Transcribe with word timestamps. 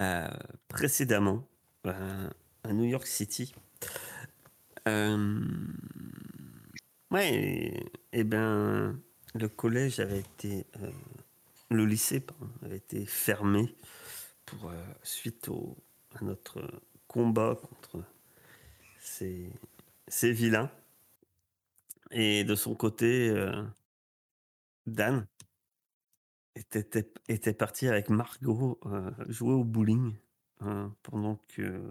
euh, 0.00 0.28
précédemment 0.68 1.46
euh, 1.86 2.30
à 2.64 2.72
New 2.72 2.84
York 2.84 3.06
City. 3.06 3.54
Euh, 4.88 5.40
ouais, 7.10 7.84
et, 8.12 8.24
ben 8.24 8.98
le 9.34 9.48
collège 9.48 10.00
avait 10.00 10.20
été, 10.20 10.66
le 11.70 11.84
lycée 11.84 12.24
avait 12.62 12.78
été 12.78 13.04
fermé 13.04 13.74
pour 14.46 14.72
suite 15.02 15.48
au, 15.48 15.76
à 16.14 16.24
notre 16.24 16.62
combat 17.06 17.56
contre 17.60 18.02
ces, 18.98 19.52
ces 20.08 20.32
vilains. 20.32 20.70
Et 22.10 22.42
de 22.44 22.54
son 22.54 22.74
côté, 22.74 23.32
Dan 24.86 25.26
était, 26.60 27.10
était, 27.28 27.54
parti 27.54 27.88
avec 27.88 28.10
Margot 28.10 28.78
euh, 28.86 29.10
jouer 29.28 29.52
au 29.54 29.64
bowling 29.64 30.14
hein, 30.60 30.94
pendant 31.02 31.36
que, 31.48 31.90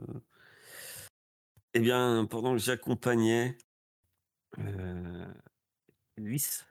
eh 1.73 1.79
bien, 1.79 2.25
pendant 2.29 2.53
que 2.53 2.59
j'accompagnais 2.59 3.57
euh, 4.59 5.25
Luis 6.17 6.63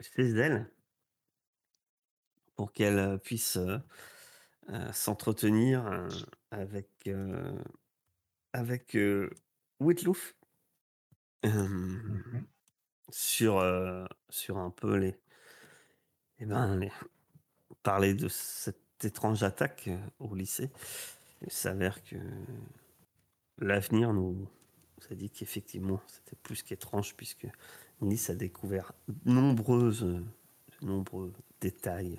chez 0.00 0.28
elle 0.30 0.70
pour 2.56 2.72
qu'elle 2.72 3.18
puisse 3.20 3.56
euh, 3.58 4.92
s'entretenir 4.92 6.08
avec 6.50 7.08
avec 8.52 8.96
Whitloaf 9.80 10.34
euh, 11.44 11.68
Mhm. 11.68 12.46
sur 13.10 13.62
sur 14.30 14.58
un 14.58 14.70
peu 14.70 14.96
les 14.96 15.20
eh 16.38 16.46
ben 16.46 16.76
les- 16.78 16.92
parler 17.86 18.14
de 18.14 18.26
cette 18.26 19.04
étrange 19.04 19.44
attaque 19.44 19.84
euh, 19.86 19.96
au 20.18 20.34
lycée. 20.34 20.70
Il 21.42 21.52
s'avère 21.52 22.02
que 22.02 22.16
l'avenir 23.58 24.12
nous, 24.12 24.48
a 25.08 25.14
dit 25.14 25.30
qu'effectivement 25.30 26.00
c'était 26.08 26.34
plus 26.42 26.64
qu'étrange 26.64 27.14
puisque 27.16 27.46
Nice 28.00 28.28
a 28.28 28.34
découvert 28.34 28.92
nombreuses, 29.24 30.02
de 30.02 30.24
nombreux 30.82 31.32
détails 31.60 32.18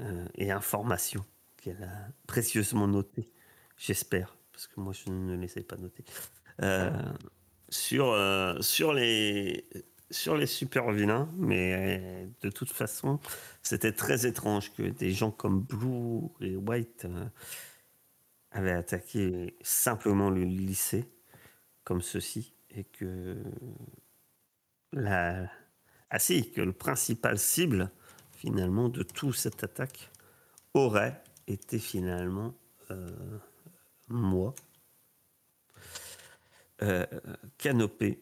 euh, 0.00 0.26
et 0.34 0.50
informations 0.50 1.24
qu'elle 1.56 1.82
a 1.82 2.08
précieusement 2.26 2.86
notées, 2.86 3.30
j'espère, 3.78 4.36
parce 4.52 4.66
que 4.66 4.80
moi 4.80 4.92
je 4.92 5.10
ne 5.10 5.34
les 5.34 5.58
ai 5.58 5.62
pas 5.62 5.76
notées, 5.76 6.04
euh, 6.60 6.90
sur, 7.70 8.10
euh, 8.10 8.60
sur, 8.60 8.92
les, 8.92 9.64
sur 10.14 10.36
les 10.36 10.46
super 10.46 10.90
vilains, 10.92 11.28
mais 11.36 12.28
de 12.40 12.50
toute 12.50 12.72
façon, 12.72 13.18
c'était 13.62 13.92
très 13.92 14.26
étrange 14.26 14.72
que 14.72 14.82
des 14.82 15.10
gens 15.10 15.30
comme 15.30 15.62
Blue 15.62 16.28
et 16.40 16.56
White 16.56 17.06
euh, 17.06 17.26
avaient 18.52 18.72
attaqué 18.72 19.56
simplement 19.62 20.30
le 20.30 20.44
lycée, 20.44 21.04
comme 21.82 22.00
ceci, 22.00 22.54
et 22.70 22.84
que 22.84 23.36
la... 24.92 25.50
Ah 26.10 26.18
si, 26.20 26.52
que 26.52 26.60
le 26.60 26.72
principal 26.72 27.38
cible, 27.38 27.90
finalement, 28.32 28.88
de 28.88 29.02
toute 29.02 29.34
cette 29.34 29.64
attaque 29.64 30.10
aurait 30.74 31.20
été 31.48 31.78
finalement 31.80 32.54
euh, 32.90 33.10
moi, 34.08 34.54
euh, 36.82 37.04
canopé, 37.58 38.20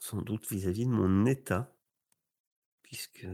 sans 0.00 0.22
doute 0.22 0.50
vis-à-vis 0.50 0.86
de 0.86 0.90
mon 0.90 1.26
état, 1.26 1.72
puisque 2.82 3.26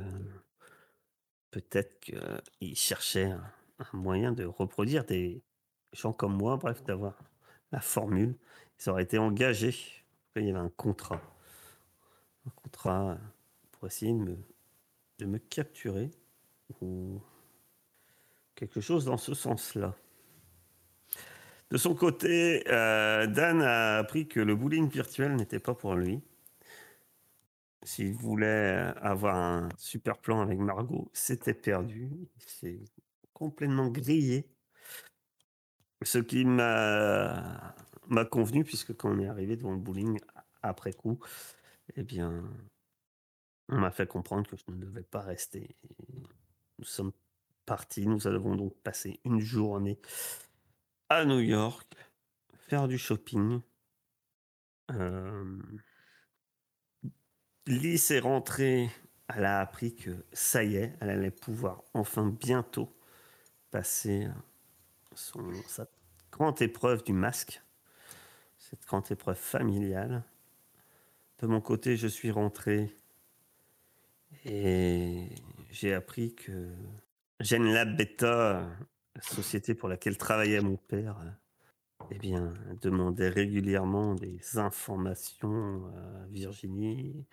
peut-être 1.50 1.98
qu'il 2.00 2.76
cherchait 2.76 3.30
un, 3.30 3.52
moyen 3.92 4.32
de 4.32 4.44
reproduire 4.44 5.04
des 5.04 5.42
gens 5.92 6.12
comme 6.12 6.36
moi, 6.36 6.56
bref, 6.56 6.82
d'avoir 6.84 7.18
la 7.72 7.80
formule. 7.80 8.36
Ils 8.78 8.90
auraient 8.90 9.04
été 9.04 9.16
engagés. 9.16 9.76
Il 10.34 10.44
y 10.44 10.50
avait 10.50 10.58
un 10.58 10.70
contrat. 10.70 11.22
Un 12.46 12.50
contrat 12.50 13.16
pour 13.72 13.86
essayer 13.86 14.12
de 14.12 14.18
me, 14.18 14.36
de 15.18 15.24
me 15.24 15.38
capturer 15.38 16.10
ou 16.80 17.22
quelque 18.54 18.80
chose 18.80 19.04
dans 19.04 19.16
ce 19.16 19.34
sens-là. 19.34 19.94
De 21.70 21.76
son 21.76 21.94
côté, 21.94 22.64
euh, 22.68 23.26
Dan 23.26 23.62
a 23.62 23.98
appris 23.98 24.28
que 24.28 24.40
le 24.40 24.54
bowling 24.54 24.88
virtuel 24.88 25.36
n'était 25.36 25.58
pas 25.58 25.74
pour 25.74 25.94
lui. 25.94 26.22
S'il 27.86 28.14
voulait 28.14 28.92
avoir 29.00 29.36
un 29.36 29.68
super 29.78 30.18
plan 30.18 30.40
avec 30.40 30.58
Margot, 30.58 31.08
c'était 31.12 31.54
perdu. 31.54 32.10
Il 32.34 32.42
s'est 32.42 32.84
complètement 33.32 33.86
grillé. 33.90 34.50
Ce 36.02 36.18
qui 36.18 36.44
m'a 36.44 37.72
convenu, 38.28 38.64
puisque 38.64 38.92
quand 38.96 39.10
on 39.14 39.20
est 39.20 39.28
arrivé 39.28 39.54
devant 39.56 39.70
le 39.70 39.78
bowling 39.78 40.18
après 40.62 40.94
coup, 40.94 41.20
eh 41.94 42.02
bien, 42.02 42.50
on 43.68 43.78
m'a 43.78 43.92
fait 43.92 44.08
comprendre 44.08 44.50
que 44.50 44.56
je 44.56 44.64
ne 44.66 44.84
devais 44.84 45.04
pas 45.04 45.20
rester. 45.20 45.76
Nous 46.80 46.84
sommes 46.84 47.12
partis. 47.66 48.08
Nous 48.08 48.26
avons 48.26 48.56
donc 48.56 48.74
passé 48.82 49.20
une 49.24 49.38
journée 49.38 50.00
à 51.08 51.24
New 51.24 51.38
York, 51.38 51.94
faire 52.68 52.88
du 52.88 52.98
shopping. 52.98 53.60
Euh, 54.90 55.62
Lys 57.66 58.12
est 58.12 58.20
rentrée, 58.20 58.88
elle 59.34 59.44
a 59.44 59.60
appris 59.60 59.94
que 59.94 60.24
ça 60.32 60.62
y 60.62 60.76
est, 60.76 60.92
elle 61.00 61.10
allait 61.10 61.32
pouvoir 61.32 61.82
enfin 61.94 62.26
bientôt 62.26 62.92
passer 63.72 64.28
sa 65.14 65.88
grande 66.30 66.62
épreuve 66.62 67.02
du 67.02 67.12
masque, 67.12 67.60
cette 68.58 68.84
grande 68.86 69.10
épreuve 69.10 69.36
familiale. 69.36 70.22
De 71.40 71.48
mon 71.48 71.60
côté, 71.60 71.96
je 71.96 72.06
suis 72.06 72.30
rentré 72.30 72.94
et 74.44 75.28
j'ai 75.70 75.92
appris 75.92 76.34
que 76.36 76.70
Gen 77.40 77.64
Lab 77.64 77.96
Beta, 77.96 78.70
la 79.14 79.22
société 79.22 79.74
pour 79.74 79.88
laquelle 79.88 80.16
travaillait 80.16 80.60
mon 80.60 80.76
père, 80.76 81.16
eh 82.10 82.18
bien, 82.18 82.54
demandait 82.80 83.28
régulièrement 83.28 84.14
des 84.14 84.58
informations 84.58 85.86
à 85.86 86.26
Virginie. 86.30 87.24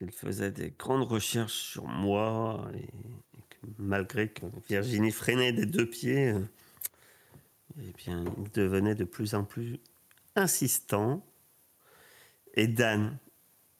Elle 0.00 0.12
faisait 0.12 0.52
des 0.52 0.70
grandes 0.70 1.08
recherches 1.08 1.70
sur 1.72 1.86
moi 1.86 2.70
et, 2.74 2.88
malgré 3.78 4.28
que 4.28 4.46
Virginie 4.68 5.10
freinait 5.10 5.52
des 5.52 5.66
deux 5.66 5.88
pieds, 5.88 6.34
eh 7.80 7.92
bien, 7.92 8.24
il 8.38 8.50
devenait 8.52 8.94
de 8.94 9.04
plus 9.04 9.34
en 9.34 9.44
plus 9.44 9.78
insistant. 10.36 11.24
Et 12.54 12.66
Dan, 12.66 13.18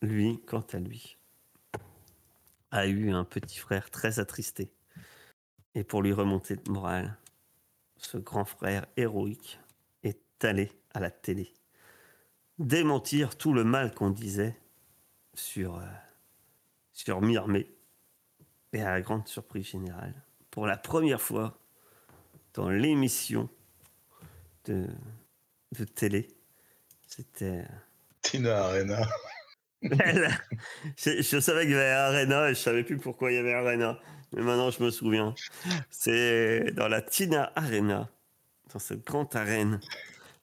lui, 0.03 0.41
quant 0.47 0.67
à 0.73 0.79
lui, 0.79 1.17
a 2.71 2.87
eu 2.87 3.11
un 3.11 3.25
petit 3.25 3.59
frère 3.59 3.91
très 3.91 4.21
attristé. 4.21 4.71
Et 5.75 5.85
pour 5.85 6.03
lui 6.03 6.13
remonter 6.13 6.57
le 6.57 6.73
moral, 6.73 7.17
ce 7.97 8.19
grand 8.19 8.45
frère 8.45 8.87
héroïque 8.97 9.59
allé 10.45 10.71
à 10.95 11.01
la 11.01 11.11
télé 11.11 11.53
démentir 12.59 13.37
tout 13.37 13.53
le 13.53 13.65
mal 13.65 13.95
qu'on 13.95 14.11
disait 14.11 14.57
sur, 15.35 15.77
euh, 15.77 15.87
sur 16.93 17.21
Mirmé. 17.21 17.71
Et 18.75 18.83
à 18.83 18.91
la 18.91 19.01
grande 19.01 19.27
surprise 19.27 19.67
générale, 19.67 20.15
pour 20.51 20.67
la 20.67 20.77
première 20.77 21.23
fois 21.23 21.59
dans 22.53 22.69
l'émission 22.69 23.49
de, 24.67 24.87
de 25.73 25.85
télé, 25.85 26.29
c'était. 27.07 27.65
Tina 28.21 28.65
Arena. 28.65 29.09
je, 29.83 31.23
je 31.23 31.41
savais 31.41 31.63
qu'il 31.63 31.71
y 31.71 31.75
avait 31.75 31.91
Arena 31.93 32.51
et 32.51 32.55
je 32.55 32.61
savais 32.61 32.85
plus 32.85 32.99
pourquoi 32.99 33.33
il 33.33 33.37
y 33.37 33.39
avait 33.39 33.55
Arena. 33.55 33.99
Mais 34.35 34.43
maintenant, 34.43 34.71
je 34.71 34.83
me 34.83 34.91
souviens. 34.91 35.35
C'est 35.89 36.73
dans 36.73 36.89
la 36.89 37.01
Tina 37.01 37.51
Arena, 37.57 38.11
dans 38.71 38.79
cette 38.79 39.07
grande 39.07 39.35
arène 39.35 39.81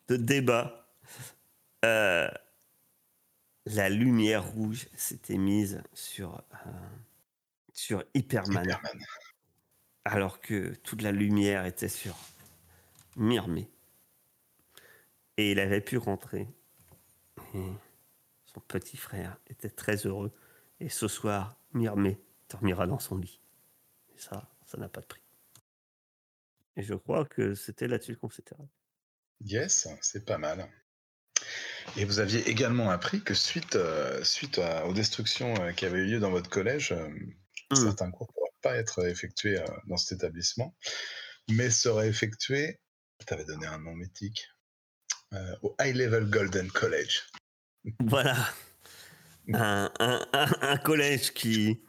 de 0.07 0.15
débat. 0.15 0.87
euh, 1.85 2.29
la 3.65 3.89
lumière 3.89 4.45
rouge 4.45 4.87
s'était 4.95 5.37
mise 5.37 5.81
sur, 5.93 6.43
euh, 6.65 6.69
sur 7.73 8.03
Hyperman, 8.13 8.77
alors 10.03 10.39
que 10.39 10.75
toute 10.75 11.01
la 11.01 11.11
lumière 11.11 11.65
était 11.65 11.89
sur 11.89 12.15
Myrmé. 13.15 13.69
Et 15.37 15.51
il 15.51 15.59
avait 15.59 15.81
pu 15.81 15.97
rentrer. 15.97 16.47
Et 17.53 17.71
son 18.45 18.59
petit 18.61 18.97
frère 18.97 19.37
était 19.47 19.69
très 19.69 20.05
heureux. 20.05 20.31
Et 20.79 20.89
ce 20.89 21.07
soir, 21.07 21.57
Myrmé 21.73 22.19
dormira 22.49 22.87
dans 22.87 22.99
son 22.99 23.17
lit. 23.17 23.39
Et 24.15 24.19
ça, 24.19 24.49
ça 24.65 24.77
n'a 24.77 24.89
pas 24.89 25.01
de 25.01 25.05
prix. 25.07 25.21
Et 26.77 26.83
je 26.83 26.93
crois 26.93 27.25
que 27.25 27.55
c'était 27.55 27.87
là-dessus 27.87 28.15
qu'on 28.17 28.29
s'était. 28.29 28.55
Yes, 29.43 29.87
c'est 30.01 30.25
pas 30.25 30.37
mal. 30.37 30.67
Et 31.97 32.05
vous 32.05 32.19
aviez 32.19 32.47
également 32.49 32.89
appris 32.89 33.21
que 33.21 33.33
suite, 33.33 33.75
euh, 33.75 34.23
suite 34.23 34.57
à- 34.59 34.85
aux 34.87 34.93
destructions 34.93 35.53
euh, 35.61 35.71
qui 35.71 35.85
avaient 35.85 35.99
eu 35.99 36.05
lieu 36.07 36.19
dans 36.19 36.31
votre 36.31 36.49
collège, 36.49 36.91
euh, 36.93 37.09
Mm. 37.71 37.75
certains 37.75 38.11
cours 38.11 38.27
ne 38.27 38.33
pourraient 38.33 38.51
pas 38.61 38.75
être 38.77 39.05
effectués 39.07 39.59
dans 39.87 39.97
cet 39.97 40.19
établissement. 40.19 40.75
mais 41.47 41.69
sera 41.69 42.07
effectué, 42.07 42.79
tu 43.27 43.31
avais 43.33 43.45
donné 43.45 43.67
un 43.67 43.77
nom 43.77 43.93
mythique, 43.93 44.47
au 45.61 45.75
High 45.79 45.95
Level 45.95 46.25
Golden 46.29 46.71
College. 46.71 47.21
Voilà. 47.99 48.35
Un, 49.53 49.91
un- 49.99 50.27
un- 50.33 50.57
un 50.61 50.77
collège 50.77 51.33
qui, 51.33 51.79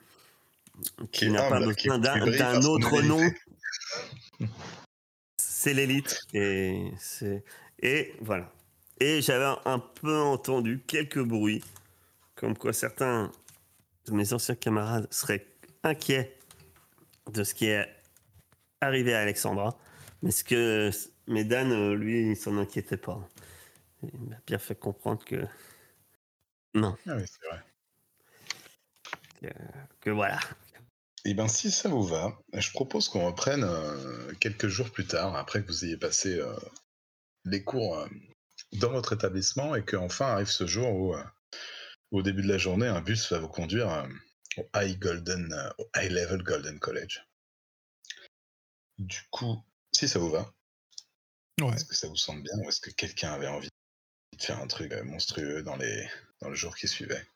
qui 1.10 1.24
est 1.24 1.30
n'a 1.30 1.48
pas 1.48 1.58
qui- 1.74 1.88
besoin 1.88 1.98
d'un 1.98 2.20
qui 2.60 2.66
autre 2.66 3.00
nom. 3.02 3.30
C'est 5.66 5.74
l'élite. 5.74 6.20
Et, 6.32 6.92
c'est- 6.96 7.42
et 7.82 8.14
voilà. 8.20 8.52
Et 9.00 9.20
j'avais 9.20 9.52
un 9.64 9.80
peu 9.80 10.16
entendu 10.16 10.80
quelques 10.86 11.18
bruits, 11.20 11.64
comme 12.36 12.56
quoi 12.56 12.72
certains 12.72 13.32
de 14.04 14.12
mes 14.12 14.32
anciens 14.32 14.54
camarades 14.54 15.08
seraient 15.12 15.44
inquiets 15.82 16.38
de 17.32 17.42
ce 17.42 17.52
qui 17.52 17.66
est 17.66 17.84
arrivé 18.80 19.12
à 19.12 19.22
Alexandra. 19.22 19.76
Mais, 20.22 20.30
ce 20.30 20.44
que, 20.44 20.92
mais 21.26 21.42
Dan, 21.42 21.94
lui, 21.94 22.30
il 22.30 22.36
s'en 22.36 22.56
inquiétait 22.58 22.96
pas. 22.96 23.28
Il 24.04 24.20
m'a 24.20 24.36
bien 24.46 24.58
fait 24.60 24.76
comprendre 24.78 25.24
que. 25.24 25.46
Non, 26.74 26.96
Ah 27.08 27.16
oui, 27.16 27.24
c'est 27.26 27.44
vrai. 27.48 27.60
que 30.00 30.10
voilà. 30.10 30.38
Eh 31.28 31.34
bien, 31.34 31.48
si 31.48 31.72
ça 31.72 31.88
vous 31.88 32.04
va, 32.04 32.38
je 32.52 32.70
propose 32.70 33.08
qu'on 33.08 33.26
reprenne 33.26 33.64
euh, 33.64 34.32
quelques 34.38 34.68
jours 34.68 34.92
plus 34.92 35.08
tard, 35.08 35.34
après 35.34 35.60
que 35.60 35.66
vous 35.66 35.84
ayez 35.84 35.96
passé 35.96 36.38
euh, 36.38 36.54
les 37.44 37.64
cours 37.64 37.98
euh, 37.98 38.06
dans 38.74 38.92
votre 38.92 39.14
établissement 39.14 39.74
et 39.74 39.84
qu'enfin 39.84 40.26
arrive 40.26 40.46
ce 40.46 40.68
jour 40.68 40.88
où, 40.94 41.16
au 42.12 42.22
début 42.22 42.42
de 42.42 42.48
la 42.48 42.58
journée, 42.58 42.86
un 42.86 43.00
bus 43.00 43.32
va 43.32 43.40
vous 43.40 43.48
conduire 43.48 44.06
au, 44.56 44.68
High 44.76 45.00
Golden, 45.00 45.52
au 45.78 45.90
High 45.96 46.12
Level 46.12 46.44
Golden 46.44 46.78
College. 46.78 47.26
Du 48.98 49.18
coup, 49.32 49.60
si 49.92 50.06
ça 50.06 50.20
vous 50.20 50.30
va, 50.30 50.54
Ouais. 51.60 51.74
est-ce 51.74 51.86
que 51.86 51.96
ça 51.96 52.06
vous 52.06 52.14
semble 52.14 52.42
bien 52.42 52.56
ou 52.58 52.68
est-ce 52.68 52.80
que 52.80 52.90
quelqu'un 52.90 53.32
avait 53.32 53.48
envie 53.48 53.68
de 54.38 54.42
faire 54.42 54.60
un 54.60 54.68
truc 54.68 54.92
monstrueux 55.02 55.64
dans, 55.64 55.76
les, 55.76 56.08
dans 56.40 56.50
le 56.50 56.54
jour 56.54 56.76
qui 56.76 56.86
suivait? 56.86 57.26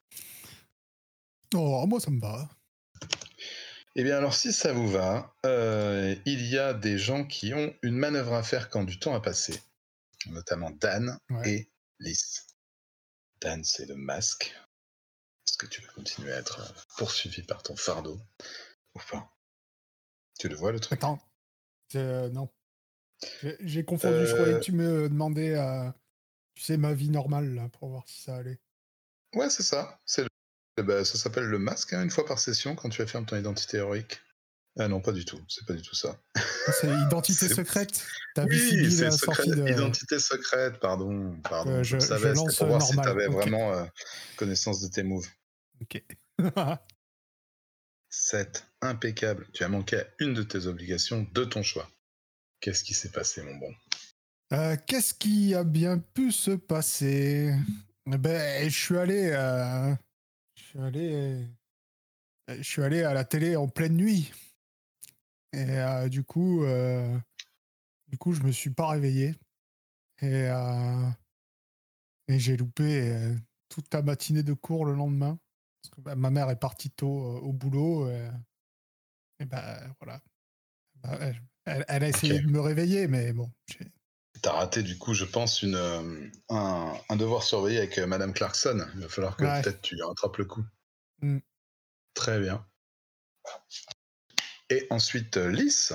Oh, 1.54 1.84
moi, 1.88 1.98
ça 1.98 2.12
me 2.12 2.20
va. 2.20 2.48
Eh 4.00 4.02
bien, 4.02 4.16
alors, 4.16 4.32
si 4.32 4.50
ça 4.54 4.72
vous 4.72 4.88
va, 4.88 5.36
euh, 5.44 6.16
il 6.24 6.46
y 6.46 6.56
a 6.56 6.72
des 6.72 6.96
gens 6.96 7.26
qui 7.26 7.52
ont 7.52 7.74
une 7.82 7.96
manœuvre 7.96 8.32
à 8.32 8.42
faire 8.42 8.70
quand 8.70 8.82
du 8.82 8.98
temps 8.98 9.14
a 9.14 9.20
passé, 9.20 9.60
notamment 10.30 10.70
Dan 10.70 11.18
Ouais. 11.28 11.50
et 11.50 11.70
Lys. 11.98 12.46
Dan, 13.42 13.62
c'est 13.62 13.84
le 13.84 13.96
masque. 13.96 14.56
Est-ce 15.46 15.58
que 15.58 15.66
tu 15.66 15.82
veux 15.82 15.88
continuer 15.88 16.32
à 16.32 16.38
être 16.38 16.60
euh, 16.60 16.80
poursuivi 16.96 17.42
par 17.42 17.62
ton 17.62 17.76
fardeau 17.76 18.18
ou 18.94 19.00
pas? 19.10 19.30
Tu 20.38 20.48
le 20.48 20.56
vois, 20.56 20.72
le 20.72 20.80
truc? 20.80 20.98
Attends. 20.98 21.20
Euh, 21.94 22.30
non. 22.30 22.48
J'ai- 23.60 23.84
confondu. 23.84 24.24
Je 24.24 24.32
croyais 24.32 24.54
que 24.54 24.64
tu 24.64 24.72
me 24.72 25.10
demandais, 25.10 25.56
tu 26.54 26.62
sais, 26.62 26.78
ma 26.78 26.94
vie 26.94 27.10
normale, 27.10 27.54
là, 27.54 27.68
pour 27.68 27.90
voir 27.90 28.08
si 28.08 28.22
ça 28.22 28.36
allait. 28.36 28.60
Ouais, 29.34 29.50
c'est 29.50 29.62
ça. 29.62 30.00
C'est 30.06 30.26
ben, 30.82 31.04
ça 31.04 31.18
s'appelle 31.18 31.44
le 31.44 31.58
masque, 31.58 31.92
hein, 31.92 32.02
une 32.02 32.10
fois 32.10 32.24
par 32.24 32.38
session, 32.38 32.74
quand 32.74 32.88
tu 32.88 33.02
affirmes 33.02 33.26
ton 33.26 33.36
identité 33.36 33.78
héroïque. 33.78 34.20
Ah 34.78 34.86
non, 34.88 35.00
pas 35.00 35.12
du 35.12 35.24
tout. 35.24 35.40
C'est 35.48 35.66
pas 35.66 35.72
du 35.74 35.82
tout 35.82 35.94
ça. 35.96 36.16
Ah, 36.36 36.72
C'est 36.72 36.88
identité 36.88 37.48
secrète? 37.54 38.06
Vie 38.36 38.44
Oui, 38.48 38.90
c'est 38.92 39.06
de. 39.56 39.68
identité 39.68 40.18
secrète, 40.20 40.78
pardon. 40.78 41.36
pardon 41.42 41.70
Euh, 41.72 41.82
je, 41.82 41.98
je- 41.98 42.06
savais, 42.06 42.34
c'était 42.34 42.56
pour 42.56 42.66
voir 42.68 42.80
si 42.82 42.94
normal, 42.94 43.04
tu 43.04 43.10
avais 43.10 43.26
ok. 43.26 43.34
vraiment 43.34 43.72
euh, 43.74 43.84
connaissance 44.36 44.80
de 44.80 44.88
tes 44.88 45.02
moves. 45.02 45.28
Ok. 45.82 46.02
7. 48.10 48.64
Impeccable. 48.80 49.46
Tu 49.52 49.64
as 49.64 49.68
manqué 49.68 49.98
à 50.00 50.06
une 50.20 50.34
de 50.34 50.42
tes 50.42 50.66
obligations 50.66 51.26
de 51.32 51.44
ton 51.44 51.62
choix. 51.62 51.88
Qu'est-ce 52.60 52.84
qui 52.84 52.94
s'est 52.94 53.10
passé, 53.10 53.42
mon 53.42 53.54
bon? 53.56 53.72
Euh, 54.52 54.76
Qu'est-ce 54.86 55.14
qui 55.14 55.54
a 55.54 55.64
bien 55.64 55.98
pu 55.98 56.32
se 56.32 56.52
passer? 56.52 57.54
Eh 58.12 58.18
Ben, 58.18 58.68
je 58.68 58.76
suis 58.78 58.96
allé. 58.96 59.30
Je 60.70 60.78
suis 60.78 60.86
allé. 60.86 61.12
euh, 62.48 62.56
Je 62.58 62.62
suis 62.62 62.82
allé 62.82 63.02
à 63.02 63.12
la 63.12 63.24
télé 63.24 63.56
en 63.56 63.66
pleine 63.66 63.96
nuit. 63.96 64.32
Et 65.52 65.68
euh, 65.68 66.08
du 66.08 66.22
coup, 66.22 66.62
euh, 66.62 67.18
du 68.06 68.16
coup, 68.18 68.32
je 68.34 68.42
me 68.44 68.52
suis 68.52 68.70
pas 68.70 68.86
réveillé. 68.88 69.34
Et, 70.22 70.44
euh, 70.48 71.10
et 72.28 72.38
j'ai 72.38 72.56
loupé 72.56 73.34
toute 73.68 73.92
la 73.92 74.02
matinée 74.02 74.44
de 74.44 74.52
cours 74.52 74.84
le 74.84 74.94
lendemain. 74.94 75.40
Parce 75.82 75.92
que 75.92 76.00
bah, 76.02 76.14
ma 76.14 76.30
mère 76.30 76.50
est 76.50 76.60
partie 76.60 76.90
tôt 76.92 77.08
au 77.08 77.52
boulot. 77.52 78.06
euh, 78.06 78.30
et 79.40 79.44
ben 79.44 79.92
voilà. 80.00 80.20
Bah, 81.02 81.18
elle, 81.64 82.04
a 82.04 82.08
essayé 82.08 82.38
de 82.38 82.46
me 82.46 82.60
réveiller, 82.60 83.08
mais 83.08 83.32
bon. 83.32 83.50
j'ai- 83.66 83.90
T'as 84.42 84.52
raté, 84.52 84.82
du 84.82 84.96
coup, 84.96 85.12
je 85.12 85.24
pense, 85.24 85.62
une, 85.62 85.74
euh, 85.74 86.30
un, 86.48 86.94
un 87.08 87.16
devoir 87.16 87.42
surveillé 87.42 87.78
avec 87.78 87.98
euh, 87.98 88.06
Madame 88.06 88.32
Clarkson. 88.32 88.86
Il 88.94 89.00
va 89.02 89.08
falloir 89.08 89.36
que 89.36 89.44
Ouais. 89.44 89.60
peut-être 89.62 89.82
tu 89.82 90.02
rattrapes 90.02 90.38
le 90.38 90.44
coup. 90.46 90.64
Mm. 91.20 91.38
Très 92.14 92.40
bien. 92.40 92.66
Et 94.70 94.86
ensuite, 94.90 95.36
euh, 95.36 95.50
Lys, 95.50 95.92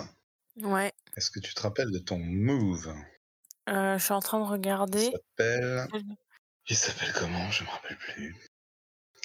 Ouais, 0.57 0.93
est-ce 1.17 1.31
que 1.31 1.39
tu 1.39 1.53
te 1.53 1.61
rappelles 1.61 1.91
de 1.91 1.99
ton 1.99 2.17
move? 2.17 2.93
Euh, 3.67 3.97
je 3.97 4.03
suis 4.03 4.13
en 4.13 4.19
train 4.21 4.39
de 4.39 4.45
Il 4.45 4.49
regarder. 4.51 5.11
s'appelle... 5.11 5.87
Il 6.69 6.75
s'appelle 6.77 7.13
comment? 7.13 7.51
Je 7.51 7.63
me 7.63 7.69
rappelle 7.69 7.97
plus. 7.97 8.35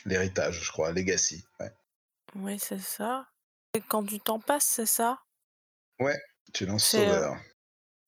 L'héritage, 0.07 0.61
je 0.63 0.71
crois. 0.73 0.93
Legacy. 0.93 1.45
Ouais. 1.61 1.73
Oui, 2.35 2.59
c'est 2.59 2.79
ça. 2.81 3.29
Et 3.75 3.81
quand 3.81 4.03
du 4.03 4.19
temps 4.19 4.41
passe, 4.41 4.65
c'est 4.65 4.87
ça? 4.87 5.21
Tu 6.53 6.67
lances 6.67 6.95
euh, 6.95 6.99
Sauveur. 7.05 7.37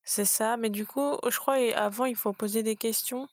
C'est 0.04 0.24
ça, 0.24 0.56
mais 0.56 0.70
du 0.70 0.86
coup, 0.86 1.16
je 1.28 1.36
crois 1.38 1.60
et 1.60 1.74
avant, 1.74 2.04
il 2.04 2.16
faut 2.16 2.32
poser 2.32 2.62
des 2.62 2.76
questions 2.76 3.28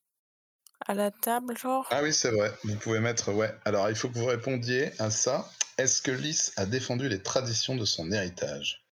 à 0.87 0.93
la 0.93 1.11
table, 1.11 1.57
genre? 1.57 1.87
Ah 1.91 2.01
oui, 2.03 2.13
c'est 2.13 2.31
vrai. 2.31 2.53
Vous 2.63 2.75
pouvez 2.77 2.99
mettre. 2.99 3.33
Ouais. 3.33 3.53
Alors, 3.65 3.89
il 3.89 3.95
faut 3.95 4.09
que 4.09 4.17
vous 4.17 4.25
répondiez 4.25 4.91
à 5.01 5.09
ça. 5.09 5.49
Est-ce 5.77 6.01
que 6.01 6.11
Lys 6.11 6.53
a 6.57 6.65
défendu 6.65 7.09
les 7.09 7.21
traditions 7.23 7.75
de 7.75 7.85
son 7.85 8.11
héritage? 8.11 8.85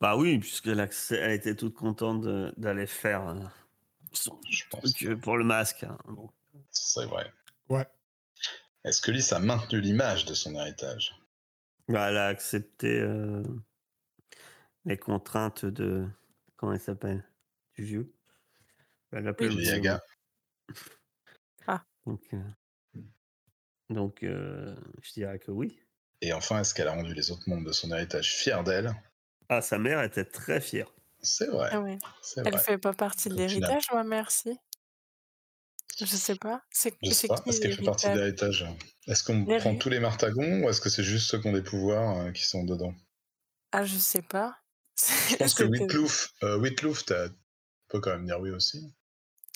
Bah 0.00 0.16
oui, 0.16 0.38
puisqu'elle 0.38 0.80
a, 0.80 0.88
elle 1.10 1.32
était 1.32 1.54
toute 1.54 1.74
contente 1.74 2.20
de- 2.22 2.52
d'aller 2.56 2.86
faire 2.86 3.28
euh, 3.28 3.40
son 4.12 4.38
Je 4.50 4.64
pense. 4.70 4.80
truc 4.92 5.04
euh, 5.04 5.16
pour 5.16 5.36
le 5.36 5.44
masque. 5.44 5.84
hein. 5.84 5.98
Donc, 6.08 6.30
C'est 6.70 7.06
vrai. 7.06 7.32
Ouais. 7.68 7.86
Est-ce 8.84 9.00
que 9.00 9.10
Lys 9.10 9.32
a 9.32 9.38
maintenu 9.38 9.80
l'image 9.80 10.24
de 10.26 10.34
son 10.34 10.54
héritage? 10.56 11.14
Bah, 11.88 12.10
elle 12.10 12.16
a 12.18 12.26
accepté 12.26 13.00
euh, 13.00 13.42
les 14.84 14.96
contraintes 14.98 15.64
de. 15.64 16.06
Comment 16.64 16.76
elle 16.76 16.80
s'appelle? 16.80 17.22
Du 17.74 17.84
vieux. 17.84 18.14
Elle 19.12 19.24
l'appelait 19.24 19.48
Oui. 19.48 19.56
le. 19.56 19.64
Yaga. 19.64 20.00
Donc, 22.06 22.22
euh, 22.32 22.40
donc 23.90 24.22
euh, 24.22 24.74
je 25.02 25.12
dirais 25.12 25.38
que 25.38 25.50
oui. 25.50 25.78
Et 26.22 26.32
enfin, 26.32 26.60
est-ce 26.60 26.72
qu'elle 26.72 26.88
a 26.88 26.92
rendu 26.92 27.12
les 27.12 27.30
autres 27.30 27.46
membres 27.50 27.66
de 27.66 27.72
son 27.72 27.92
héritage 27.92 28.34
fiers 28.34 28.62
d'elle? 28.64 28.94
Ah, 29.50 29.60
sa 29.60 29.76
mère 29.76 30.02
était 30.02 30.24
très 30.24 30.58
fière. 30.58 30.90
C'est 31.20 31.48
vrai. 31.48 31.68
Ah 31.70 31.82
ouais. 31.82 31.98
Elle 32.38 32.52
vrai. 32.54 32.58
fait 32.58 32.78
pas 32.78 32.94
partie 32.94 33.28
de 33.28 33.34
l'héritage, 33.34 33.84
ouais, 33.92 34.04
merci. 34.04 34.58
Je 35.98 36.06
sais 36.06 36.36
pas. 36.36 36.62
C'est 36.70 36.96
Je 37.02 37.10
sais 37.10 37.28
pas. 37.28 37.40
qui 37.40 37.50
Est-ce 37.50 37.60
qu'elle 37.60 37.76
fait 37.76 37.84
partie 37.84 38.08
de 38.08 38.14
l'héritage? 38.14 38.66
Est-ce 39.06 39.22
qu'on 39.22 39.44
prend 39.44 39.76
tous 39.76 39.90
les 39.90 40.00
martagons 40.00 40.64
ou 40.64 40.70
est-ce 40.70 40.80
que 40.80 40.88
c'est 40.88 41.04
juste 41.04 41.28
ceux 41.30 41.42
qui 41.42 41.46
ont 41.46 41.52
des 41.52 41.62
pouvoirs 41.62 42.20
euh, 42.20 42.30
qui 42.32 42.44
sont 42.44 42.64
dedans? 42.64 42.94
Ah, 43.70 43.84
je 43.84 43.98
sais 43.98 44.22
pas. 44.22 44.63
Je 45.28 45.36
pense 45.36 45.54
que 45.54 45.64
Whitlouf, 45.64 46.32
euh, 46.42 46.62
tu 46.62 46.74
peux 47.88 48.00
quand 48.00 48.10
même 48.10 48.24
dire 48.26 48.40
oui 48.40 48.50
aussi. 48.50 48.94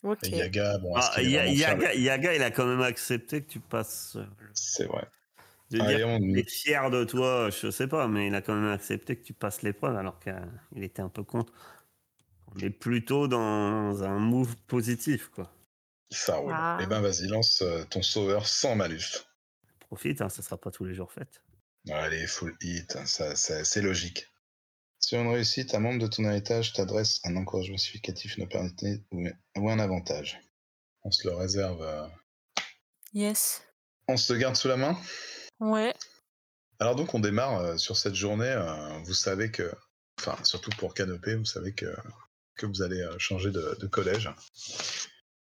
Ok. 0.02 0.18
Et 0.24 0.30
Yaga, 0.30 0.78
bon, 0.78 0.94
Ah, 0.96 1.10
fier 1.16 1.52
Yaga, 1.94 2.34
il 2.34 2.42
a 2.42 2.50
quand 2.50 2.66
même 2.66 2.80
accepté 2.82 3.42
que 3.42 3.50
tu 3.50 3.60
passes. 3.60 4.16
euh, 4.16 4.24
C'est 4.54 4.84
vrai. 4.86 5.08
De 5.70 5.80
Allez, 5.80 5.96
dire 5.96 6.08
on- 6.08 6.18
qu'il 6.18 6.38
est 6.38 6.48
fier 6.50 6.90
de 6.90 7.04
toi, 7.04 7.50
je 7.50 7.70
sais 7.70 7.86
pas, 7.88 8.08
mais 8.08 8.28
il 8.28 8.34
a 8.34 8.40
quand 8.40 8.54
même 8.54 8.70
accepté 8.72 9.16
que 9.16 9.22
tu 9.24 9.32
passes 9.34 9.62
l'épreuve 9.62 9.96
alors 9.96 10.18
qu'il 10.18 10.82
était 10.82 11.02
un 11.02 11.08
peu 11.08 11.24
contre. 11.24 11.52
On 12.54 12.58
est 12.60 12.70
plutôt 12.70 13.28
dans 13.28 14.02
un 14.02 14.18
move 14.18 14.56
positif, 14.66 15.28
quoi. 15.28 15.52
Ça 16.10 16.36
roule. 16.36 16.54
Ah. 16.56 16.78
Eh 16.80 16.86
ben, 16.86 17.00
vas-y, 17.02 17.26
lance 17.28 17.60
euh, 17.60 17.84
ton 17.84 18.00
sauveur 18.02 18.46
sans 18.46 18.74
malus. 18.76 19.26
Profite, 19.80 20.22
hein, 20.22 20.30
ça 20.30 20.42
sera 20.42 20.56
pas 20.58 20.70
tous 20.70 20.84
les 20.86 20.94
jours 20.94 21.12
fait. 21.12 21.42
Allez, 21.90 22.26
full 22.26 22.56
hit, 22.62 22.96
hein, 22.96 23.04
ça, 23.04 23.36
ça- 23.36 23.64
c'est 23.64 23.82
logique. 23.82 24.26
Sur 25.00 25.20
une 25.20 25.28
réussite, 25.30 25.74
un 25.74 25.80
membre 25.80 26.00
de 26.00 26.06
ton 26.06 26.24
héritage 26.24 26.72
t'adresse 26.72 27.20
un 27.24 27.36
encouragement 27.36 27.78
significatif, 27.78 28.36
une 28.36 28.44
opportunité 28.44 29.02
ou, 29.12 29.70
un 29.70 29.78
avantage. 29.78 30.40
On 31.04 31.10
se 31.10 31.26
le 31.28 31.34
réserve. 31.34 31.82
euh, 31.82 32.06
Yes. 33.14 33.62
On 34.08 34.16
se 34.16 34.32
le 34.32 34.38
garde 34.38 34.56
sous 34.56 34.68
la 34.68 34.76
main? 34.76 34.98
Ouais. 35.60 35.94
Alors 36.78 36.94
donc 36.94 37.14
on 37.14 37.20
démarre 37.20 37.58
euh, 37.60 37.76
sur 37.78 37.96
cette 37.96 38.14
journée. 38.14 38.46
euh, 38.50 38.98
vous 39.04 39.14
savez 39.14 39.50
que, 39.50 39.72
enfin 40.20 40.36
surtout 40.44 40.70
pour 40.78 40.94
Canopé, 40.94 41.34
vous 41.36 41.44
savez 41.44 41.72
que, 41.72 41.86
que 42.56 42.66
vous 42.66 42.82
allez 42.82 43.00
euh, 43.00 43.18
changer 43.18 43.50
de, 43.50 43.76
de 43.80 43.86
collège. 43.86 44.30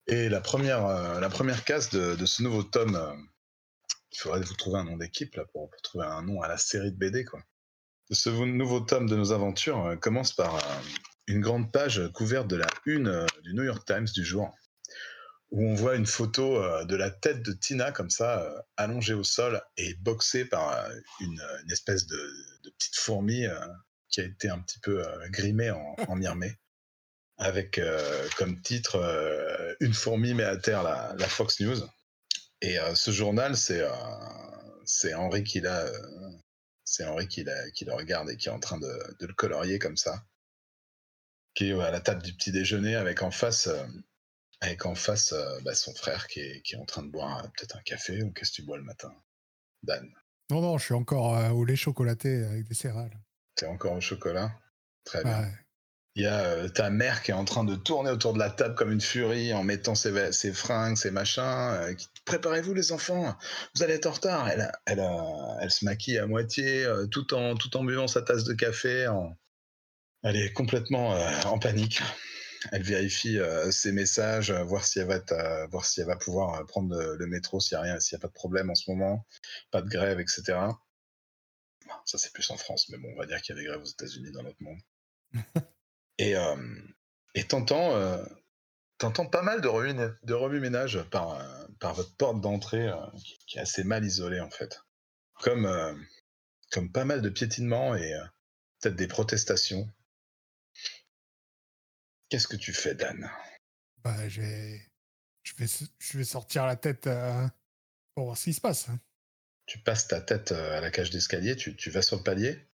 Et 0.08 0.28
la 0.30 0.42
première, 0.42 0.86
la 1.22 1.30
première 1.30 1.64
case 1.64 1.90
de, 1.90 2.16
de 2.16 2.26
ce 2.26 2.44
nouveau 2.44 2.64
tome, 2.64 3.26
il 4.12 4.18
faudrait 4.20 4.42
vous 4.42 4.54
trouver 4.56 4.80
un 4.80 4.84
nom 4.84 4.98
d'équipe 4.98 5.34
là 5.36 5.46
pour, 5.54 5.70
pour 5.70 5.82
trouver 5.82 6.06
un 6.06 6.22
nom 6.24 6.42
à 6.42 6.50
la 6.50 6.58
série 6.58 6.92
de 6.92 6.98
BD 6.98 7.24
quoi. 7.24 7.42
Ce 8.12 8.30
nouveau 8.30 8.82
tome 8.82 9.08
de 9.08 9.16
nos 9.16 9.32
aventures 9.32 9.86
euh, 9.86 9.96
commence 9.96 10.34
par 10.34 10.56
euh, 10.56 10.82
une 11.28 11.42
grande 11.42 11.72
page 11.72 12.02
couverte 12.14 12.48
de 12.48 12.58
la 12.58 12.68
une 12.86 13.08
euh, 13.08 13.26
du 13.44 13.54
New 13.54 13.64
York 13.64 13.86
Times 13.86 14.08
du 14.14 14.26
jour, 14.26 14.54
où 15.52 15.64
on 15.66 15.74
voit 15.74 15.96
une 15.96 16.06
photo 16.06 16.60
de 16.86 16.96
la 16.96 17.12
tête 17.12 17.44
de 17.44 17.52
Tina 17.54 17.92
comme 17.92 18.10
ça, 18.10 18.66
allongée 18.76 19.14
au 19.14 19.24
sol 19.24 19.62
et 19.78 19.94
boxée 19.96 20.46
par 20.46 20.90
une, 21.20 21.40
une 21.64 21.72
espèce 21.72 22.08
de, 22.08 22.18
de, 22.64 22.72
petite 22.72 22.96
fourmi 22.96 23.46
qui 24.10 24.22
a 24.22 24.24
été 24.24 24.50
un 24.50 24.58
petit 24.58 24.80
peu 24.80 25.06
grimée 25.30 25.70
en, 25.70 25.96
en 26.08 26.16
Myrmée, 26.16 26.58
avec 27.38 27.80
comme 28.36 28.60
titre 28.64 29.76
Une 29.80 29.94
fourmi 29.94 30.34
met 30.34 30.44
à 30.44 30.58
terre 30.58 30.82
la, 30.82 31.14
la 31.20 31.28
Fox 31.28 31.60
News. 31.60 31.88
Et 32.62 32.80
ce 32.96 33.12
journal, 33.12 33.56
c'est 33.56 33.84
c'est 34.86 35.14
Henri 35.14 35.44
qui 35.44 35.62
l'a 35.62 35.86
c'est 36.94 37.06
Henri 37.06 37.28
qui, 37.28 37.44
qui, 37.74 37.86
le 37.86 37.94
regarde 37.94 38.30
et 38.30 38.38
qui 38.38 38.50
est 38.50 38.52
en 38.52 38.60
train 38.60 38.78
de, 38.78 39.16
le 39.20 39.34
colorier 39.34 39.80
comme 39.80 39.98
ça. 39.98 40.28
Qui 41.56 41.72
est 41.72 41.82
à 41.82 41.90
la 41.90 42.02
table 42.02 42.22
du 42.22 42.34
petit 42.34 42.52
déjeuner 42.52 42.96
avec 42.96 43.24
en 43.24 43.32
face, 43.32 43.66
euh, 43.66 43.84
avec 44.62 44.86
en 44.86 44.94
face 44.94 45.34
euh, 45.34 45.60
bah, 45.62 45.74
son 45.74 45.96
frère 45.96 46.28
qui 46.28 46.40
est, 46.40 46.62
qui 46.62 46.76
est, 46.76 46.78
en 46.78 46.86
train 46.86 47.02
de 47.02 47.10
boire 47.10 47.40
euh, 47.40 47.48
peut-être 47.48 47.78
un 47.78 47.82
café 47.82 48.22
ou 48.22 48.32
qu'est-ce 48.32 48.52
que 48.52 48.56
tu 48.58 48.62
bois 48.62 48.78
le 48.78 48.84
matin 48.84 49.12
Dan? 49.82 50.08
Non, 50.52 50.62
non, 50.62 50.78
je 50.78 50.86
suis 50.86 50.94
encore 50.94 51.56
au 51.56 51.66
lait 51.66 51.76
chocolaté 51.76 52.46
avec 52.46 52.68
des 52.68 52.76
céréales. 52.76 53.20
es 53.60 53.66
encore 53.66 53.94
au 53.94 54.02
chocolat? 54.02 54.52
Très 55.04 55.24
bien. 55.24 55.52
Il 56.16 56.24
y 56.24 56.28
a 56.28 56.46
euh, 56.46 56.70
ta 56.70 56.92
mère 56.92 57.24
qui 57.24 57.32
est 57.32 57.34
en 57.34 57.46
train 57.46 57.64
de 57.64 57.76
tourner 57.76 58.12
autour 58.12 58.34
de 58.34 58.40
la 58.40 58.52
table 58.52 58.76
comme 58.76 58.92
une 58.92 59.02
furie 59.02 59.52
en 59.54 59.64
mettant 59.64 59.96
ses, 59.96 60.32
ses 60.32 60.54
fringues, 60.54 60.96
ses 60.96 61.10
machins. 61.10 61.42
Euh, 61.44 61.96
Préparez-vous 62.26 62.74
les 62.76 62.92
enfants, 62.92 63.36
vous 63.76 63.84
allez 63.84 63.96
être 63.96 64.06
en 64.06 64.12
retard. 64.12 64.48
Elle, 64.86 65.72
se 65.72 65.86
maquille 65.86 66.20
à 66.20 66.28
moitié 66.28 66.86
euh, 66.86 67.08
tout, 67.08 67.34
en, 67.34 67.56
buvant 67.84 68.08
sa 68.08 68.22
tasse 68.22 68.44
de 68.44 68.54
café. 68.54 69.12
Elle 70.22 70.36
est 70.36 70.54
complètement 70.54 71.18
en 71.46 71.58
panique. 71.58 72.02
Elle 72.72 72.84
vérifie 72.84 73.40
ses 73.72 73.92
messages, 73.92 74.52
voir 74.52 74.86
si 74.86 75.00
elle 75.00 75.08
va, 75.08 76.16
pouvoir 76.16 76.66
prendre 76.68 76.96
le, 76.96 77.28
métro 77.28 77.60
s'il 77.60 77.78
n'y 77.80 77.90
a, 77.90 77.96
a 77.96 78.18
pas 78.20 78.28
de 78.28 78.34
problème 78.34 78.70
en 78.70 78.76
ce 78.76 78.90
moment, 78.90 79.26
pas 79.70 79.82
de 79.82 79.90
grève, 79.90 80.22
etc. 80.22 80.44
Ça 82.06 82.18
c'est 82.18 82.32
plus 82.32 82.50
en 82.52 82.58
France, 82.58 82.88
mais 82.90 82.98
bon, 83.00 83.10
on 83.14 83.20
va 83.20 83.26
dire 83.26 83.42
qu'il 83.42 83.54
y 83.54 83.60
a 83.60 83.62
des 83.62 83.68
grèves 83.68 83.82
aux 83.82 83.86
États-Unis 83.86 84.32
dans 84.32 84.44
notre 84.44 84.64
monde. 84.64 84.80
Et 86.18 86.36
et 87.36 87.44
t'entends 87.46 88.24
t'entends 88.98 89.26
pas 89.26 89.42
mal 89.42 89.62
de 89.62 89.68
remue, 89.68 89.94
de 90.24 90.34
remue-ménage 90.34 91.04
par, 91.10 91.42
par 91.80 91.94
votre 91.94 92.16
porte 92.16 92.42
d'entrée 92.42 92.90
qui, 93.48 93.58
est 93.58 93.62
assez 93.62 93.84
mal 93.84 94.06
isolée 94.06 94.40
en 94.40 94.50
fait. 94.50 94.80
Comme, 95.36 95.68
comme 96.72 96.92
pas 96.92 97.06
mal 97.06 97.22
de 97.22 97.30
piétinements 97.30 97.96
et 97.96 98.14
peut-être 98.80 98.96
des 98.96 99.08
protestations. 99.08 99.92
Qu'est-ce 102.30 102.48
que 102.48 102.56
tu 102.56 102.74
fais, 102.74 102.96
Dan? 102.96 103.30
Bah, 104.04 104.30
je, 104.30 104.42
vais, 104.42 104.92
je 105.44 106.18
vais 106.18 106.24
sortir 106.24 106.66
la 106.66 106.76
tête 106.76 107.10
pour 108.16 108.26
voir 108.26 108.38
ce 108.38 108.46
qui 108.46 108.54
se 108.54 108.62
passe. 108.62 108.88
Tu 109.66 109.80
passes 109.80 110.08
ta 110.08 110.22
tête 110.22 110.52
à 110.52 110.82
la 110.82 110.92
cage 110.92 111.10
d'escalier, 111.10 111.56
tu, 111.56 111.76
tu 111.76 111.90
vas 111.90 112.02
sur 112.02 112.18
le 112.18 112.24
palier? 112.24 112.68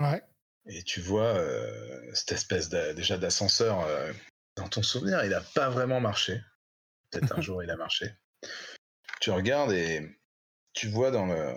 Ouais. 0.00 0.22
Et 0.66 0.82
tu 0.82 1.00
vois 1.00 1.36
euh, 1.36 2.10
cette 2.14 2.32
espèce 2.32 2.68
déjà 2.68 3.18
d'ascenseur. 3.18 3.80
Euh, 3.80 4.12
dans 4.56 4.68
ton 4.68 4.82
souvenir, 4.82 5.24
il 5.24 5.30
n'a 5.30 5.40
pas 5.40 5.70
vraiment 5.70 6.00
marché. 6.00 6.40
Peut-être 7.10 7.36
un 7.36 7.40
jour 7.40 7.62
il 7.62 7.70
a 7.70 7.76
marché. 7.76 8.14
Tu 9.20 9.30
regardes 9.30 9.72
et 9.72 10.08
tu 10.72 10.88
vois 10.88 11.10
dans, 11.10 11.26
le, 11.26 11.54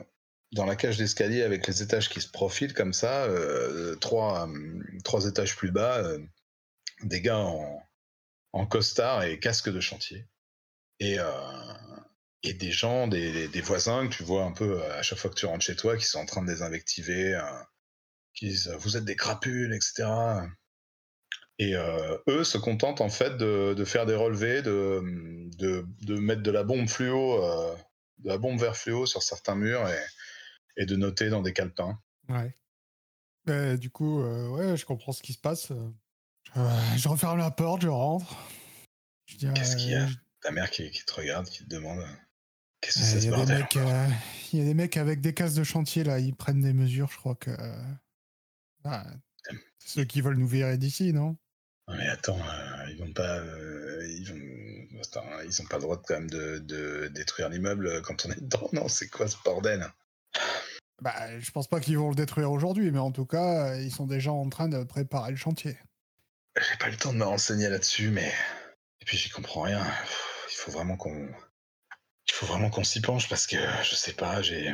dans 0.53 0.65
la 0.65 0.75
cage 0.75 0.97
d'escalier 0.97 1.43
avec 1.43 1.67
les 1.67 1.81
étages 1.81 2.09
qui 2.09 2.21
se 2.21 2.29
profilent 2.29 2.73
comme 2.73 2.93
ça, 2.93 3.25
euh, 3.25 3.95
trois, 3.95 4.49
trois 5.03 5.25
étages 5.25 5.55
plus 5.55 5.71
bas, 5.71 6.03
des 7.03 7.21
gars 7.21 7.37
en, 7.37 7.81
en 8.53 8.65
costard 8.65 9.23
et 9.23 9.39
casque 9.39 9.69
de 9.69 9.79
chantier. 9.79 10.25
Et, 10.99 11.17
et 12.43 12.53
des 12.53 12.71
gens, 12.71 13.07
des, 13.07 13.47
des, 13.47 13.61
voisins 13.61 14.07
que 14.07 14.15
tu 14.15 14.23
vois 14.23 14.43
un 14.43 14.51
peu 14.53 14.81
à 14.83 15.01
chaque 15.01 15.17
fois 15.17 15.29
que 15.29 15.35
tu 15.35 15.45
rentres 15.45 15.65
chez 15.65 15.75
toi, 15.75 15.97
qui 15.97 16.05
sont 16.05 16.19
en 16.19 16.25
train 16.25 16.43
de 16.43 16.51
les 16.51 16.61
invectiver 16.61 17.35
qui 18.35 18.49
disent 18.49 18.69
vous 18.79 18.97
êtes 18.97 19.05
des 19.05 19.15
crapules, 19.15 19.73
etc. 19.73 20.05
Et 21.57 21.75
euh, 21.75 22.17
eux 22.27 22.43
se 22.43 22.57
contentent 22.57 23.01
en 23.01 23.09
fait 23.09 23.37
de, 23.37 23.83
faire 23.85 24.05
des 24.05 24.15
relevés, 24.15 24.61
de, 24.61 25.01
de, 25.57 26.15
mettre 26.19 26.43
de 26.43 26.51
la 26.51 26.63
bombe 26.63 26.89
fluo, 26.89 27.41
euh, 27.43 27.73
de 28.19 28.29
la 28.29 28.37
bombe 28.37 28.59
vert 28.59 28.75
fluo 28.75 29.05
sur 29.05 29.23
certains 29.23 29.55
murs 29.55 29.87
et, 29.87 30.81
et 30.81 30.85
de 30.85 30.95
noter 30.97 31.29
dans 31.29 31.41
des 31.41 31.53
calepins. 31.53 31.97
Ouais. 32.27 32.53
Bah, 33.45 33.77
du 33.77 33.89
coup, 33.89 34.21
euh, 34.21 34.49
ouais, 34.49 34.75
je 34.75 34.85
comprends 34.85 35.13
ce 35.13 35.21
qui 35.21 35.33
se 35.33 35.39
passe. 35.39 35.71
je 36.55 37.07
referme 37.07 37.37
la 37.37 37.51
porte, 37.51 37.83
je 37.83 37.87
rentre. 37.87 38.35
Qu'est-ce 39.25 39.77
qu'il 39.77 39.91
y 39.91 39.95
a? 39.95 40.07
Ta 40.41 40.51
mère 40.51 40.69
qui, 40.69 40.91
qui, 40.91 41.03
te 41.05 41.13
regarde, 41.13 41.47
qui 41.47 41.63
te 41.63 41.69
demande 41.69 42.05
Qu'est-ce 42.81 42.99
que 42.99 43.05
c'est 43.05 43.21
ce 43.21 43.29
bordel? 43.29 43.65
Il 44.53 44.59
y 44.59 44.61
a 44.61 44.65
des 44.65 44.73
mecs 44.73 44.97
avec 44.97 45.21
des 45.21 45.33
cases 45.33 45.55
de 45.55 45.63
chantier 45.63 46.03
là, 46.03 46.19
ils 46.19 46.35
prennent 46.35 46.61
des 46.61 46.73
mesures, 46.73 47.09
je 47.11 47.17
crois 47.17 47.35
que 47.35 47.51
ah, 48.85 49.05
ceux 49.79 50.05
qui 50.05 50.21
veulent 50.21 50.37
nous 50.37 50.47
virer 50.47 50.77
d'ici, 50.77 51.13
non? 51.13 51.37
Mais 51.87 52.07
attends, 52.07 52.39
euh, 52.39 52.89
ils 52.89 52.97
vont 52.97 53.13
pas, 53.13 53.39
euh, 53.39 54.07
ils 54.07 54.27
vont, 54.27 54.99
ils 55.45 55.61
ont 55.61 55.65
pas 55.65 55.77
le 55.77 55.81
droit 55.81 55.97
de, 55.97 56.01
quand 56.01 56.15
même 56.15 56.29
de, 56.29 57.07
détruire 57.13 57.49
l'immeuble 57.49 58.01
quand 58.01 58.25
on 58.25 58.31
est 58.31 58.41
dedans, 58.41 58.69
non? 58.73 58.87
C'est 58.87 59.07
quoi 59.09 59.27
ce 59.27 59.37
bordel? 59.43 59.87
Bah, 61.01 61.39
je 61.39 61.51
pense 61.51 61.67
pas 61.67 61.79
qu'ils 61.79 61.97
vont 61.97 62.09
le 62.09 62.15
détruire 62.15 62.51
aujourd'hui, 62.51 62.91
mais 62.91 62.99
en 62.99 63.11
tout 63.11 63.25
cas, 63.25 63.75
ils 63.75 63.91
sont 63.91 64.07
déjà 64.07 64.31
en 64.31 64.49
train 64.49 64.67
de 64.67 64.83
préparer 64.83 65.31
le 65.31 65.37
chantier. 65.37 65.77
J'ai 66.57 66.77
pas 66.77 66.87
eu 66.87 66.91
le 66.91 66.97
temps 66.97 67.13
de 67.13 67.17
me 67.17 67.25
renseigner 67.25 67.69
là-dessus, 67.69 68.09
mais 68.09 68.31
et 69.01 69.05
puis 69.05 69.17
j'y 69.17 69.29
comprends 69.29 69.61
rien. 69.61 69.85
Il 70.49 70.55
faut 70.55 70.71
vraiment 70.71 70.95
qu'on, 70.95 71.27
il 72.27 72.33
faut 72.33 72.45
vraiment 72.45 72.69
qu'on 72.69 72.83
s'y 72.83 73.01
penche 73.01 73.27
parce 73.29 73.45
que 73.45 73.57
je 73.83 73.93
sais 73.93 74.13
pas, 74.13 74.41
j'ai 74.41 74.73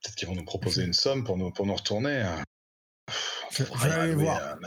peut-être 0.00 0.14
qu'ils 0.14 0.28
vont 0.28 0.36
nous 0.36 0.44
proposer 0.44 0.84
une 0.84 0.92
somme 0.92 1.24
pour 1.24 1.36
nous 1.36 1.50
pour 1.50 1.66
nous 1.66 1.74
retourner. 1.74 2.24
Hein. 3.08 3.12
Je, 3.50 3.64
vais 3.64 3.90
aller 3.90 4.14
voir. 4.14 4.58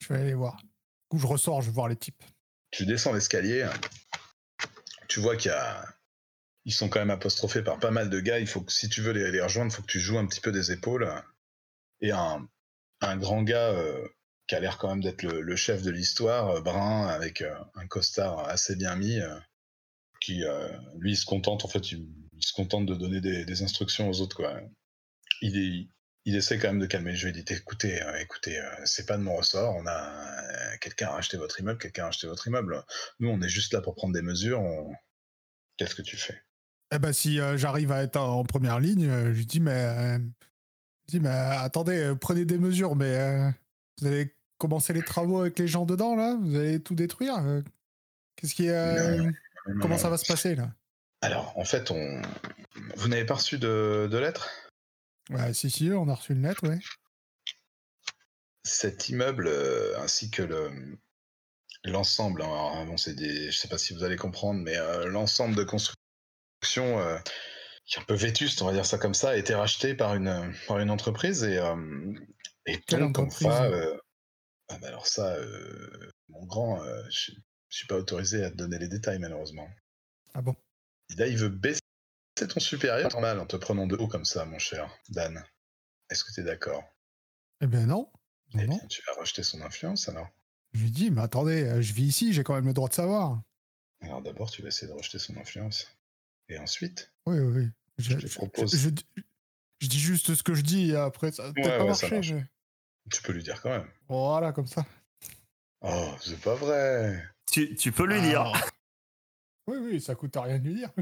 Je 0.00 0.12
vais 0.12 0.20
aller 0.20 0.34
voir. 0.34 0.56
Du 0.56 0.68
coup, 1.08 1.18
je 1.18 1.26
ressors, 1.26 1.62
je 1.62 1.66
vais 1.66 1.72
voir 1.72 1.88
les 1.88 1.96
types. 1.96 2.22
Tu 2.70 2.86
descends 2.86 3.12
l'escalier. 3.12 3.68
Tu 5.08 5.20
vois 5.20 5.36
qu'il 5.36 5.50
y 5.50 5.54
a. 5.54 5.84
Ils 6.64 6.74
sont 6.74 6.88
quand 6.88 6.98
même 6.98 7.10
apostrophés 7.10 7.62
par 7.62 7.78
pas 7.78 7.90
mal 7.90 8.10
de 8.10 8.20
gars. 8.20 8.38
Il 8.38 8.46
faut 8.46 8.60
que, 8.60 8.72
si 8.72 8.88
tu 8.88 9.00
veux 9.00 9.12
les, 9.12 9.40
rejoindre, 9.40 9.72
il 9.72 9.74
faut 9.74 9.82
que 9.82 9.90
tu 9.90 10.00
joues 10.00 10.18
un 10.18 10.26
petit 10.26 10.40
peu 10.40 10.52
des 10.52 10.70
épaules. 10.70 11.10
Et 12.00 12.12
un, 12.12 12.46
un 13.00 13.16
grand 13.16 13.42
gars 13.42 13.70
euh, 13.70 14.06
qui 14.46 14.54
a 14.54 14.60
l'air 14.60 14.76
quand 14.76 14.88
même 14.88 15.02
d'être 15.02 15.22
le, 15.22 15.56
chef 15.56 15.82
de 15.82 15.90
l'histoire, 15.90 16.50
euh, 16.50 16.60
brun, 16.60 17.06
avec 17.06 17.40
euh, 17.40 17.54
un 17.74 17.86
costard 17.86 18.40
assez 18.48 18.76
bien 18.76 18.96
mis, 18.96 19.18
qui, 20.20 20.42
lui, 20.96 21.16
se 21.16 21.24
contente, 21.24 21.64
en 21.64 21.68
fait, 21.68 21.92
il, 21.92 22.06
se 22.40 22.52
contente 22.52 22.86
de 22.86 22.94
donner 22.94 23.20
des, 23.20 23.44
des, 23.44 23.62
instructions 23.62 24.08
aux 24.08 24.20
autres, 24.20 24.36
quoi. 24.36 24.60
Il 25.40 25.56
est, 25.56 25.88
il 26.28 26.36
essaie 26.36 26.58
quand 26.58 26.68
même 26.68 26.78
de 26.78 26.84
calmer 26.84 27.12
le 27.12 27.16
jeu. 27.16 27.30
Il 27.30 27.42
dit 27.42 27.54
écoutez, 27.54 28.02
euh, 28.02 28.20
écoutez, 28.20 28.60
euh, 28.60 28.68
c'est 28.84 29.06
pas 29.06 29.16
de 29.16 29.22
mon 29.22 29.36
ressort. 29.36 29.74
On 29.76 29.86
a 29.86 29.92
euh, 29.92 30.76
quelqu'un 30.78 31.08
a 31.08 31.16
acheté 31.16 31.38
votre 31.38 31.58
immeuble, 31.58 31.78
quelqu'un 31.78 32.04
a 32.04 32.08
acheté 32.08 32.26
votre 32.26 32.46
immeuble. 32.46 32.84
Nous, 33.18 33.30
on 33.30 33.40
est 33.40 33.48
juste 33.48 33.72
là 33.72 33.80
pour 33.80 33.94
prendre 33.94 34.12
des 34.12 34.20
mesures. 34.20 34.62
Qu'est-ce 35.78 35.94
que 35.94 36.02
tu 36.02 36.18
fais? 36.18 36.38
Eh 36.94 36.98
ben, 36.98 37.14
si 37.14 37.38
j'arrive 37.56 37.92
à 37.92 38.02
être 38.02 38.16
en 38.16 38.44
première 38.44 38.78
ligne, 38.78 39.08
je 39.08 39.30
lui 39.30 39.46
dis 39.46 39.60
mais, 39.60 40.18
je 41.06 41.16
dis 41.16 41.20
mais 41.20 41.30
attendez, 41.30 42.12
prenez 42.20 42.44
des 42.44 42.58
mesures, 42.58 42.94
mais 42.94 43.52
vous 43.98 44.06
allez 44.06 44.34
commencer 44.58 44.92
les 44.92 45.02
travaux 45.02 45.40
avec 45.40 45.58
les 45.58 45.68
gens 45.68 45.86
dedans 45.86 46.14
là? 46.14 46.36
Vous 46.38 46.56
allez 46.56 46.80
tout 46.80 46.94
détruire? 46.94 47.42
Qu'est-ce 48.36 48.54
qui 48.54 48.68
Comment 49.80 49.96
ça 49.96 50.10
va 50.10 50.18
se 50.18 50.26
passer 50.26 50.54
là? 50.56 50.70
Alors, 51.20 51.56
en 51.58 51.64
fait, 51.64 51.90
on, 51.90 52.22
vous 52.96 53.08
n'avez 53.08 53.24
pas 53.24 53.34
reçu 53.34 53.58
de, 53.58 54.08
de 54.10 54.18
lettre? 54.18 54.48
Ouais, 55.30 55.52
si, 55.52 55.70
si, 55.70 55.90
on 55.92 56.08
a 56.08 56.14
reçu 56.14 56.32
une 56.32 56.42
lettre, 56.42 56.62
oui. 56.68 56.76
Cet 58.64 59.08
immeuble, 59.08 59.46
euh, 59.46 59.98
ainsi 60.00 60.30
que 60.30 60.42
le, 60.42 60.98
l'ensemble, 61.84 62.42
hein, 62.42 62.84
bon, 62.86 62.96
c'est 62.96 63.14
des, 63.14 63.50
je 63.50 63.56
sais 63.56 63.68
pas 63.68 63.78
si 63.78 63.94
vous 63.94 64.04
allez 64.04 64.16
comprendre, 64.16 64.60
mais 64.60 64.76
euh, 64.76 65.06
l'ensemble 65.06 65.54
de 65.54 65.64
construction 65.64 66.98
euh, 66.98 67.18
qui 67.86 67.96
est 67.96 68.02
un 68.02 68.04
peu 68.04 68.14
vétuste, 68.14 68.62
on 68.62 68.66
va 68.66 68.72
dire 68.72 68.86
ça 68.86 68.98
comme 68.98 69.14
ça, 69.14 69.30
a 69.30 69.36
été 69.36 69.54
racheté 69.54 69.94
par 69.94 70.14
une, 70.14 70.54
par 70.66 70.78
une 70.78 70.90
entreprise 70.90 71.44
et, 71.44 71.60
et 72.66 72.78
Quelle 72.86 73.00
donc, 73.00 73.18
entreprise 73.18 73.48
ah, 74.70 74.76
bah 74.82 74.88
alors 74.88 75.06
ça, 75.06 75.34
mon 76.28 76.44
grand, 76.44 76.84
je, 77.08 77.32
ne 77.32 77.36
suis 77.70 77.86
pas 77.86 77.96
autorisé 77.96 78.44
à 78.44 78.50
te 78.50 78.56
donner 78.56 78.78
les 78.78 78.88
détails 78.88 79.18
malheureusement. 79.18 79.66
Ah 80.34 80.42
bon? 80.42 80.54
Là, 81.16 81.26
il 81.26 81.38
veut 81.38 81.48
baisser 81.48 81.80
c'est 82.38 82.48
ton 82.48 82.60
supérieur 82.60 83.10
normal 83.10 83.40
en 83.40 83.46
te 83.46 83.56
prenant 83.56 83.86
de 83.86 83.96
haut 83.96 84.06
comme 84.06 84.24
ça, 84.24 84.44
mon 84.44 84.58
cher 84.58 84.88
Dan. 85.08 85.44
Est-ce 86.08 86.22
que 86.22 86.32
tu 86.32 86.40
es 86.40 86.44
d'accord? 86.44 86.84
Eh 87.60 87.66
bien 87.66 87.86
non. 87.86 88.10
eh 88.54 88.64
bien, 88.64 88.78
tu 88.88 89.02
vas 89.06 89.14
rejeter 89.20 89.42
son 89.42 89.60
influence 89.62 90.08
alors 90.08 90.28
Je 90.72 90.82
lui 90.82 90.90
dis, 90.92 91.10
mais 91.10 91.22
attendez, 91.22 91.64
euh, 91.64 91.82
je 91.82 91.92
vis 91.92 92.04
ici, 92.04 92.32
j'ai 92.32 92.44
quand 92.44 92.54
même 92.54 92.66
le 92.66 92.72
droit 92.72 92.88
de 92.88 92.94
savoir. 92.94 93.42
Alors 94.00 94.22
d'abord, 94.22 94.50
tu 94.50 94.62
vas 94.62 94.68
essayer 94.68 94.86
de 94.86 94.96
rejeter 94.96 95.18
son 95.18 95.36
influence. 95.36 95.98
Et 96.48 96.58
ensuite? 96.58 97.12
Oui, 97.26 97.40
oui, 97.40 97.62
oui. 97.62 97.68
Je, 97.98 98.14
te 98.14 98.32
propose. 98.32 98.72
Je 99.80 99.88
dis 99.88 99.98
juste 99.98 100.34
ce 100.34 100.42
que 100.44 100.54
je 100.54 100.62
dis 100.62 100.90
et 100.90 100.96
après 100.96 101.32
ça 101.32 101.48
Ouais, 101.48 101.62
pas 101.62 101.84
ouais, 101.84 101.86
marche. 101.86 102.34
Tu 103.10 103.22
peux 103.22 103.32
lui 103.32 103.42
dire 103.42 103.60
quand 103.60 103.70
même. 103.70 103.88
Voilà, 104.08 104.52
comme 104.52 104.68
ça. 104.68 104.86
Oh, 105.80 106.14
c'est 106.20 106.40
pas 106.40 106.54
vrai. 106.54 107.20
Tu, 107.50 107.74
tu 107.74 107.90
peux 107.90 108.06
lui 108.06 108.20
dire. 108.20 108.52
Ah. 108.54 108.60
Oui, 109.66 109.78
oui, 109.78 110.00
ça 110.00 110.14
coûte 110.14 110.36
à 110.36 110.42
rien 110.42 110.58
de 110.58 110.68
lui 110.68 110.74
dire. 110.74 110.92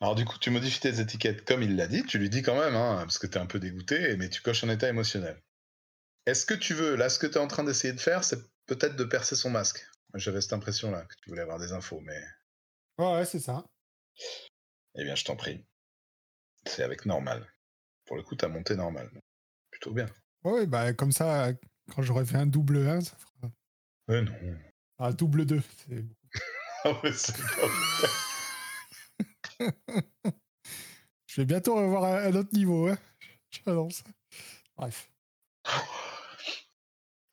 Alors 0.00 0.14
du 0.14 0.24
coup, 0.24 0.38
tu 0.38 0.50
modifies 0.50 0.80
tes 0.80 1.00
étiquettes 1.00 1.44
comme 1.44 1.62
il 1.62 1.76
l'a 1.76 1.88
dit, 1.88 2.04
tu 2.04 2.18
lui 2.18 2.30
dis 2.30 2.42
quand 2.42 2.58
même, 2.58 2.76
hein, 2.76 2.98
parce 3.00 3.18
que 3.18 3.26
t'es 3.26 3.38
un 3.38 3.46
peu 3.46 3.58
dégoûté, 3.58 4.16
mais 4.16 4.28
tu 4.28 4.42
coches 4.42 4.62
un 4.64 4.68
état 4.68 4.88
émotionnel. 4.88 5.40
Est-ce 6.26 6.46
que 6.46 6.54
tu 6.54 6.74
veux, 6.74 6.94
là, 6.94 7.08
ce 7.08 7.18
que 7.18 7.26
tu 7.26 7.34
es 7.34 7.38
en 7.38 7.48
train 7.48 7.64
d'essayer 7.64 7.92
de 7.92 8.00
faire, 8.00 8.22
c'est 8.22 8.38
peut-être 8.66 8.96
de 8.96 9.04
percer 9.04 9.34
son 9.34 9.50
masque? 9.50 9.84
J'avais 10.14 10.40
cette 10.40 10.52
impression-là, 10.52 11.04
que 11.04 11.14
tu 11.22 11.30
voulais 11.30 11.42
avoir 11.42 11.58
des 11.58 11.72
infos, 11.72 12.00
mais... 12.00 12.20
Ouais, 12.98 13.14
ouais, 13.14 13.24
c'est 13.24 13.40
ça. 13.40 13.64
Eh 14.94 15.04
bien, 15.04 15.14
je 15.14 15.24
t'en 15.24 15.36
prie. 15.36 15.64
C'est 16.66 16.82
avec 16.82 17.06
normal. 17.06 17.46
Pour 18.06 18.16
le 18.16 18.22
coup, 18.22 18.36
t'as 18.36 18.48
monté 18.48 18.76
normal. 18.76 19.10
Plutôt 19.70 19.92
bien. 19.92 20.06
Ouais, 20.44 20.52
ouais, 20.52 20.66
bah 20.66 20.92
comme 20.92 21.12
ça, 21.12 21.52
quand 21.94 22.02
j'aurais 22.02 22.24
fait 22.24 22.36
un 22.36 22.46
double 22.46 22.86
1, 22.88 23.00
ça 23.02 23.16
fera 23.16 23.52
Ouais, 24.08 24.22
non. 24.22 24.32
un 24.98 25.10
double 25.12 25.44
2. 25.44 25.62
C'est... 25.88 26.04
Ah 26.84 26.92
ouais, 27.02 27.12
c'est 27.12 27.36
pas. 27.36 28.27
Je 31.26 31.40
vais 31.40 31.44
bientôt 31.46 31.74
revoir 31.76 32.04
un, 32.04 32.16
un 32.32 32.34
autre 32.34 32.50
niveau, 32.52 32.88
hein. 32.88 32.98
J'annonce. 33.50 34.02
Bref. 34.76 35.10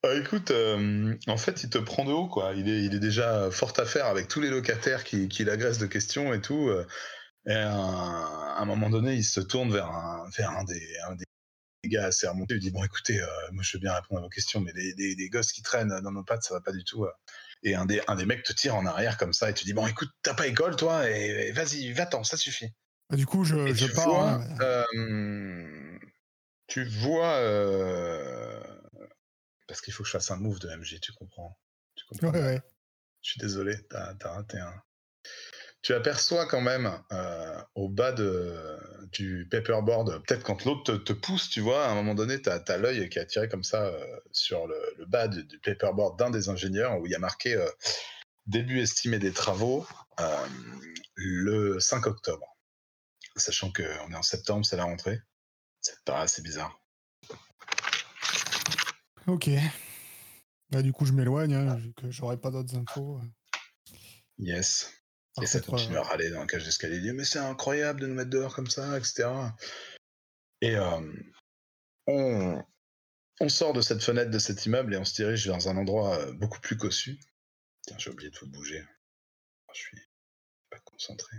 Ah, 0.04 0.14
écoute, 0.14 0.52
euh, 0.52 1.16
en 1.28 1.38
fait, 1.38 1.64
il 1.64 1.70
te 1.70 1.78
prend 1.80 2.06
de 2.06 2.12
haut, 2.12 2.28
quoi. 2.28 2.54
Il 2.54 2.70
est, 2.70 2.84
il 2.84 2.94
est 2.94 3.00
déjà 3.00 3.50
fort 3.52 3.74
à 3.78 3.86
faire 3.86 4.06
avec 4.06 4.28
tous 4.28 4.40
les 4.40 4.50
locataires 4.50 5.04
qui, 5.04 5.28
qui 5.30 5.44
l'agressent 5.44 5.80
de 5.80 5.88
questions 5.88 6.34
et 6.34 6.42
tout. 6.42 6.70
euh, 6.70 6.86
Et 7.48 7.54
à 7.54 7.74
un, 7.74 8.56
à 8.56 8.66
moment 8.66 8.90
donné, 8.90 9.16
il 9.16 9.24
se 9.24 9.42
tourne 9.42 9.72
vers 9.72 9.88
un, 9.88 10.30
vers 10.38 10.52
un, 10.52 10.64
des, 10.66 10.98
un 11.10 11.16
des 11.16 11.26
gars 11.86 12.06
assez 12.08 12.28
remontés. 12.28 12.56
Il 12.56 12.62
dit 12.62 12.72
Bon, 12.72 12.84
écoutez, 12.84 13.22
euh, 13.22 13.28
moi, 13.52 13.64
je 13.64 13.78
veux 13.78 13.82
bien 13.82 13.94
répondre 13.94 14.22
à 14.22 14.24
vos 14.24 14.30
questions, 14.30 14.62
mais 14.62 14.74
des, 14.74 14.94
des, 14.96 15.16
des 15.16 15.30
gosses 15.30 15.52
qui 15.54 15.64
traînent 15.64 16.00
dans 16.04 16.12
nos 16.12 16.24
pattes, 16.24 16.44
ça 16.44 16.54
va 16.56 16.62
pas 16.62 16.72
du 16.74 16.84
tout. 16.84 17.06
Et 17.68 17.74
un 17.74 17.86
des, 17.86 18.00
un 18.08 18.16
des 18.16 18.26
mecs 18.28 18.44
te 18.44 18.54
tire 18.54 18.76
en 18.76 18.86
arrière 18.86 19.18
comme 19.18 19.34
ça 19.34 19.50
et 19.50 19.54
tu 19.56 19.66
dis 19.66 19.74
Bon, 19.74 19.88
écoute, 19.88 20.10
t'as 20.22 20.36
pas 20.36 20.46
école, 20.48 20.76
toi, 20.76 21.10
et, 21.10 21.48
et 21.48 21.52
vas-y, 21.52 21.92
va-t'en, 21.92 22.24
ça 22.24 22.38
suffit. 22.38 22.70
Bah, 23.10 23.18
du 23.18 23.26
coup, 23.26 23.44
je, 23.44 23.56
Et 23.68 23.74
je 23.74 23.88
tu 23.88 23.94
pars. 23.94 24.08
vois, 24.08 24.30
hein. 24.34 24.58
euh, 24.62 26.00
tu 26.68 26.86
vois, 26.86 27.34
euh, 27.38 28.62
parce 29.68 29.82
qu'il 29.82 29.94
faut 29.94 30.04
que 30.04 30.08
je 30.08 30.12
fasse 30.12 30.30
un 30.30 30.38
move 30.38 30.60
de 30.60 30.70
MG, 30.70 31.00
tu 31.02 31.12
comprends 31.14 31.58
Tu 31.96 32.06
comprends 32.06 32.30
Ouais, 32.30 32.40
ouais. 32.44 32.62
Je 33.24 33.32
suis 33.32 33.40
désolé, 33.40 33.76
t'as 33.90 34.14
as 34.24 34.30
raté 34.30 34.60
un. 34.60 34.74
Tu 35.86 35.94
aperçois 35.94 36.48
quand 36.48 36.62
même 36.62 37.00
euh, 37.12 37.62
au 37.76 37.90
bas 37.90 38.12
de, 38.12 38.76
du 39.12 39.48
paperboard, 39.52 40.24
peut-être 40.24 40.42
quand 40.42 40.66
l'autre 40.66 40.82
te, 40.82 40.92
te 40.94 41.14
pousse, 41.14 41.48
tu 41.48 41.62
vois, 41.62 41.86
à 41.86 41.92
un 41.92 41.94
moment 41.94 42.16
donné, 42.16 42.42
t'as 42.42 42.58
as, 42.58 42.78
l'œil 42.78 43.08
qui 43.08 43.20
est 43.20 43.22
attiré 43.22 43.48
comme 43.48 43.64
ça 43.64 43.86
euh, 43.86 44.20
sur 44.32 44.66
le, 44.66 44.76
le 44.98 45.06
bas 45.06 45.28
du, 45.28 45.44
du 45.44 45.60
paperboard 45.60 46.18
d'un 46.18 46.32
des 46.32 46.50
ingénieurs 46.50 47.00
où 47.00 47.06
il 47.06 47.12
y 47.12 47.16
a 47.16 47.20
marqué 47.20 47.54
euh, 47.54 47.70
début 48.48 48.80
estimé 48.80 49.20
des 49.20 49.32
travaux 49.32 49.86
le 51.14 51.80
5 51.80 52.08
octobre. 52.08 52.58
Sachant 53.36 53.72
qu'on 53.72 54.12
est 54.12 54.16
en 54.16 54.24
septembre, 54.24 54.66
c'est 54.66 54.78
la 54.78 54.86
rentrée. 54.86 55.22
Ça 55.82 55.94
te 55.94 56.02
paraît 56.04 56.24
assez 56.24 56.42
bizarre. 56.42 56.82
Ok. 59.28 59.52
Bah, 60.72 60.82
du 60.82 60.92
coup, 60.94 61.06
je 61.06 61.14
m'éloigne, 61.14 61.54
hein, 61.54 61.76
vu 61.76 61.94
que 61.94 62.10
j'aurai 62.10 62.38
pas 62.38 62.50
d'autres 62.50 62.76
infos. 62.76 63.22
Yes. 64.40 64.95
Et 65.42 65.46
ça 65.46 65.60
continue 65.60 65.98
à 65.98 66.04
râler 66.04 66.30
dans 66.30 66.40
la 66.40 66.46
cage 66.46 66.64
d'escalier. 66.64 66.98
Il 66.98 67.02
dit, 67.02 67.12
mais 67.12 67.26
c'est 67.26 67.40
incroyable 67.40 68.00
de 68.02 68.08
nous 68.08 68.16
mettre 68.16 68.30
dehors 68.30 68.56
comme 68.56 68.70
ça, 68.70 68.98
etc. 68.98 69.28
Et 70.62 70.76
euh, 70.78 71.14
on, 72.08 72.64
on 73.42 73.50
sort 73.50 73.74
de 73.74 73.82
cette 73.82 74.02
fenêtre 74.02 74.32
de 74.32 74.40
cet 74.40 74.66
immeuble 74.66 74.94
et 74.94 74.98
on 74.98 75.04
se 75.04 75.14
dirige 75.14 75.46
vers 75.48 75.68
un 75.68 75.78
endroit 75.78 76.18
euh, 76.20 76.32
beaucoup 76.34 76.62
plus 76.62 76.78
cossu. 76.78 77.20
Putain, 77.86 77.98
j'ai 78.00 78.12
oublié 78.12 78.30
de 78.30 78.36
tout 78.36 78.48
bouger. 78.48 78.86
Je 79.74 79.80
suis 79.80 80.02
pas 80.70 80.80
concentré. 80.80 81.36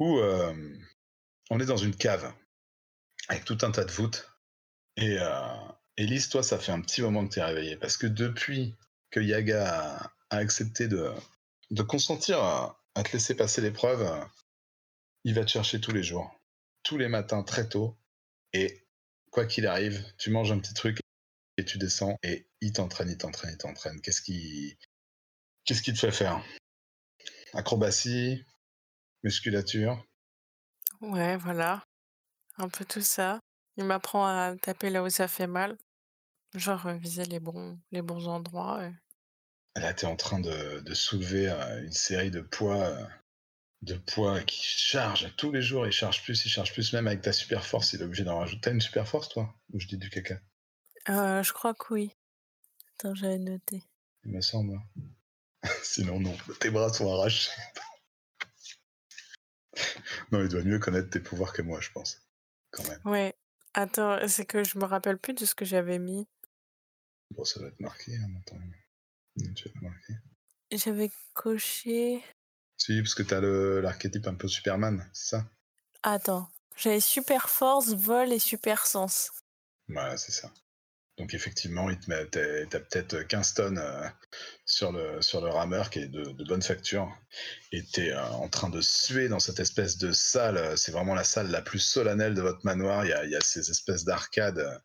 Où 0.00 0.18
euh, 0.18 0.76
on 1.50 1.60
est 1.60 1.66
dans 1.66 1.76
une 1.76 1.94
cave 1.94 2.32
avec 3.28 3.44
tout 3.44 3.58
un 3.62 3.70
tas 3.70 3.84
de 3.84 3.92
voûtes. 3.92 4.28
Et 4.96 5.18
euh, 5.20 5.54
Elise, 5.96 6.30
toi, 6.30 6.42
ça 6.42 6.58
fait 6.58 6.72
un 6.72 6.80
petit 6.80 7.00
moment 7.00 7.26
que 7.26 7.34
tu 7.34 7.38
es 7.38 7.44
réveillé. 7.44 7.76
Parce 7.76 7.96
que 7.96 8.08
depuis 8.08 8.74
que 9.10 9.20
Yaga 9.20 9.68
a, 9.68 10.12
a 10.30 10.36
accepté 10.38 10.88
de, 10.88 11.12
de 11.70 11.82
consentir 11.82 12.42
à, 12.42 12.79
à 12.94 13.02
te 13.02 13.12
laisser 13.12 13.36
passer 13.36 13.60
l'épreuve, 13.60 14.28
il 15.24 15.34
va 15.34 15.44
te 15.44 15.50
chercher 15.50 15.80
tous 15.80 15.92
les 15.92 16.02
jours, 16.02 16.30
tous 16.82 16.98
les 16.98 17.08
matins 17.08 17.42
très 17.42 17.68
tôt. 17.68 17.96
Et 18.52 18.86
quoi 19.30 19.46
qu'il 19.46 19.66
arrive, 19.66 20.04
tu 20.18 20.30
manges 20.30 20.52
un 20.52 20.58
petit 20.58 20.74
truc 20.74 20.98
et 21.56 21.64
tu 21.64 21.78
descends 21.78 22.16
et 22.22 22.48
il 22.60 22.72
t'entraîne, 22.72 23.10
il 23.10 23.18
t'entraîne, 23.18 23.52
il 23.52 23.58
t'entraîne. 23.58 24.00
Qu'est-ce 24.00 24.22
qui, 24.22 24.76
qu'est-ce 25.64 25.82
qui 25.82 25.92
te 25.92 25.98
fait 25.98 26.12
faire? 26.12 26.44
Acrobatie, 27.52 28.44
musculature. 29.22 30.04
Ouais, 31.00 31.36
voilà. 31.36 31.82
Un 32.58 32.68
peu 32.68 32.84
tout 32.84 33.00
ça. 33.00 33.40
Il 33.76 33.84
m'apprend 33.84 34.26
à 34.26 34.56
taper 34.56 34.90
là 34.90 35.02
où 35.02 35.08
ça 35.08 35.28
fait 35.28 35.46
mal. 35.46 35.76
Genre 36.54 36.88
viser 36.94 37.24
les 37.24 37.40
bons, 37.40 37.78
les 37.92 38.02
bons 38.02 38.26
endroits. 38.26 38.90
Là, 39.76 39.94
tu 39.94 40.04
es 40.04 40.08
en 40.08 40.16
train 40.16 40.40
de, 40.40 40.80
de 40.80 40.94
soulever 40.94 41.48
euh, 41.48 41.84
une 41.84 41.92
série 41.92 42.30
de 42.30 42.40
poids, 42.40 42.86
euh, 42.86 43.06
de 43.82 43.94
poids 43.94 44.40
qui 44.42 44.62
chargent 44.62 45.34
tous 45.36 45.52
les 45.52 45.62
jours. 45.62 45.86
Il 45.86 45.92
charge 45.92 46.22
plus, 46.24 46.44
il 46.44 46.48
charge 46.48 46.72
plus. 46.72 46.92
Même 46.92 47.06
avec 47.06 47.22
ta 47.22 47.32
super 47.32 47.64
force, 47.64 47.92
il 47.92 48.00
est 48.00 48.04
obligé 48.04 48.24
d'en 48.24 48.38
rajouter. 48.38 48.60
T'as 48.62 48.72
une 48.72 48.80
super 48.80 49.06
force, 49.06 49.28
toi? 49.28 49.54
Ou 49.72 49.78
je 49.78 49.86
dis 49.86 49.96
du 49.96 50.10
caca? 50.10 50.40
Euh, 51.08 51.42
je 51.42 51.52
crois 51.52 51.74
que 51.74 51.94
oui. 51.94 52.10
Attends, 52.98 53.14
j'avais 53.14 53.38
noté. 53.38 53.82
Il 54.24 54.32
me 54.32 54.40
semble. 54.40 54.78
Sinon, 55.82 56.18
non. 56.18 56.36
Tes 56.58 56.70
bras 56.70 56.92
sont 56.92 57.12
arrachés. 57.12 57.52
non, 60.32 60.42
il 60.42 60.48
doit 60.48 60.64
mieux 60.64 60.80
connaître 60.80 61.10
tes 61.10 61.20
pouvoirs 61.20 61.52
que 61.52 61.62
moi, 61.62 61.80
je 61.80 61.90
pense. 61.90 62.20
Quand 62.72 62.86
même. 62.88 63.00
Ouais. 63.04 63.34
Attends, 63.72 64.18
c'est 64.26 64.46
que 64.46 64.64
je 64.64 64.78
me 64.78 64.84
rappelle 64.84 65.18
plus 65.18 65.34
de 65.34 65.46
ce 65.46 65.54
que 65.54 65.64
j'avais 65.64 66.00
mis. 66.00 66.26
Bon, 67.30 67.44
ça 67.44 67.60
doit 67.60 67.68
être 67.68 67.80
marqué. 67.80 68.16
Hein, 68.16 68.28
attends. 68.40 68.58
Tu 69.54 69.68
as 69.68 69.80
marqué. 69.80 70.14
J'avais 70.72 71.10
coché. 71.34 72.22
Si, 72.76 73.00
parce 73.02 73.14
que 73.14 73.22
t'as 73.22 73.40
le- 73.40 73.80
l'archétype 73.80 74.26
un 74.26 74.34
peu 74.34 74.48
Superman, 74.48 75.08
c'est 75.12 75.36
ça? 75.36 75.44
Attends. 76.02 76.48
J'avais 76.76 77.00
super 77.00 77.50
force, 77.50 77.92
vol 77.92 78.32
et 78.32 78.38
super 78.38 78.86
sens. 78.86 79.30
Voilà, 79.88 80.16
c'est 80.16 80.32
ça. 80.32 80.50
Donc 81.18 81.34
effectivement, 81.34 81.90
il 81.90 81.98
te 81.98 82.08
met, 82.08 82.26
t'as, 82.28 82.64
t'as 82.66 82.80
peut-être 82.80 83.22
15 83.24 83.52
tonnes 83.54 83.78
euh, 83.78 84.08
sur, 84.64 84.92
le, 84.92 85.20
sur 85.20 85.42
le 85.42 85.50
rameur 85.50 85.90
qui 85.90 85.98
est 85.98 86.08
de, 86.08 86.22
de 86.24 86.44
bonne 86.44 86.62
facture. 86.62 87.14
Et 87.72 87.84
t'es 87.84 88.12
euh, 88.12 88.24
en 88.24 88.48
train 88.48 88.70
de 88.70 88.80
suer 88.80 89.28
dans 89.28 89.40
cette 89.40 89.60
espèce 89.60 89.98
de 89.98 90.12
salle. 90.12 90.56
euh, 90.56 90.76
C'est 90.76 90.92
vraiment 90.92 91.14
la 91.14 91.24
salle 91.24 91.50
la 91.50 91.60
plus 91.60 91.80
solennelle 91.80 92.34
de 92.34 92.40
votre 92.40 92.64
manoir. 92.64 93.04
Il 93.04 93.10
y 93.10 93.12
a, 93.12 93.24
il 93.24 93.30
y 93.30 93.36
a 93.36 93.40
ces 93.42 93.70
espèces 93.70 94.04
d'arcades 94.04 94.60
euh, 94.60 94.78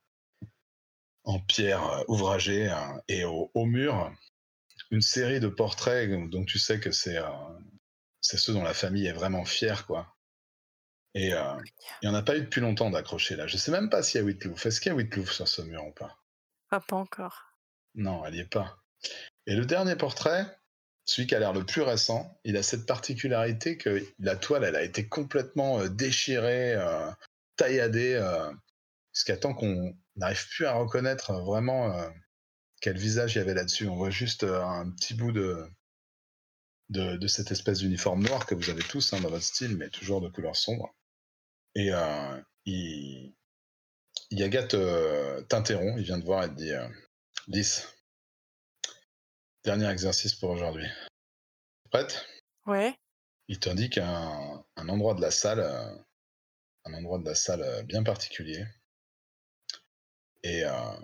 en 1.23 1.39
pierre 1.39 2.03
ouvragée 2.07 2.67
hein, 2.69 3.01
et 3.07 3.23
au, 3.23 3.49
au 3.53 3.65
mur, 3.65 4.13
une 4.91 5.01
série 5.01 5.39
de 5.39 5.47
portraits 5.47 6.09
dont 6.29 6.45
tu 6.45 6.59
sais 6.59 6.79
que 6.79 6.91
c'est, 6.91 7.17
euh, 7.17 7.29
c'est 8.21 8.37
ceux 8.37 8.53
dont 8.53 8.63
la 8.63 8.73
famille 8.73 9.07
est 9.07 9.13
vraiment 9.13 9.45
fière, 9.45 9.85
quoi. 9.85 10.15
Et 11.13 11.33
euh, 11.33 11.55
il 12.01 12.09
n'y 12.09 12.13
en 12.13 12.17
a 12.17 12.21
pas 12.21 12.35
eu 12.35 12.41
depuis 12.41 12.59
longtemps 12.59 12.89
d'accroché 12.89 13.35
là. 13.37 13.47
Je 13.47 13.55
sais 13.55 13.71
même 13.71 13.89
pas 13.89 14.03
s'il 14.03 14.19
y 14.19 14.23
a 14.23 14.25
Whitlouf. 14.25 14.65
Est-ce 14.65 14.81
qu'il 14.81 14.89
y 14.89 14.93
a 14.93 14.95
Whitlouf 14.95 15.31
sur 15.31 15.47
ce 15.47 15.61
mur 15.61 15.85
ou 15.85 15.91
pas? 15.91 16.17
Ah, 16.71 16.81
pas 16.81 16.97
encore. 16.97 17.53
Non, 17.95 18.25
elle 18.25 18.33
n'y 18.33 18.39
est 18.41 18.51
pas. 18.51 18.77
Et 19.47 19.55
le 19.55 19.65
dernier 19.65 19.95
portrait, 19.95 20.45
celui 21.05 21.27
qui 21.27 21.35
a 21.35 21.39
l'air 21.39 21.53
le 21.53 21.65
plus 21.65 21.83
récent, 21.83 22.37
il 22.43 22.57
a 22.57 22.63
cette 22.63 22.85
particularité 22.85 23.77
que 23.77 24.03
la 24.19 24.35
toile, 24.35 24.65
elle 24.65 24.75
a 24.75 24.83
été 24.83 25.07
complètement 25.07 25.79
euh, 25.79 25.87
déchirée, 25.87 26.73
euh, 26.73 27.09
tailladée, 27.55 28.21
jusqu'à 29.13 29.37
temps 29.37 29.53
qu'on 29.53 29.95
n'arrive 30.17 30.49
plus 30.49 30.65
à 30.65 30.73
reconnaître 30.73 31.31
vraiment 31.31 32.11
quel 32.81 32.97
visage 32.97 33.35
il 33.35 33.39
y 33.39 33.41
avait 33.41 33.53
là-dessus. 33.53 33.87
On 33.87 33.95
voit 33.95 34.09
juste 34.09 34.43
euh, 34.43 34.63
un 34.63 34.89
petit 34.91 35.13
bout 35.13 35.31
de, 35.31 35.67
de, 36.89 37.17
de 37.17 37.27
cette 37.27 37.51
espèce 37.51 37.79
d'uniforme 37.79 38.23
noir 38.23 38.45
que 38.45 38.55
vous 38.55 38.69
avez 38.69 38.83
tous 38.83 39.13
hein, 39.13 39.19
dans 39.21 39.29
votre 39.29 39.43
style, 39.43 39.77
mais 39.77 39.89
toujours 39.89 40.21
de 40.21 40.29
couleur 40.29 40.55
sombre. 40.55 40.93
Et 41.75 41.91
euh, 41.93 42.41
il... 42.65 43.33
Yaga 44.31 44.63
te- 44.63 45.41
t'interrompt, 45.43 45.99
il 45.99 46.03
vient 46.03 46.19
te 46.19 46.25
voir 46.25 46.43
et 46.43 46.49
te 46.49 46.55
dit 46.55 46.71
euh, 46.71 46.87
Lys, 47.47 47.87
dernier 49.63 49.89
exercice 49.89 50.33
pour 50.33 50.49
aujourd'hui. 50.49 50.87
Prête? 51.91 52.25
Ouais. 52.65 52.97
Il 53.47 53.59
t'indique 53.59 53.99
un, 53.99 54.65
un 54.75 54.89
endroit 54.89 55.13
de 55.13 55.21
la 55.21 55.31
salle, 55.31 55.59
euh, 55.59 55.95
un 56.85 56.93
endroit 56.93 57.19
de 57.19 57.25
la 57.25 57.35
salle 57.35 57.61
euh, 57.61 57.83
bien 57.83 58.03
particulier. 58.03 58.65
Et 60.43 60.63
euh, 60.65 60.95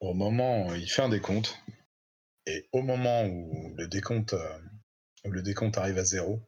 au 0.00 0.14
moment 0.14 0.66
où 0.66 0.74
il 0.74 0.90
fait 0.90 1.02
un 1.02 1.08
décompte, 1.08 1.58
et 2.46 2.68
au 2.72 2.82
moment 2.82 3.24
où 3.26 3.74
le 3.76 3.86
décompte, 3.86 4.32
euh, 4.34 4.58
où 5.24 5.30
le 5.30 5.42
décompte 5.42 5.78
arrive 5.78 5.98
à 5.98 6.04
zéro, 6.04 6.40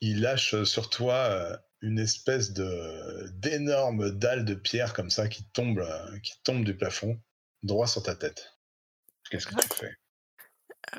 il 0.00 0.20
lâche 0.20 0.62
sur 0.64 0.90
toi 0.90 1.14
euh, 1.14 1.56
une 1.80 1.98
espèce 1.98 2.52
de 2.52 3.28
d'énorme 3.34 4.10
dalle 4.10 4.44
de 4.44 4.54
pierre 4.54 4.92
comme 4.94 5.10
ça 5.10 5.28
qui 5.28 5.44
tombe, 5.50 5.78
euh, 5.78 6.18
qui 6.20 6.32
tombe 6.42 6.64
du 6.64 6.76
plafond 6.76 7.18
droit 7.62 7.86
sur 7.86 8.02
ta 8.02 8.14
tête. 8.14 8.58
Qu'est-ce 9.30 9.46
que 9.46 9.54
tu 9.54 9.68
fais? 9.68 9.96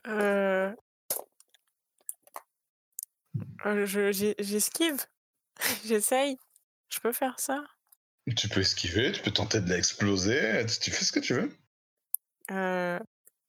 Euh, 0.08 0.74
euh, 3.66 3.86
je- 3.86 4.12
j'ai- 4.12 4.36
J'esquive. 4.40 5.06
J'essaye. 5.86 6.38
Je 6.90 7.00
peux 7.00 7.12
faire 7.14 7.40
ça? 7.40 7.64
Tu 8.36 8.50
peux 8.50 8.62
esquiver, 8.62 9.12
tu 9.12 9.22
peux 9.22 9.32
tenter 9.32 9.62
de 9.62 9.70
l'exploser, 9.72 10.66
tu- 10.82 10.90
fais 10.92 11.06
ce 11.06 11.12
que 11.12 11.20
tu 11.20 11.34
veux. 11.36 11.56
Euh, 12.52 13.00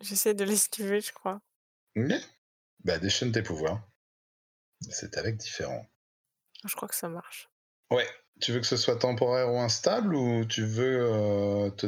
J'essaie 0.02 0.34
de 0.34 0.44
l'esquiver, 0.44 1.00
je 1.00 1.12
crois. 1.12 1.40
Ok. 1.96 2.12
Bah 2.84 2.98
déchaîne 2.98 3.32
tes 3.32 3.42
pouvoirs. 3.42 3.80
C'est 4.90 5.16
avec 5.16 5.38
différent. 5.38 5.86
Je 6.66 6.74
crois 6.74 6.88
que 6.88 6.94
ça 6.94 7.08
marche. 7.08 7.48
Ouais. 7.90 8.06
Tu 8.40 8.52
veux 8.52 8.60
que 8.60 8.66
ce 8.66 8.76
soit 8.76 8.98
temporaire 8.98 9.50
ou 9.50 9.58
instable 9.58 10.14
ou 10.14 10.44
tu 10.44 10.66
veux 10.66 11.00
euh, 11.00 11.70
te 11.70 11.86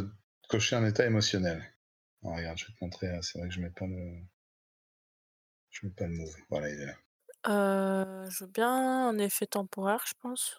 cocher 0.49 0.77
un 0.77 0.87
état 0.87 1.05
émotionnel? 1.05 1.63
Ah, 2.25 2.35
Regarde, 2.37 2.57
je 2.57 2.67
vais 2.67 2.73
te 2.73 2.79
montrer. 2.85 3.09
hein, 3.09 3.21
C'est 3.21 3.39
vrai 3.39 3.49
que 3.49 3.55
je 3.55 3.61
mets 3.61 3.69
pas 3.71 3.87
le. 3.87 4.23
Je 5.71 5.87
mets 5.87 5.93
pas 5.93 6.07
le 6.07 6.15
move. 6.15 6.35
Voilà, 6.49 6.71
il 6.71 6.81
est 6.81 6.87
là. 6.87 6.95
Euh, 7.49 8.31
je 8.31 8.45
veux 8.45 8.51
bien 8.51 9.09
un 9.09 9.19
effet 9.19 9.47
temporaire, 9.47 10.03
je 10.07 10.15
pense. 10.19 10.57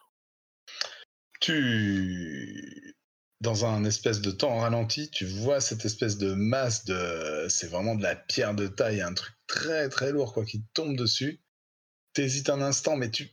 Tu. 1.40 2.96
Dans 3.42 3.64
un 3.66 3.86
espèce 3.86 4.20
de 4.20 4.32
temps 4.32 4.58
ralenti, 4.58 5.10
tu 5.10 5.26
vois 5.26 5.62
cette 5.62 5.86
espèce 5.86 6.18
de 6.18 6.34
masse 6.34 6.84
de. 6.86 7.48
C'est 7.50 7.68
vraiment 7.68 7.96
de 7.96 8.04
la 8.04 8.16
pierre 8.16 8.54
de 8.54 8.68
taille, 8.68 9.02
un 9.02 9.14
truc 9.14 9.34
très 9.48 9.88
très 9.90 10.12
lourd 10.12 10.34
quoi 10.34 10.46
qui 10.46 10.64
tombe 10.74 10.98
dessus. 10.98 11.42
T'hésites 12.14 12.50
un 12.50 12.62
instant, 12.62 12.98
mais 12.98 13.12
tu 13.12 13.32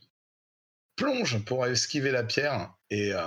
plonges 0.95 1.43
pour 1.45 1.65
esquiver 1.65 2.11
la 2.11 2.23
pierre 2.23 2.73
et 2.89 3.13
euh, 3.13 3.21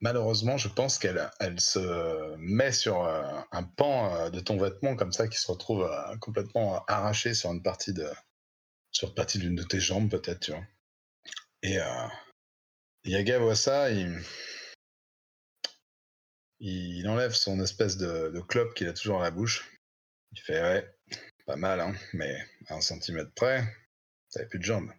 malheureusement, 0.00 0.58
je 0.58 0.68
pense 0.68 0.98
qu'elle 0.98 1.30
elle 1.40 1.60
se 1.60 2.36
met 2.36 2.72
sur 2.72 3.04
euh, 3.04 3.22
un 3.50 3.62
pan 3.62 4.14
euh, 4.14 4.30
de 4.30 4.40
ton 4.40 4.58
vêtement 4.58 4.96
comme 4.96 5.12
ça 5.12 5.28
qui 5.28 5.38
se 5.38 5.50
retrouve 5.50 5.88
complètement 6.20 6.84
arraché 6.86 7.34
sur 7.34 7.52
une 7.52 7.62
partie 7.62 7.92
de 7.92 8.08
sur 8.90 9.08
une 9.08 9.14
partie 9.14 9.38
d'une 9.38 9.54
de 9.54 9.62
tes 9.62 9.80
jambes 9.80 10.10
peut-être, 10.10 10.40
tu 10.40 10.50
vois. 10.52 10.64
Et 11.62 11.78
Yaga 13.04 13.38
voit 13.38 13.56
ça, 13.56 13.90
il... 13.90 14.22
il 16.60 17.08
enlève 17.08 17.32
son 17.32 17.60
espèce 17.60 17.96
de, 17.96 18.30
de 18.30 18.40
clope 18.40 18.74
qu'il 18.74 18.88
a 18.88 18.92
toujours 18.92 19.20
à 19.20 19.24
la 19.24 19.30
bouche. 19.30 19.68
Il 20.32 20.40
fait 20.40 20.62
ouais, 20.62 20.96
pas 21.44 21.56
mal, 21.56 21.80
hein, 21.80 21.94
mais 22.12 22.36
à 22.68 22.74
un 22.74 22.80
centimètre 22.80 23.32
près, 23.34 23.64
t'avais 24.30 24.46
plus 24.46 24.60
de 24.60 24.64
jambes. 24.64 24.92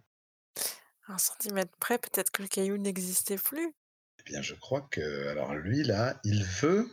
Un 1.07 1.17
centimètre 1.17 1.75
près, 1.79 1.97
peut-être 1.97 2.31
que 2.31 2.41
le 2.41 2.47
caillou 2.47 2.77
n'existait 2.77 3.37
plus. 3.37 3.73
Eh 4.19 4.23
bien, 4.23 4.41
je 4.41 4.55
crois 4.55 4.81
que 4.91 5.27
alors 5.27 5.55
lui 5.55 5.83
là, 5.83 6.19
il 6.23 6.43
veut 6.43 6.89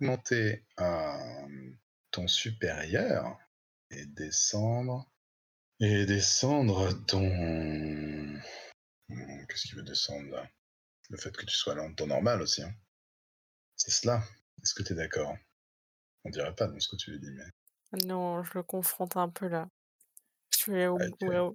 monter 0.00 0.64
à 0.76 1.18
ton 2.10 2.28
supérieur 2.28 3.38
et 3.90 4.06
descendre 4.06 5.10
et 5.80 6.04
descendre 6.06 6.92
ton 7.06 8.40
Qu'est-ce 9.48 9.62
qu'il 9.68 9.76
veut 9.76 9.82
descendre 9.82 10.30
là? 10.30 10.48
Le 11.08 11.16
fait 11.18 11.36
que 11.36 11.44
tu 11.44 11.56
sois 11.56 11.74
là 11.74 11.82
en 11.82 11.92
temps 11.92 12.06
normal 12.06 12.40
aussi. 12.42 12.62
hein. 12.62 12.72
C'est 13.76 13.90
cela. 13.90 14.22
Est-ce 14.62 14.74
que 14.74 14.82
tu 14.82 14.92
es 14.92 14.96
d'accord? 14.96 15.36
On 16.24 16.30
dirait 16.30 16.54
pas 16.54 16.66
dans 16.68 16.78
ce 16.78 16.88
que 16.88 16.96
tu 16.96 17.10
lui 17.12 17.18
dis, 17.20 17.30
mais. 17.30 17.44
Non, 18.06 18.42
je 18.44 18.52
le 18.54 18.62
confronte 18.62 19.16
un 19.16 19.28
peu 19.28 19.48
là. 19.48 19.68
Je 20.56 20.70
vais 20.70 20.86
au 20.86 20.98
Ah, 21.00 21.50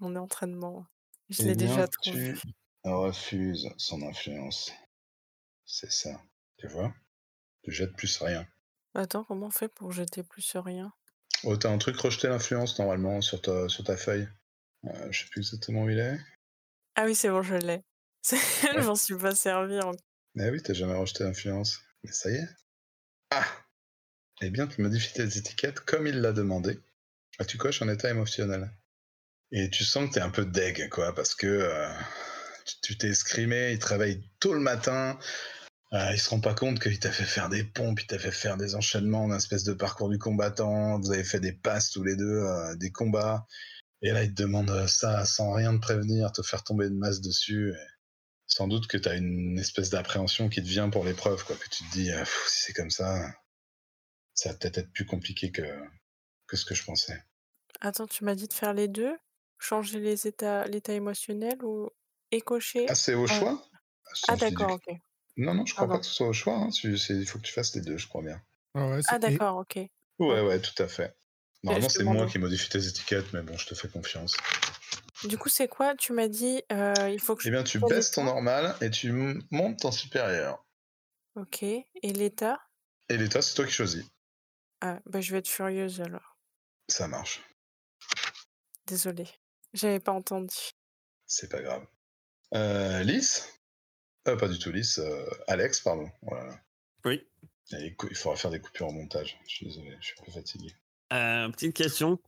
mon 0.00 0.16
entraînement. 0.16 0.86
Je 1.28 1.42
l'ai 1.42 1.56
déjà 1.56 1.88
trouvé. 1.88 2.34
tu 2.34 2.90
refuses 2.90 3.68
son 3.76 4.02
influence. 4.02 4.72
C'est 5.64 5.90
ça. 5.90 6.22
Tu 6.58 6.68
vois? 6.68 6.94
Tu 7.62 7.72
jettes 7.72 7.94
plus 7.96 8.16
rien. 8.18 8.46
Attends, 8.94 9.24
comment 9.24 9.46
on 9.46 9.50
fait 9.50 9.68
pour 9.68 9.92
jeter 9.92 10.22
plus 10.22 10.56
rien? 10.56 10.92
Oh, 11.44 11.56
t'as 11.56 11.70
un 11.70 11.78
truc 11.78 11.96
rejeter 11.96 12.28
l'influence 12.28 12.78
normalement 12.78 13.20
sur 13.20 13.42
ta, 13.42 13.68
sur 13.68 13.84
ta 13.84 13.96
feuille? 13.96 14.28
Euh, 14.84 15.12
je 15.12 15.22
sais 15.24 15.28
plus 15.28 15.40
exactement 15.40 15.82
où 15.82 15.90
il 15.90 15.98
est. 15.98 16.18
Ah 16.96 17.04
oui, 17.04 17.14
c'est 17.14 17.28
bon, 17.28 17.42
je 17.42 17.54
l'ai. 17.54 17.82
Je 18.30 18.84
m'en 18.86 18.96
suis 18.96 19.16
pas 19.16 19.34
servi 19.34 19.78
en... 19.80 19.92
Mais 20.34 20.50
oui, 20.50 20.60
t'as 20.62 20.72
jamais 20.74 20.94
rejeté 20.94 21.24
l'influence. 21.24 21.80
Mais 22.02 22.12
ça 22.12 22.30
y 22.30 22.34
est. 22.34 22.48
Ah 23.30 23.46
Eh 24.42 24.50
bien, 24.50 24.66
tu 24.66 24.80
modifies 24.82 25.12
tes 25.14 25.38
étiquettes 25.38 25.80
comme 25.80 26.06
il 26.06 26.20
l'a 26.20 26.32
demandé. 26.32 26.78
Ah, 27.38 27.44
tu 27.44 27.56
coches 27.58 27.82
un 27.82 27.88
état 27.88 28.10
émotionnel. 28.10 28.70
Et 29.52 29.70
tu 29.70 29.84
sens 29.84 30.08
que 30.08 30.14
t'es 30.14 30.20
un 30.20 30.30
peu 30.30 30.44
deg, 30.44 30.88
quoi, 30.88 31.14
parce 31.14 31.34
que 31.34 31.46
euh, 31.46 31.88
tu- 32.82 32.98
t'es 32.98 33.08
escrimé, 33.08 33.72
il 33.72 33.78
travaille 33.78 34.28
tôt 34.40 34.54
le 34.54 34.60
matin, 34.60 35.18
euh, 35.92 36.10
il 36.12 36.18
se 36.18 36.30
rend 36.30 36.40
pas 36.40 36.54
compte 36.54 36.80
qu'il 36.80 36.98
t'a 36.98 37.12
fait 37.12 37.24
faire 37.24 37.48
des 37.48 37.62
pompes, 37.62 38.00
il 38.00 38.06
t'a 38.06 38.18
fait 38.18 38.32
faire 38.32 38.56
des 38.56 38.74
enchaînements, 38.74 39.26
une 39.26 39.34
espèce 39.36 39.62
de 39.62 39.72
parcours 39.72 40.08
du 40.10 40.18
combattant, 40.18 40.98
vous 40.98 41.12
avez 41.12 41.22
fait 41.22 41.38
des 41.38 41.52
passes 41.52 41.90
tous 41.90 42.02
les 42.02 42.16
deux, 42.16 42.24
euh, 42.42 42.74
des 42.74 42.90
combats, 42.90 43.46
et 44.02 44.10
là 44.12 44.24
il 44.24 44.34
te 44.34 44.42
demande 44.42 44.70
euh, 44.70 44.86
ça 44.86 45.24
sans 45.26 45.52
rien 45.52 45.74
te 45.76 45.80
prévenir, 45.80 46.32
te 46.32 46.42
faire 46.42 46.64
tomber 46.64 46.86
une 46.86 46.98
masse 46.98 47.20
dessus. 47.20 47.70
et 47.72 47.86
sans 48.48 48.68
doute 48.68 48.88
que 48.88 48.98
t'as 48.98 49.16
une 49.16 49.58
espèce 49.58 49.90
d'appréhension 49.90 50.48
qui 50.50 50.62
te 50.62 50.68
vient 50.68 50.90
pour 50.90 51.04
l'épreuve, 51.04 51.44
quoi, 51.44 51.56
que 51.56 51.68
tu 51.70 51.84
te 51.84 51.92
dis, 51.92 52.12
euh, 52.12 52.20
Pff, 52.20 52.46
si 52.48 52.62
c'est 52.64 52.72
comme 52.74 52.90
ça, 52.90 53.32
ça 54.34 54.50
va 54.50 54.54
peut-être 54.56 54.78
être 54.78 54.92
plus 54.92 55.04
compliqué 55.06 55.50
que, 55.50 55.62
que 56.46 56.56
ce 56.56 56.64
que 56.64 56.74
je 56.74 56.84
pensais. 56.84 57.22
Attends, 57.80 58.06
tu 58.06 58.24
m'as 58.24 58.34
dit 58.34 58.48
de 58.48 58.52
faire 58.52 58.74
les 58.74 58.88
deux? 58.88 59.16
Changer 59.58 60.00
les 60.00 60.26
états, 60.26 60.66
l'état 60.66 60.92
émotionnel 60.92 61.64
ou 61.64 61.90
écocher? 62.30 62.86
Ah, 62.88 62.94
c'est 62.94 63.14
au 63.14 63.26
Ah. 63.28 63.38
choix? 63.38 63.66
Ah 64.28 64.36
du- 64.36 64.40
d'accord, 64.40 64.72
ok. 64.72 64.94
Non, 65.38 65.54
non, 65.54 65.66
je 65.66 65.74
crois 65.74 65.88
pas 65.88 65.98
que 65.98 66.06
ce 66.06 66.12
soit 66.12 66.28
au 66.28 66.32
choix. 66.32 66.56
hein. 66.56 66.70
Tu- 66.70 66.94
Il 67.10 67.26
faut 67.26 67.38
que 67.38 67.44
tu 67.44 67.52
fasses 67.52 67.74
les 67.74 67.82
deux, 67.82 67.96
je 67.98 68.08
crois 68.08 68.22
bien. 68.22 68.40
Ah 68.74 68.88
ouais, 68.90 69.00
Ah 69.08 69.18
d'accord, 69.18 69.56
ok. 69.58 69.78
Ouais, 70.18 70.40
ouais, 70.42 70.60
tout 70.60 70.82
à 70.82 70.88
fait. 70.88 71.16
Normalement, 71.62 71.88
je 71.88 71.94
c'est 71.94 72.04
moi 72.04 72.26
qui 72.26 72.38
modifie 72.38 72.68
tes 72.68 72.86
étiquettes, 72.86 73.32
mais 73.32 73.42
bon, 73.42 73.56
je 73.56 73.66
te 73.66 73.74
fais 73.74 73.88
confiance. 73.88 74.36
Du 75.24 75.38
coup, 75.38 75.48
c'est 75.48 75.68
quoi? 75.68 75.96
Tu 75.96 76.12
m'as 76.12 76.28
dit, 76.28 76.62
euh, 76.70 77.08
il 77.10 77.18
faut 77.18 77.34
que 77.34 77.42
je... 77.42 77.48
Eh 77.48 77.50
bien, 77.50 77.64
tu 77.64 77.80
baisses 77.80 78.10
ton 78.10 78.24
normal 78.24 78.76
et 78.80 78.90
tu 78.90 79.12
montes 79.50 79.80
ton 79.80 79.90
supérieur. 79.90 80.64
Ok. 81.34 81.62
Et 81.62 81.86
l'état? 82.02 82.60
Et 83.08 83.16
l'état, 83.16 83.42
c'est 83.42 83.54
toi 83.54 83.64
qui 83.64 83.72
choisis. 83.72 84.04
Ah, 84.80 85.00
bah 85.06 85.20
je 85.20 85.32
vais 85.32 85.38
être 85.38 85.48
furieuse 85.48 86.00
alors. 86.00 86.36
Ça 86.88 87.08
marche. 87.08 87.42
Désolée. 88.86 89.28
J'avais 89.72 90.00
pas 90.00 90.12
entendu. 90.12 90.54
C'est 91.26 91.50
pas 91.50 91.62
grave. 91.62 91.86
Euh, 92.54 93.02
Lys? 93.02 93.52
Euh, 94.28 94.36
Pas 94.36 94.48
du 94.48 94.58
tout 94.58 94.70
Lys. 94.70 94.98
euh, 94.98 95.24
Alex, 95.48 95.80
pardon. 95.80 96.10
Voilà. 96.22 96.60
Oui. 97.04 97.26
Il 97.70 97.96
faudra 98.14 98.36
faire 98.36 98.50
des 98.50 98.60
coupures 98.60 98.88
au 98.88 98.92
montage. 98.92 99.38
Je 99.48 99.54
suis 99.54 99.66
désolé, 99.66 99.96
je 100.00 100.06
suis 100.06 100.16
un 100.20 100.24
peu 100.24 100.32
fatigué. 100.32 100.72
Euh, 101.12 101.48
petite 101.50 101.74
question. 101.74 102.18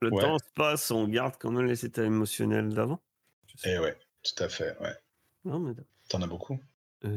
Le 0.00 0.10
Ouais. 0.10 0.20
temps 0.22 0.38
se 0.38 0.44
passe, 0.54 0.90
on 0.90 1.06
garde 1.08 1.34
quand 1.38 1.50
même 1.52 1.66
les 1.66 1.84
états 1.84 2.04
émotionnels 2.04 2.70
d'avant 2.74 3.00
Et 3.64 3.78
ouais, 3.78 3.96
tout 4.22 4.42
à 4.42 4.48
fait, 4.48 4.76
ouais. 4.80 4.94
Non, 5.44 5.58
mais... 5.60 5.72
T'en 6.08 6.22
as 6.22 6.26
beaucoup? 6.26 6.58
Euh, 7.04 7.08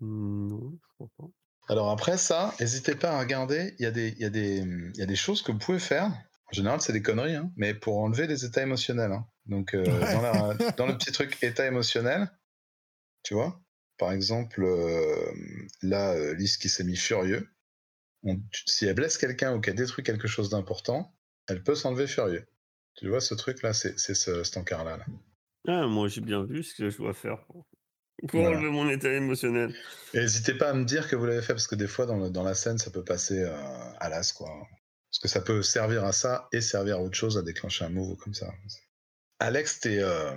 non, 0.00 0.78
je 0.82 0.88
crois 0.94 1.08
pas. 1.18 1.24
Alors 1.68 1.90
après 1.90 2.16
ça, 2.16 2.54
n'hésitez 2.60 2.94
pas 2.94 3.10
à 3.12 3.18
regarder, 3.20 3.74
il 3.78 3.82
y, 3.82 3.86
a 3.86 3.90
des- 3.90 4.10
il 4.10 4.18
y, 4.20 4.24
a 4.24 4.30
des- 4.30 4.58
il 4.58 4.96
y 4.96 5.02
a 5.02 5.06
des 5.06 5.16
choses 5.16 5.42
que 5.42 5.50
vous 5.50 5.58
pouvez 5.58 5.80
faire. 5.80 6.04
En 6.06 6.52
général, 6.52 6.80
c'est 6.80 6.92
des 6.92 7.02
conneries, 7.02 7.34
hein, 7.34 7.50
mais 7.56 7.74
pour 7.74 7.98
enlever 7.98 8.28
les 8.28 8.44
états 8.44 8.62
émotionnels. 8.62 9.10
hein. 9.12 9.26
Donc, 9.46 9.74
euh, 9.74 10.00
Ouais. 10.04 10.12
dans, 10.12 10.22
la- 10.22 10.54
dans 10.78 10.86
le 10.86 10.96
petit 10.96 11.10
truc 11.10 11.36
état 11.42 11.66
émotionnel, 11.66 12.30
tu 13.24 13.34
vois, 13.34 13.60
par 13.98 14.12
exemple, 14.12 14.62
euh, 14.62 15.32
là, 15.82 16.12
euh, 16.14 16.34
Lys 16.34 16.56
qui 16.56 16.68
s'est 16.68 16.84
mis 16.84 16.96
furieux, 16.96 17.48
on- 18.26 18.42
si 18.66 18.86
elle 18.86 18.94
blesse 18.94 19.16
quelqu'un 19.18 19.54
ou 19.54 19.60
qu'elle 19.60 19.74
détruit 19.76 20.04
quelque 20.04 20.28
chose 20.28 20.50
d'important, 20.50 21.14
elle 21.48 21.62
peut 21.62 21.74
s'enlever 21.74 22.06
furieux. 22.06 22.46
Tu 22.96 23.08
vois, 23.08 23.20
ce 23.20 23.34
truc-là, 23.34 23.72
c'est 23.72 23.98
ce, 23.98 24.42
cet 24.44 24.56
encart-là. 24.56 24.96
là. 24.98 25.06
Ah, 25.68 25.86
moi, 25.86 26.08
j'ai 26.08 26.20
bien 26.20 26.44
vu 26.44 26.62
ce 26.62 26.74
que 26.74 26.90
je 26.90 26.96
dois 26.98 27.14
faire 27.14 27.44
pour, 27.46 27.66
pour 28.28 28.40
Voilà. 28.40 28.56
enlever 28.58 28.70
mon 28.70 28.88
état 28.88 29.12
émotionnel. 29.12 29.74
N'hésitez 30.14 30.54
pas 30.54 30.70
à 30.70 30.74
me 30.74 30.84
dire 30.84 31.08
que 31.08 31.16
vous 31.16 31.26
l'avez 31.26 31.42
fait, 31.42 31.52
parce 31.52 31.66
que 31.66 31.74
des 31.74 31.88
fois, 31.88 32.06
dans, 32.06 32.16
le- 32.18 32.30
dans 32.30 32.42
la 32.42 32.54
scène, 32.54 32.78
ça 32.78 32.90
peut 32.90 33.04
passer 33.04 33.40
euh, 33.42 33.92
à 34.00 34.08
l'as, 34.08 34.32
quoi. 34.32 34.48
Parce 35.10 35.18
que 35.20 35.28
ça 35.28 35.40
peut 35.40 35.62
servir 35.62 36.04
à 36.04 36.12
ça 36.12 36.48
et 36.52 36.60
servir 36.60 36.96
à 36.96 37.00
autre 37.02 37.16
chose, 37.16 37.36
à 37.38 37.42
déclencher 37.42 37.84
un 37.84 37.88
move 37.90 38.16
comme 38.16 38.34
ça. 38.34 38.52
Alex, 39.38 39.80
t'es 39.80 39.98
euh, 40.00 40.34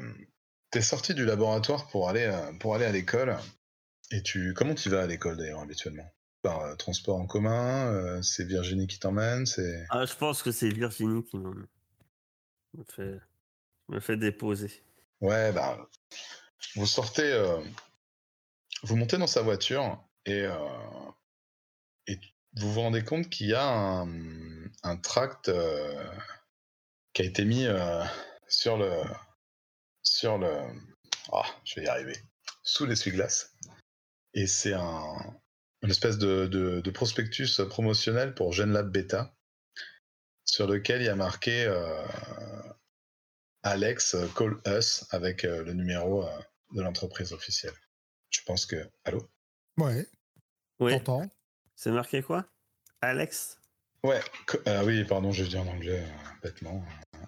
t'es 0.71 0.81
sorti 0.81 1.13
du 1.13 1.25
laboratoire 1.25 1.87
pour 1.87 2.09
aller, 2.09 2.25
euh, 2.25 2.51
pour 2.59 2.75
aller 2.75 2.85
à 2.85 2.91
l'école. 2.91 3.37
Et 4.11 4.21
tu, 4.23 4.53
comment 4.53 4.75
tu 4.75 4.89
vas 4.89 5.01
à 5.03 5.07
l'école 5.07 5.37
d'ailleurs 5.37 5.61
habituellement? 5.61 6.09
Par 6.41 6.61
euh, 6.61 6.75
transport 6.75 7.17
en 7.17 7.25
commun 7.27 7.91
euh, 7.91 8.21
C'est 8.21 8.45
Virginie 8.45 8.87
qui 8.87 8.99
t'emmène 8.99 9.45
C'est 9.45 9.85
Ah, 9.89 10.05
je 10.05 10.15
pense 10.15 10.41
que 10.41 10.51
c'est 10.51 10.69
Virginie 10.69 11.23
qui 11.23 11.37
me 11.37 11.67
me 12.73 12.83
fait, 12.83 13.19
me 13.87 13.99
fait 13.99 14.17
déposer. 14.17 14.83
Ouais, 15.21 15.51
bah, 15.51 15.77
vous 16.75 16.85
sortez, 16.85 17.31
euh, 17.31 17.59
vous 18.83 18.95
montez 18.95 19.17
dans 19.17 19.27
sa 19.27 19.41
voiture 19.41 20.03
et, 20.25 20.43
euh, 20.43 20.55
et 22.07 22.19
vous 22.53 22.71
vous 22.71 22.81
rendez 22.81 23.03
compte 23.03 23.29
qu'il 23.29 23.47
y 23.47 23.53
a 23.53 23.67
un, 23.67 24.07
un 24.83 24.97
tract 24.97 25.49
euh, 25.49 26.09
qui 27.13 27.23
a 27.23 27.25
été 27.25 27.43
mis 27.45 27.65
sur, 28.47 28.77
le, 28.77 28.91
sur 30.03 30.37
le. 30.37 30.51
Ah, 31.31 31.45
je 31.65 31.79
vais 31.79 31.85
y 31.85 31.89
arriver. 31.89 32.15
Sous 32.63 32.85
l'essuie-glace. 32.85 33.55
Et 34.35 34.47
c'est 34.47 34.73
un, 34.73 35.41
une 35.81 35.91
espèce 35.91 36.17
de, 36.17 36.45
de, 36.47 36.81
de 36.81 36.91
prospectus 36.91 37.61
promotionnel 37.69 38.33
pour 38.33 38.53
GenLab 38.53 38.91
Beta, 38.91 39.33
sur 40.45 40.67
lequel 40.67 41.01
il 41.01 41.05
y 41.05 41.09
a 41.09 41.15
marqué 41.15 41.65
euh, 41.65 42.05
Alex 43.63 44.15
Call 44.35 44.57
Us 44.67 45.05
avec 45.11 45.45
euh, 45.45 45.63
le 45.63 45.73
numéro 45.73 46.25
euh, 46.25 46.39
de 46.73 46.81
l'entreprise 46.81 47.33
officielle. 47.33 47.73
Je 48.29 48.41
pense 48.45 48.65
que. 48.65 48.89
Allô? 49.05 49.29
Ouais, 49.77 50.07
Oui. 50.79 50.91
t'entends? 50.91 51.29
C'est 51.75 51.91
marqué 51.91 52.21
quoi? 52.21 52.45
Alex? 53.01 53.57
Ouais, 54.03 54.21
euh, 54.67 54.83
oui, 54.85 55.03
pardon, 55.05 55.31
je 55.31 55.43
dis 55.43 55.57
en 55.57 55.67
anglais 55.67 56.03
euh, 56.03 56.29
bêtement. 56.43 56.83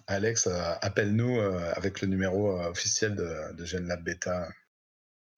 Alex, 0.08 0.48
euh, 0.48 0.74
appelle-nous 0.82 1.38
euh, 1.40 1.74
avec 1.76 2.02
le 2.02 2.08
numéro 2.08 2.60
euh, 2.60 2.70
officiel 2.70 3.16
de, 3.16 3.54
de 3.54 3.66
GenLab 3.66 4.04
Beta 4.04 4.50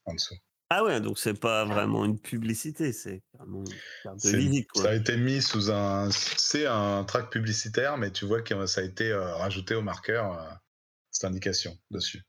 en 0.05 0.13
dessous. 0.15 0.35
Ah 0.75 0.83
ouais, 0.83 0.99
donc 1.01 1.19
c'est 1.19 1.39
pas 1.39 1.65
vraiment 1.65 2.03
une 2.03 2.17
publicité, 2.17 2.93
c'est 2.93 3.21
de 3.45 4.37
visite. 4.37 4.67
Ça 4.75 4.89
a 4.89 4.93
été 4.95 5.17
mis 5.17 5.39
sous 5.41 5.69
un. 5.71 6.09
C'est 6.11 6.65
un 6.65 7.03
track 7.03 7.29
publicitaire, 7.29 7.97
mais 7.97 8.09
tu 8.11 8.25
vois 8.25 8.41
que 8.41 8.65
ça 8.65 8.81
a 8.81 8.83
été 8.83 9.11
euh, 9.11 9.35
rajouté 9.35 9.75
au 9.75 9.83
marqueur, 9.83 10.33
euh, 10.33 10.49
cette 11.11 11.25
indication 11.25 11.77
dessus. 11.91 12.23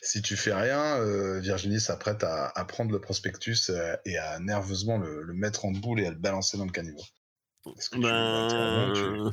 Si 0.00 0.22
tu 0.22 0.36
fais 0.36 0.54
rien, 0.54 0.96
euh, 1.00 1.38
Virginie 1.40 1.80
s'apprête 1.80 2.24
à, 2.24 2.48
à 2.54 2.64
prendre 2.64 2.92
le 2.92 3.00
prospectus 3.00 3.68
euh, 3.68 3.94
et 4.06 4.16
à 4.16 4.38
nerveusement 4.38 4.96
le, 4.96 5.22
le 5.22 5.34
mettre 5.34 5.66
en 5.66 5.72
boule 5.72 6.00
et 6.00 6.06
à 6.06 6.10
le 6.10 6.16
balancer 6.16 6.56
dans 6.56 6.64
le 6.64 6.70
caniveau. 6.72 7.02
Que 7.64 7.70
tu- 7.72 7.96
intérieurement, 7.96 8.92
tu- 8.94 9.02
Ben... 9.02 9.30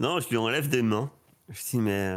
Non, 0.00 0.18
je 0.18 0.28
lui 0.28 0.38
enlève 0.38 0.68
des 0.68 0.82
mains. 0.82 1.12
Je 1.50 1.62
dis, 1.70 1.78
mais. 1.78 2.16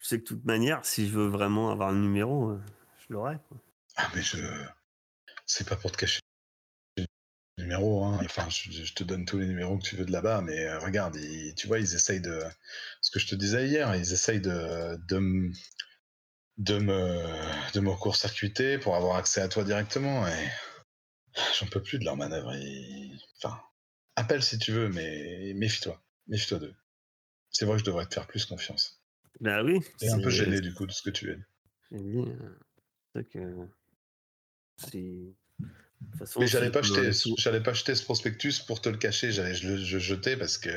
Je 0.00 0.08
sais 0.08 0.18
que 0.18 0.22
de 0.24 0.28
toute 0.28 0.44
manière, 0.44 0.84
si 0.84 1.06
je 1.06 1.12
veux 1.12 1.28
vraiment 1.28 1.70
avoir 1.70 1.92
le 1.92 1.98
numéro, 1.98 2.56
je. 3.08 3.16
Ah, 3.96 4.10
mais 4.14 4.22
je. 4.22 4.38
C'est 5.46 5.68
pas 5.68 5.76
pour 5.76 5.90
te 5.92 5.96
cacher 5.96 6.20
le 6.96 7.06
numéro, 7.64 8.04
hein. 8.04 8.20
Enfin, 8.24 8.48
je, 8.50 8.70
je 8.70 8.94
te 8.94 9.02
donne 9.04 9.24
tous 9.24 9.38
les 9.38 9.46
numéros 9.46 9.78
que 9.78 9.82
tu 9.82 9.96
veux 9.96 10.04
de 10.04 10.12
là-bas, 10.12 10.42
mais 10.42 10.66
euh, 10.66 10.78
regarde, 10.78 11.16
ils- 11.16 11.54
tu 11.54 11.66
vois, 11.66 11.78
ils 11.78 11.94
essayent 11.94 12.20
de. 12.20 12.42
Ce 13.00 13.10
que 13.10 13.18
je 13.18 13.26
te 13.26 13.34
disais 13.34 13.66
hier, 13.68 13.94
ils 13.96 14.12
essayent 14.12 14.40
de. 14.40 14.96
de 15.08 15.16
m- 15.16 15.52
de 16.58 16.76
me, 16.78 17.72
de 17.72 17.78
me 17.80 17.94
court-circuiter 17.94 18.78
pour 18.78 18.96
avoir 18.96 19.16
accès 19.16 19.40
à 19.40 19.46
toi 19.48 19.62
directement 19.62 20.26
et 20.26 20.48
j'en 21.56 21.66
peux 21.66 21.80
plus 21.80 22.00
de 22.00 22.04
leur 22.04 22.16
manœuvre. 22.16 22.52
Enfin, 23.36 23.60
appelle 24.16 24.42
si 24.42 24.58
tu 24.58 24.72
veux, 24.72 24.88
mais 24.88 25.52
méfie-toi. 25.54 26.02
Méfie-toi 26.26 26.58
d'eux. 26.58 26.74
C'est 27.50 27.64
vrai 27.64 27.74
que 27.74 27.80
je 27.80 27.84
devrais 27.84 28.06
te 28.06 28.14
faire 28.14 28.26
plus 28.26 28.44
confiance. 28.44 29.00
Ben 29.40 29.64
oui. 29.64 29.80
Et 30.02 30.08
un 30.10 30.18
peu 30.18 30.30
c'est- 30.30 30.36
gêné 30.38 30.60
du 30.60 30.74
coup 30.74 30.84
de 30.84 30.90
ce 30.90 31.00
que 31.02 31.10
tu 31.10 31.30
es. 31.30 31.38
Dit, 33.22 33.38
euh, 33.38 33.66
c'est 34.76 34.90
que. 34.90 34.90
Si. 34.90 35.34
de 35.60 35.66
toute 36.10 36.18
façon, 36.18 36.40
Mais 36.40 36.46
j'allais 36.46 36.70
pas, 36.70 36.80
les- 36.82 37.12
j'allais 37.38 37.62
pas 37.62 37.72
jeter 37.72 37.94
ce 37.94 38.04
prospectus 38.04 38.60
pour 38.60 38.80
te 38.80 38.88
le 38.88 38.96
cacher, 38.98 39.32
j'allais 39.32 39.54
je 39.54 39.68
le 39.68 39.76
je 39.78 39.98
jeter 39.98 40.36
parce 40.36 40.58
que 40.58 40.70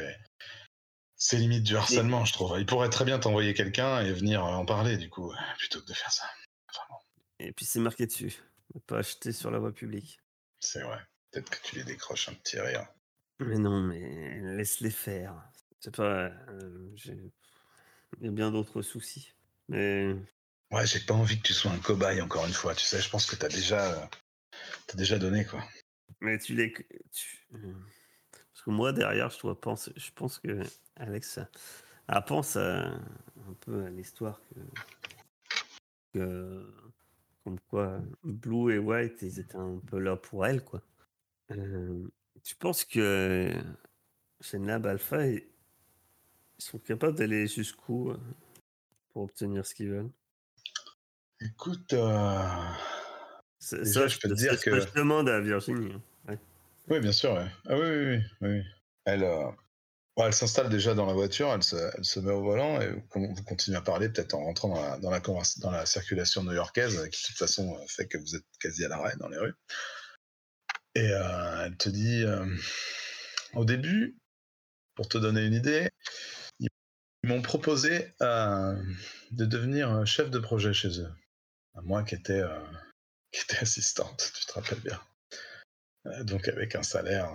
c'est 1.15 1.37
limite 1.37 1.63
du 1.63 1.75
harcèlement, 1.75 2.25
je 2.25 2.33
trouve. 2.33 2.57
Il 2.59 2.65
pourrait 2.65 2.89
très 2.89 3.05
bien 3.05 3.19
t'envoyer 3.19 3.53
quelqu'un 3.53 4.01
et 4.01 4.11
venir 4.11 4.43
en 4.43 4.65
parler, 4.65 4.97
du 4.97 5.09
coup, 5.09 5.31
plutôt 5.57 5.79
que 5.81 5.85
de 5.85 5.93
faire 5.93 6.11
ça. 6.11 6.25
Vraiment, 6.75 6.99
Et 7.39 7.51
puis 7.53 7.65
c'est 7.65 7.79
marqué 7.79 8.07
dessus. 8.07 8.33
Ne 8.73 8.79
Pas 8.79 8.99
acheter 8.99 9.31
sur 9.31 9.51
la 9.51 9.59
voie 9.59 9.73
publique. 9.73 10.19
c'est 10.59 10.81
vrai. 10.81 10.99
Peut-être 11.31 11.49
que 11.49 11.57
tu 11.67 11.75
les 11.75 11.83
décroches 11.83 12.27
un 12.29 12.33
petit 12.33 12.59
rire. 12.59 12.87
Mais 13.39 13.57
non, 13.57 13.81
mais 13.81 14.39
laisse-les 14.55 14.91
faire. 14.91 15.33
C'est 15.79 15.95
pas. 15.95 16.25
euh, 16.49 16.91
j'ai- 16.95 17.31
Il 18.19 18.25
y 18.25 18.27
a 18.27 18.31
bien 18.31 18.51
d'autres 18.51 18.81
soucis. 18.81 19.33
Mais. 19.69 20.15
Ouais, 20.71 20.85
j'ai 20.85 20.99
pas 20.99 21.13
envie 21.13 21.37
que 21.37 21.47
tu 21.47 21.53
sois 21.53 21.71
un 21.71 21.79
cobaye 21.79 22.21
encore 22.21 22.45
une 22.45 22.53
fois, 22.53 22.73
tu 22.73 22.85
sais, 22.85 23.01
je 23.01 23.09
pense 23.09 23.25
que 23.25 23.35
t'as 23.35 23.49
déjà, 23.49 24.09
t'as 24.87 24.95
déjà 24.95 25.19
donné, 25.19 25.45
quoi. 25.45 25.61
Mais 26.21 26.37
tu 26.37 26.55
les. 26.55 26.71
Parce 26.71 28.63
que 28.63 28.69
moi, 28.69 28.93
derrière, 28.93 29.29
je 29.29 29.39
dois 29.39 29.59
penser. 29.59 29.91
Je 29.95 30.11
pense 30.11 30.39
que 30.39 30.61
Alex 30.95 31.39
ah, 32.07 32.21
pense 32.21 32.55
à, 32.55 32.87
un 32.87 33.53
peu 33.59 33.85
à 33.85 33.89
l'histoire 33.89 34.41
que. 36.13 36.65
Comme 37.43 37.59
quoi, 37.61 37.99
Blue 38.23 38.71
et 38.71 38.77
White, 38.77 39.23
ils 39.23 39.39
étaient 39.39 39.55
un 39.55 39.79
peu 39.87 39.97
là 39.97 40.15
pour 40.15 40.45
elle, 40.45 40.63
quoi. 40.63 40.83
Euh, 41.49 42.07
tu 42.43 42.55
penses 42.55 42.85
que 42.85 43.51
chez 44.41 44.59
Nab 44.59 44.85
Alpha, 44.85 45.25
ils 45.25 45.43
ils 46.59 46.63
sont 46.63 46.77
capables 46.77 47.17
d'aller 47.17 47.47
jusqu'où 47.47 48.11
euh, 48.11 48.17
pour 49.09 49.23
obtenir 49.23 49.65
ce 49.65 49.73
qu'ils 49.73 49.89
veulent? 49.89 50.11
Écoute, 51.43 51.93
euh, 51.93 52.37
Déjà, 53.71 54.01
ça, 54.01 54.07
je 54.07 54.19
peux 54.19 54.29
te 54.29 54.33
dire 54.33 54.59
que- 54.61 54.79
je 54.79 54.93
demande 54.93 55.29
à 55.29 55.39
Virginie. 55.39 55.93
hein. 56.27 56.35
oui, 56.87 56.99
bien 56.99 57.11
sûr, 57.11 57.33
ouais. 57.33 57.47
Ah 57.67 57.75
oui, 57.77 57.85
oui, 57.87 58.05
oui, 58.05 58.23
oui, 58.41 58.49
oui. 58.49 58.63
Elle, 59.05 59.23
euh, 59.23 59.49
elle 60.17 60.33
s'installe 60.33 60.69
déjà 60.69 60.93
dans 60.93 61.05
la 61.07 61.13
voiture, 61.13 61.51
elle 61.51 61.63
se, 61.63 61.75
elle 61.97 62.05
se 62.05 62.19
met 62.19 62.31
au 62.31 62.43
volant 62.43 62.79
et 62.81 62.91
vous, 62.91 63.01
con- 63.09 63.33
vous 63.33 63.43
continuez 63.43 63.77
à 63.77 63.81
parler 63.81 64.09
peut-être 64.09 64.33
en 64.35 64.43
rentrant 64.43 64.69
dans 64.69 64.81
la, 64.81 64.97
dans 64.99 65.09
la, 65.09 65.19
conversa- 65.19 65.59
dans 65.61 65.71
la 65.71 65.85
circulation 65.87 66.43
new-yorkaise 66.43 66.97
euh, 66.97 67.07
qui 67.07 67.21
de 67.23 67.27
toute 67.27 67.37
façon 67.37 67.75
fait 67.87 68.07
que 68.07 68.17
vous 68.19 68.35
êtes 68.35 68.45
quasi 68.59 68.85
à 68.85 68.89
l'arrêt 68.89 69.15
dans 69.19 69.29
les 69.29 69.37
rues. 69.37 69.55
Et 70.93 71.09
euh, 71.11 71.65
elle 71.65 71.77
te 71.77 71.89
dit, 71.89 72.25
au 73.53 73.63
début, 73.63 74.17
pour 74.95 75.07
te 75.07 75.17
donner 75.17 75.45
une 75.45 75.53
idée, 75.53 75.89
ils 76.59 76.67
m'ont 77.23 77.41
proposé 77.41 78.13
de 78.19 79.45
devenir 79.45 80.05
chef 80.05 80.29
de 80.29 80.37
projet 80.37 80.73
chez 80.73 80.99
eux. 80.99 81.09
Moi 81.75 82.03
qui 82.03 82.15
étais, 82.15 82.39
euh, 82.39 82.65
qui 83.31 83.41
était 83.41 83.59
assistante, 83.59 84.31
tu 84.35 84.45
te 84.45 84.53
rappelles 84.53 84.81
bien. 84.81 85.01
Euh, 86.07 86.23
donc 86.23 86.47
avec 86.47 86.75
un 86.75 86.83
salaire, 86.83 87.31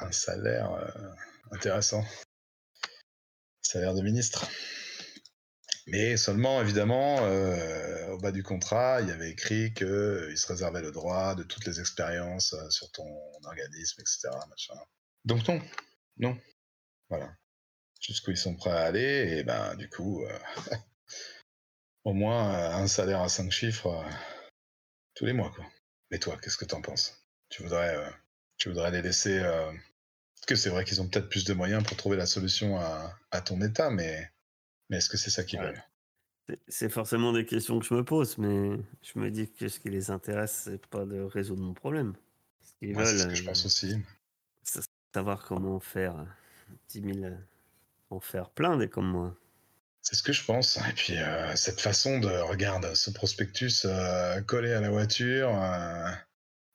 euh, 0.00 1.10
intéressant, 1.52 2.04
salaire 3.62 3.94
de 3.94 4.02
ministre. 4.02 4.48
Mais 5.86 6.16
seulement, 6.16 6.62
évidemment, 6.62 7.16
au 8.08 8.18
bas 8.18 8.32
du 8.32 8.42
contrat, 8.42 9.02
il 9.02 9.08
y 9.08 9.12
avait 9.12 9.28
écrit 9.28 9.74
qu'il 9.74 10.32
se 10.34 10.46
réservait 10.46 10.80
le 10.80 10.92
droit 10.92 11.34
de 11.34 11.42
toutes 11.42 11.66
les 11.66 11.78
expériences 11.78 12.56
sur 12.70 12.90
ton 12.92 13.06
organisme, 13.44 14.00
etc. 14.00 14.30
Donc 15.26 15.46
non, 15.46 15.60
non, 16.16 16.40
voilà. 17.10 17.36
Jusqu'où 18.00 18.30
ils 18.30 18.38
sont 18.38 18.56
prêts 18.56 18.70
à 18.70 18.84
aller, 18.84 19.36
et 19.36 19.44
ben 19.44 19.74
du 19.74 19.90
coup, 19.90 20.24
au 22.04 22.12
moins 22.12 22.54
euh, 22.54 22.72
un 22.82 22.86
salaire 22.86 23.20
à 23.20 23.28
cinq 23.28 23.50
chiffres 23.50 23.88
euh, 23.88 24.10
tous 25.14 25.26
les 25.26 25.32
mois, 25.32 25.50
quoi. 25.54 25.64
Mais 26.10 26.18
toi, 26.18 26.36
qu'est-ce 26.40 26.56
que 26.56 26.64
t'en 26.64 26.82
penses? 26.82 27.26
Tu 27.48 27.62
voudrais, 27.62 27.96
euh, 27.96 28.10
tu 28.56 28.68
voudrais 28.68 28.90
les 28.90 29.02
laisser 29.02 29.40
Parce 29.40 30.46
que 30.46 30.54
c'est 30.56 30.70
vrai 30.70 30.84
qu'ils 30.84 31.00
ont 31.00 31.08
peut-être 31.08 31.28
plus 31.28 31.44
de 31.44 31.54
moyens 31.54 31.84
pour 31.84 31.96
trouver 31.96 32.16
la 32.16 32.26
solution 32.26 32.76
à, 32.78 33.16
à 33.30 33.40
ton 33.40 33.60
état, 33.62 33.90
mais, 33.90 34.30
mais 34.90 34.98
est-ce 34.98 35.08
que 35.08 35.16
c'est 35.16 35.30
ça 35.30 35.44
qu'ils 35.44 35.60
Ouais. 35.60 35.66
veulent? 35.66 35.84
C'est- 36.68 36.90
forcément 36.90 37.32
des 37.32 37.46
questions 37.46 37.78
que 37.78 37.86
je 37.86 37.94
me 37.94 38.04
pose, 38.04 38.36
mais 38.36 38.76
je 39.02 39.18
me 39.18 39.30
dis 39.30 39.50
que 39.50 39.68
ce 39.68 39.80
qui 39.80 39.88
les 39.88 40.10
intéresse, 40.10 40.64
c'est 40.64 40.86
pas 40.86 41.06
de 41.06 41.20
résoudre 41.20 41.62
mon 41.62 41.72
problème. 41.72 42.14
Ce 42.62 42.74
qu'ils 42.78 42.94
veulent, 42.94 43.18
ce 43.18 43.26
que 43.26 43.34
je 43.34 43.44
pense 43.44 43.64
aussi. 43.64 43.96
c'est 44.62 44.82
savoir 45.14 45.44
comment 45.46 45.80
faire 45.80 46.18
euh, 46.18 46.24
10 46.88 47.00
000, 47.00 47.24
euh, 47.24 47.36
en 48.10 48.20
faire 48.20 48.50
plein 48.50 48.76
des 48.76 48.88
comme 48.90 49.08
moi. 49.10 49.34
C'est 50.04 50.16
ce 50.16 50.22
que 50.22 50.32
je 50.34 50.44
pense. 50.44 50.76
Et 50.76 50.92
puis 50.92 51.16
euh, 51.16 51.56
cette 51.56 51.80
façon 51.80 52.20
de 52.20 52.28
regarde 52.28 52.94
ce 52.94 53.10
prospectus 53.10 53.86
euh, 53.86 54.42
collé 54.42 54.72
à 54.74 54.82
la 54.82 54.90
voiture, 54.90 55.48
euh, 55.48 56.10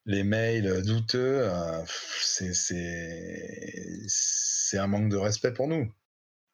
les 0.06 0.24
mails 0.24 0.82
douteux, 0.84 1.48
c'est 2.26 2.48
un 4.74 4.88
manque 4.88 5.10
de 5.10 5.18
respect 5.18 5.54
pour 5.54 5.68
nous, 5.68 5.94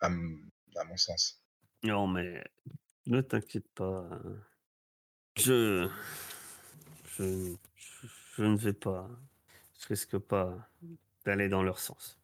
à, 0.02 0.10
mon 0.10 0.98
sens. 0.98 1.42
Non, 1.84 2.08
mais 2.08 2.44
ne 3.06 3.22
t'inquiète 3.22 3.70
pas. 3.74 4.10
Je, 5.38 5.88
je, 7.18 7.56
ne 8.40 8.58
vais 8.58 8.74
pas, 8.74 9.10
je 9.80 9.88
risque 9.88 10.18
pas 10.18 10.70
d'aller 11.26 11.48
dans 11.48 11.64
leur 11.64 11.80
sens. 11.80 12.20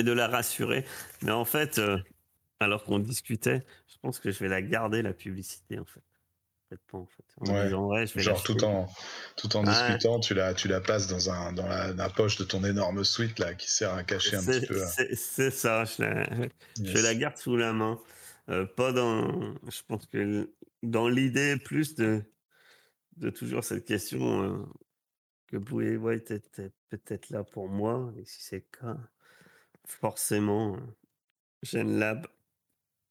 Et 0.00 0.04
de 0.04 0.12
la 0.12 0.28
rassurer. 0.28 0.84
Mais 1.22 1.32
en 1.32 1.46
fait, 1.46 1.80
alors 2.60 2.84
qu'on 2.84 2.98
discutait, 2.98 3.64
je 3.88 3.96
pense 4.02 4.18
que 4.20 4.30
je 4.30 4.40
vais 4.40 4.48
la 4.48 4.62
garder, 4.62 5.02
la 5.02 5.14
publicité, 5.14 5.78
en 5.78 5.84
fait. 5.84 6.02
Pas, 6.88 6.98
en 6.98 7.06
fait. 7.06 7.24
En 7.38 7.48
Ouais. 7.48 7.64
disant, 7.64 7.86
ouais, 7.88 8.06
je 8.06 8.14
vais 8.14 8.22
Genre 8.22 8.42
tout 8.42 8.64
en 8.64 8.88
tout 9.36 9.56
en 9.56 9.62
discutant, 9.62 10.18
tu 10.20 10.34
la 10.34 10.54
tu 10.54 10.68
la 10.68 10.80
passes 10.80 11.06
dans 11.06 11.30
un 11.30 11.52
dans 11.52 11.66
la, 11.68 11.92
la 11.92 12.10
poche 12.10 12.36
de 12.38 12.44
ton 12.44 12.64
énorme 12.64 13.04
suite 13.04 13.38
là 13.38 13.54
qui 13.54 13.70
sert 13.70 13.94
à 13.94 14.02
cacher 14.04 14.36
un 14.36 14.44
petit 14.44 14.62
peu. 14.66 14.82
euh, 14.82 14.86
c'est- 15.14 15.50
ça, 15.50 15.84
je 15.84 16.02
la, 16.02 16.48
Je 16.76 16.98
la 16.98 17.14
garde 17.14 17.36
sous 17.36 17.56
la 17.56 17.72
main. 17.72 18.00
Euh, 18.50 18.66
pas 18.66 18.92
dans. 18.92 19.54
Je 19.70 19.82
pense 19.86 20.06
que 20.06 20.52
dans 20.82 21.08
l'idée 21.08 21.56
plus 21.58 21.94
de, 21.94 22.22
de 23.16 23.30
toujours 23.30 23.64
cette 23.64 23.84
question 23.86 24.42
euh, 24.44 24.66
que 25.48 25.56
Blue 25.58 25.96
White 25.98 26.30
était 26.32 26.72
peut-être 26.90 27.30
là 27.30 27.44
pour 27.44 27.68
moi. 27.68 28.12
Et 28.18 28.24
si 28.26 28.42
c'est 28.42 28.56
le 28.58 28.78
cas, 28.80 28.98
forcément, 29.86 30.76
euh, 30.76 30.80
Gen 31.62 31.98
Lab 31.98 32.26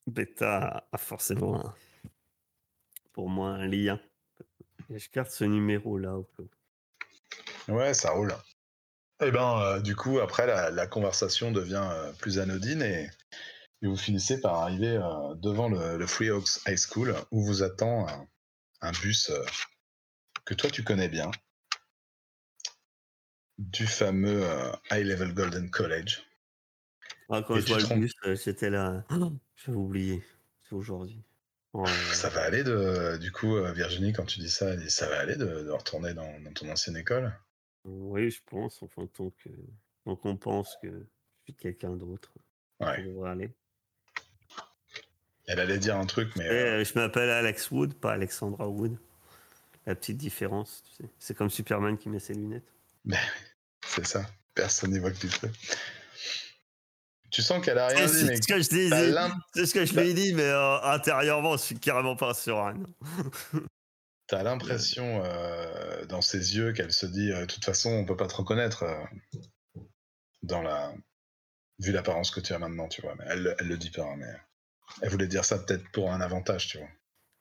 Beta 0.08 0.88
a 0.92 0.98
forcément 0.98 1.74
pour 3.12 3.30
moi 3.30 3.50
un 3.50 3.68
lien. 3.68 4.00
Je 4.90 5.08
garde 5.14 5.30
ce 5.30 5.44
numéro 5.44 5.98
là 5.98 6.16
au 6.16 6.24
cas 6.24 6.44
où. 6.44 7.74
Ouais, 7.74 7.94
ça 7.94 8.12
roule. 8.12 8.34
Et 9.22 9.32
ben, 9.32 9.60
euh, 9.60 9.80
du 9.82 9.96
coup, 9.96 10.20
après, 10.20 10.46
la, 10.46 10.88
conversation 10.88 11.52
devient 11.52 11.86
euh, 11.92 12.14
plus 12.14 12.40
anodine 12.40 12.82
et, 12.82 13.10
vous 13.84 13.98
finissez 13.98 14.42
par 14.42 14.56
arriver 14.56 14.98
euh, 14.98 15.36
devant 15.36 15.70
le, 15.70 15.98
le 15.98 16.08
Free 16.08 16.32
Oaks 16.32 16.66
High 16.68 16.78
School 16.78 17.16
où 17.30 17.44
vous 17.44 17.62
attend 17.62 18.08
un, 18.82 18.92
bus 18.92 19.32
que 20.46 20.56
toi 20.56 20.70
tu 20.70 20.84
connais 20.84 21.10
bien, 21.10 21.30
du 23.60 23.86
fameux 23.86 24.44
High 24.90 25.06
Level 25.06 25.34
Golden 25.34 25.70
College. 25.70 26.27
Ah, 27.30 27.44
quand 27.46 27.56
Et 27.58 27.62
je 27.62 27.68
vois 27.68 27.80
le 27.80 28.00
bus, 28.02 28.14
euh, 28.26 28.36
j'étais 28.36 28.70
là. 28.70 29.04
Oh, 29.12 29.34
J'avais 29.56 29.78
oublié. 29.78 30.24
C'est 30.64 30.76
aujourd'hui. 30.76 31.22
Oh, 31.74 31.86
Ça 32.14 32.30
va 32.30 32.44
aller 32.44 32.64
de, 32.64 33.18
du 33.18 33.32
coup, 33.32 33.56
euh, 33.58 33.72
Virginie, 33.74 34.14
quand 34.14 34.26
tu 34.26 34.40
dis 34.40 34.50
ça, 34.50 34.70
elle 34.70 34.80
dit, 34.82 34.90
ça 34.90 35.08
va 35.10 35.20
aller 35.20 35.36
de, 35.36 35.46
de 35.46 35.70
retourner 35.70 36.14
dans, 36.14 36.40
dans 36.40 36.54
ton 36.54 36.70
ancienne 36.70 36.98
école? 36.98 37.34
Oui, 37.86 38.30
je 38.32 38.42
pense. 38.46 38.82
Enfin, 38.84 39.06
tant 39.14 39.30
que 39.32 39.50
tant 40.06 40.16
qu'on 40.16 40.38
pense 40.38 40.78
que 40.82 40.88
je 40.90 41.44
suis 41.44 41.54
quelqu'un 41.56 41.92
d'autre, 41.96 42.32
Ouais. 42.80 43.06
aller. 43.26 43.52
Elle 45.48 45.60
allait 45.60 45.78
dire 45.78 45.96
un 45.98 46.06
truc, 46.06 46.36
mais 46.36 46.46
Et, 46.46 46.50
euh, 46.50 46.80
euh, 46.80 46.84
je 46.84 46.94
m'appelle 46.96 47.30
Alex 47.30 47.72
Wood, 47.72 47.94
pas 47.94 48.14
Alexandra 48.14 48.68
Wood. 48.68 48.98
La 49.86 49.96
petite 49.96 50.18
différence, 50.18 50.84
tu 50.84 51.04
sais. 51.04 51.10
C'est 51.20 51.36
comme 51.38 51.50
Superman 51.50 51.98
qui 51.98 52.10
met 52.10 52.20
ses 52.20 52.34
lunettes. 52.34 52.74
c'est 53.86 54.06
ça. 54.06 54.26
Personne 54.54 54.92
n'y 54.92 55.00
voit 55.00 55.12
que 55.12 55.18
tu 57.32 57.42
sens 57.42 57.64
qu'elle 57.64 57.78
a 57.78 57.88
rien 57.88 58.06
dit, 58.06 58.24
mais 58.26 58.36
c'est 58.38 58.42
ce 58.44 58.48
que 58.48 58.62
je 58.62 58.90
t'as 58.90 59.30
c'est- 59.54 59.66
ce 59.66 59.74
que 59.74 59.86
je 59.86 59.94
lui 60.00 60.10
ai 60.10 60.14
dit, 60.14 60.34
mais 60.34 60.44
euh, 60.44 60.82
intérieurement, 60.84 61.54
je 61.58 61.62
suis 61.64 61.80
carrément 61.80 62.16
pas 62.16 62.34
serein. 62.34 62.76
T'as 64.30 64.44
l'impression 64.44 65.22
euh, 65.24 66.06
dans 66.06 66.22
ses 66.22 66.56
yeux 66.58 66.74
qu'elle 66.74 66.92
se 66.92 67.06
dit 67.06 67.32
euh, 67.32 67.42
de 67.42 67.46
toute 67.46 67.64
façon 67.64 67.90
on 67.92 68.04
peut 68.06 68.18
pas 68.18 68.28
te 68.28 68.36
reconnaître 68.36 68.84
dans 70.44 70.62
la 70.62 70.94
vu 71.80 71.92
l'apparence 71.94 72.32
que 72.32 72.40
tu 72.42 72.52
as 72.54 72.60
maintenant 72.60 72.88
tu 72.90 73.02
vois 73.02 73.16
mais 73.18 73.24
elle, 73.28 73.56
elle 73.60 73.68
le 73.68 73.78
dit 73.78 73.90
pas 73.90 74.04
hein, 74.04 74.16
mais 74.18 74.34
elle 75.02 75.10
voulait 75.12 75.28
dire 75.28 75.46
ça 75.46 75.58
peut-être 75.60 75.90
pour 75.92 76.12
un 76.12 76.20
avantage 76.22 76.68
tu 76.68 76.78
vois 76.78 76.88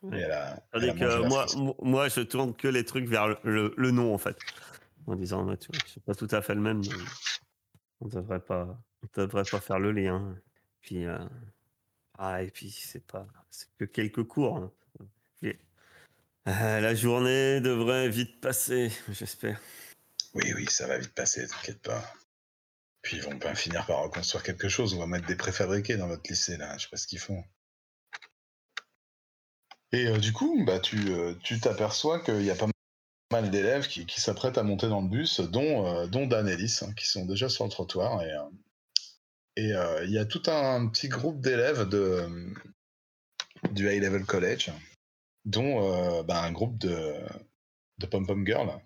Ouais. 0.02 0.18
et 0.18 0.22
elle 0.22 0.30
a, 0.32 0.62
Tandis 0.72 0.84
elle 0.84 0.90
a 0.90 0.92
que 0.94 1.04
mangé 1.04 1.22
la 1.22 1.28
moi, 1.28 1.46
moi, 1.82 2.08
je 2.10 2.20
tourne 2.20 2.54
que 2.54 2.68
les 2.68 2.84
trucs 2.84 3.06
vers 3.08 3.28
le, 3.28 3.38
le- 3.44 3.74
le 3.78 3.90
nom, 3.90 4.12
en 4.14 4.18
fait. 4.18 4.36
En 5.06 5.16
disant, 5.16 5.42
ouais, 5.46 5.56
tu 5.56 5.68
vois, 5.72 5.80
c'est 5.92 6.04
pas 6.04 6.14
tout 6.14 6.28
à 6.30 6.42
fait 6.42 6.54
le 6.54 6.60
même. 6.60 6.80
mais 6.82 6.88
on 8.02 8.06
devrait 8.08 8.40
pas, 8.40 8.78
on 9.16 9.20
devrait 9.22 9.44
pas 9.50 9.60
faire 9.60 9.78
le 9.78 9.92
lien. 9.92 10.36
Puis, 10.80 11.04
euh, 11.06 11.18
ah, 12.18 12.42
et 12.42 12.50
puis, 12.50 12.70
c'est 12.70 13.06
pas, 13.06 13.26
c'est 13.50 13.68
que 13.78 13.84
quelques 13.84 14.24
cours. 14.24 14.56
hein. 14.58 14.72
Euh, 16.48 16.78
la 16.80 16.94
journée 16.94 17.60
devrait 17.60 18.08
vite 18.08 18.40
passer, 18.40 18.92
j'espère. 19.10 19.60
oui 20.34 20.52
oui 20.54 20.66
ça 20.70 20.86
va 20.86 20.96
vite 20.96 21.12
passer 21.12 21.44
t'inquiète 21.48 21.82
pas 21.82 22.04
puis 23.02 23.16
ils 23.16 23.22
vont 23.24 23.36
pas 23.38 23.56
finir 23.56 23.84
par 23.84 23.98
reconstruire 24.04 24.44
quelque 24.44 24.68
chose 24.68 24.94
on 24.94 25.00
va 25.00 25.08
mettre 25.08 25.26
des 25.26 25.34
préfabriqués 25.34 25.96
dans 25.96 26.06
votre 26.06 26.30
lycée 26.30 26.56
là 26.56 26.76
je 26.78 26.84
sais 26.84 26.88
pas 26.88 26.96
ce 26.98 27.08
qu'ils 27.08 27.18
font 27.18 27.42
et 29.90 30.06
euh, 30.06 30.18
du 30.18 30.32
coup 30.32 30.62
bah 30.64 30.78
tu 30.78 31.10
euh, 31.10 31.34
tu 31.42 31.58
t'aperçois 31.58 32.20
qu'il 32.20 32.42
y 32.42 32.50
a 32.50 32.54
pas 32.54 32.68
mal 33.32 33.50
d'élèves 33.50 33.88
qui, 33.88 34.06
qui 34.06 34.20
s'apprêtent 34.20 34.58
à 34.58 34.62
monter 34.62 34.88
dans 34.88 35.00
le 35.02 35.08
bus, 35.08 35.40
dont, 35.40 36.06
dont 36.06 36.26
Dan 36.26 36.46
Ellis, 36.48 36.78
hein, 36.82 36.92
qui 36.94 37.08
sont 37.08 37.26
déjà 37.26 37.48
sur 37.48 37.64
le 37.64 37.70
trottoir. 37.70 38.22
Et 38.22 38.30
et, 39.56 39.72
euh, 39.72 40.04
il 40.04 40.10
y 40.10 40.18
a 40.18 40.24
tout 40.24 40.42
un 40.46 40.88
petit 40.88 41.08
groupe 41.08 41.40
d'élèves 41.40 41.88
de, 41.88 41.98
euh, 41.98 42.54
du 43.70 43.90
High 43.90 44.02
Level 44.02 44.24
College, 44.24 44.70
dont 45.44 45.82
euh, 45.82 46.22
bah, 46.22 46.42
un 46.42 46.52
groupe 46.52 46.78
de, 46.78 47.14
de 47.98 48.06
pom-pom 48.06 48.46
girls 48.46 48.80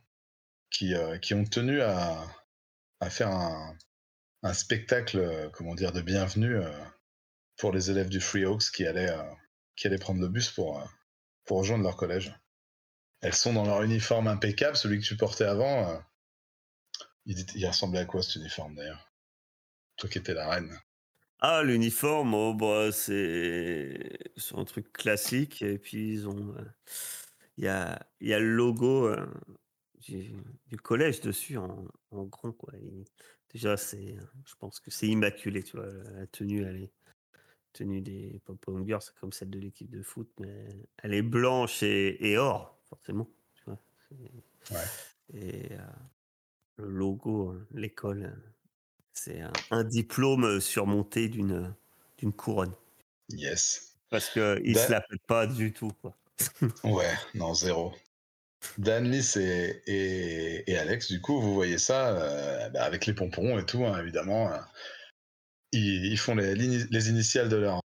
qui, 0.70 0.94
qui 1.20 1.34
ont 1.34 1.44
tenu 1.44 1.80
à, 1.82 2.24
à 3.00 3.10
faire 3.10 3.28
un, 3.28 3.76
un 4.42 4.54
spectacle, 4.54 5.50
comment 5.52 5.74
dire, 5.74 5.90
de 5.90 6.00
bienvenue 6.00 6.60
pour 7.56 7.72
les 7.72 7.90
élèves 7.90 8.08
du 8.08 8.20
Free 8.20 8.44
Oaks 8.44 8.70
qui 8.70 8.86
allaient, 8.86 9.12
qui 9.74 9.88
allaient 9.88 9.98
prendre 9.98 10.20
le 10.20 10.28
bus 10.28 10.48
pour, 10.50 10.88
pour 11.44 11.58
rejoindre 11.58 11.82
leur 11.82 11.96
collège. 11.96 12.32
Elles 13.20 13.34
sont 13.34 13.52
dans 13.52 13.64
leur 13.64 13.82
uniforme 13.82 14.28
impeccable, 14.28 14.76
celui 14.76 15.00
que 15.00 15.04
tu 15.04 15.16
portais 15.16 15.44
avant. 15.44 16.00
il, 17.26 17.44
il 17.56 17.66
ressemblait 17.66 18.00
à 18.00 18.04
quoi 18.04 18.22
cet 18.22 18.36
uniforme 18.36 18.76
d'ailleurs? 18.76 19.09
Toi 20.00 20.08
qui 20.10 20.18
étais 20.18 20.34
la 20.34 20.48
reine. 20.48 20.76
Ah, 21.38 21.62
l'uniforme, 21.62 22.34
oh, 22.34 22.54
bah, 22.54 22.90
c'est 22.92 24.18
un 24.54 24.64
truc 24.64 24.92
classique. 24.92 25.62
Et 25.62 25.78
puis, 25.78 26.12
ils 26.14 26.28
ont. 26.28 26.54
euh, 26.56 26.64
Il 27.56 27.64
y, 27.64 27.68
a, 27.68 28.04
il 28.20 28.28
y 28.28 28.34
a 28.34 28.38
le 28.40 28.48
logo 28.54 29.06
euh, 29.06 29.26
du, 30.00 30.34
du 30.66 30.76
collège 30.76 31.20
dessus 31.20 31.56
en, 31.56 31.86
en 32.10 32.24
grand. 32.24 32.52
Quoi. 32.52 32.74
Et 32.76 33.04
déjà, 33.52 33.76
c'est, 33.76 34.16
je 34.44 34.54
pense 34.58 34.80
que 34.80 34.90
c'est 34.90 35.06
immaculé. 35.06 35.62
Tu 35.62 35.76
vois, 35.76 35.86
la 36.14 36.26
tenue, 36.26 36.64
elle 36.64 36.82
est. 36.84 36.92
Tenue 37.72 38.00
des 38.00 38.40
pom-pom 38.44 38.84
girls, 38.84 39.00
c'est 39.00 39.14
comme 39.20 39.30
celle 39.32 39.50
de 39.50 39.60
l'équipe 39.60 39.88
de 39.88 40.02
foot, 40.02 40.28
mais 40.40 40.66
elle 41.04 41.14
est 41.14 41.22
blanche 41.22 41.84
et, 41.84 42.18
et 42.28 42.36
or, 42.36 42.80
forcément. 42.88 43.30
Tu 43.54 43.62
vois, 43.66 43.78
Ouais. 44.72 44.86
Et 45.34 45.72
euh, 45.74 45.78
le 46.78 46.88
logo, 46.88 47.52
euh, 47.52 47.68
l'école, 47.70 48.34
c'est 49.12 49.40
un, 49.40 49.52
un 49.70 49.84
diplôme 49.84 50.60
surmonté 50.60 51.28
d'une 51.28 51.74
d'une 52.18 52.32
couronne. 52.32 52.74
Yes. 53.30 53.94
Parce 54.10 54.28
qu'ils 54.30 54.42
Ben- 54.74 54.76
se 54.86 54.90
la 54.90 55.00
pètent 55.00 55.26
pas 55.26 55.46
du 55.46 55.72
tout. 55.72 55.90
Quoi. 56.02 56.16
Ouais, 56.84 57.12
non, 57.34 57.54
zéro. 57.54 57.94
Dan, 58.78 59.10
Lys 59.10 59.36
et, 59.36 59.82
et, 59.86 60.70
et 60.70 60.76
Alex, 60.78 61.08
du 61.10 61.20
coup, 61.22 61.40
vous 61.40 61.54
voyez 61.54 61.78
ça 61.78 62.10
euh, 62.18 62.68
bah, 62.70 62.84
avec 62.84 63.06
les 63.06 63.14
pompons 63.14 63.58
et 63.58 63.64
tout, 63.64 63.84
hein, 63.86 63.98
évidemment. 64.00 64.52
euh, 64.52 64.58
ils, 65.72 66.06
ils 66.06 66.18
font 66.18 66.34
les, 66.34 66.54
les 66.54 67.08
initiales 67.08 67.48
de 67.48 67.56
leur, 67.56 67.80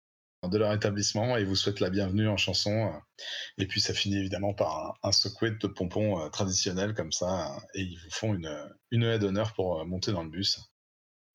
de 0.49 0.57
leur 0.57 0.71
établissement 0.73 1.37
et 1.37 1.41
ils 1.41 1.47
vous 1.47 1.55
souhaitent 1.55 1.79
la 1.81 1.89
bienvenue 1.89 2.27
en 2.29 2.37
chanson. 2.37 2.71
euh, 2.93 3.23
et 3.57 3.67
puis 3.67 3.81
ça 3.81 3.93
finit 3.93 4.17
évidemment 4.17 4.53
par 4.53 4.77
un, 5.03 5.09
un 5.09 5.11
secouet 5.11 5.51
de 5.51 5.67
pompons 5.67 6.21
euh, 6.23 6.29
traditionnel 6.29 6.93
comme 6.93 7.11
ça. 7.11 7.55
euh, 7.55 7.59
et 7.73 7.81
ils 7.81 7.97
vous 7.99 8.11
font 8.11 8.33
une, 8.33 8.69
une 8.91 9.03
haie 9.03 9.19
d'honneur 9.19 9.53
pour 9.53 9.81
euh, 9.81 9.85
monter 9.85 10.11
dans 10.13 10.23
le 10.23 10.29
bus. 10.29 10.70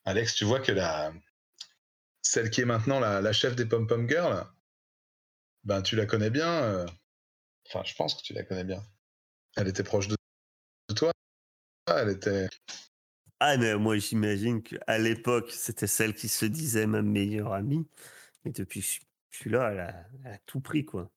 Alex, 0.06 0.36
tu 0.36 0.44
vois 0.44 0.60
que 0.60 0.70
la, 0.70 1.12
celle 2.22 2.50
qui 2.50 2.60
est 2.60 2.64
maintenant 2.64 3.00
la, 3.00 3.32
chef 3.32 3.56
des 3.56 3.66
pom-pom 3.66 4.08
girls, 4.08 4.46
ben 5.64 5.82
tu 5.82 5.96
la 5.96 6.06
connais 6.06 6.30
bien. 6.30 6.62
euh, 6.62 6.86
Enfin, 7.66 7.82
je 7.84 7.94
pense 7.96 8.14
que 8.14 8.22
tu 8.22 8.32
la 8.32 8.44
connais 8.44 8.62
bien. 8.62 8.80
Elle 9.56 9.66
était 9.66 9.82
proche 9.82 10.06
de 10.06 10.14
toi. 10.94 11.10
Elle 11.88 12.10
était. 12.10 12.48
Ah, 13.40 13.56
mais 13.56 13.74
moi, 13.76 13.98
j'imagine 13.98 14.62
qu'à 14.62 14.98
l'époque, 14.98 15.50
c'était 15.50 15.88
celle 15.88 16.14
qui 16.14 16.28
se 16.28 16.46
disait 16.46 16.86
ma 16.86 17.02
meilleure 17.02 17.52
amie. 17.52 17.88
Mais 18.44 18.52
depuis 18.52 18.82
que 18.82 18.86
je 19.30 19.36
suis 19.36 19.50
là, 19.50 19.72
elle 19.72 20.30
a, 20.30 20.38
tout 20.46 20.60
pris, 20.60 20.84
quoi. 20.84 21.10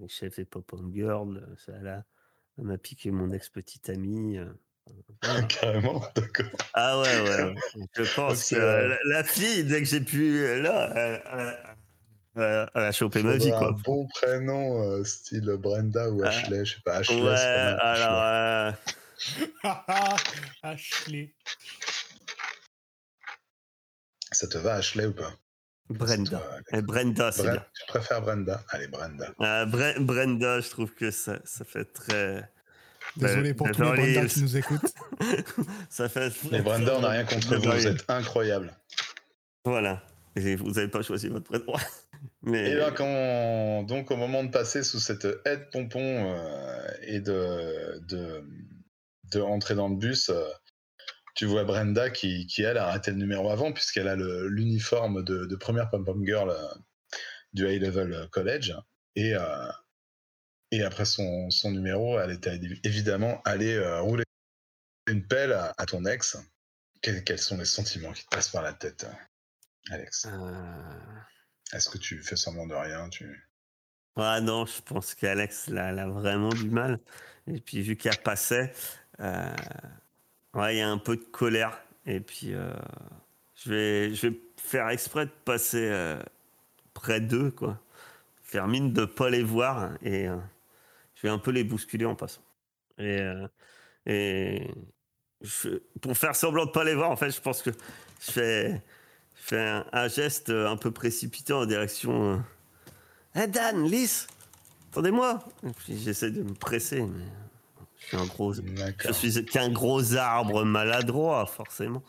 Les 0.00 0.08
chefs 0.08 0.36
des 0.36 0.44
pop-on 0.44 0.92
girls, 0.92 1.56
ça, 1.64 1.72
elle 1.74 2.04
m'a 2.64 2.78
piqué 2.78 3.12
mon 3.12 3.30
ex-petite 3.30 3.88
amie. 3.90 4.40
Euh, 4.88 5.02
voilà. 5.22 5.42
Carrément, 5.48 6.04
d'accord. 6.14 6.46
Ah 6.74 7.00
ouais, 7.00 7.20
ouais. 7.22 7.54
Je 7.96 8.14
pense 8.14 8.50
que 8.50 8.54
euh, 8.56 8.88
la, 8.88 8.96
la 9.04 9.24
fille, 9.24 9.64
dès 9.64 9.78
que 9.80 9.84
j'ai 9.88 10.00
pu, 10.00 10.60
là, 10.62 10.92
elle, 10.94 11.22
elle- 11.32 11.58
elle- 12.36 12.70
elle 12.74 12.82
a 12.82 12.92
chopé 12.92 13.22
ma 13.22 13.36
vie, 13.36 13.50
quoi. 13.50 13.68
Un 13.68 13.72
bon 13.72 14.06
prénom, 14.14 14.80
euh, 14.82 15.04
style 15.04 15.50
Brenda 15.58 16.08
ou 16.10 16.22
Ah. 16.22 16.28
Ashley, 16.28 16.64
je 16.64 16.74
sais 16.76 16.80
pas. 16.84 16.96
Ashley, 16.98 17.20
Ouais, 17.22 17.30
alors, 17.30 18.22
Ashley. 18.22 19.48
euh, 19.64 19.70
Ashley. 20.62 21.34
Ça 24.30 24.46
te 24.46 24.58
va, 24.58 24.74
Ashley, 24.74 25.06
ou 25.06 25.14
pas? 25.14 25.32
Brenda. 25.90 26.42
Toi, 26.68 26.82
Brenda, 26.82 27.32
c'est 27.32 27.42
Bren- 27.44 27.52
bien. 27.52 27.64
Tu 27.74 27.86
préfères 27.88 28.20
Brenda? 28.20 28.62
Allez, 28.68 28.88
Brenda. 28.88 29.32
Ah, 29.40 29.64
Bre- 29.66 29.98
Brenda, 29.98 30.60
je 30.60 30.68
trouve 30.68 30.92
que 30.94 31.10
ça, 31.10 31.38
ça 31.44 31.64
fait 31.64 31.86
très. 31.86 32.48
Désolé 33.26 33.54
pour 33.54 33.70
tous 33.70 33.82
les 33.82 33.88
Brenda 34.14 34.26
qui 34.26 34.42
nous 34.42 34.56
écoutent. 34.56 34.94
ça 35.90 36.08
fait. 36.08 36.32
Les 36.50 36.60
Brenda, 36.62 36.96
on 36.96 37.00
n'a 37.00 37.08
rien 37.10 37.24
contre 37.24 37.56
vous, 37.56 37.70
vous 37.70 37.86
êtes 37.86 38.04
incroyables. 38.08 38.72
Voilà. 39.64 40.02
Et 40.36 40.54
vous 40.56 40.70
n'avez 40.70 40.88
pas 40.88 41.02
choisi 41.02 41.28
votre 41.28 41.44
prénom. 41.46 41.72
Mais. 42.42 42.70
Et 42.70 42.74
bien, 42.76 42.90
quand, 42.92 43.82
donc, 43.84 44.10
au 44.10 44.16
moment 44.16 44.42
de 44.44 44.50
passer 44.50 44.82
sous 44.82 45.00
cette 45.00 45.26
aide 45.44 45.68
pompon 45.70 46.00
euh, 46.02 46.88
et 47.02 47.20
de, 47.20 47.98
de, 48.08 48.44
de 49.32 49.40
rentrer 49.40 49.74
dans 49.74 49.88
le 49.88 49.96
bus, 49.96 50.28
euh, 50.30 50.44
tu 51.34 51.44
vois 51.46 51.64
Brenda 51.64 52.10
qui, 52.10 52.46
qui, 52.46 52.62
elle, 52.62 52.78
a 52.78 52.86
arrêté 52.88 53.10
le 53.10 53.16
numéro 53.18 53.50
avant, 53.50 53.72
puisqu'elle 53.72 54.08
a 54.08 54.16
le- 54.16 54.48
l'uniforme 54.48 55.24
de, 55.24 55.44
de 55.46 55.56
première 55.56 55.90
pom-pom 55.90 56.24
girl 56.24 56.50
euh, 56.50 56.56
du 57.52 57.66
High 57.68 57.82
Level 57.82 58.28
College. 58.30 58.74
Et, 59.16 59.34
euh, 59.34 59.40
et 60.70 60.82
après 60.82 61.04
son, 61.04 61.50
son 61.50 61.70
numéro, 61.70 62.18
elle 62.18 62.30
était 62.32 62.60
évidemment 62.84 63.40
allée 63.44 63.74
euh, 63.74 64.00
rouler 64.00 64.24
une 65.06 65.26
pelle 65.26 65.52
à, 65.52 65.74
à 65.78 65.86
ton 65.86 66.04
ex. 66.04 66.36
Quels, 67.00 67.24
quels 67.24 67.38
sont 67.38 67.56
les 67.56 67.64
sentiments 67.64 68.12
qui 68.12 68.24
te 68.24 68.28
passent 68.28 68.50
par 68.50 68.62
la 68.62 68.72
tête, 68.72 69.04
euh, 69.04 69.94
Alex? 69.94 70.26
Euh, 70.26 70.92
Est-ce 71.72 71.88
que 71.88 71.98
tu 71.98 72.22
fais 72.22 72.36
semblant 72.36 72.66
de 72.66 72.74
rien 72.74 73.08
tu... 73.08 73.48
Ah 74.16 74.40
non, 74.40 74.66
je 74.66 74.82
pense 74.82 75.14
qu'Alex 75.14 75.68
là, 75.68 75.90
elle 75.90 75.98
a 76.00 76.08
vraiment 76.08 76.48
du 76.48 76.68
mal. 76.68 76.98
Et 77.46 77.60
puis 77.60 77.82
vu 77.82 77.96
qu'elle 77.96 78.18
passait, 78.18 78.72
euh, 79.20 79.54
ouais, 80.54 80.76
il 80.76 80.78
y 80.78 80.82
a 80.82 80.88
un 80.88 80.98
peu 80.98 81.16
de 81.16 81.24
colère. 81.24 81.80
Et 82.04 82.20
puis 82.20 82.52
je, 83.54 83.70
vais, 83.70 84.14
je 84.14 84.28
vais 84.28 84.40
faire 84.56 84.88
exprès 84.88 85.26
de 85.26 85.32
passer 85.44 86.18
près 86.94 87.20
d'eux, 87.20 87.52
quoi. 87.52 87.80
Faire 88.42 88.66
mine 88.66 88.94
de 88.94 89.04
pas 89.04 89.28
les 89.28 89.42
voir 89.42 89.92
et 90.02 90.26
euh, 90.26 90.36
je 91.18 91.26
vais 91.26 91.32
un 91.32 91.38
peu 91.38 91.50
les 91.50 91.64
bousculer 91.64 92.04
en 92.06 92.14
passant. 92.14 92.42
Et, 92.98 93.20
euh, 93.20 93.46
et 94.06 94.70
je- 95.40 95.78
pour 96.00 96.16
faire 96.16 96.34
semblant 96.36 96.64
de 96.66 96.70
pas 96.70 96.84
les 96.84 96.94
voir, 96.94 97.10
en 97.10 97.16
fait, 97.16 97.30
je 97.30 97.40
pense 97.40 97.60
que 97.62 97.70
je 98.20 98.30
fais, 98.32 98.70
je 99.36 99.42
fais 99.42 99.60
un, 99.60 99.84
un 99.92 100.08
geste 100.08 100.50
un 100.50 100.76
peu 100.76 100.90
précipité 100.90 101.52
en 101.52 101.66
direction. 101.66 102.34
euh, 102.34 102.38
Hé 103.34 103.46
Dan, 103.46 103.84
Lys, 103.84 104.26
attendez-moi. 104.90 105.40
J'essaie 105.88 106.30
de 106.30 106.42
me 106.42 106.54
presser, 106.54 107.02
mais 107.02 107.24
je 107.98 108.06
suis 108.06 108.16
un 108.16 108.26
gros, 108.26 108.54
je 108.54 109.12
suis 109.12 109.44
qu'un 109.44 109.70
gros 109.70 110.14
arbre 110.16 110.64
maladroit, 110.64 111.46
forcément. 111.46 112.02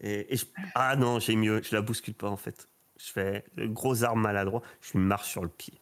Et, 0.00 0.32
et 0.32 0.36
je- 0.36 0.46
ah 0.74 0.94
non, 0.96 1.18
j'ai 1.20 1.36
mieux, 1.36 1.62
je 1.62 1.74
la 1.74 1.82
bouscule 1.82 2.14
pas 2.14 2.28
en 2.28 2.36
fait. 2.36 2.68
Je 2.98 3.10
fais 3.12 3.44
le 3.56 3.68
gros 3.68 4.02
arbre 4.04 4.16
maladroit, 4.20 4.62
je 4.80 4.92
lui 4.92 5.04
marche 5.04 5.28
sur 5.30 5.42
le 5.42 5.48
pied. 5.48 5.74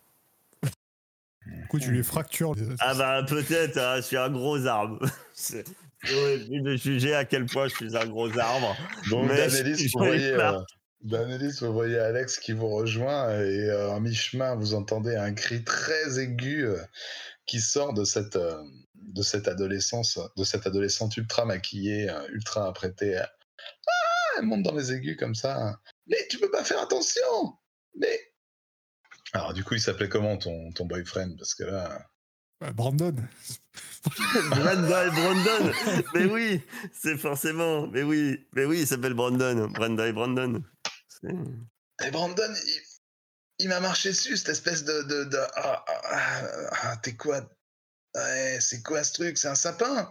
Du 1.47 1.67
coup, 1.69 1.79
tu 1.79 1.93
les 1.93 2.03
fractures. 2.03 2.55
Ah 2.81 2.95
bah 2.95 3.25
peut-être, 3.29 3.77
hein, 3.79 3.97
je 3.97 4.03
suis 4.03 4.17
un 4.17 4.31
gros 4.31 4.65
arbre. 4.67 4.99
C'est 5.35 5.65
horrible 6.13 6.63
de 6.71 6.77
juger 6.77 7.15
à 7.15 7.25
quel 7.25 7.47
point 7.47 7.69
je 7.69 7.75
suis 7.75 7.97
un 7.97 8.07
gros 8.07 8.37
arbre. 8.39 8.77
Donc, 9.11 9.29
je- 9.49 9.63
vous 9.93 9.99
euh, 10.33 10.59
vous 11.61 11.73
voyez 11.73 11.99
Alex 11.99 12.39
qui 12.39 12.53
vous 12.53 12.69
rejoint 12.69 13.31
et 13.41 13.69
euh, 13.71 13.91
en 13.91 14.01
mi-chemin, 14.01 14.55
vous 14.55 14.75
entendez 14.75 15.17
un 15.17 15.35
cri 15.35 15.63
très 15.65 16.19
aigu 16.19 16.67
euh, 16.67 16.79
qui 17.47 17.61
sort 17.61 17.93
de 17.93 18.05
cette, 18.05 18.39
de 18.39 19.23
cette 19.23 19.49
adolescence, 19.49 20.19
de 20.37 20.45
cette 20.45 20.67
adolescente 20.67 21.17
ultra 21.19 21.45
maquillée, 21.45 22.11
ultra 22.31 22.67
apprêtée. 22.69 23.19
Ah, 23.19 23.31
elle 24.39 24.47
monte 24.47 24.63
dans 24.63 24.75
les 24.75 24.93
aigus 24.93 25.17
comme 25.19 25.35
ça. 25.35 25.79
Mais 26.07 26.17
tu 26.31 26.39
peux 26.39 26.51
pas 26.51 26.65
faire 26.65 26.81
attention. 26.81 27.21
Mais 27.97 28.19
alors 29.35 29.53
du 29.53 29.63
coup, 29.65 29.75
il 29.75 29.81
s'appelait 29.81 30.09
comment 30.09 30.37
ton, 30.39 30.73
ton 30.73 30.87
boyfriend? 30.87 31.37
Parce 31.37 31.55
que 31.55 31.65
là, 31.65 32.07
Euh, 32.63 32.73
Brandon. 32.73 33.15
Brenda 34.51 35.07
et 35.07 35.11
Brandon. 35.11 35.73
Mais 36.15 36.25
oui, 36.27 36.63
c'est 36.93 37.19
forcément. 37.19 37.87
Mais 37.89 38.03
oui, 38.03 38.47
mais 38.55 38.65
oui, 38.65 38.81
il 38.83 38.87
s'appelle 38.87 39.15
Brandon. 39.15 39.69
Brenda 39.69 40.07
et 40.07 40.13
Brandon. 40.13 40.63
Et 42.05 42.11
Brandon, 42.11 42.55
il, 42.67 42.83
il 43.61 43.69
m'a 43.69 43.81
marché 43.81 44.11
dessus, 44.11 44.37
cette 44.37 44.51
espèce 44.51 44.85
de. 44.85 45.03
de, 45.03 45.25
de- 45.25 45.47
ah, 45.57 45.85
ah, 45.87 46.01
ah, 46.05 46.71
ah, 46.83 46.97
t'es 46.99 47.17
quoi? 47.17 47.41
Ouais, 48.15 48.59
c'est 48.61 48.83
quoi 48.83 49.03
ce 49.03 49.13
truc? 49.15 49.37
C'est 49.39 49.49
un 49.49 49.55
sapin 49.57 50.11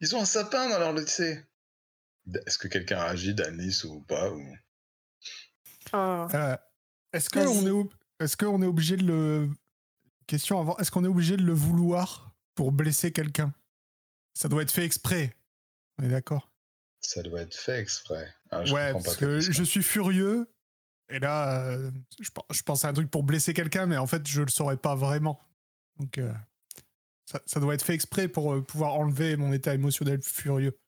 Ils 0.00 0.16
ont 0.16 0.22
un 0.22 0.26
sapin 0.26 0.70
dans 0.70 0.78
leur 0.78 0.94
lycée 0.94 1.44
Est-ce 2.46 2.56
que 2.58 2.68
quelqu'un 2.68 2.98
a 3.00 3.06
agi, 3.08 3.34
Danis 3.34 3.82
ou 3.84 4.00
pas 4.02 4.30
ou... 4.30 4.42
Oh. 5.92 6.26
Euh, 6.32 6.56
est-ce 7.12 7.28
qu'on 7.28 7.40
est, 7.66 7.88
ob- 8.22 8.26
est, 8.26 8.36
qu'on 8.36 8.62
est 8.62 8.66
obligé 8.66 8.96
de 8.96 9.04
le. 9.04 9.50
Question 10.26 10.60
avant. 10.60 10.76
Est-ce 10.78 10.90
qu'on 10.90 11.04
est 11.04 11.08
obligé 11.08 11.36
de 11.36 11.42
le 11.42 11.52
vouloir 11.52 12.32
pour 12.54 12.72
blesser 12.72 13.12
quelqu'un? 13.12 13.52
Ça 14.34 14.48
doit 14.48 14.62
être 14.62 14.70
fait 14.70 14.84
exprès. 14.84 15.36
On 15.98 16.04
est 16.04 16.08
d'accord? 16.08 16.50
Ça 17.00 17.22
doit 17.22 17.40
être 17.42 17.54
fait 17.54 17.80
exprès. 17.80 18.32
Ah, 18.50 18.64
je 18.64 18.72
Ouais, 18.72 18.92
parce 18.92 19.16
que 19.16 19.40
je 19.40 19.62
suis 19.62 19.82
furieux. 19.82 20.48
Et 21.10 21.18
là, 21.18 21.66
euh, 21.66 21.90
je, 22.20 22.30
je 22.50 22.62
pense 22.62 22.84
à 22.84 22.88
un 22.88 22.92
truc 22.92 23.10
pour 23.10 23.24
blesser 23.24 23.52
quelqu'un, 23.52 23.86
mais 23.86 23.96
en 23.98 24.06
fait, 24.06 24.26
je 24.26 24.40
le 24.42 24.48
saurais 24.48 24.76
pas 24.76 24.94
vraiment. 24.94 25.38
Donc, 25.98 26.16
euh, 26.18 26.32
ça, 27.26 27.42
ça 27.44 27.60
doit 27.60 27.74
être 27.74 27.84
fait 27.84 27.94
exprès 27.94 28.28
pour 28.28 28.54
euh, 28.54 28.62
pouvoir 28.62 28.94
enlever 28.94 29.36
mon 29.36 29.52
état 29.52 29.74
émotionnel 29.74 30.22
furieux. 30.22 30.78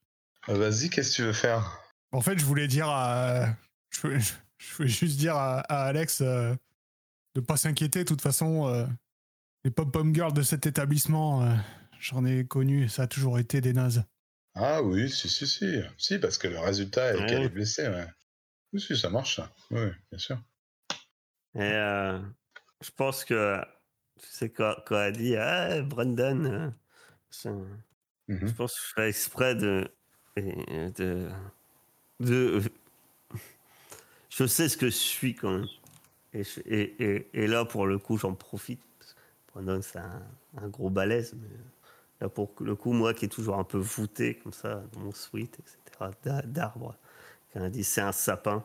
Euh, 0.49 0.57
Vas-y, 0.57 0.89
qu'est-ce 0.89 1.11
que 1.11 1.17
tu 1.17 1.23
veux 1.25 1.33
faire? 1.33 1.79
En 2.13 2.21
fait, 2.21 2.39
je 2.39 2.45
voulais 2.45 2.69
dire 2.69 2.89
à. 2.89 3.55
Je 3.91 4.01
voulais, 4.01 4.21
je 4.59 4.75
voulais 4.77 4.89
juste 4.89 5.19
dire 5.19 5.37
à, 5.37 5.61
à 5.61 5.85
Alex 5.87 6.21
euh, 6.23 6.55
de 7.35 7.41
pas 7.41 7.57
s'inquiéter. 7.57 8.01
De 8.01 8.09
toute 8.09 8.21
façon, 8.23 8.69
euh, 8.69 8.87
les 9.65 9.71
pop-pom 9.71 10.15
girls 10.15 10.33
de 10.33 10.43
cet 10.43 10.67
établissement, 10.67 11.43
euh, 11.43 11.55
j'en 12.01 12.25
ai 12.25 12.47
connu, 12.47 12.89
ça 12.89 13.03
a 13.03 13.07
toujours 13.07 13.39
été 13.39 13.61
des 13.61 13.73
nazes. 13.73 14.05
Ah 14.55 14.83
oui, 14.83 15.11
si, 15.11 15.29
si, 15.29 15.47
si. 15.47 15.81
Si, 15.99 16.19
parce 16.19 16.39
que 16.39 16.49
le 16.49 16.59
résultat 16.59 17.15
est 17.15 17.21
Ouais. 17.21 17.27
qu'elle 17.27 17.43
est 17.45 17.49
blessée, 17.49 17.89
ouais. 17.89 18.07
Oui, 18.73 18.81
si, 18.81 18.97
ça 18.97 19.11
marche, 19.11 19.37
ça. 19.37 19.53
Oui, 19.71 19.91
bien 20.11 20.19
sûr. 20.19 20.43
Et 21.57 21.61
euh, 21.61 22.21
je 22.81 22.91
pense 22.91 23.25
que, 23.25 23.61
tu 24.21 24.27
sais, 24.29 24.51
quand, 24.51 24.75
quand 24.87 25.01
elle 25.01 25.17
dit 25.17 25.37
Ah, 25.37 25.83
Brandon, 25.83 26.45
euh, 26.45 26.71
c'est 27.31 27.51
Mhm. 28.27 28.49
je 28.49 28.53
pense 28.55 28.75
que 28.75 28.81
je 28.81 28.93
fais 28.95 29.09
exprès 29.11 29.55
de. 29.55 29.95
de, 30.37 31.29
de 32.21 32.63
je 34.31 34.47
sais 34.47 34.69
ce 34.69 34.77
que 34.77 34.87
je 34.87 34.95
suis 34.97 35.35
quand 35.35 35.51
même. 35.59 35.69
Et, 36.35 36.45
je- 36.45 36.61
et, 36.67 37.05
et, 37.05 37.31
et 37.45 37.47
là, 37.49 37.65
pour 37.67 37.87
le 37.87 37.99
coup, 37.99 38.19
j'en 38.19 38.35
profite. 38.35 38.83
parce 38.99 39.65
que 39.67 39.81
c'est 39.83 39.99
un, 40.01 40.23
un 40.59 40.69
gros 40.69 40.91
balèze. 40.91 41.35
Mais 41.41 41.49
là, 42.21 42.29
pour 42.29 42.53
le 42.61 42.77
coup, 42.77 42.93
moi 42.93 43.15
qui 43.15 43.27
est 43.27 43.29
toujours 43.29 43.59
un 43.59 43.65
peu 43.65 43.79
voûté 43.79 44.37
comme 44.37 44.53
ça, 44.53 44.85
dans 44.93 45.01
mon 45.01 45.13
suite, 45.13 45.59
etc., 45.61 46.11
d'a- 46.25 46.43
d'arbre, 46.43 46.97
quand 47.53 47.69
dit 47.71 47.85
c'est 47.85 48.03
un 48.03 48.13
sapin, 48.13 48.65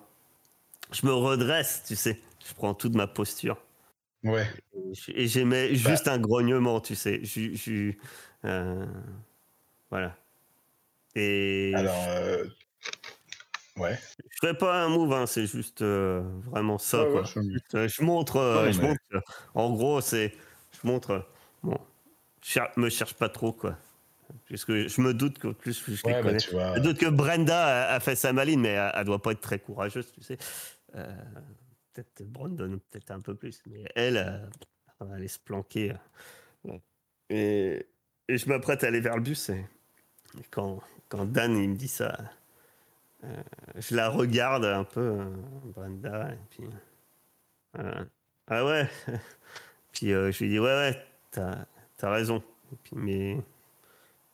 je 0.91 1.05
me 1.07 1.13
redresse, 1.13 1.83
tu 1.87 1.95
sais. 1.95 2.19
Je 2.47 2.53
prends 2.55 2.73
toute 2.75 2.95
ma 2.95 3.07
posture. 3.07 3.57
Ouais. 4.23 4.47
Et 5.09 5.27
j'aimais 5.27 5.75
juste 5.75 6.07
un 6.07 6.19
grognement, 6.19 6.79
tu 6.81 6.95
sais. 6.95 7.23
Je, 7.23 7.53
je- 7.53 7.93
euh, 8.45 8.85
voilà. 9.89 10.17
Et 11.15 11.73
Alors, 11.75 12.05
euh, 12.09 12.45
ouais. 13.79 13.97
je 14.29 14.37
ferai 14.41 14.57
pas 14.57 14.83
un 14.83 14.89
move, 14.89 15.13
hein, 15.13 15.25
c'est 15.25 15.45
juste 15.47 15.81
euh, 15.81 16.21
vraiment 16.45 16.77
ça. 16.77 17.03
Ouais, 17.03 17.11
quoi. 17.11 17.21
ouais, 17.21 17.27
je- 17.27 17.41
Juste, 17.41 17.75
euh, 17.75 17.87
je 17.87 18.03
montre, 18.03 18.37
euh, 18.37 18.65
Non, 18.65 18.71
je 18.71 18.81
mais- 18.81 18.87
montre. 18.89 19.01
en 19.55 19.69
gros, 19.73 20.01
c'est, 20.01 20.33
je 20.81 20.87
montre. 20.87 21.25
bon, 21.63 21.77
cher- 22.41 22.71
me 22.77 22.89
cherche 22.89 23.13
pas 23.13 23.29
trop, 23.29 23.51
quoi. 23.53 23.77
Puisque 24.45 24.71
je 24.87 25.01
me 25.01 25.13
doute 25.13 25.39
que 25.39 25.47
plus 25.47 25.83
je 25.85 25.91
les 25.91 25.97
Ouais, 26.03 26.13
bah, 26.13 26.21
connais. 26.21 26.37
tu 26.37 26.51
vois. 26.51 26.75
Je 26.75 26.79
me 26.79 26.83
doute 26.85 26.97
que 26.99 27.07
Brenda 27.07 27.89
a, 27.89 27.95
a 27.95 27.99
fait 27.99 28.15
sa 28.15 28.31
maline, 28.33 28.61
mais 28.61 28.69
elle, 28.69 28.91
elle 28.95 29.05
doit 29.05 29.21
pas 29.21 29.31
être 29.31 29.41
très 29.41 29.57
courageuse, 29.59 30.11
tu 30.11 30.21
sais. 30.21 30.37
Peut-être 31.93 32.23
Brandon, 32.23 32.79
peut-être 32.91 33.11
un 33.11 33.19
peu 33.21 33.33
plus, 33.35 33.61
mais 33.67 33.83
elle, 33.95 34.17
elle 35.01 35.07
va 35.07 35.15
aller 35.15 35.27
se 35.27 35.39
planquer. 35.39 35.93
Et, 37.29 37.85
et 38.27 38.37
je 38.37 38.47
m'apprête 38.49 38.83
à 38.83 38.87
aller 38.87 38.99
vers 39.01 39.15
le 39.15 39.21
bus. 39.21 39.49
Et, 39.49 39.65
et 40.37 40.43
quand, 40.51 40.79
quand 41.09 41.25
Dan 41.25 41.55
il 41.57 41.69
me 41.69 41.75
dit 41.75 41.87
ça, 41.87 42.17
je 43.77 43.95
la 43.95 44.09
regarde 44.09 44.65
un 44.65 44.83
peu, 44.83 45.01
euh, 45.01 45.25
Brenda, 45.75 46.31
et 46.33 46.37
puis. 46.49 46.63
euh, 47.77 48.03
ah 48.47 48.65
ouais 48.65 48.89
Puis 49.93 50.13
euh, 50.13 50.31
je 50.31 50.39
lui 50.43 50.49
dis, 50.51 50.59
ouais, 50.59 50.65
ouais, 50.67 51.05
t'as 51.31 51.65
as 52.01 52.11
raison. 52.11 52.43
Puis, 52.83 52.93
mais 52.95 53.37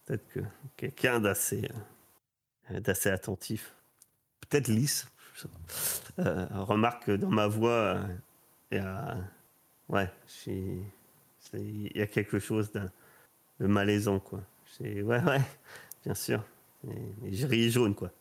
peut-être 0.06 0.28
que 0.30 0.40
quelqu'un 0.78 1.20
d'assez 1.20 1.70
euh, 2.72 2.80
d'assez 2.80 3.10
attentif, 3.10 3.74
peut-être 4.42 4.68
lisse, 4.68 5.08
euh, 6.20 6.46
remarque 6.52 7.06
que 7.06 7.12
dans 7.14 7.30
ma 7.30 7.48
voix, 7.48 7.72
euh, 7.72 8.04
il 8.72 8.78
y 8.78 8.82
a, 8.82 9.18
ouais, 9.90 10.10
y 11.96 12.02
a 12.02 12.08
quelque 12.08 12.40
chose 12.40 12.72
de, 12.72 12.82
de 13.60 13.68
malaisant, 13.68 14.20
quoi. 14.20 14.42
Ouais, 14.82 15.04
ouais, 15.04 15.42
bien 16.06 16.16
sûr. 16.16 16.44
Et, 16.90 17.28
et 17.30 17.34
je 17.34 17.48
ris 17.48 17.72
jaune, 17.72 17.96
quoi. 17.96 18.12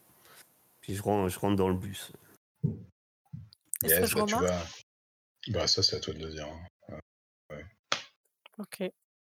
Puis 0.84 0.94
je 0.96 1.02
rentre, 1.02 1.30
je 1.32 1.38
rentre 1.38 1.56
dans 1.56 1.70
le 1.70 1.76
bus. 1.76 2.12
Est-ce 3.82 3.94
que 4.12 4.18
bah, 4.20 4.24
tu 4.26 4.34
vas. 4.34 4.66
Bah, 5.48 5.66
ça, 5.66 5.82
c'est 5.82 5.96
à 5.96 6.00
toi 6.00 6.12
de 6.12 6.18
le 6.26 6.30
dire. 6.30 6.46
hein. 6.46 6.98
Ok. 8.58 8.82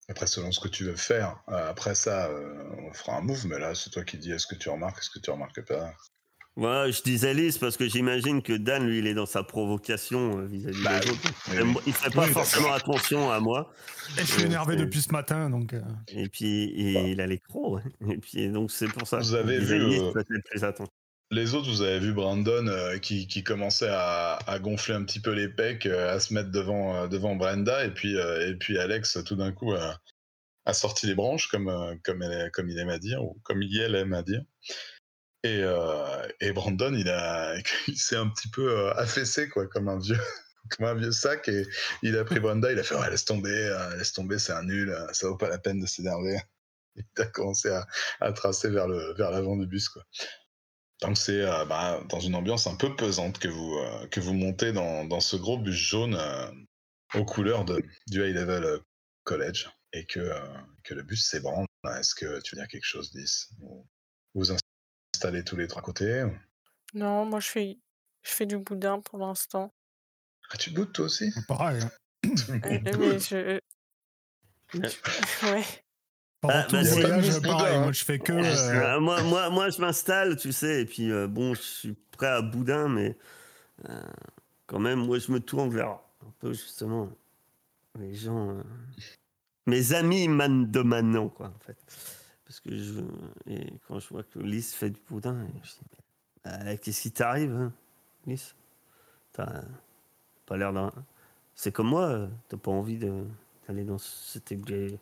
Après, 0.09 0.25
selon 0.25 0.51
ce 0.51 0.59
que 0.59 0.67
tu 0.67 0.83
veux 0.83 0.95
faire, 0.95 1.41
euh, 1.49 1.69
après 1.69 1.93
ça, 1.93 2.27
euh, 2.27 2.63
on 2.79 2.91
fera 2.91 3.17
un 3.17 3.21
move, 3.21 3.45
mais 3.45 3.59
là, 3.59 3.73
c'est 3.75 3.91
toi 3.91 4.03
qui 4.03 4.17
dis 4.17 4.31
est-ce 4.31 4.47
que 4.47 4.55
tu 4.55 4.67
remarques, 4.69 4.97
est-ce 4.97 5.11
que 5.11 5.19
tu 5.19 5.29
remarques 5.29 5.63
pas? 5.65 5.93
Ouais, 6.55 6.91
je 6.91 7.01
disais 7.03 7.33
lisse 7.35 7.57
parce 7.59 7.77
que 7.77 7.87
j'imagine 7.87 8.41
que 8.41 8.53
Dan, 8.53 8.85
lui, 8.85 8.97
il 8.99 9.07
est 9.07 9.13
dans 9.13 9.25
sa 9.27 9.43
provocation 9.43 10.39
euh, 10.39 10.45
vis-à-vis 10.45 10.83
Bah 10.83 10.99
des 10.99 11.09
autres. 11.11 11.33
oui, 11.51 11.75
Il 11.87 11.93
fait 11.93 12.09
pas 12.09 12.25
Oui, 12.25 12.31
forcément 12.33 12.73
attention 12.73 13.31
à 13.31 13.39
moi. 13.39 13.71
Et 14.17 14.21
je 14.21 14.25
suis 14.33 14.43
énervé 14.43 14.75
depuis 14.75 15.01
ce 15.03 15.11
matin, 15.11 15.49
donc. 15.51 15.73
Et 16.09 16.27
puis, 16.29 16.63
et 16.75 16.93
Bah. 16.95 16.99
il 17.01 17.21
a 17.21 17.27
les 17.27 17.39
crocs. 17.39 17.75
ouais. 17.75 18.13
Et 18.15 18.17
puis, 18.17 18.49
donc, 18.49 18.71
c'est 18.71 18.87
pour 18.87 19.07
ça. 19.07 19.17
Vous 19.19 19.23
que 19.23 19.29
je 19.29 19.35
avez 19.37 19.59
disais 19.59 19.77
vu, 19.79 19.99
euh, 19.99 20.11
plus 20.51 20.63
attention. 20.63 20.91
Les 21.33 21.55
autres, 21.55 21.67
vous 21.67 21.81
avez 21.81 21.97
vu 21.97 22.13
Brandon 22.13 22.67
euh, 22.67 22.99
qui, 22.99 23.43
commençait 23.43 23.89
à, 23.89 24.59
gonfler 24.61 24.93
un 24.93 25.03
petit 25.03 25.19
peu 25.19 25.31
les 25.31 25.49
pecs, 25.49 25.87
euh, 25.87 26.13
à 26.13 26.19
se 26.19 26.31
mettre 26.31 26.51
devant, 26.51 26.95
euh, 26.95 27.07
devant 27.07 27.35
Brenda, 27.35 27.83
et 27.85 27.91
puis, 27.91 28.15
et 28.15 28.53
puis 28.53 28.77
Alex, 28.77 29.17
tout 29.25 29.35
d'un 29.35 29.51
coup, 29.51 29.73
a, 29.73 30.73
sorti 30.73 31.07
les 31.07 31.15
branches, 31.15 31.47
comme, 31.47 31.99
comme, 32.03 32.21
il 32.69 32.77
aime 32.77 32.89
à 32.89 32.99
dire, 32.99 33.23
ou 33.23 33.39
comme 33.43 33.63
il 33.63 33.81
elle 33.81 33.95
aime 33.95 34.13
à 34.13 34.21
dire. 34.21 34.43
Et, 35.43 35.63
et 36.39 36.51
Brandon, 36.51 36.93
il, 36.93 37.07
il 37.87 37.97
s'est 37.97 38.15
un 38.15 38.29
petit 38.29 38.49
peu 38.49 38.91
affaissé, 38.91 39.49
quoi, 39.49 39.65
comme 39.65 39.89
un 39.89 39.97
vieux, 39.97 40.19
comme 40.77 40.85
un 40.85 40.93
vieux 40.93 41.11
sac 41.11 41.47
et 41.49 41.65
il 42.03 42.15
a 42.15 42.25
pris 42.25 42.39
Brenda, 42.39 42.71
il 42.71 42.77
a 42.77 42.83
fait 42.83 42.95
ouais, 42.95 43.09
laisse 43.09 43.25
tomber, 43.25 43.75
laisse 43.97 44.13
tomber, 44.13 44.37
c'est 44.37 44.53
un 44.53 44.63
nul, 44.63 44.95
ça 45.13 45.27
vaut 45.27 45.37
pas 45.37 45.49
la 45.49 45.57
peine 45.57 45.79
de 45.79 45.87
s'énerver. 45.87 46.37
Il 46.95 47.23
a 47.23 47.25
commencé 47.25 47.69
à, 47.69 47.87
à, 48.21 48.31
tracer 48.33 48.69
vers 48.69 48.87
le 48.87 49.15
vers 49.15 49.31
l'avant 49.31 49.57
du 49.57 49.65
bus 49.65 49.89
quoi. 49.89 50.03
Donc 51.03 51.17
c'est 51.17 51.41
euh, 51.41 51.65
bah, 51.65 52.01
dans 52.07 52.21
une 52.21 52.33
ambiance 52.33 52.65
un 52.65 52.75
peu 52.75 52.95
pesante 52.95 53.37
que 53.37 53.49
vous 53.49 53.77
euh, 53.77 54.07
que 54.07 54.21
vous 54.21 54.33
montez 54.33 54.71
dans, 54.71 55.03
dans 55.03 55.19
ce 55.19 55.35
gros 55.35 55.57
bus 55.57 55.75
jaune 55.75 56.15
euh, 56.15 56.49
aux 57.15 57.25
couleurs 57.25 57.65
de, 57.65 57.83
du 58.07 58.25
high 58.25 58.33
level 58.33 58.79
college 59.25 59.69
et 59.91 60.05
que 60.05 60.31
que 60.83 60.93
le 60.93 61.03
bus 61.03 61.27
s'ébranle. 61.27 61.65
Est-ce 61.99 62.15
que 62.15 62.39
tu 62.41 62.55
veux 62.55 62.61
dire 62.61 62.69
quelque 62.69 62.85
chose, 62.85 63.11
10 63.11 63.49
Vous 63.59 63.85
vous 64.33 64.51
installez 65.13 65.43
tous 65.43 65.57
les 65.57 65.67
trois 65.67 65.81
côtés 65.81 66.23
ou... 66.23 66.33
Non, 66.93 67.25
moi 67.25 67.41
je 67.41 67.49
fais 67.49 67.77
je 68.21 68.31
fais 68.31 68.45
du 68.45 68.57
boudin 68.57 69.01
pour 69.01 69.19
l'instant. 69.19 69.73
Ah, 70.51 70.57
tu 70.57 70.71
boudes 70.71 70.93
toi 70.93 71.05
aussi? 71.05 71.33
Pareil. 71.49 71.83
Hein. 71.83 71.91
Mais 72.49 72.81
je... 73.19 73.59
ouais. 74.73 75.82
Pendant 76.43 76.55
Ah, 76.57 76.63
tout 76.63 76.75
bah, 76.75 76.81
le 76.81 76.87
c'est- 76.89 76.99
voyage, 76.99 77.31
c'est 77.31 77.41
pareil. 77.41 77.55
boudin, 77.63 77.79
Moi, 77.79 77.87
hein. 77.87 77.91
je 77.93 78.03
fais 78.03 78.19
que. 78.19 78.33
Euh, 78.33 78.95
euh, 78.95 78.99
moi, 78.99 79.23
moi, 79.23 79.49
moi, 79.49 79.69
je 79.69 79.79
m'installe, 79.79 80.35
tu 80.35 80.51
sais, 80.51 80.81
et 80.81 80.85
puis 80.85 81.09
euh, 81.09 81.25
bon, 81.25 81.53
je 81.53 81.61
suis 81.61 81.93
prêt 82.11 82.27
à 82.27 82.41
boudin, 82.41 82.89
mais 82.89 83.17
euh, 83.87 84.01
quand 84.67 84.79
même, 84.79 85.05
moi, 85.05 85.19
je 85.19 85.31
me 85.31 85.39
tourne 85.39 85.69
vers 85.69 85.91
un 85.91 86.33
peu 86.39 86.51
justement 86.51 87.09
les 87.97 88.13
gens, 88.13 88.57
mes 89.67 89.93
amis 89.93 90.27
man 90.27 90.69
de 90.69 90.81
maintenant, 90.81 91.29
quoi, 91.29 91.47
en 91.47 91.59
fait. 91.65 91.77
Parce 92.45 92.59
que 92.59 92.77
je, 92.77 92.99
et 93.47 93.71
quand 93.87 93.99
je 94.01 94.09
vois 94.09 94.23
que 94.23 94.39
Lys 94.39 94.73
fait 94.75 94.89
du 94.89 94.99
boudin, 95.09 95.47
je 95.63 95.69
dis, 95.69 95.79
Bah, 96.43 96.75
qu'est-ce 96.75 97.03
qui 97.03 97.11
t'arrive, 97.11 97.53
hein, 97.55 97.71
Lys? 98.27 98.53
T'as 99.31 99.61
pas 100.45 100.57
l'air 100.57 100.73
d'un. 100.73 100.91
C'est 101.55 101.71
comme 101.71 101.87
moi, 101.87 102.27
t'as 102.49 102.57
pas 102.57 102.71
envie 102.71 102.97
de- 102.97 103.23
d'aller 103.65 103.85
dans 103.85 103.97
cet 103.97 104.51
égl- 104.51 104.97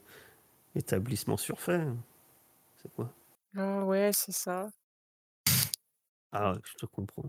établissement 0.76 1.38
surfait. 1.38 1.86
C'est 2.82 2.94
quoi? 2.94 3.14
Ah 3.56 3.86
ouais, 3.86 4.12
c'est 4.14 4.32
ça. 4.34 4.70
Ah, 6.34 6.58
je 6.64 6.74
te 6.76 6.86
comprends. 6.86 7.24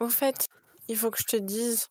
Au 0.00 0.08
fait, 0.08 0.48
il 0.88 0.96
faut 0.96 1.10
que 1.10 1.18
je 1.18 1.24
te 1.26 1.36
dise, 1.36 1.88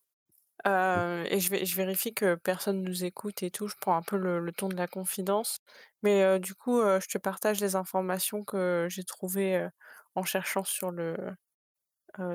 euh, 0.68 1.26
et 1.30 1.40
je, 1.40 1.50
vais, 1.52 1.66
je 1.66 1.76
vérifie 1.78 2.14
que 2.14 2.36
personne 2.36 2.84
nous 2.84 3.06
écoute 3.06 3.44
et 3.44 3.52
tout, 3.52 3.68
je 3.70 3.76
prends 3.82 3.98
un 3.98 4.04
peu 4.04 4.18
le, 4.18 4.40
le 4.40 4.54
ton 4.54 4.70
de 4.70 4.76
la 4.78 4.88
confidence, 4.88 5.60
mais 6.04 6.24
euh, 6.24 6.40
du 6.40 6.56
coup, 6.56 6.80
euh, 6.82 7.00
je 7.02 7.08
te 7.10 7.18
partage 7.20 7.62
les 7.62 7.76
informations 7.76 8.44
que 8.46 8.88
j'ai 8.90 9.04
trouvées 9.06 9.68
en 10.16 10.24
cherchant 10.24 10.64
sur 10.66 10.92
le, 10.92 11.18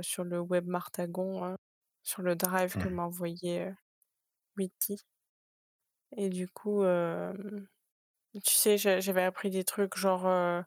sur 0.02 0.24
le 0.24 0.40
web 0.40 0.66
Martagon, 0.66 1.56
sur 2.02 2.22
le 2.22 2.34
drive 2.36 2.76
que 2.76 2.88
m'a 2.88 3.04
envoyé 3.04 3.62
euh, 3.62 3.72
Witty. 4.58 4.98
Et 6.16 6.28
du 6.30 6.48
coup, 6.48 6.82
tu 8.40 8.54
sais, 8.54 8.78
j'a- 8.78 9.00
j'avais 9.00 9.22
appris 9.24 9.50
des 9.50 9.64
trucs 9.64 9.96
genre, 9.96 10.26
euh, 10.26 10.62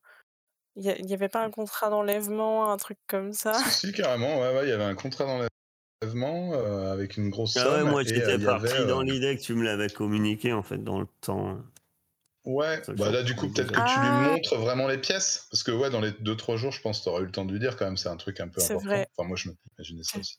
il 0.77 1.05
n'y 1.05 1.13
avait 1.13 1.29
pas 1.29 1.43
un 1.45 1.51
contrat 1.51 1.89
d'enlèvement, 1.89 2.71
un 2.71 2.77
truc 2.77 2.99
comme 3.07 3.33
ça? 3.33 3.53
Si, 3.53 3.71
si, 3.71 3.91
carrément, 3.91 4.39
ouais, 4.39 4.53
ouais, 4.55 4.65
il 4.65 4.69
y 4.69 4.71
avait 4.71 4.83
un 4.83 4.93
contrat 4.95 5.25
d'enlèvement 5.25 6.53
euh, 6.53 6.91
avec 6.93 7.17
une 7.17 7.29
grosse 7.29 7.55
Ah 7.55 7.61
somme. 7.61 7.83
ouais, 7.83 7.83
moi 7.85 8.03
et, 8.03 8.21
euh, 8.21 8.33
j'étais 8.33 8.37
il 8.37 8.41
y 8.41 8.47
parti 8.47 8.85
avait, 8.85 8.85
dans 8.85 9.01
euh, 9.01 9.03
l'idée 9.03 9.37
que 9.37 9.41
tu 9.41 9.53
me 9.55 9.63
l'avais 9.63 9.89
communiqué 9.89 10.53
en 10.53 10.63
fait 10.63 10.77
dans 10.83 10.99
le 10.99 11.07
temps. 11.21 11.63
Ouais, 12.45 12.81
Ça, 12.81 12.93
bah 12.95 13.09
je 13.09 13.11
là 13.11 13.23
du 13.23 13.35
coup 13.35 13.51
peut-être 13.51 13.71
que 13.71 13.81
tu 13.81 13.99
lui 13.99 14.11
Ah. 14.11 14.13
montres 14.13 14.55
vraiment 14.57 14.87
les 14.87 14.99
pièces, 14.99 15.47
parce 15.51 15.63
que 15.63 15.71
ouais 15.71 15.89
dans 15.89 15.99
les 16.01 16.11
2-3 16.11 16.57
jours 16.57 16.71
je 16.71 16.81
pense 16.81 16.99
que 16.99 17.03
tu 17.05 17.09
auras 17.09 17.21
eu 17.21 17.25
le 17.25 17.31
temps 17.31 17.43
de 17.45 17.51
lui 17.51 17.59
dire 17.59 17.75
quand 17.75 17.85
même, 17.85 17.97
c'est 17.97 18.09
un 18.09 18.17
truc 18.17 18.39
un 18.39 18.47
peu 18.49 18.61
C'est 18.61 18.75
important. 18.75 18.85
vrai. 18.85 19.07
Enfin 19.17 19.27
moi 19.27 19.35
je 19.37 19.49
m'imaginais 19.49 20.03
ça 20.03 20.19
aussi. 20.19 20.37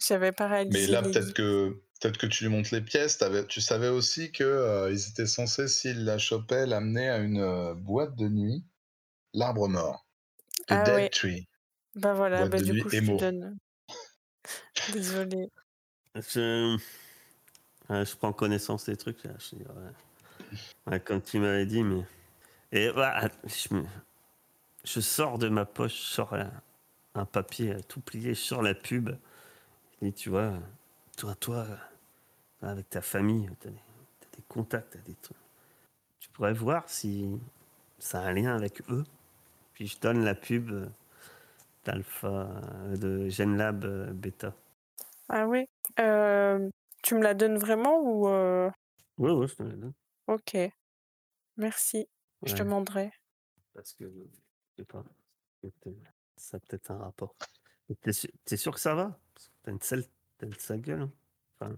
J'avais 0.00 0.32
pas 0.32 0.48
Mais 0.66 0.86
réalisé 0.86 0.86
là 0.86 1.02
les 1.02 1.02
peut-être 1.02 1.32
que 1.34 1.82
peut-être 2.00 2.18
que 2.18 2.26
tu 2.26 2.44
lui 2.44 2.50
montres 2.50 2.72
les 2.72 2.80
pièces, 2.80 3.22
tu 3.48 3.60
savais 3.60 3.88
aussi 3.88 4.32
que 4.32 4.44
euh, 4.44 4.90
ils 4.92 5.08
étaient 5.10 5.26
censés 5.26 5.68
s'ils 5.68 6.04
la 6.04 6.18
chopaient 6.18 6.66
l'amener 6.66 7.08
à 7.08 7.18
une 7.18 7.38
euh, 7.40 7.74
boîte 7.74 8.16
de 8.16 8.28
nuit, 8.28 8.64
l'arbre 9.34 9.68
mort, 9.68 10.06
The 10.66 10.74
Ah 10.74 10.84
Dead 10.84 10.94
ouais. 10.94 11.10
Tree. 11.10 11.48
Bah 11.94 12.14
voilà, 12.14 12.40
Boîte 12.40 12.50
bah 12.50 12.60
du 12.60 12.82
coup, 12.82 12.90
je 12.90 13.00
te 13.00 13.18
donne. 13.18 13.58
Désolée. 14.92 15.48
Je... 16.14 16.76
ouais, 17.88 18.04
je 18.04 18.16
prends 18.16 18.32
connaissance 18.32 18.86
des 18.86 18.96
trucs 18.96 19.22
là. 19.24 19.32
Je 19.38 19.56
dis, 19.56 19.62
ouais. 19.62 19.92
Ouais, 20.86 21.00
comme 21.00 21.22
tu 21.22 21.38
m'avais 21.38 21.66
dit, 21.66 21.82
mais. 21.82 22.02
Et 22.72 22.90
voilà, 22.90 23.28
je, 23.44 23.74
me- 23.74 23.84
je 24.84 25.00
sors 25.00 25.38
de 25.38 25.48
ma 25.48 25.64
poche, 25.66 25.96
je 25.96 26.14
sors 26.14 26.34
un, 26.34 26.52
un 27.14 27.24
papier 27.24 27.74
euh, 27.74 27.80
tout 27.88 28.00
plié 28.00 28.34
sur 28.34 28.62
la 28.62 28.74
pub. 28.74 29.10
Et 30.02 30.12
tu 30.12 30.30
vois, 30.30 30.54
toi, 31.18 31.34
toi, 31.34 31.66
avec 32.62 32.88
ta 32.88 33.02
famille, 33.02 33.50
tu 33.60 33.68
as, 33.68 33.70
des 33.70 34.42
contacts, 34.46 34.92
t'as 34.92 35.00
des 35.00 35.16
trucs. 35.16 35.36
Tu 36.20 36.28
pourrais 36.30 36.52
voir 36.52 36.88
si 36.88 37.40
ça 37.98 38.20
a 38.20 38.28
un 38.28 38.32
lien 38.32 38.54
avec 38.54 38.80
eux. 38.88 39.04
Puis 39.72 39.88
je 39.88 39.98
donne 39.98 40.24
la 40.24 40.36
pub 40.36 40.70
euh, 40.70 40.86
d'Alpha, 41.84 42.28
euh, 42.28 42.96
de 42.96 43.28
GenLab 43.28 43.84
euh, 43.84 44.12
Beta. 44.12 44.54
Ah 45.28 45.46
oui. 45.46 45.66
Euh, 45.98 46.70
tu 47.02 47.16
me 47.16 47.22
la 47.22 47.34
donnes 47.34 47.58
vraiment 47.58 48.00
ou 48.00 48.28
euh, 48.28 48.70
Oui, 49.18 49.32
oui, 49.32 49.48
je 49.48 49.54
te 49.54 49.62
la 49.64 49.74
donne. 49.74 49.94
Ok. 50.28 50.56
Merci. 51.56 52.08
Je 52.44 52.52
Ouais. 52.52 52.58
demanderai. 52.60 53.10
Parce 53.74 53.92
que, 53.92 54.04
je 54.04 54.82
sais 54.82 54.84
pas, 54.84 55.04
ça 56.36 56.58
a 56.58 56.60
peut-être 56.60 56.92
un 56.92 56.98
rapport. 56.98 57.34
T'es 58.02 58.12
sûr, 58.12 58.30
sûr 58.56 58.74
que 58.74 58.80
ça 58.80 58.94
va? 58.94 59.18
Parce 59.34 59.48
que 59.48 59.52
T'as 59.64 59.72
une 59.72 59.80
sale, 59.80 60.04
t'as 60.38 60.46
une 60.46 60.54
sale 60.54 60.80
gueule. 60.80 61.02
hein. 61.02 61.12
Enfin, 61.60 61.76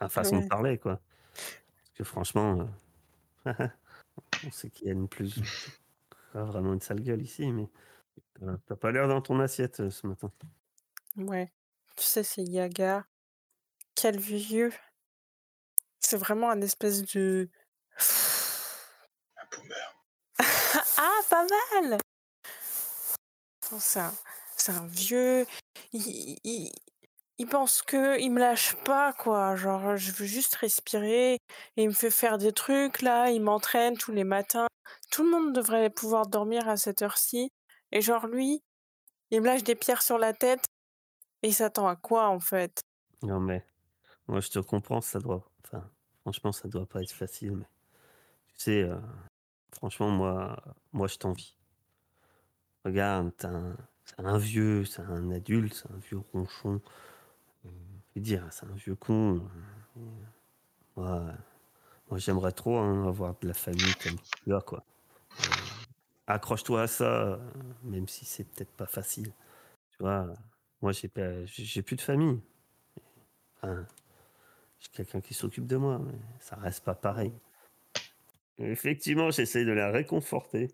enfin, 0.00 0.08
façon 0.08 0.36
Ouais. 0.36 0.42
de 0.44 0.48
parler, 0.48 0.78
quoi. 0.78 1.00
Parce 1.34 1.90
que 1.94 2.04
franchement, 2.04 2.68
euh, 3.46 3.52
on 4.44 4.50
sait 4.50 4.70
qu'il 4.70 4.86
y 4.86 4.90
a 4.90 4.92
une 4.92 5.08
plus. 5.08 5.40
Pas 6.32 6.44
vraiment 6.44 6.72
une 6.72 6.80
sale 6.80 7.00
gueule 7.02 7.22
ici, 7.22 7.50
mais 7.50 7.68
euh, 8.42 8.56
t'as 8.66 8.76
pas 8.76 8.92
l'air 8.92 9.08
dans 9.08 9.20
ton 9.20 9.40
assiette 9.40 9.80
euh, 9.80 9.90
ce 9.90 10.06
matin. 10.06 10.30
Ouais. 11.16 11.52
Tu 11.96 12.04
sais, 12.04 12.22
c'est 12.22 12.42
Yaga. 12.42 13.04
Quel 13.94 14.18
vieux. 14.18 14.72
C'est 15.98 16.16
vraiment 16.16 16.50
un 16.50 16.60
espèce 16.62 17.02
de. 17.02 17.50
Un 19.36 19.56
boomer. 19.56 20.04
ah, 20.98 21.20
pas 21.28 21.46
mal 21.82 21.98
C'est 23.78 24.00
un, 24.72 24.86
vieux. 24.86 25.46
Il, 25.92 26.38
il, 26.44 26.72
il 27.40 27.46
pense 27.46 27.80
que 27.80 28.20
il 28.20 28.30
me 28.30 28.38
lâche 28.38 28.76
pas, 28.84 29.14
quoi. 29.14 29.56
Genre, 29.56 29.96
je 29.96 30.12
veux 30.12 30.26
juste 30.26 30.56
respirer. 30.56 31.38
Et 31.78 31.82
il 31.82 31.88
me 31.88 31.94
fait 31.94 32.10
faire 32.10 32.36
des 32.36 32.52
trucs, 32.52 33.00
là. 33.00 33.30
Il 33.30 33.40
m'entraîne 33.40 33.96
tous 33.96 34.12
les 34.12 34.24
matins. 34.24 34.66
Tout 35.10 35.24
le 35.24 35.30
monde 35.30 35.54
devrait 35.54 35.88
pouvoir 35.88 36.26
dormir 36.26 36.68
à 36.68 36.76
cette 36.76 37.00
heure-ci. 37.00 37.48
Et 37.92 38.02
genre, 38.02 38.26
lui, 38.26 38.60
il 39.30 39.40
me 39.40 39.46
lâche 39.46 39.64
des 39.64 39.74
pierres 39.74 40.02
sur 40.02 40.18
la 40.18 40.34
tête. 40.34 40.66
Et 41.42 41.48
il 41.48 41.54
s'attend 41.54 41.88
à 41.88 41.96
quoi, 41.96 42.28
en 42.28 42.40
fait? 42.40 42.82
Non, 43.22 43.40
mais 43.40 43.64
moi, 44.28 44.40
je 44.40 44.50
te 44.50 44.58
comprends, 44.58 45.00
ça 45.00 45.18
doit. 45.18 45.50
Enfin, 45.64 45.90
franchement, 46.20 46.52
ça 46.52 46.68
doit 46.68 46.84
pas 46.84 47.02
être 47.02 47.10
facile, 47.12 47.52
mais 47.52 47.68
tu 48.48 48.64
sais, 48.64 48.82
euh, 48.82 49.00
franchement, 49.72 50.10
moi, 50.10 50.62
moi, 50.92 51.06
je 51.06 51.16
t'envie. 51.16 51.56
Regarde, 52.84 53.32
t'as 53.38 53.48
un- 53.48 53.76
un 54.18 54.36
vieux, 54.36 54.84
c'est 54.84 55.00
un 55.00 55.30
adulte, 55.30 55.72
c'est 55.72 55.90
un 55.90 55.96
vieux 55.98 56.20
ronchon. 56.34 56.82
Euh, 58.16 58.20
veux 58.20 58.20
dire, 58.22 58.46
c'est 58.50 58.66
un 58.66 58.74
vieux 58.74 58.94
con. 58.96 59.40
euh, 59.96 60.00
Moi, 60.96 61.32
moi 62.10 62.18
j'aimerais 62.18 62.52
trop 62.52 62.78
hein, 62.78 63.06
avoir 63.08 63.34
de 63.40 63.48
la 63.48 63.54
famille 63.54 63.94
comme 64.02 64.16
tu 64.44 64.54
as, 64.54 64.60
quoi. 64.60 64.84
Euh, 65.40 65.44
Accroche-toi 66.26 66.82
à 66.82 66.86
ça, 66.86 67.04
euh, 67.22 67.38
même 67.82 68.06
si 68.08 68.24
c'est 68.24 68.44
peut-être 68.44 68.70
pas 68.72 68.86
facile. 68.86 69.32
Tu 69.90 69.96
vois, 70.00 70.28
moi, 70.80 70.92
j'ai 70.92 71.08
pas- 71.08 71.44
j'ai 71.44 71.64
j'ai 71.64 71.82
plus 71.82 71.96
de 71.96 72.00
famille. 72.00 72.40
Enfin, 73.56 73.86
j'ai 74.80 74.88
quelqu'un 74.92 75.20
qui 75.20 75.34
s'occupe 75.34 75.66
de 75.66 75.76
moi, 75.76 75.98
mais 75.98 76.14
ça 76.40 76.56
reste 76.56 76.84
pas 76.84 76.94
pareil. 76.94 77.32
Effectivement, 78.58 79.30
j'essaie 79.30 79.64
de 79.64 79.72
la 79.72 79.90
réconforter 79.90 80.68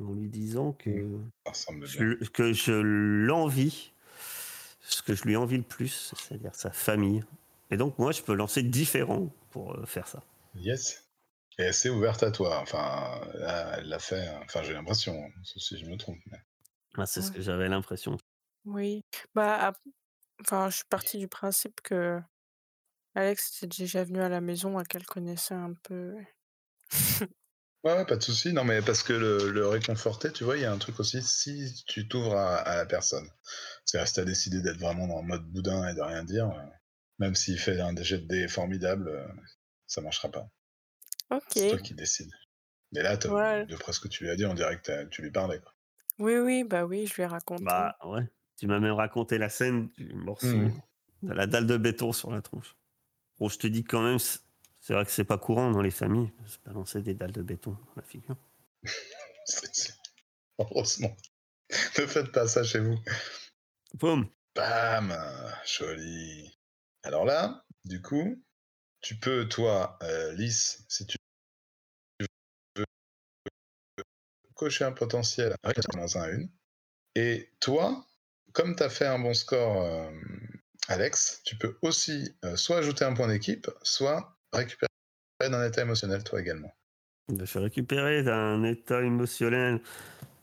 en 0.00 0.12
lui 0.14 0.28
disant 0.28 0.72
je, 1.86 2.28
que 2.30 2.52
je 2.52 2.72
l'envie, 2.72 3.92
ce 4.88 5.02
que 5.02 5.14
je 5.14 5.22
lui 5.24 5.36
envie 5.36 5.56
le 5.56 5.62
plus, 5.62 6.12
c'est-à-dire 6.16 6.54
sa 6.54 6.70
famille. 6.70 7.24
Et 7.70 7.76
donc, 7.76 7.98
moi, 7.98 8.12
je 8.12 8.22
peux 8.22 8.34
lancer 8.34 8.62
différent 8.62 9.28
pour 9.50 9.74
euh, 9.74 9.84
faire 9.86 10.06
ça. 10.06 10.22
Yes. 10.54 11.02
Et 11.58 11.62
elle 11.64 11.74
s'est 11.74 11.88
ouverte 11.90 12.22
à 12.22 12.30
toi. 12.30 12.60
Enfin, 12.60 13.20
là, 13.34 13.78
elle 13.78 13.88
l'a 13.88 13.98
fait. 13.98 14.28
Enfin, 14.44 14.62
j'ai 14.62 14.72
l'impression, 14.74 15.14
hein, 15.24 15.30
sauf 15.42 15.62
si 15.62 15.78
je 15.78 15.86
me 15.86 15.96
trompe. 15.96 16.18
mais- 16.26 16.38
Ah, 16.96 17.06
c'est 17.06 17.22
ce 17.22 17.32
que 17.32 17.40
j'avais 17.40 17.68
l'impression. 17.68 18.16
Oui. 18.64 19.02
Bah, 19.34 19.72
enfin, 20.42 20.68
je 20.70 20.76
suis 20.76 20.84
partie 20.88 21.18
du 21.18 21.28
principe 21.28 21.80
que 21.82 22.20
Alex 23.14 23.56
était 23.62 23.82
déjà 23.84 24.04
venu 24.04 24.20
à 24.20 24.28
la 24.28 24.40
maison 24.40 24.78
et 24.78 24.84
qu'elle 24.84 25.06
connaissait 25.06 25.54
un 25.54 25.72
peu. 25.82 26.14
Ouais, 27.86 28.04
pas 28.04 28.16
de 28.16 28.22
souci. 28.22 28.52
Non, 28.52 28.64
mais 28.64 28.82
parce 28.82 29.02
que 29.04 29.12
le, 29.12 29.50
le 29.52 29.66
réconforter, 29.68 30.32
tu 30.32 30.42
vois, 30.44 30.56
il 30.56 30.62
y 30.62 30.64
a 30.64 30.72
un 30.72 30.78
truc 30.78 30.98
aussi, 30.98 31.22
si 31.22 31.72
tu 31.86 32.08
t'ouvres 32.08 32.34
à, 32.36 32.56
à 32.56 32.76
la 32.76 32.84
personne. 32.86 33.28
C'est-à-dire, 33.84 34.08
si 34.08 34.14
t'as 34.14 34.24
décidé 34.24 34.60
d'être 34.60 34.78
vraiment 34.78 35.04
en 35.16 35.22
mode 35.22 35.44
boudin 35.44 35.88
et 35.88 35.94
de 35.94 36.00
rien 36.00 36.24
dire, 36.24 36.50
euh, 36.50 36.62
Même 37.18 37.34
s'il 37.36 37.58
fait 37.58 37.80
un 37.80 37.94
jet 38.02 38.18
de 38.18 38.26
dés 38.26 38.48
formidable, 38.48 39.08
euh, 39.08 39.26
ça 39.86 40.00
marchera 40.00 40.28
pas. 40.30 40.48
Ok. 41.30 41.42
C'est 41.52 41.70
toi 41.70 41.78
qui 41.78 41.94
décides. 41.94 42.32
Mais 42.92 43.02
là, 43.02 43.16
Ouais. 43.28 43.66
d'après 43.66 43.92
ce 43.92 44.00
que 44.00 44.08
tu 44.08 44.24
lui 44.24 44.30
as 44.30 44.36
dit, 44.36 44.46
on 44.46 44.54
dirait 44.54 44.80
que 44.80 45.04
tu 45.04 45.22
lui 45.22 45.30
parlais. 45.30 45.60
Quoi. 45.60 45.72
Oui, 46.18 46.36
oui, 46.38 46.64
bah 46.64 46.84
oui, 46.86 47.06
je 47.06 47.14
lui 47.14 47.22
ai 47.22 47.26
raconté. 47.26 47.64
Bah 47.64 47.96
ouais. 48.04 48.22
Tu 48.58 48.66
m'as 48.66 48.80
même 48.80 48.92
raconté 48.94 49.38
la 49.38 49.48
scène 49.48 49.90
du 49.96 50.12
morceau 50.14 50.46
de 51.22 51.32
la 51.32 51.46
dalle 51.46 51.66
de 51.66 51.76
béton 51.76 52.12
sur 52.12 52.30
la 52.32 52.42
tronche. 52.42 52.76
Bon, 53.38 53.48
je 53.48 53.58
te 53.58 53.66
dis 53.66 53.84
quand 53.84 54.02
même, 54.02 54.18
c'est 54.86 54.94
vrai 54.94 55.04
que 55.04 55.10
c'est 55.10 55.24
pas 55.24 55.36
courant 55.36 55.72
dans 55.72 55.82
les 55.82 55.90
familles 55.90 56.32
de 56.40 56.48
se 56.48 56.58
balancer 56.64 57.02
des 57.02 57.14
dalles 57.14 57.32
de 57.32 57.42
béton 57.42 57.72
dans 57.72 57.92
la 57.96 58.02
figure. 58.02 58.36
Heureusement. 60.60 61.16
ne 61.98 62.06
faites 62.06 62.30
pas 62.30 62.46
ça 62.46 62.62
chez 62.62 62.78
vous. 62.78 62.96
Boum 63.94 64.30
Bam 64.54 65.12
Joli. 65.66 66.56
Alors 67.02 67.24
là, 67.24 67.64
du 67.84 68.00
coup, 68.00 68.40
tu 69.00 69.16
peux, 69.18 69.48
toi, 69.48 69.98
euh, 70.04 70.32
Lys, 70.34 70.84
si 70.88 71.04
tu 71.04 71.16
veux, 72.76 72.84
cocher 74.54 74.84
un 74.84 74.92
potentiel 74.92 75.56
avec 75.64 75.80
dans 75.94 76.16
un 76.16 76.30
une. 76.30 76.48
Et 77.16 77.50
toi, 77.58 78.06
comme 78.52 78.76
tu 78.76 78.84
as 78.84 78.90
fait 78.90 79.06
un 79.06 79.18
bon 79.18 79.34
score, 79.34 79.82
euh, 79.82 80.12
Alex, 80.86 81.40
tu 81.44 81.56
peux 81.56 81.76
aussi 81.82 82.36
euh, 82.44 82.54
soit 82.54 82.76
ajouter 82.76 83.04
un 83.04 83.14
point 83.14 83.26
d'équipe, 83.26 83.68
soit 83.82 84.35
récupérer 84.52 84.88
d'un 85.40 85.64
état 85.66 85.82
émotionnel, 85.82 86.24
toi 86.24 86.40
également. 86.40 86.72
Je 87.36 87.44
suis 87.44 87.58
récupéré 87.58 88.22
d'un 88.22 88.62
état 88.64 89.02
émotionnel. 89.02 89.80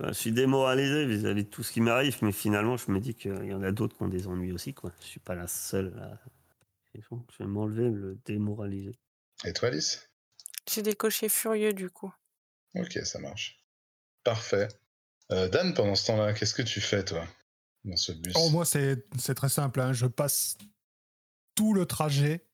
Je 0.02 0.12
suis 0.12 0.32
démoralisé 0.34 1.06
vis-à-vis 1.06 1.46
de 1.46 1.50
tout 1.50 1.64
ce 1.64 1.72
qui 1.72 1.80
m'arrive, 1.82 2.18
mais 2.22 2.32
finalement, 2.34 2.76
je 2.78 2.92
me 2.92 3.00
dis 3.00 3.16
qu'il 3.16 3.46
y 3.46 3.54
en 3.54 3.64
a 3.64 3.72
d'autres 3.72 3.96
qui 3.96 4.04
ont 4.04 4.08
des 4.10 4.28
ennuis 4.28 4.52
aussi. 4.52 4.74
Quoi. 4.74 4.92
Je 5.00 5.06
suis 5.06 5.20
pas 5.20 5.36
la 5.36 5.48
seule. 5.48 5.94
à- 6.00 6.20
Je 6.94 7.00
vais 7.40 7.46
m'enlever 7.46 7.90
le 7.90 8.20
démoralisé. 8.26 8.92
Et 9.46 9.54
toi, 9.54 9.70
Lys 9.70 10.10
J'ai 10.70 10.82
des 10.82 10.94
cochers 10.96 11.30
furieux 11.30 11.74
du 11.74 11.90
coup. 11.90 12.14
Ok, 12.76 13.00
ça 13.04 13.20
marche. 13.20 13.64
Parfait. 14.24 14.68
Euh, 15.32 15.48
Dan, 15.50 15.74
pendant 15.74 15.96
ce 15.96 16.08
temps-là, 16.08 16.34
qu'est-ce 16.34 16.54
que 16.54 16.62
tu 16.62 16.82
fais, 16.82 17.04
toi, 17.06 17.26
dans 17.86 17.96
ce 17.96 18.12
bus? 18.12 18.34
Oh, 18.36 18.50
moi, 18.52 18.66
c'est 18.66 19.06
c'est 19.18 19.36
très 19.36 19.50
simple. 19.50 19.80
hein. 19.82 19.94
Je 19.94 20.06
passe 20.06 20.58
tout 21.56 21.74
le 21.74 21.86
trajet 21.86 22.46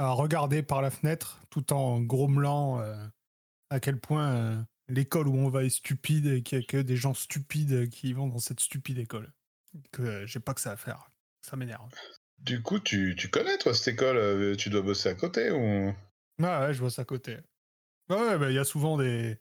à 0.00 0.12
regarder 0.12 0.62
par 0.62 0.80
la 0.80 0.90
fenêtre 0.90 1.40
tout 1.50 1.74
en 1.74 2.00
grommelant 2.00 2.80
euh, 2.80 2.96
à 3.68 3.80
quel 3.80 4.00
point 4.00 4.34
euh, 4.34 4.62
l'école 4.88 5.28
où 5.28 5.36
on 5.36 5.50
va 5.50 5.62
est 5.64 5.68
stupide 5.68 6.26
et 6.26 6.42
qu'il 6.42 6.58
n'y 6.58 6.64
a 6.64 6.66
que 6.66 6.78
des 6.78 6.96
gens 6.96 7.12
stupides 7.12 7.90
qui 7.90 8.14
vont 8.14 8.26
dans 8.26 8.38
cette 8.38 8.60
stupide 8.60 8.96
école. 8.98 9.30
Que 9.92 10.02
euh, 10.02 10.26
j'ai 10.26 10.40
pas 10.40 10.54
que 10.54 10.60
ça 10.62 10.72
à 10.72 10.76
faire. 10.76 11.10
Ça 11.42 11.56
m'énerve. 11.56 11.90
Du 12.38 12.62
coup, 12.62 12.78
tu, 12.78 13.14
tu 13.14 13.28
connais, 13.28 13.58
toi, 13.58 13.74
cette 13.74 13.88
école 13.88 14.16
euh, 14.16 14.56
Tu 14.56 14.70
dois 14.70 14.80
bosser 14.80 15.10
à 15.10 15.14
côté 15.14 15.50
ou? 15.50 15.94
Ouais, 16.38 16.58
ouais, 16.60 16.72
je 16.72 16.88
ça 16.88 17.02
à 17.02 17.04
côté. 17.04 17.36
Ouais, 18.08 18.38
bah, 18.38 18.50
il 18.50 18.54
y 18.54 18.58
a 18.58 18.64
souvent 18.64 18.96
des, 18.96 19.38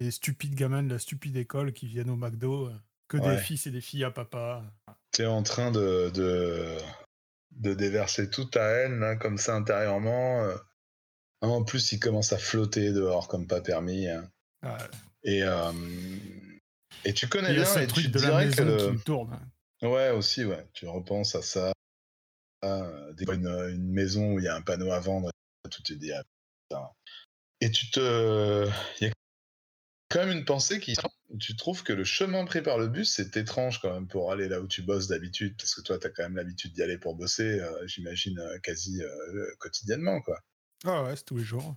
des 0.00 0.10
stupides 0.10 0.56
gamins 0.56 0.82
de 0.82 0.90
la 0.92 0.98
stupide 0.98 1.36
école 1.36 1.72
qui 1.72 1.86
viennent 1.86 2.10
au 2.10 2.16
McDo. 2.16 2.70
Que 3.08 3.18
Ouais. 3.18 3.36
des 3.36 3.40
fils 3.40 3.68
et 3.68 3.70
des 3.70 3.80
filles 3.80 4.02
à 4.02 4.10
papa. 4.10 4.64
tu 5.12 5.22
es 5.22 5.26
en 5.26 5.44
train 5.44 5.70
de, 5.70 6.10
de, 6.10 6.76
de 7.52 7.74
déverser 7.74 8.30
toute 8.30 8.52
ta 8.52 8.68
haine, 8.70 9.00
là, 9.00 9.16
comme 9.16 9.38
ça, 9.38 9.54
intérieurement 9.54 10.42
euh. 10.44 10.56
En 11.42 11.62
plus, 11.64 11.92
il 11.92 12.00
commence 12.00 12.32
à 12.32 12.38
flotter 12.38 12.92
dehors 12.92 13.28
comme 13.28 13.46
pas 13.46 13.60
permis. 13.60 14.08
hein. 14.08 14.28
Et, 15.22 15.42
euh, 15.42 15.72
et 17.04 17.12
tu 17.12 17.28
connais 17.28 17.52
bien, 17.52 17.80
et 17.80 17.86
truc 17.86 18.06
tu 18.06 18.10
de 18.10 18.18
la 18.18 18.26
dirais 18.26 18.50
que 18.50 18.62
maison 18.62 18.64
le... 18.64 18.76
qui 18.76 18.96
me 18.98 19.02
tourne. 19.02 19.40
Ouais, 19.82 20.10
aussi, 20.10 20.44
ouais. 20.44 20.66
Tu 20.72 20.88
repenses 20.88 21.34
à 21.34 21.42
ça. 21.42 21.72
à, 22.62 22.90
des 23.12 23.24
fois, 23.24 23.34
une, 23.34 23.46
une 23.46 23.92
maison 23.92 24.32
où 24.32 24.38
il 24.38 24.44
y 24.44 24.48
a 24.48 24.56
un 24.56 24.62
panneau 24.62 24.90
à 24.90 24.98
vendre, 24.98 25.30
et 25.64 25.68
tout 25.68 25.82
te 25.82 25.92
dit, 25.92 26.12
ah, 26.12 26.22
putain. 26.68 26.88
Et 27.60 27.70
tu 27.70 27.90
te. 27.90 28.68
Il 29.00 29.06
y 29.06 29.10
a 29.10 29.12
quand 30.08 30.24
même 30.24 30.36
une 30.36 30.44
pensée 30.44 30.80
qui. 30.80 30.94
Tu 31.40 31.56
trouves 31.56 31.82
que 31.82 31.92
le 31.92 32.04
chemin 32.04 32.44
pris 32.44 32.62
par 32.62 32.78
le 32.78 32.86
bus, 32.86 33.12
c'est 33.12 33.36
étrange 33.36 33.80
quand 33.80 33.92
même 33.92 34.06
pour 34.06 34.30
aller 34.30 34.48
là 34.48 34.60
où 34.60 34.68
tu 34.68 34.82
bosses 34.82 35.08
d'habitude, 35.08 35.56
parce 35.58 35.74
que 35.74 35.80
toi, 35.80 35.98
tu 35.98 36.06
as 36.06 36.10
quand 36.10 36.22
même 36.22 36.36
l'habitude 36.36 36.72
d'y 36.72 36.82
aller 36.82 36.98
pour 36.98 37.16
bosser, 37.16 37.60
euh, 37.60 37.86
j'imagine, 37.86 38.38
euh, 38.38 38.58
quasi 38.60 39.02
euh, 39.02 39.46
quotidiennement, 39.58 40.20
quoi. 40.22 40.38
Ah 40.84 41.02
ouais, 41.02 41.16
c'est 41.16 41.24
tous 41.24 41.36
les 41.36 41.44
jours. 41.44 41.74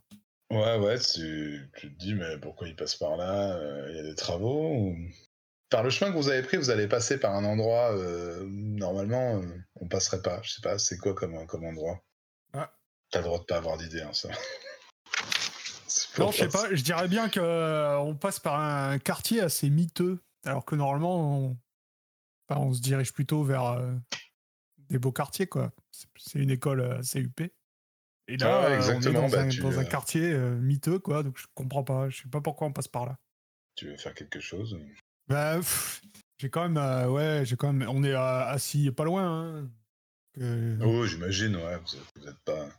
Ouais, 0.51 0.77
ouais, 0.77 0.99
tu, 0.99 1.69
tu 1.77 1.91
te 1.91 1.99
dis, 1.99 2.13
mais 2.13 2.37
pourquoi 2.37 2.67
il 2.67 2.75
passe 2.75 2.95
par 2.95 3.17
là 3.17 3.59
Il 3.89 3.95
y 3.95 3.99
a 3.99 4.03
des 4.03 4.15
travaux 4.15 4.73
ou... 4.75 4.95
Par 5.69 5.83
le 5.83 5.89
chemin 5.89 6.11
que 6.11 6.17
vous 6.17 6.29
avez 6.29 6.41
pris, 6.41 6.57
vous 6.57 6.71
allez 6.71 6.87
passer 6.87 7.19
par 7.19 7.35
un 7.35 7.45
endroit, 7.45 7.95
normalement, 8.47 9.41
on 9.75 9.87
passerait 9.87 10.23
pas. 10.23 10.41
Je 10.43 10.53
sais 10.53 10.61
pas, 10.61 10.79
c'est 10.79 10.97
quoi 10.97 11.13
comme, 11.13 11.45
comme 11.45 11.65
endroit? 11.65 12.03
Ah. 12.53 12.73
T'as 13.11 13.19
le 13.19 13.25
droit 13.25 13.39
de 13.39 13.45
pas 13.45 13.57
avoir 13.57 13.77
d'idée, 13.77 14.01
hein, 14.01 14.13
ça. 14.13 14.29
Non, 16.17 16.31
je 16.31 16.37
sais 16.37 16.47
pas, 16.49 16.73
je 16.73 16.81
dirais 16.83 17.07
bien 17.07 17.29
que 17.29 17.39
euh, 17.39 18.13
passe 18.15 18.39
par 18.39 18.59
un 18.59 18.97
quartier 18.99 19.41
assez 19.41 19.69
miteux, 19.69 20.21
alors 20.43 20.65
que 20.65 20.75
normalement, 20.75 21.37
on, 21.45 21.57
enfin, 22.49 22.61
on 22.61 22.73
se 22.73 22.81
dirige 22.81 23.13
plutôt 23.13 23.43
vers 23.43 23.65
euh, 23.65 23.93
des 24.89 24.97
beaux 24.99 25.11
quartiers, 25.11 25.47
quoi. 25.47 25.71
C'est- 25.91 26.39
une 26.39 26.49
école 26.49 26.81
euh, 26.81 27.01
CUP. 27.01 27.41
Et 28.27 28.37
là, 28.37 28.47
Ah 28.47 28.65
euh, 28.65 28.69
on 28.69 28.71
est 28.71 28.75
exactement, 28.75 29.21
dans, 29.21 29.29
bah, 29.29 29.41
un, 29.41 29.49
tu, 29.49 29.61
dans 29.61 29.79
un 29.79 29.83
euh, 29.83 29.85
quartier 29.85 30.31
euh, 30.33 30.55
miteux, 30.57 30.99
quoi, 30.99 31.23
donc 31.23 31.37
je 31.37 31.45
comprends 31.53 31.83
pas. 31.83 32.09
Je 32.09 32.21
sais 32.23 32.29
pas 32.29 32.41
pourquoi 32.41 32.67
on 32.67 32.73
passe 32.73 32.87
par 32.87 33.05
là. 33.05 33.17
Tu 33.75 33.87
veux 33.87 33.97
faire 33.97 34.13
quelque 34.13 34.39
chose? 34.39 34.77
Bah, 35.27 35.59
j'ai 36.37 36.49
quand 36.49 36.63
même, 36.63 36.77
euh, 36.77 37.07
ouais, 37.09 37.45
j'ai 37.45 37.55
quand 37.55 37.71
même, 37.73 37.87
on 37.89 38.03
est 38.03 38.13
euh, 38.13 38.45
assis 38.45 38.91
pas 38.91 39.03
loin. 39.05 39.57
hein. 39.61 39.69
Que- 40.33 40.77
Oh, 40.83 41.05
j'imagine, 41.05 41.55
ouais, 41.55 41.77
vous 41.77 41.95
êtes, 41.95 42.05
vous 42.15 42.27
êtes 42.27 42.39
pas. 42.45 42.69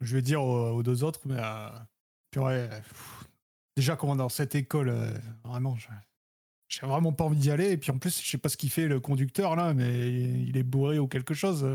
je 0.00 0.14
vais 0.16 0.22
dire 0.22 0.42
aux, 0.42 0.70
aux 0.70 0.82
deux 0.82 1.04
autres, 1.04 1.20
mais 1.24 1.36
purée, 2.36 2.60
euh, 2.60 2.68
pff, 2.68 3.24
déjà 3.76 3.96
comment 3.96 4.16
dans 4.16 4.28
cette 4.28 4.54
école, 4.54 4.90
euh, 4.90 5.10
vraiment, 5.44 5.76
j'ai 6.68 6.86
vraiment 6.86 7.12
pas 7.12 7.24
envie 7.24 7.38
d'y 7.38 7.50
aller. 7.50 7.70
Et 7.70 7.76
puis 7.78 7.90
en 7.90 7.98
plus, 7.98 8.22
je 8.22 8.28
sais 8.28 8.38
pas 8.38 8.48
ce 8.48 8.56
qu'il 8.56 8.70
fait 8.70 8.88
le 8.88 9.00
conducteur 9.00 9.56
là, 9.56 9.72
mais 9.72 10.08
il 10.10 10.56
est 10.56 10.62
bourré 10.62 10.98
ou 10.98 11.08
quelque 11.08 11.34
chose. 11.34 11.66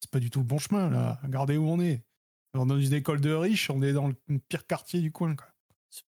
C'est 0.00 0.10
pas 0.10 0.20
du 0.20 0.30
tout 0.30 0.40
le 0.40 0.44
bon 0.44 0.58
chemin 0.58 0.90
là. 0.90 1.18
Regardez 1.22 1.56
où 1.56 1.68
on 1.68 1.80
est. 1.80 2.02
On 2.54 2.64
est 2.64 2.68
dans 2.68 2.78
une 2.80 2.94
école 2.94 3.20
de 3.20 3.32
riches, 3.32 3.68
on 3.68 3.82
est 3.82 3.92
dans 3.92 4.08
le 4.08 4.38
pire 4.48 4.66
quartier 4.66 5.00
du 5.00 5.12
coin. 5.12 5.34
Quoi. 5.34 5.46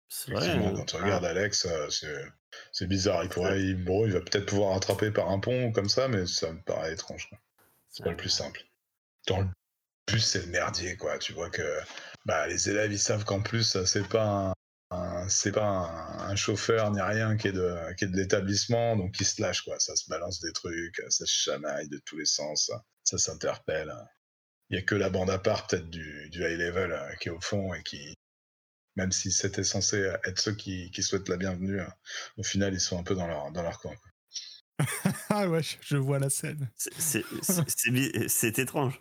C'est- 0.07 0.31
vrai. 0.31 0.41
Effectivement, 0.47 0.73
euh, 0.73 0.77
quand 0.77 0.85
tu 0.85 0.95
regardes 0.95 1.25
Alex, 1.25 1.65
euh, 1.65 1.89
c'est, 1.89 2.25
c'est 2.71 2.87
bizarre. 2.87 3.23
Il, 3.23 3.29
pourrait, 3.29 3.61
il, 3.61 3.83
bon, 3.83 4.05
il 4.07 4.13
va 4.13 4.21
peut-être 4.21 4.47
pouvoir 4.47 4.75
attraper 4.75 5.11
par 5.11 5.29
un 5.29 5.39
pont 5.39 5.67
ou 5.67 5.71
comme 5.71 5.89
ça, 5.89 6.07
mais 6.07 6.25
ça 6.25 6.51
me 6.51 6.59
paraît 6.61 6.93
étrange. 6.93 7.29
quoi. 7.29 7.37
C'est 7.89 8.03
pas 8.03 8.11
le 8.11 8.17
plus 8.17 8.29
simple. 8.29 8.61
Dans 9.27 9.41
le 9.41 9.47
bus, 10.07 10.25
c'est 10.25 10.45
le 10.45 10.51
merdier, 10.51 10.97
quoi. 10.97 11.19
Tu 11.19 11.33
vois 11.33 11.51
que 11.51 11.61
bah, 12.29 12.45
les 12.45 12.69
élèves, 12.69 12.91
ils 12.91 12.99
savent 12.99 13.25
qu'en 13.25 13.41
plus, 13.41 13.75
c'est 13.85 14.07
pas 14.07 14.53
un, 14.91 14.95
un- 14.95 15.27
c'est 15.29 15.51
pas 15.51 15.65
un, 15.65 16.29
un 16.29 16.35
chauffeur 16.35 16.91
ni 16.91 17.01
rien 17.01 17.35
qui 17.37 17.47
est 17.47 17.51
de, 17.51 17.75
qui 17.95 18.05
est 18.05 18.07
de 18.07 18.15
l'établissement, 18.15 18.95
donc 18.95 19.19
ils 19.19 19.25
se 19.25 19.41
lâchent, 19.41 19.63
quoi. 19.63 19.79
Ça 19.79 19.95
se 19.95 20.07
balance 20.07 20.39
des 20.39 20.53
trucs, 20.53 21.01
ça 21.09 21.25
se 21.25 21.33
chamaille 21.33 21.89
de 21.89 21.97
tous 22.05 22.17
les 22.19 22.25
sens, 22.25 22.71
ça, 23.03 23.17
s'interpelle. 23.17 23.91
Il 24.69 24.75
y 24.77 24.79
a 24.79 24.83
que 24.83 24.93
la 24.93 25.09
bande 25.09 25.31
à 25.31 25.39
part, 25.39 25.65
peut-être, 25.65 25.89
du, 25.89 26.29
du 26.29 26.43
high 26.43 26.59
level 26.59 26.91
euh, 26.91 27.15
qui 27.19 27.29
est 27.29 27.31
au 27.31 27.41
fond 27.41 27.73
et 27.73 27.81
qui, 27.81 28.13
même 28.95 29.11
si 29.11 29.31
c'était 29.31 29.63
censé 29.63 29.97
être 30.23 30.37
ceux 30.39 30.53
qui, 30.53 30.91
qui 30.91 31.01
souhaitent 31.01 31.29
la 31.29 31.37
bienvenue, 31.37 31.79
euh, 31.81 31.87
au 32.37 32.43
final, 32.43 32.75
ils 32.75 32.79
sont 32.79 32.99
un 32.99 33.03
peu 33.03 33.15
dans 33.15 33.25
leur, 33.25 33.51
dans 33.51 33.63
leur 33.63 33.79
coin. 33.79 33.95
ah 35.29 35.49
ouais, 35.49 35.61
je, 35.81 35.97
vois 35.97 36.19
la 36.19 36.29
scène. 36.29 36.69
C'est- 36.75 38.59
étrange. 38.59 38.99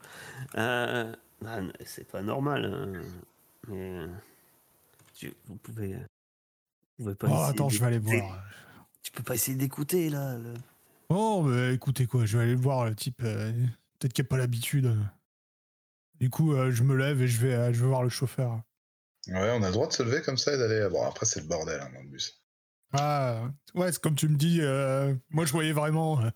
Euh, 0.57 1.15
ah, 1.47 1.61
c'est 1.85 2.07
pas 2.11 2.23
normal. 2.23 2.65
hein. 2.65 3.01
Mais 3.69 3.99
euh, 3.99 4.07
tu, 5.15 5.33
vous 5.47 5.57
pouvez. 5.57 5.95
Vous 6.99 7.05
pouvez 7.05 7.15
pas 7.15 7.29
Oh, 7.31 7.43
attends, 7.43 7.69
je 7.69 7.79
vais 7.79 7.87
aller 7.87 7.99
voir. 7.99 8.43
Tu 9.03 9.13
peux 9.13 9.23
pas 9.23 9.35
essayer 9.35 9.57
d'écouter 9.57 10.11
là. 10.11 10.37
le- 10.39 10.55
Oh, 11.11 11.43
mais 11.43 11.75
écoutez 11.75 12.07
quoi, 12.07 12.27
je 12.27 12.37
vais 12.37 12.45
aller 12.45 12.55
voir 12.55 12.85
le 12.85 12.95
type. 12.95 13.23
euh, 13.25 13.53
Peut-être 13.99 14.13
qu'il 14.13 14.23
n'y 14.23 14.29
a 14.29 14.31
pas 14.31 14.37
l'habitude. 14.37 14.95
Du 16.21 16.31
coup, 16.31 16.53
euh, 16.53 16.71
je 16.71 16.83
me 16.83 16.95
lève 16.97 17.23
et 17.23 17.29
je 17.29 17.39
vais, 17.41 17.55
euh, 17.55 17.73
je 17.73 17.81
vais 17.81 17.87
voir 17.87 18.03
le 18.03 18.09
chauffeur. 18.09 18.61
Ouais, 19.29 19.51
on 19.57 19.63
a 19.63 19.67
le 19.67 19.73
droit 19.73 19.87
de 19.87 19.93
se 19.93 20.03
lever 20.03 20.21
comme 20.23 20.37
ça 20.37 20.55
et 20.55 20.59
d'aller. 20.59 20.89
Bon, 20.91 21.03
après, 21.07 21.27
c'est 21.27 21.41
le 21.41 21.47
bordel 21.47 21.81
hein, 21.81 21.91
dans 21.95 22.03
le 22.03 22.09
bus. 22.09 22.43
Ah, 22.93 23.51
ouais, 23.75 23.93
c'est 23.93 24.01
comme 24.03 24.15
tu 24.15 24.29
me 24.29 24.37
dis, 24.37 24.59
euh, 24.63 25.15
moi 25.31 25.45
je 25.45 25.53
voyais 25.53 25.73
vraiment. 25.73 26.21
euh, 26.23 26.31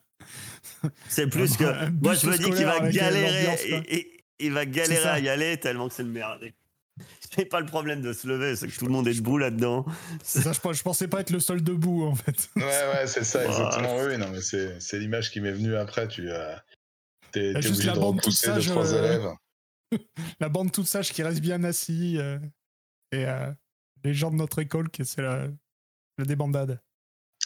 C'est 1.09 1.26
plus 1.26 1.57
que. 1.57 1.88
Moi, 1.90 2.14
je 2.14 2.26
me 2.28 2.36
dis 2.36 2.44
qu'il 2.50 2.64
va 2.64 2.82
euh, 2.82 2.90
galérer. 2.92 3.55
et- 3.88 4.11
il 4.47 4.53
va 4.53 4.66
galérer 4.66 5.09
à 5.09 5.18
y 5.18 5.28
aller 5.28 5.57
tellement 5.59 5.88
que 5.88 5.95
c'est 5.95 6.03
le 6.03 6.09
merde. 6.11 6.45
C'est 7.34 7.47
pas 7.47 7.61
le 7.61 7.66
problème 7.66 8.03
de 8.03 8.12
se 8.12 8.26
lever, 8.26 8.55
c'est 8.55 8.68
que 8.68 8.76
tout 8.76 8.84
le 8.84 8.93
monde 8.93 9.09
est 9.09 9.14
debout 9.14 9.38
là-dedans. 9.38 9.86
c'est 10.22 10.43
ça, 10.43 10.53
je, 10.53 10.61
pens- 10.61 10.74
je 10.76 10.82
pensais 10.82 11.09
pas 11.09 11.20
être 11.20 11.30
le 11.30 11.40
seul 11.40 11.62
debout 11.62 12.05
en 12.05 12.14
fait. 12.14 12.51
Ouais, 12.57 12.62
ouais, 12.62 13.07
c'est 13.07 13.24
ça, 13.24 13.45
exactement. 13.45 13.97
Oui, 13.97 14.05
oui, 14.11 14.18
non, 14.18 14.28
mais 14.28 14.43
c'est, 14.43 14.99
l'image 14.99 15.30
qui 15.30 15.40
m'est 15.40 15.53
venue 15.53 15.74
après. 15.74 16.07
Tu 16.09 16.30
euh, 16.30 16.55
juste 17.34 17.66
obligé 17.68 17.86
la 17.88 17.95
de 17.95 18.01
bande 18.01 18.20
toute 18.20 18.32
deux, 18.32 18.53
sage, 18.53 18.66
trois 18.66 18.93
euh, 18.95 18.99
élèves. 18.99 19.28
La 20.40 20.49
bande 20.49 20.72
toute 20.72 20.86
sage 20.86 21.12
qui 21.12 21.22
reste 21.22 21.40
bien 21.40 21.64
assis. 21.64 22.18
euh, 22.18 22.38
et 23.12 23.26
euh, 23.26 23.51
les 24.05 24.14
gens 24.14 24.30
de 24.30 24.36
notre 24.36 24.59
école 24.59 24.90
qui 24.90 25.05
c'est 25.05 25.22
la, 25.22 25.47
la 26.18 26.24
débandade. 26.24 26.80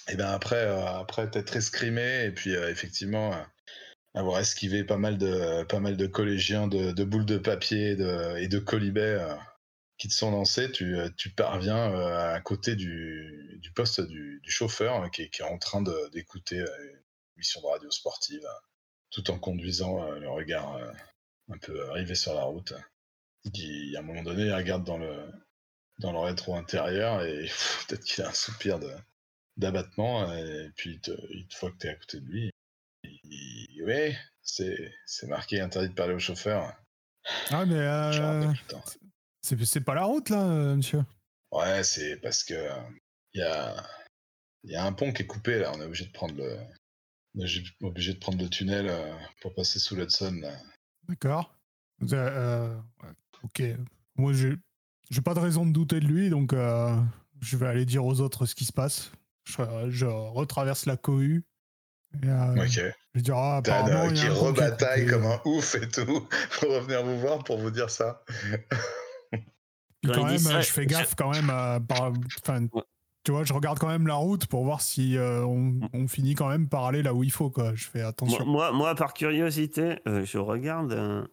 Et 0.08 0.16
bien 0.16 0.28
après, 0.28 0.56
euh, 0.56 0.86
après 1.00 1.28
t'être 1.30 1.56
escrimé, 1.56 2.24
et 2.24 2.30
puis 2.30 2.54
euh, 2.54 2.70
effectivement, 2.70 3.32
euh, 3.32 3.42
avoir 4.16 4.40
esquivé 4.40 4.82
pas 4.82 4.96
mal 4.96 5.18
de, 5.18 5.62
pas 5.64 5.78
mal 5.78 5.96
de 5.96 6.06
collégiens 6.06 6.66
de, 6.66 7.04
boules 7.04 7.26
de 7.26 7.36
papier 7.36 7.90
et 7.90 8.48
de 8.48 8.58
colibets 8.58 9.18
euh, 9.20 9.34
qui 9.98 10.08
te 10.08 10.14
sont 10.14 10.30
lancés, 10.30 10.72
tu, 10.72 10.96
euh, 10.96 11.08
parviens 11.36 11.92
euh, 11.92 12.34
à 12.34 12.40
côté 12.40 12.76
du, 12.76 13.60
poste 13.74 14.00
du, 14.00 14.40
chauffeur 14.46 15.10
qui, 15.10 15.22
est, 15.22 15.42
en 15.42 15.58
train 15.58 15.82
d'écouter 16.12 16.56
une 16.56 17.00
émission 17.36 17.60
de 17.60 17.66
radio 17.66 17.90
sportive 17.90 18.46
tout 19.10 19.30
en 19.30 19.38
conduisant 19.38 20.10
le 20.12 20.30
regard 20.30 20.80
un 21.50 21.58
peu 21.58 21.88
arrivé 21.90 22.14
sur 22.14 22.34
la 22.34 22.44
route. 22.44 22.72
Il, 23.44 23.94
à 23.96 24.00
un 24.00 24.02
moment 24.02 24.22
donné, 24.22 24.46
il 24.46 24.54
regarde 24.54 24.84
dans 24.84 24.96
le, 24.96 25.14
dans 25.98 26.12
le 26.12 26.18
rétro 26.18 26.56
intérieur 26.56 27.22
et 27.22 27.50
peut-être 27.88 28.04
qu'il 28.04 28.24
a 28.24 28.28
un 28.28 28.32
soupir 28.32 28.80
d'abattement 29.58 30.32
et 30.32 30.70
puis 30.74 30.92
il 30.92 31.00
te, 31.00 31.10
il 31.34 31.46
te 31.48 31.58
voit 31.60 31.70
que 31.70 31.78
tu 31.78 31.86
es 31.86 31.90
à 31.90 31.94
côté 31.94 32.20
de 32.20 32.26
lui. 32.26 32.50
Il 33.30 33.82
ouais, 33.84 34.16
c'est, 34.42 34.92
marqué 35.26 35.60
interdit 35.60 35.88
de 35.88 35.94
parler 35.94 36.14
au 36.14 36.18
chauffeur. 36.18 36.72
Ah, 37.50 37.64
mais 37.66 37.74
euh, 37.74 38.52
c'est 39.42 39.80
pas 39.80 39.94
la 39.94 40.04
route, 40.04 40.30
là, 40.30 40.42
euh, 40.44 40.76
monsieur. 40.76 41.04
Ouais, 41.50 41.82
c'est 41.84 42.16
parce 42.16 42.44
que 42.44 42.54
il 43.34 43.40
y 43.40 43.42
a, 43.42 43.76
il 44.64 44.72
y 44.72 44.76
a 44.76 44.84
un 44.84 44.92
pont 44.92 45.12
qui 45.12 45.22
est 45.22 45.26
coupé 45.26 45.58
là. 45.58 45.72
On 45.74 45.80
est 45.80 45.84
obligé 45.84 46.06
de 46.06 46.12
prendre 46.12 46.34
le, 46.36 46.56
on 47.34 47.40
est 47.44 47.82
obligé- 47.82 48.14
de 48.14 48.18
prendre 48.18 48.42
le 48.42 48.48
tunnel 48.48 48.86
euh, 48.88 49.14
pour 49.40 49.54
passer 49.54 49.78
sous 49.78 49.96
l'Hudson. 49.96 50.38
là. 50.40 50.52
D'accord. 51.08 51.54
Euh, 52.12 52.76
ok. 53.42 53.62
Moi, 54.16 54.32
j'ai 54.32 54.54
j'ai 55.10 55.20
pas 55.20 55.34
de 55.34 55.40
raison 55.40 55.64
de 55.64 55.72
douter 55.72 56.00
de 56.00 56.06
lui, 56.06 56.30
donc 56.30 56.52
euh, 56.52 56.96
je 57.40 57.56
vais 57.56 57.66
aller 57.68 57.84
dire 57.86 58.04
aux 58.04 58.20
autres 58.20 58.46
ce 58.46 58.54
qui 58.54 58.64
se 58.64 58.72
passe. 58.72 59.12
Je, 59.44 59.62
je 59.88 60.06
retraverse 60.06 60.86
la 60.86 60.96
cohue. 60.96 61.44
Et, 62.22 62.28
euh, 62.28 62.64
Ok. 62.64 62.94
Je 63.14 63.20
dirais, 63.20 63.38
ah, 63.40 63.62
euh, 63.66 64.08
a 64.08 64.12
qui 64.12 64.28
rebataille 64.28 65.06
comme 65.06 65.24
un 65.24 65.40
ouf 65.46 65.74
et 65.74 65.88
tout 65.88 66.04
pour 66.60 66.70
revenir 66.70 67.02
vous 67.02 67.18
voir 67.18 67.42
pour 67.44 67.58
vous 67.58 67.70
dire 67.70 67.88
ça. 67.88 68.22
Puis 68.26 68.52
Quand 70.12 70.24
même, 70.24 70.38
ça, 70.38 70.60
je 70.60 70.70
fais 70.70 70.86
gaffe 70.86 71.14
quand 71.14 71.30
même 71.32 71.50
à. 71.50 71.80
par- 71.80 72.12
tu 73.24 73.32
vois, 73.32 73.42
je 73.42 73.52
regarde 73.52 73.78
quand 73.80 73.88
même 73.88 74.06
la 74.06 74.14
route 74.14 74.46
pour 74.46 74.64
voir 74.64 74.80
si 74.80 75.16
euh, 75.16 75.44
on, 75.44 75.80
on 75.92 76.06
finit 76.06 76.36
quand 76.36 76.48
même 76.48 76.68
par 76.68 76.84
aller 76.84 77.02
là 77.02 77.12
où 77.12 77.24
il 77.24 77.32
faut, 77.32 77.50
quoi. 77.50 77.74
Je 77.74 77.84
fais 77.86 77.98
Moi, 77.98 78.08
attention. 78.08 78.46
moi, 78.46 78.70
moi, 78.70 78.94
par 78.94 79.14
curiosité, 79.14 79.98
euh, 80.06 80.24
je 80.24 80.38
regarde. 80.38 81.28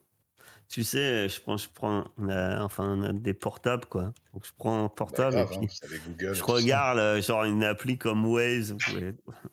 Tu 0.74 0.82
sais, 0.84 1.28
je 1.28 1.40
prends, 1.40 1.56
je 1.56 1.68
prends, 1.68 2.10
on 2.18 2.28
a, 2.28 2.62
enfin, 2.64 2.84
on 2.98 3.02
a 3.04 3.12
des 3.12 3.34
portables, 3.34 3.86
quoi. 3.86 4.12
Donc 4.32 4.44
je 4.46 4.52
prends 4.58 4.84
un 4.86 4.88
Bah, 5.10 5.22
portable 5.28 5.30
grave, 5.30 5.52
et 5.52 5.56
hein, 5.56 5.68
puis 5.68 5.98
Google. 6.00 6.34
je 6.34 6.42
ça. 6.42 6.46
regarde, 6.52 6.98
euh, 6.98 7.22
genre 7.22 7.44
une 7.44 7.62
appli 7.64 7.98
comme 7.98 8.26
Waze, 8.26 8.76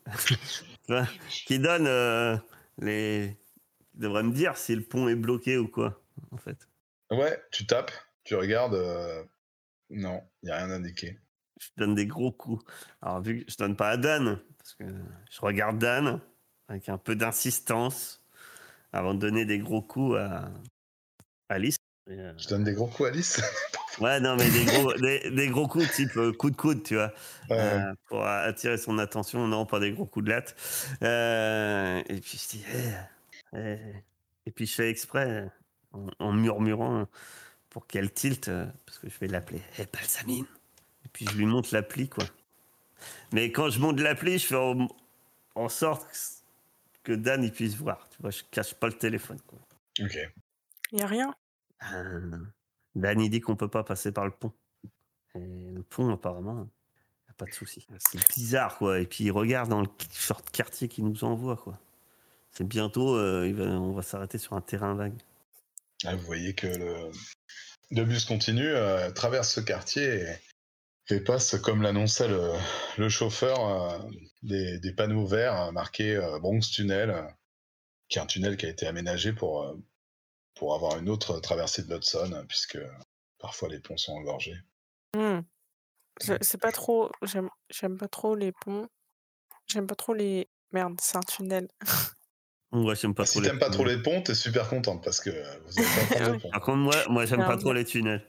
qui 1.46 1.60
donne 1.60 1.88
euh, 1.88 2.38
les, 2.80 3.38
qui 3.94 4.00
devrait 4.00 4.24
me 4.24 4.32
dire 4.34 4.58
si 4.58 4.76
le 4.76 4.84
pont 4.84 5.08
est 5.08 5.16
bloqué 5.16 5.58
ou 5.58 5.68
quoi, 5.68 6.02
en 6.32 6.38
fait. 6.38 6.68
Ouais, 7.12 7.40
tu 7.52 7.68
tapes, 7.68 7.92
tu 8.24 8.36
regardes. 8.36 8.74
euh, 8.74 9.24
Non, 9.90 10.24
il 10.44 10.48
n'y 10.48 10.52
a 10.52 10.58
rien 10.58 10.72
indiqué. 10.72 11.20
Je 11.60 11.68
donne 11.78 11.96
des 11.96 12.08
gros 12.08 12.32
coups. 12.32 12.64
Alors 13.02 13.22
vu 13.22 13.46
que 13.46 13.52
je 13.52 13.58
donne 13.58 13.76
pas 13.76 13.90
à 13.92 13.98
Dan, 13.98 14.40
parce 14.58 14.74
que 14.76 14.84
je 15.30 15.42
regarde 15.42 15.78
Dan 15.78 16.22
avec 16.68 16.90
un 16.90 16.98
peu 16.98 17.16
d'insistance 17.16 18.24
avant 18.94 19.14
de 19.14 19.20
donner 19.20 19.46
des 19.46 19.60
gros 19.60 19.82
coups 19.82 20.18
à 20.18 20.52
Alice. 21.54 21.76
Euh, 22.10 22.34
Je 22.38 22.48
donne 22.48 22.64
des 22.64 22.74
gros 22.74 22.88
coups 22.88 23.10
à 23.10 23.12
Alice. 23.12 23.42
Ouais, 24.00 24.22
non, 24.22 24.38
mais 24.38 24.50
des 24.50 24.64
gros, 24.64 24.94
des, 24.94 25.30
des 25.32 25.48
gros 25.50 25.68
coups 25.68 25.92
type 25.94 26.16
euh, 26.16 26.32
coup 26.32 26.50
de 26.50 26.56
coude, 26.56 26.82
tu 26.82 26.96
vois, 26.96 27.14
Ouais. 27.50 27.58
euh, 27.60 27.94
pour 28.08 28.26
attirer 28.26 28.78
son 28.78 28.98
attention. 28.98 29.46
Non, 29.50 29.66
pas 29.66 29.82
des 29.82 29.92
gros 29.92 30.06
coups 30.06 30.26
de 30.26 30.30
latte. 30.32 30.56
Euh, 31.04 32.02
et 32.08 32.22
puis 32.22 32.38
je 32.42 32.58
dis, 32.58 32.64
Eh, 33.54 33.58
eh. 33.58 33.78
et 34.46 34.52
puis 34.52 34.66
je 34.66 34.74
fais 34.76 34.90
exprès 34.90 35.52
en, 35.92 36.08
en 36.20 36.32
murmurant 36.32 37.06
pour 37.70 37.86
qu'elle 37.86 38.12
tilte, 38.12 38.50
parce 38.86 38.98
que 38.98 39.10
je 39.10 39.20
vais 39.20 39.28
l'appeler 39.28 39.62
Eh, 39.78 39.86
Balsamine. 39.92 40.46
Et 41.06 41.10
puis 41.12 41.26
je 41.30 41.36
lui 41.38 41.46
montre 41.46 41.70
l'appli, 41.74 42.08
quoi. 42.08 42.24
Mais 43.34 43.52
quand 43.52 43.70
je 43.70 43.80
monte 43.80 44.00
l'appli, 44.00 44.40
je 44.40 44.48
fais 44.48 44.56
en, 44.56 44.88
en 45.56 45.70
sorte 45.70 46.08
que 47.04 47.12
Dan 47.12 47.44
il 47.44 47.52
puisse 47.52 47.76
voir. 47.76 48.08
Tu 48.10 48.22
vois, 48.22 48.32
je 48.32 48.42
cache 48.52 48.74
pas 48.74 48.88
le 48.88 48.94
téléphone, 48.94 49.40
quoi. 49.46 49.60
Ok. 50.02 50.18
Il 50.94 51.00
y 51.00 51.04
a 51.04 51.08
rien. 51.08 51.34
Euh, 51.94 52.38
Dan, 52.96 53.20
il 53.22 53.30
dit 53.30 53.42
qu'on 53.42 53.56
peut 53.56 53.70
pas 53.70 53.84
passer 53.84 54.12
par 54.12 54.26
le 54.26 54.32
pont. 54.32 54.52
Et 55.36 55.40
le 55.72 55.82
pont, 55.84 56.10
apparemment, 56.14 56.68
y 57.28 57.32
a 57.32 57.34
pas 57.38 57.46
de 57.46 57.54
souci. 57.54 57.88
C'est 58.00 58.28
bizarre, 58.36 58.78
quoi. 58.78 59.00
Et 59.00 59.06
puis, 59.06 59.24
il 59.26 59.32
regarde 59.32 59.70
dans 59.70 59.82
le 59.82 59.88
short 60.14 60.50
quartier 60.52 60.88
qu'il 60.90 61.06
nous 61.06 61.24
envoie, 61.24 61.56
quoi. 61.56 61.80
C'est 62.52 62.68
bientôt, 62.68 63.16
euh, 63.16 63.48
il 63.48 63.56
va- 63.56 63.64
on 63.66 63.94
va 63.94 64.02
s'arrêter 64.02 64.38
sur 64.38 64.54
un 64.54 64.62
terrain 64.62 64.94
vague. 64.96 65.18
Là, 66.04 66.16
vous 66.16 66.26
voyez 66.26 66.54
que 66.54 66.68
le, 66.68 67.12
le 67.92 68.04
bus 68.04 68.26
continue, 68.26 68.68
euh, 68.68 69.10
traverse 69.12 69.54
ce 69.54 69.62
quartier 69.62 70.26
et, 71.10 71.16
et 71.16 71.22
passe, 71.22 71.56
comme 71.60 71.82
l'annonçait 71.82 72.28
le, 72.28 72.52
le 72.98 73.08
chauffeur, 73.08 73.60
euh, 73.94 74.00
des, 74.44 74.80
des 74.80 74.92
panneaux 74.94 75.26
verts 75.26 75.72
marqués 75.72 76.20
Bronx 76.42 76.60
Tunnel, 76.72 77.34
qui 78.10 78.20
est 78.20 78.22
un 78.22 78.26
tunnel 78.26 78.58
qui 78.58 78.66
a 78.66 78.70
été 78.70 78.86
aménagé 78.86 79.32
pour, 79.32 79.78
pour 80.56 80.76
avoir 80.76 80.98
une 80.98 81.10
autre 81.10 81.40
traversée 81.40 81.84
de 81.84 81.94
l'Hudson, 81.94 82.32
euh, 82.34 82.44
puisque 82.44 82.78
parfois 83.40 83.70
les 83.70 83.80
ponts 83.80 83.98
sont 83.98 84.14
engorgés. 84.14 84.56
Je- 86.22 86.34
C'est 86.42 86.60
pas 86.62 86.72
trop. 86.72 87.10
J'aime 87.24 87.50
j'aime 87.70 87.98
pas 87.98 88.08
trop 88.08 88.36
les 88.36 88.52
ponts. 88.52 88.88
J'aime 89.68 89.88
pas 89.88 89.96
trop 89.96 90.14
les. 90.14 90.50
Merde, 90.72 91.00
c'est 91.02 91.18
un 91.18 91.22
tunnel. 91.22 91.68
Moi, 92.72 92.94
j'aime 92.94 93.14
pas 93.14 93.24
Ah, 93.24 93.26
trop 93.26 93.34
si 93.34 93.42
les 93.42 93.48
t'aimes 93.50 93.60
pas 93.60 93.70
trop 93.70 93.84
les 93.86 94.02
ponts, 94.02 94.22
t'es 94.22 94.36
super 94.36 94.70
contente 94.70 95.04
parce 95.04 95.20
que 95.20 95.30
vous 95.30 95.80
avez 95.80 95.96
pas 95.96 96.06
prendre 96.16 96.32
le 96.32 96.40
pont. 96.40 96.50
Par 96.52 96.62
contre, 96.62 96.78
moi, 96.78 96.96
moi 97.10 97.26
j'aime 97.26 97.46
pas 97.46 97.58
trop 97.58 97.74
les 97.74 97.84
tunnels. 97.86 98.26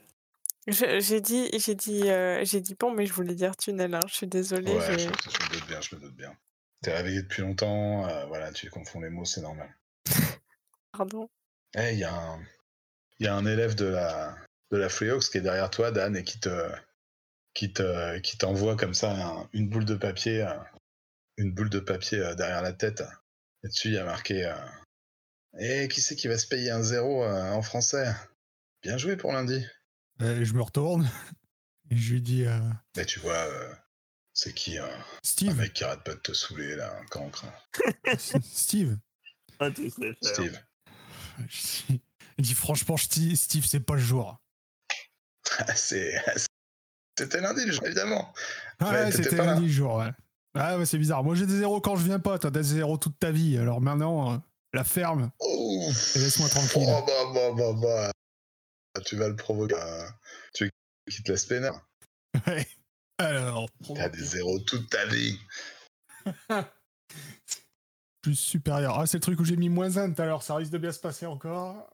J'ai 0.67 1.19
dit, 1.21 1.49
j'ai 1.57 1.75
dit, 1.75 2.09
euh, 2.09 2.43
j'ai 2.45 2.61
dit 2.61 2.75
pont, 2.75 2.91
mais 2.91 3.05
je 3.05 3.13
voulais 3.13 3.35
dire 3.35 3.55
tunnel. 3.55 3.93
hein. 3.95 3.99
Je 4.07 4.13
suis 4.15 4.27
désolée. 4.27 4.71
Ouais, 4.75 4.97
je 4.97 5.07
me 5.07 5.53
doute 5.53 5.67
bien, 5.67 5.81
je 5.81 5.95
me 5.95 6.01
doute 6.01 6.15
bien. 6.15 6.35
T'es 6.81 6.93
réveillé 6.93 7.21
depuis 7.21 7.41
longtemps, 7.41 8.07
euh, 8.07 8.25
voilà, 8.25 8.51
tu 8.51 8.69
confonds 8.69 8.99
les 9.01 9.09
mots, 9.09 9.25
c'est 9.25 9.41
normal. 9.41 9.73
Pardon. 10.91 11.29
Il 11.75 11.97
y, 11.97 12.03
a 12.03 12.13
un- 12.13 12.39
il 13.19 13.25
y 13.25 13.27
a 13.27 13.35
un 13.35 13.45
élève 13.45 13.75
de 13.75 13.85
la, 13.85 14.37
de 14.71 14.77
la 14.77 14.89
Freehox 14.89 15.29
qui 15.29 15.39
est 15.39 15.41
derrière 15.41 15.69
toi, 15.71 15.91
Dan, 15.91 16.15
et 16.15 16.23
qui 16.23 16.39
te 16.39 16.69
qui 17.55 17.71
te 17.71 18.17
qui 18.19 18.37
t'envoie 18.37 18.75
comme 18.75 18.93
ça 18.95 19.11
un- 19.11 19.49
une 19.53 19.69
boule 19.69 19.85
de 19.85 19.95
papier, 19.95 20.41
euh, 20.43 20.53
une 21.37 21.51
boule 21.53 21.69
de 21.69 21.79
papier 21.79 22.19
euh, 22.19 22.35
derrière 22.35 22.61
la 22.61 22.73
tête. 22.73 23.03
Et 23.63 23.67
dessus, 23.67 23.89
il 23.89 23.93
y 23.95 23.97
a 23.97 24.05
marqué 24.05 24.45
euh, 24.45 24.55
Eh, 25.59 25.87
qui 25.87 26.01
c'est 26.01 26.15
qui 26.15 26.27
va 26.27 26.37
se 26.37 26.47
payer 26.47 26.71
un 26.71 26.81
zéro 26.81 27.23
en 27.23 27.61
français? 27.61 28.11
Bien 28.81 28.97
joué 28.97 29.15
pour 29.17 29.31
lundi. 29.31 29.65
Et 30.19 30.45
je 30.45 30.53
me 30.53 30.61
retourne 30.61 31.09
et 31.89 31.95
je 31.97 32.13
lui 32.13 32.21
dis 32.21 32.45
euh, 32.45 32.59
Mais 32.97 33.05
tu 33.05 33.19
vois, 33.19 33.37
euh, 33.47 33.73
c'est 34.33 34.53
qui 34.53 34.79
euh, 34.79 34.85
un 34.85 35.03
Steve, 35.23 35.55
mec 35.57 35.73
qui 35.73 35.83
arrête 35.83 36.03
pas 36.03 36.13
de 36.15 36.19
te 36.19 36.33
saouler 36.33 36.75
là, 36.75 36.95
un 36.99 37.05
cancre. 37.05 37.45
Steve. 38.17 38.97
Ah. 39.59 39.69
Steve. 40.21 40.59
Je 41.49 41.61
dis- 41.61 42.01
Il 42.37 42.43
dit 42.45 42.53
franchement, 42.53 42.97
Steve, 42.97 43.35
c'est 43.65 43.79
pas 43.79 43.93
le 43.95 43.99
jour. 44.01 44.37
c'est 45.75 46.13
c'était 47.17 47.41
lundi, 47.41 47.65
le 47.65 47.71
jour, 47.73 47.85
évidemment. 47.85 48.33
Ah 48.79 48.91
Ouais, 48.91 49.11
c'était 49.11 49.37
lundi 49.37 49.63
le 49.67 49.71
jour, 49.71 49.95
ouais. 49.95 50.09
Ah 50.55 50.77
ouais, 50.77 50.85
c'est 50.85 50.97
bizarre. 50.97 51.23
Moi 51.23 51.35
j'ai 51.35 51.45
des 51.47 51.57
zéros 51.57 51.81
quand 51.81 51.95
je 51.95 52.05
viens 52.05 52.19
pas, 52.19 52.37
t'as 52.39 52.49
des 52.51 52.61
zéros 52.63 52.97
toute 52.97 53.17
ta 53.19 53.31
vie. 53.31 53.57
Alors 53.57 53.81
maintenant, 53.81 54.33
euh, 54.33 54.37
la 54.73 54.83
ferme, 54.83 55.31
Ouf. 55.39 56.15
et 56.15 56.19
laisse-moi 56.19 56.49
tranquille. 56.49 56.85
Oh 56.87 57.03
bah 57.05 57.31
bah 57.33 57.51
bah 57.55 57.73
bah. 57.81 58.11
Tu 59.05 59.15
vas 59.15 59.27
le 59.27 59.35
provoquer. 59.35 59.73
euh, 59.75 60.07
Tu 60.53 60.65
veux 60.65 60.71
qu'il 61.11 61.23
te 61.23 61.31
laisse 61.31 61.45
pénard. 61.45 61.81
Ouais. 62.47 62.67
Alors, 63.19 63.69
T'as 63.95 64.09
des 64.09 64.23
zéros 64.23 64.59
toute 64.59 64.89
ta 64.89 65.05
vie. 65.05 65.39
plus 68.23 68.35
supérieur. 68.35 68.97
Ah, 68.99 69.05
c'est 69.05 69.17
le 69.17 69.21
truc 69.21 69.39
où 69.39 69.45
j'ai 69.45 69.55
mis 69.57 69.69
moins 69.69 69.97
1 69.97 70.13
tout 70.13 70.21
à 70.21 70.25
l'heure, 70.25 70.41
ça 70.41 70.55
risque 70.55 70.71
de 70.71 70.77
bien 70.79 70.91
se 70.91 70.99
passer 70.99 71.27
encore. 71.27 71.87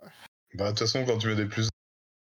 Bah 0.54 0.66
de 0.66 0.70
toute 0.70 0.80
façon, 0.80 1.04
quand 1.06 1.18
tu 1.18 1.28
mets 1.28 1.36
des 1.36 1.46
plus 1.46 1.68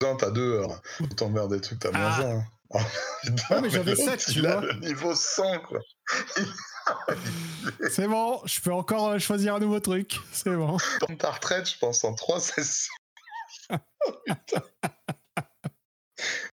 1, 0.05 0.17
t'as 0.17 0.31
2. 0.31 0.59
Alors, 0.59 0.83
autant 1.01 1.31
vers 1.31 1.49
des 1.49 1.61
trucs, 1.61 1.79
t'as 1.79 1.91
moins 1.93 2.11
Ah. 2.19 2.23
1. 2.23 2.45
Oh, 2.71 2.79
putain, 3.23 3.55
Ouais, 3.55 3.61
mais 3.63 3.71
j'avais 3.71 3.93
l'autre, 3.95 4.05
sept, 4.05 4.25
tu 4.33 4.39
il 4.41 4.47
a 4.47 4.57
vois. 4.61 4.73
le 4.73 4.81
niveau 4.81 5.15
100, 5.15 5.61
quoi. 5.61 5.79
C'est 7.91 8.09
bon, 8.09 8.41
je 8.45 8.61
peux 8.61 8.73
encore 8.73 9.11
euh, 9.11 9.19
choisir 9.19 9.55
un 9.55 9.61
nouveau 9.61 9.81
truc. 9.81 10.19
C'est 10.33 10.55
bon. 10.55 10.77
Prendre 11.01 11.19
ta 11.19 11.31
retraite, 11.31 11.71
je 11.71 11.79
pense, 11.79 12.03
en 12.05 12.15
3 12.15 12.41
sessions. 12.41 12.93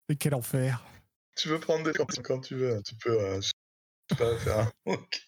Mais 0.09 0.17
quel 0.17 0.35
enfer. 0.35 0.83
Tu 1.37 1.49
veux 1.49 1.61
prendre 1.61 1.85
des 1.85 1.93
quand, 1.93 2.07
quand 2.23 2.41
tu 2.41 2.57
veux. 2.57 2.83
Tu 2.85 2.95
peux, 2.97 3.21
euh, 3.21 3.41
je 3.41 3.49
sais 4.11 4.17
pas, 4.17 4.37
faire 4.39 4.59
un... 4.59 4.73
Ok. 4.87 5.21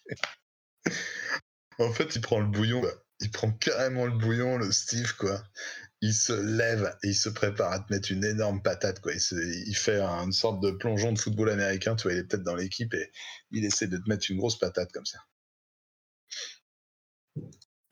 En 1.79 1.91
fait, 1.91 2.15
il 2.15 2.21
prend 2.21 2.39
le 2.39 2.47
bouillon. 2.47 2.81
quoi. 2.81 2.91
Il 3.21 3.31
prend 3.31 3.51
carrément 3.51 4.05
le 4.05 4.17
bouillon, 4.17 4.57
le 4.57 4.71
Steve, 4.71 5.15
quoi. 5.17 5.43
Il 6.01 6.13
se 6.13 6.33
lève 6.33 6.95
et 7.03 7.09
il 7.09 7.15
se 7.15 7.29
prépare 7.29 7.71
à 7.71 7.79
te 7.79 7.93
mettre 7.93 8.11
une 8.11 8.23
énorme 8.23 8.61
patate, 8.61 8.99
quoi. 9.01 9.13
Il, 9.13 9.19
se- 9.21 9.35
il 9.35 9.75
fait 9.75 9.99
un- 10.01 10.23
une 10.25 10.31
sorte 10.31 10.59
de 10.63 10.71
plongeon 10.71 11.11
de 11.13 11.19
football 11.19 11.49
américain. 11.51 11.95
Tu 11.95 12.03
vois, 12.03 12.13
il 12.13 12.19
est 12.19 12.23
peut-être 12.23 12.43
dans 12.43 12.55
l'équipe 12.55 12.93
et 12.95 13.11
il 13.51 13.63
essaie 13.65 13.87
de 13.87 13.97
te 13.97 14.09
mettre 14.09 14.29
une 14.31 14.37
grosse 14.37 14.57
patate 14.57 14.91
comme 14.91 15.05
ça. 15.05 15.19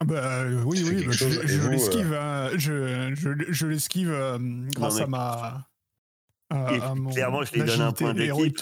Ah 0.02 0.06
Bah, 0.06 0.42
euh, 0.44 0.64
oui, 0.64 0.82
oui, 0.84 0.96
quelque 1.06 1.08
bah, 1.08 1.42
je, 1.46 1.70
l'esquive. 1.70 2.14
hein, 2.14 2.50
je 2.58 3.14
je, 3.16 3.52
je 3.52 3.68
l'esquive 3.68 4.12
euh, 4.12 4.38
grâce 4.74 4.96
mais- 4.96 5.02
à 5.04 5.08
ma. 5.08 5.70
à- 6.50 6.74
Et 6.74 6.82
à 6.82 6.96
mon 6.96 7.12
clairement, 7.12 7.44
je 7.44 7.54
lui 7.54 7.64
donne 7.64 7.82
un 7.82 7.92
point 7.92 8.14
d'équipe. 8.14 8.60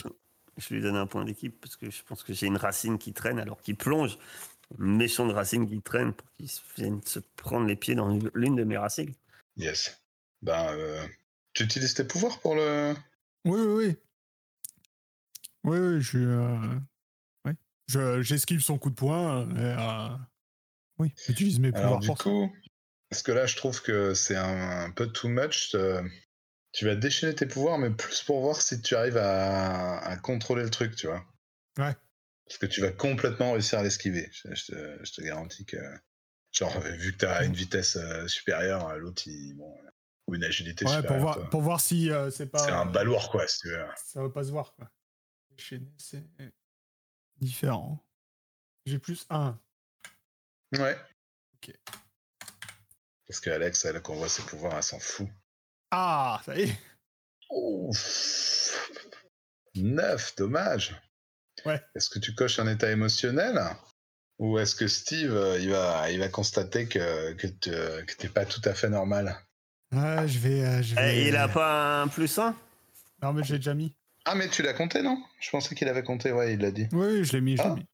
Je 0.57 0.73
lui 0.73 0.81
donne 0.81 0.95
un 0.95 1.05
point 1.05 1.23
d'équipe 1.23 1.61
parce 1.61 1.75
que 1.77 1.91
je 1.91 2.01
pense 2.03 2.23
que 2.23 2.33
j'ai 2.33 2.47
une 2.47 2.57
racine 2.57 2.97
qui 2.97 3.13
traîne 3.13 3.37
alors 3.39 3.61
qu'il 3.61 3.75
plonge. 3.77 4.17
Une 4.79 4.97
méchante 4.97 5.31
racine 5.33 5.67
qui 5.69 5.81
traîne 5.81 6.13
pour 6.13 6.29
qu'il 6.33 6.49
se- 6.49 6.61
vienne 6.75 7.01
se 7.05 7.19
prendre 7.37 7.65
les 7.67 7.75
pieds 7.75 7.95
dans 7.95 8.09
une- 8.11 8.29
l'une 8.33 8.55
de 8.55 8.63
mes 8.63 8.77
racines. 8.77 9.13
Yes. 9.55 10.01
Ben, 10.41 10.67
euh, 10.73 11.07
tu 11.53 11.63
utilises 11.63 11.93
tes 11.93 12.03
pouvoirs 12.03 12.39
pour 12.39 12.55
le. 12.55 12.93
Oui, 13.45 13.59
oui, 13.61 13.85
oui. 13.87 13.97
Oui, 15.63 15.77
oui, 15.79 16.01
je. 16.01 16.19
euh, 16.19 16.79
oui. 17.45 17.51
Je, 17.87 18.21
j'esquive 18.21 18.61
son 18.61 18.77
coup 18.77 18.89
de 18.89 18.95
poing. 18.95 19.47
euh, 19.47 19.55
et, 19.55 19.77
euh, 19.79 20.17
oui, 20.99 21.13
j'utilise 21.25 21.59
mes 21.59 21.69
Alors, 21.73 21.81
pouvoirs 21.81 21.99
du 21.99 22.07
pour 22.07 22.17
ça. 22.17 22.23
coup, 22.25 22.53
parce 23.09 23.21
que 23.23 23.31
là, 23.31 23.45
je 23.45 23.55
trouve 23.55 23.81
que 23.81 24.13
c'est 24.13 24.35
un, 24.35 24.85
un 24.85 24.91
peu 24.91 25.07
too 25.07 25.29
much. 25.29 25.75
tu 26.73 26.85
vas 26.85 26.95
déchaîner 26.95 27.33
tes 27.33 27.45
pouvoirs, 27.47 27.77
mais 27.79 27.89
plus 27.89 28.21
pour 28.21 28.41
voir 28.41 28.61
si 28.61 28.81
tu 28.81 28.95
arrives 28.95 29.17
à, 29.17 29.97
à 29.99 30.17
contrôler 30.17 30.63
le 30.63 30.69
truc, 30.69 30.95
tu 30.95 31.07
vois. 31.07 31.25
Ouais. 31.79 31.95
Parce 32.47 32.57
que 32.59 32.65
tu 32.65 32.81
vas 32.81 32.91
complètement 32.91 33.51
réussir 33.53 33.79
à 33.79 33.83
l'esquiver. 33.83 34.29
Je, 34.31 34.53
je 34.55 34.65
te, 34.71 35.05
je 35.05 35.11
te 35.13 35.21
garantis 35.21 35.65
que. 35.65 35.77
Genre, 36.53 36.75
euh, 36.77 36.91
vu 36.91 37.11
que 37.13 37.17
tu 37.19 37.25
as 37.25 37.43
une 37.43 37.53
vitesse 37.53 37.97
euh, 37.97 38.27
supérieure, 38.27 38.87
à 38.87 38.97
l'autre, 38.97 39.23
il. 39.25 39.53
Bon, 39.55 39.71
euh, 39.85 39.89
ou 40.27 40.35
une 40.35 40.43
agilité 40.43 40.83
Ouais, 40.85 40.91
pour 40.91 41.01
supérieure. 41.01 41.21
voir, 41.21 41.35
toi. 41.35 41.49
pour 41.49 41.61
voir 41.61 41.79
si 41.81 42.11
euh, 42.11 42.29
c'est 42.31 42.47
pas. 42.47 42.59
C'est 42.59 42.71
un 42.71 42.85
balourd, 42.85 43.29
quoi, 43.31 43.47
si 43.47 43.59
tu 43.59 43.69
veux. 43.69 43.85
Ça 44.05 44.21
va 44.21 44.29
pas 44.29 44.43
se 44.43 44.51
voir, 44.51 44.73
quoi. 44.75 44.89
C'est 45.57 45.81
différent. 47.37 48.03
J'ai 48.85 48.99
plus 48.99 49.25
un. 49.29 49.59
Ouais. 50.77 50.97
Ok. 51.55 51.73
Parce 53.27 53.39
que 53.41 53.49
Alex, 53.49 53.83
elle, 53.85 54.01
qu'on 54.01 54.15
voit 54.15 54.29
ses 54.29 54.43
pouvoirs, 54.43 54.77
elle 54.77 54.83
s'en 54.83 54.99
fout. 54.99 55.27
Ah, 55.91 56.41
ça 56.45 56.57
y 56.57 56.63
est. 56.63 56.77
Ouf. 57.49 58.89
Neuf, 59.75 60.35
dommage. 60.35 60.95
Ouais. 61.65 61.81
Est-ce 61.95 62.09
que 62.09 62.19
tu 62.19 62.33
coches 62.35 62.59
un 62.59 62.67
état 62.67 62.91
émotionnel 62.91 63.59
Ou 64.39 64.59
est-ce 64.59 64.75
que 64.75 64.87
Steve, 64.87 65.33
euh, 65.35 65.59
il 65.59 65.69
va, 65.71 66.11
il 66.11 66.19
va 66.19 66.27
constater 66.29 66.87
que, 66.87 67.33
que 67.33 67.47
tu 67.47 67.69
que 67.71 68.15
t'es 68.17 68.29
pas 68.29 68.45
tout 68.45 68.61
à 68.65 68.73
fait 68.73 68.89
normal? 68.89 69.35
Ah, 69.91 70.27
je 70.27 70.39
vais. 70.39 70.63
euh, 70.63 70.81
je 70.83 70.95
Eh, 70.99 71.27
il 71.29 71.35
a 71.35 71.47
pas 71.47 72.01
un 72.01 72.07
plus 72.07 72.37
1 72.37 72.55
Non, 73.23 73.33
mais 73.33 73.43
j'ai 73.43 73.57
déjà 73.57 73.73
mis. 73.73 73.95
Ah, 74.25 74.35
mais 74.35 74.49
tu 74.49 74.61
l'as 74.61 74.73
compté, 74.73 75.01
non? 75.01 75.17
Je 75.39 75.49
pensais 75.49 75.73
qu'il 75.73 75.87
avait 75.87 76.03
compté, 76.03 76.31
ouais, 76.33 76.53
il 76.53 76.59
l'a 76.59 76.71
dit. 76.71 76.87
Oui, 76.91 77.23
je 77.23 77.31
l'ai 77.33 77.41
mis, 77.41 77.55
je 77.57 77.63
l'ai 77.63 77.69
Ah. 77.69 77.75
mis. 77.75 77.85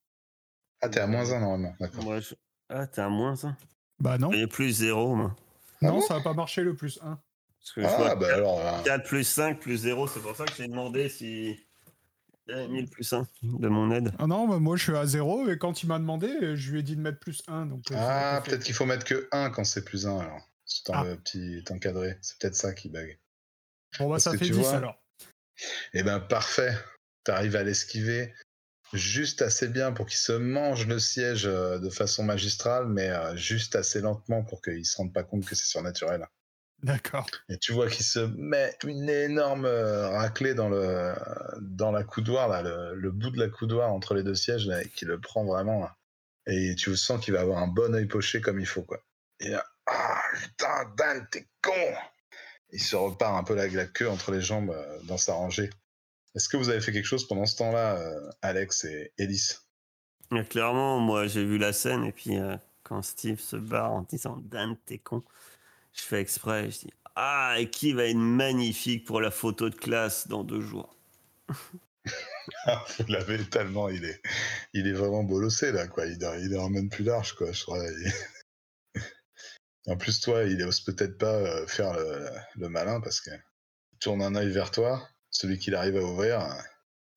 Ah, 0.82 0.90
t'es 0.90 1.00
à 1.00 1.08
moins 1.08 1.32
un 1.32 1.40
normalement, 1.40 1.76
d'accord. 1.80 2.04
Moi, 2.04 2.20
je... 2.20 2.34
Ah, 2.70 2.88
t'es 2.88 3.02
à 3.02 3.08
moins 3.10 3.36
1 3.46 3.56
Bah 4.00 4.18
non. 4.18 4.32
Et 4.34 4.48
plus 4.48 4.72
0, 4.72 5.16
moi. 5.16 5.36
Ah 5.82 5.88
non, 5.88 5.94
bon? 6.00 6.02
ça 6.02 6.16
va 6.16 6.22
pas 6.22 6.34
marcher 6.34 6.62
le 6.64 6.76
plus 6.76 7.00
1. 7.02 7.20
Parce 7.60 7.72
que 7.74 7.82
je 7.82 7.88
Ah, 7.88 7.98
vois 7.98 8.16
bah 8.16 8.34
alors. 8.34 8.60
euh, 8.60 8.84
4 8.84 9.04
plus 9.06 9.24
5 9.24 9.60
plus 9.60 9.78
0, 9.78 10.08
c'est 10.08 10.20
pour 10.22 10.36
ça 10.36 10.44
que 10.46 10.54
j'ai 10.58 10.68
demandé 10.68 11.08
si. 11.08 11.58
Il 12.48 12.54
avait 12.54 12.68
mis 12.68 12.82
le 12.82 12.88
plus 12.88 13.12
1 13.14 13.26
de 13.44 13.68
mon 13.70 13.90
aide. 13.92 14.12
Ah 14.20 14.28
non, 14.28 14.48
bah 14.48 14.60
moi 14.60 14.76
je 14.76 14.84
suis 14.84 14.96
à 14.98 15.06
0 15.06 15.50
et 15.50 15.58
quand 15.58 15.82
il 15.84 15.88
m'a 15.88 15.98
demandé, 16.00 16.56
je 16.56 16.72
lui 16.72 16.80
ai 16.80 16.84
dit 16.84 16.96
de 16.96 17.02
mettre 17.02 17.20
plus 17.20 17.42
1. 17.48 17.68
Donc, 17.68 17.90
euh, 17.92 17.96
Ah, 17.98 18.42
peut-être 18.44 18.64
qu'il 18.64 18.76
faut 18.76 18.86
mettre 18.86 19.06
que 19.06 19.28
1 19.32 19.50
quand 19.50 19.64
c'est 19.64 19.86
plus 19.86 20.06
1 20.08 20.20
alors. 20.20 20.50
C'est 20.66 20.84
Ah. 20.92 21.04
le 21.06 21.16
petit 21.18 21.64
encadré. 21.70 22.18
C'est 22.22 22.38
peut-être 22.40 22.56
ça 22.56 22.74
qui 22.74 22.90
bug. 22.90 23.18
Bon, 24.00 24.06
bah 24.06 24.12
parce 24.16 24.24
ça 24.26 24.32
que 24.32 24.38
fait 24.40 24.46
tu 24.46 24.52
10 24.52 24.60
vois, 24.60 24.76
alors. 24.76 25.02
Eh 25.94 26.04
ben 26.04 26.20
parfait. 26.20 26.74
T'arrives 27.24 27.56
à 27.56 27.64
l'esquiver 27.64 28.34
juste 28.92 29.42
assez 29.42 29.68
bien 29.70 29.92
pour 29.94 30.06
qu'il 30.06 30.18
se 30.18 30.34
mange 30.34 30.86
le 30.86 31.00
siège 31.00 31.46
euh, 31.48 31.80
de 31.80 31.90
façon 31.90 32.24
magistrale, 32.24 32.88
mais 32.88 33.10
euh, 33.10 33.36
juste 33.38 33.76
assez 33.76 34.02
lentement 34.02 34.44
pour 34.44 34.62
qu'il 34.62 34.86
se 34.86 34.98
rende 34.98 35.14
pas 35.14 35.24
compte 35.24 35.46
que 35.46 35.56
c'est 35.56 35.66
surnaturel. 35.66 36.28
D'accord. 36.84 37.26
Et 37.50 37.58
tu 37.58 37.72
vois 37.72 37.90
qu'il 37.90 38.06
se 38.06 38.20
met 38.20 38.76
une 38.84 39.10
énorme 39.10 39.66
euh, 39.66 40.10
raclée 40.10 40.54
dans 40.54 40.70
le 40.70 41.16
dans 41.62 41.92
la 41.92 42.04
coudoir 42.04 42.50
là, 42.50 42.62
le, 42.62 42.94
le 42.96 43.12
bout 43.12 43.30
de 43.30 43.40
la 43.40 43.48
coudoir 43.48 43.92
entre 43.92 44.14
les 44.14 44.24
deux 44.24 44.36
sièges 44.36 44.68
là, 44.68 44.82
et 44.84 44.90
qui 44.90 45.06
le 45.06 45.20
prend 45.20 45.46
vraiment. 45.46 45.80
là. 45.80 45.96
Et 46.46 46.76
tu 46.76 46.96
sens 46.98 47.24
qu'il 47.24 47.34
va 47.34 47.40
avoir 47.42 47.60
un 47.60 47.68
bon 47.68 47.96
œil 47.96 48.06
poché 48.06 48.42
comme 48.42 48.60
il 48.60 48.66
faut 48.66 48.84
quoi. 48.84 49.00
Et 49.40 49.50
là, 49.50 49.66
ah 49.88 50.22
putain, 50.36 50.94
Dan, 50.98 51.28
t'es 51.32 51.48
con. 51.62 51.72
Il 52.72 52.82
se 52.82 52.96
repart 52.96 53.38
un 53.38 53.44
peu 53.44 53.56
la, 53.56 53.68
la 53.68 53.86
queue 53.86 54.10
entre 54.10 54.32
les 54.32 54.42
jambes 54.42 54.72
euh, 54.72 55.00
dans 55.04 55.18
sa 55.18 55.34
rangée. 55.34 55.70
Est-ce 56.36 56.50
que 56.50 56.58
vous 56.58 56.70
avez 56.70 56.82
fait 56.82 56.92
quelque 56.92 57.06
chose 57.06 57.28
pendant 57.28 57.46
ce 57.46 57.58
temps-là, 57.58 57.96
euh, 57.98 58.30
Alex 58.42 58.86
et 58.86 59.14
Ellis? 59.18 59.52
Mais 60.32 60.44
clairement, 60.44 61.00
moi, 61.00 61.28
j'ai 61.28 61.46
vu 61.46 61.58
la 61.60 61.74
scène, 61.74 62.06
et 62.06 62.12
puis 62.12 62.40
euh, 62.40 62.58
quand 62.82 63.04
Steve 63.04 63.40
se 63.40 63.56
barre 63.56 63.92
en 63.94 64.02
disant 64.02 64.38
Dan, 64.44 64.76
t'es 64.86 64.98
con, 64.98 65.24
je 65.94 66.02
fais 66.02 66.20
exprès, 66.22 66.70
je 66.72 66.80
dis 66.80 66.94
Ah, 67.16 67.56
et 67.60 67.70
qui 67.70 67.94
va 67.94 68.06
être 68.06 68.16
magnifique 68.18 69.06
pour 69.06 69.22
la 69.22 69.32
photo 69.32 69.70
de 69.70 69.76
classe 69.76 70.28
dans 70.28 70.44
deux 70.44 70.62
jours? 70.62 70.96
Ah, 72.66 72.84
Vous 73.00 73.06
l'avez 73.08 73.42
tellement, 73.50 73.88
il 73.88 74.04
est, 74.04 74.22
il 74.74 74.86
est 74.88 74.92
vraiment 74.94 75.24
bolossé 75.24 75.72
là, 75.72 75.88
quoi. 75.88 76.06
Il, 76.06 76.18
il 76.42 76.58
en 76.58 76.64
ramène 76.64 76.90
plus 76.90 77.06
large, 77.06 77.34
quoi. 77.36 77.50
Je 77.54 77.64
crois. 77.64 77.82
Il- 77.86 79.02
en 79.88 79.96
plus, 79.96 80.20
toi, 80.20 80.44
il 80.44 80.62
ose 80.64 80.82
peut-être 80.82 81.18
pas 81.18 81.34
euh, 81.36 81.66
faire 81.68 81.94
le, 81.94 82.30
le 82.56 82.68
malin 82.68 83.00
parce 83.00 83.22
que 83.22 83.30
il 83.94 83.98
tourne 84.00 84.22
un 84.22 84.36
œil 84.36 84.52
vers 84.52 84.72
toi, 84.72 85.08
celui 85.30 85.58
qu'il 85.58 85.74
arrive 85.76 85.96
à 85.96 86.02
ouvrir, 86.02 86.42
euh, 86.42 86.54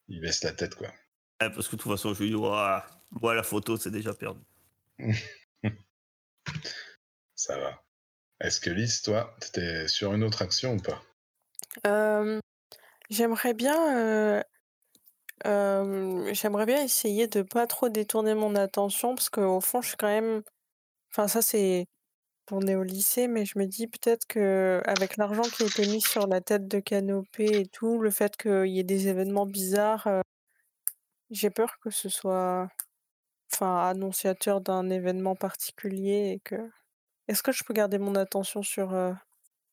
il 0.07 0.20
baisse 0.20 0.45
la 0.45 0.53
tête, 0.53 0.77
quoi. 0.77 0.93
Eh, 1.43 1.51
Parce 1.51 1.66
que 1.66 1.74
de 1.77 1.83
toute 1.83 1.91
façon, 1.91 2.14
je 2.14 2.22
lui 2.22 2.31
dis 2.31 2.37
Moi, 2.37 3.35
la 3.35 3.43
photo, 3.43 3.77
c'est 3.77 3.91
déjà 3.91 4.14
perdu. 4.14 4.41
Ça 7.35 7.59
va. 7.59 7.83
Est-ce 8.41 8.61
que 8.61 8.70
Lys, 8.70 9.03
toi, 9.03 9.34
t'étais 9.41 9.89
sur 9.89 10.12
une 10.12 10.22
autre 10.22 10.43
action 10.43 10.74
ou 10.74 10.80
pas? 10.80 11.03
Euh, 11.87 12.39
j'aimerais 13.11 13.55
bien, 13.55 13.97
euh, 13.97 14.43
euh, 15.47 16.32
j'aimerais 16.34 16.66
bien 16.66 16.82
essayer 16.82 17.28
de 17.28 17.43
pas 17.43 17.66
trop 17.66 17.89
détourner 17.89 18.34
mon 18.34 18.55
attention 18.55 19.14
parce 19.14 19.30
qu'au 19.30 19.61
fond, 19.61 19.80
je 19.82 19.89
suis 19.89 19.97
quand 19.97 20.09
même. 20.09 20.43
Enfin, 21.11 21.28
ça, 21.28 21.43
c'est. 21.43 21.87
On 22.53 22.66
est 22.68 22.76
au 22.76 22.84
lycée, 22.84 23.28
mais 23.28 23.45
je 23.45 23.59
me 23.59 23.66
dis 23.66 23.89
peut-être 23.89 24.26
que 24.26 24.80
avec 24.87 25.16
l'argent 25.16 25.43
qui 25.43 25.64
a 25.64 25.66
été 25.66 25.87
mis 25.89 26.01
sur 26.01 26.28
la 26.28 26.41
tête 26.41 26.68
de 26.68 26.78
Canopée 26.78 27.62
et 27.62 27.66
tout, 27.66 27.99
le 27.99 28.11
fait 28.11 28.37
qu'il 28.37 28.68
y 28.68 28.78
ait 28.78 28.84
des 28.84 29.09
événements 29.09 29.47
bizarres, 29.47 30.22
j'ai 31.30 31.51
peur 31.51 31.78
que 31.80 31.91
ce 31.91 32.09
soit, 32.09 32.68
enfin, 33.53 33.89
annonciateur 33.89 34.61
d'un 34.61 34.91
événement 34.91 35.34
particulier 35.37 36.32
et 36.34 36.41
que. 36.41 36.57
Est-ce 37.29 37.43
que 37.43 37.53
je 37.53 37.64
peux 37.64 37.74
garder 37.74 37.99
mon 37.99 38.14
attention 38.14 38.62
sur, 38.62 38.95
euh, 38.95 39.12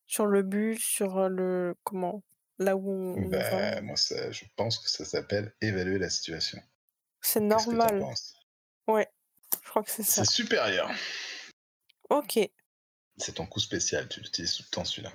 sur 0.05 0.25
le 0.25 0.41
but, 0.43 0.79
sur 0.79 1.17
euh, 1.17 1.29
le 1.29 1.75
comment, 1.83 2.23
là 2.57 2.75
où 2.75 2.89
on, 2.91 3.23
on 3.23 3.27
va? 3.27 3.37
Ben, 3.39 3.81
moi, 3.85 3.95
ça- 3.95 4.31
je 4.31 4.45
pense 4.55 4.79
que 4.79 4.89
ça 4.89 5.05
s'appelle 5.05 5.53
évaluer 5.61 5.99
la 5.99 6.09
situation. 6.09 6.59
C'est 7.21 7.39
que 7.39 7.45
normal. 7.45 7.99
penses? 7.99 8.35
Ouais, 8.87 9.07
je 9.63 9.69
crois 9.69 9.83
que 9.83 9.91
c'est 9.91 10.03
ça. 10.03 10.25
C'est 10.25 10.31
supérieur. 10.31 10.89
Ok. 12.09 12.39
C'est 13.17 13.33
ton 13.33 13.45
coup 13.45 13.59
spécial, 13.59 14.09
tu 14.09 14.19
l'utilises 14.21 14.55
tout 14.57 14.63
le 14.63 14.69
temps 14.75 14.85
celui-là. 14.85 15.13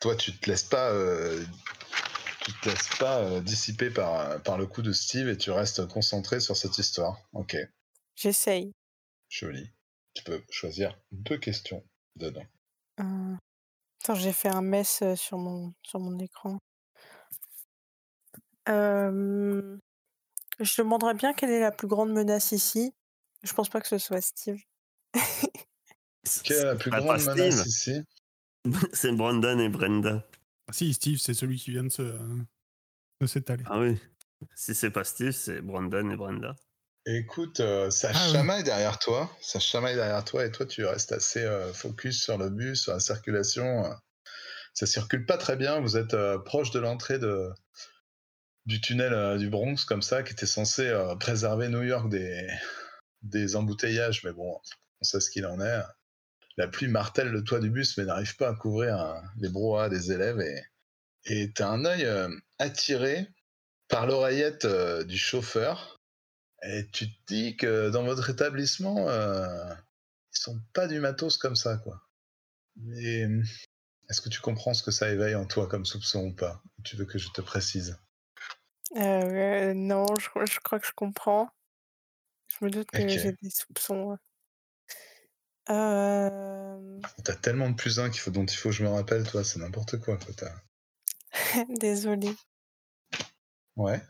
Toi, 0.00 0.16
tu 0.16 0.36
te 0.36 0.50
laisses 0.50 0.64
pas, 0.64 0.90
euh, 0.90 1.44
tu 2.44 2.52
te 2.60 2.68
laisses 2.68 2.88
pas 2.98 3.40
dissiper 3.40 3.90
par, 3.90 4.42
par 4.42 4.58
le 4.58 4.66
coup 4.66 4.82
de 4.82 4.92
Steve 4.92 5.28
et 5.28 5.36
tu 5.36 5.50
restes 5.52 5.86
concentré 5.86 6.40
sur 6.40 6.56
cette 6.56 6.76
histoire. 6.78 7.18
Ok, 7.32 7.56
J'essaye. 8.16 8.72
joli. 9.28 9.70
Tu 10.18 10.24
peux 10.24 10.42
choisir 10.50 10.98
deux 11.12 11.38
questions 11.38 11.84
dedans. 12.16 12.44
Euh, 12.98 13.36
Attends, 14.02 14.16
j'ai 14.16 14.32
fait 14.32 14.48
un 14.48 14.62
mess 14.62 15.00
euh, 15.02 15.14
sur 15.14 15.38
mon, 15.38 15.72
sur 15.84 16.00
mon 16.00 16.18
écran. 16.18 16.58
Euh, 18.68 19.78
Je 20.58 20.82
demanderais 20.82 21.14
bien 21.14 21.32
quelle 21.34 21.50
est 21.50 21.60
la 21.60 21.70
plus 21.70 21.86
grande 21.86 22.10
menace 22.10 22.50
ici. 22.50 22.92
Je 23.44 23.52
pense 23.52 23.68
pas 23.68 23.80
que 23.80 23.86
ce 23.86 23.98
soit 23.98 24.20
Steve. 24.20 24.60
Quelle 26.42 26.56
est 26.56 26.64
la 26.64 26.74
plus 26.74 26.90
grande 26.90 27.20
Steve. 27.20 27.34
menace 27.36 27.66
ici? 27.66 28.02
C'est 28.92 29.12
Brandon 29.12 29.56
et 29.60 29.68
Brenda. 29.68 30.28
Ah, 30.66 30.72
si, 30.72 30.92
Steve, 30.92 31.18
c'est 31.18 31.32
celui 31.32 31.58
qui 31.58 31.70
vient 31.70 31.84
de 31.84 31.88
se 31.90 32.02
de 33.20 33.26
s'étaler. 33.28 33.62
Ah 33.66 33.78
oui. 33.78 33.96
Si 34.56 34.74
c'est 34.74 34.90
pas 34.90 35.04
Steve, 35.04 35.30
c'est 35.30 35.60
Brandon 35.62 36.10
et 36.10 36.16
Brenda. 36.16 36.56
Écoute, 37.06 37.60
euh, 37.60 37.90
ça 37.90 38.10
Ah 38.12 38.26
oui. 38.26 38.32
chamaille 38.32 38.64
derrière 38.64 38.98
toi, 38.98 39.34
ça 39.40 39.58
chamaille 39.58 39.94
derrière 39.94 40.24
toi 40.24 40.44
et 40.44 40.50
toi 40.50 40.66
tu 40.66 40.84
restes 40.84 41.12
assez 41.12 41.42
euh, 41.42 41.72
focus 41.72 42.22
sur 42.22 42.36
le 42.36 42.50
bus, 42.50 42.82
sur 42.82 42.92
la 42.92 43.00
circulation. 43.00 43.84
Ça 44.74 44.86
circule 44.86 45.24
pas 45.24 45.38
très 45.38 45.56
bien, 45.56 45.80
vous 45.80 45.96
êtes 45.96 46.14
euh, 46.14 46.38
proche 46.38 46.70
de 46.70 46.78
l'entrée 46.78 47.18
de, 47.18 47.50
du 48.66 48.80
tunnel 48.80 49.38
du 49.38 49.48
Bronx 49.48 49.84
comme 49.86 50.02
ça, 50.02 50.22
qui 50.22 50.32
était 50.32 50.46
censé 50.46 50.92
préserver 51.18 51.68
New 51.68 51.82
York 51.82 52.10
des, 52.10 52.46
des 53.22 53.56
embouteillages, 53.56 54.22
mais 54.24 54.32
bon, 54.32 54.60
on 55.00 55.04
sait 55.04 55.20
ce 55.20 55.30
qu'il 55.30 55.46
en 55.46 55.60
est. 55.60 55.80
La 56.58 56.68
pluie 56.68 56.88
martèle 56.88 57.28
le 57.28 57.42
toit 57.42 57.60
du 57.60 57.70
bus 57.70 57.96
mais 57.96 58.04
n'arrive 58.04 58.36
pas 58.36 58.48
à 58.50 58.54
couvrir 58.54 59.00
euh, 59.00 59.14
les 59.38 59.48
brouhahas 59.48 59.88
des 59.88 60.12
élèves 60.12 60.40
et 60.40 60.62
et 61.24 61.52
t'as 61.52 61.68
un 61.68 61.84
œil 61.84 62.08
attiré 62.58 63.28
par 63.88 64.06
l'oreillette 64.06 64.66
du 65.04 65.18
chauffeur 65.18 65.97
et 66.62 66.88
tu 66.92 67.08
te 67.08 67.16
dis 67.26 67.56
que 67.56 67.90
dans 67.90 68.04
votre 68.04 68.30
établissement, 68.30 69.08
euh, 69.08 69.72
il 69.74 70.32
qui 70.32 70.40
sont 70.40 70.60
pas 70.72 70.86
du 70.86 71.00
matos 71.00 71.36
comme 71.36 71.56
ça, 71.56 71.76
quoi. 71.78 72.02
Mais 72.76 73.24
hum, 73.24 73.44
est-ce 74.08 74.20
que 74.20 74.28
tu 74.28 74.40
comprends 74.40 74.74
ce 74.74 74.82
que 74.82 74.90
ça 74.90 75.10
éveille 75.10 75.34
en 75.34 75.46
toi 75.46 75.66
comme 75.68 75.84
soupçon 75.84 76.26
ou 76.26 76.34
pas? 76.34 76.62
Tu 76.84 76.96
veux 76.96 77.04
que 77.04 77.18
je 77.18 77.28
te 77.30 77.40
précise? 77.40 77.98
Euh, 78.96 79.74
non, 79.74 80.06
je, 80.18 80.28
crois- 80.30 80.46
je 80.46 80.60
crois 80.60 80.80
que 80.80 80.86
je 80.86 80.92
comprends. 80.92 81.50
Je 82.48 82.64
me 82.64 82.70
doute 82.70 82.90
que 82.90 83.06
j'ai 83.06 83.32
des 83.42 83.50
soupçons. 83.50 84.16
Euh... 85.70 87.00
T'as 87.24 87.34
tellement 87.34 87.68
de 87.68 87.76
plus 87.76 88.00
un 88.00 88.08
qu'il 88.08 88.20
faut, 88.20 88.30
dont 88.30 88.46
il 88.46 88.56
faut 88.56 88.70
que 88.70 88.74
je 88.74 88.82
me 88.82 88.88
rappelle, 88.88 89.28
toi, 89.28 89.44
c'est 89.44 89.58
n'importe 89.58 89.98
quoi, 89.98 90.16
quoi. 90.16 90.34
Désolée. 91.80 92.34
Ouais, 93.76 94.02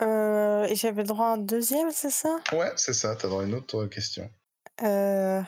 Euh, 0.00 0.64
et 0.64 0.76
j'avais 0.76 1.02
le 1.02 1.08
droit 1.08 1.26
à 1.26 1.30
un 1.30 1.38
deuxième, 1.38 1.90
c'est 1.90 2.10
ça? 2.10 2.38
Ouais, 2.52 2.72
c'est 2.76 2.92
ça, 2.92 3.16
t'as 3.16 3.28
droit 3.28 3.42
à 3.42 3.46
une 3.46 3.54
autre 3.54 3.86
question. 3.86 4.30
Euh, 4.82 5.42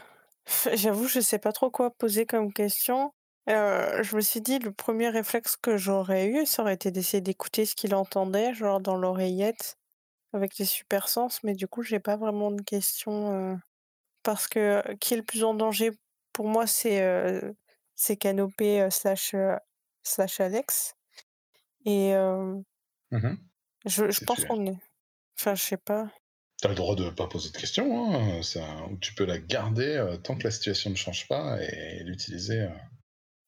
J'avoue, 0.74 1.06
je 1.06 1.20
sais 1.20 1.38
pas 1.38 1.52
trop 1.52 1.70
quoi 1.70 1.90
poser 1.90 2.26
comme 2.26 2.52
question. 2.52 3.12
Euh, 3.48 4.02
je 4.02 4.16
me 4.16 4.20
suis 4.20 4.40
dit, 4.40 4.58
le 4.58 4.72
premier 4.72 5.08
réflexe 5.08 5.56
que 5.56 5.76
j'aurais 5.76 6.26
eu, 6.28 6.46
ça 6.46 6.62
aurait 6.62 6.74
été 6.74 6.90
d'essayer 6.90 7.20
d'écouter 7.20 7.64
ce 7.66 7.74
qu'il 7.74 7.94
entendait, 7.94 8.54
genre 8.54 8.80
dans 8.80 8.96
l'oreillette, 8.96 9.76
avec 10.32 10.58
les 10.58 10.64
super 10.66 11.08
sens, 11.08 11.42
mais 11.44 11.54
du 11.54 11.68
coup, 11.68 11.82
j'ai 11.82 12.00
pas 12.00 12.16
vraiment 12.16 12.50
de 12.50 12.62
question. 12.62 13.52
euh, 13.52 13.56
parce 14.22 14.48
que 14.48 14.58
euh, 14.88 14.96
qui 15.00 15.14
est 15.14 15.18
le 15.18 15.22
plus 15.24 15.44
en 15.44 15.54
danger 15.54 15.92
pour 16.32 16.46
moi, 16.48 16.66
c'est 16.66 17.02
euh, 17.02 17.52
c'est 17.96 18.16
Canopé 18.16 18.82
euh, 18.82 18.90
slash, 18.90 19.34
euh, 19.34 19.56
slash 20.04 20.40
Alex. 20.40 20.94
Et 21.84 22.14
euh, 22.14 22.56
Mhm. 23.10 23.49
Je, 23.86 24.24
pense 24.24 24.44
qu'on 24.44 24.66
est. 24.66 24.78
Enfin, 25.38 25.54
je 25.54 25.62
sais 25.62 25.76
pas. 25.76 26.10
T'as 26.60 26.68
le 26.68 26.74
droit 26.74 26.94
de 26.94 27.08
pas 27.08 27.26
poser 27.26 27.50
de 27.50 27.56
questions, 27.56 28.14
hein, 28.14 28.42
ça, 28.42 28.84
ou 28.90 28.98
tu 28.98 29.14
peux 29.14 29.24
la 29.24 29.38
garder 29.38 29.96
euh, 29.96 30.18
tant 30.18 30.36
que 30.36 30.44
la 30.44 30.50
situation 30.50 30.90
ne 30.90 30.94
change 30.94 31.26
pas 31.26 31.58
et 31.62 32.02
l'utiliser 32.04 32.60
euh, 32.60 32.68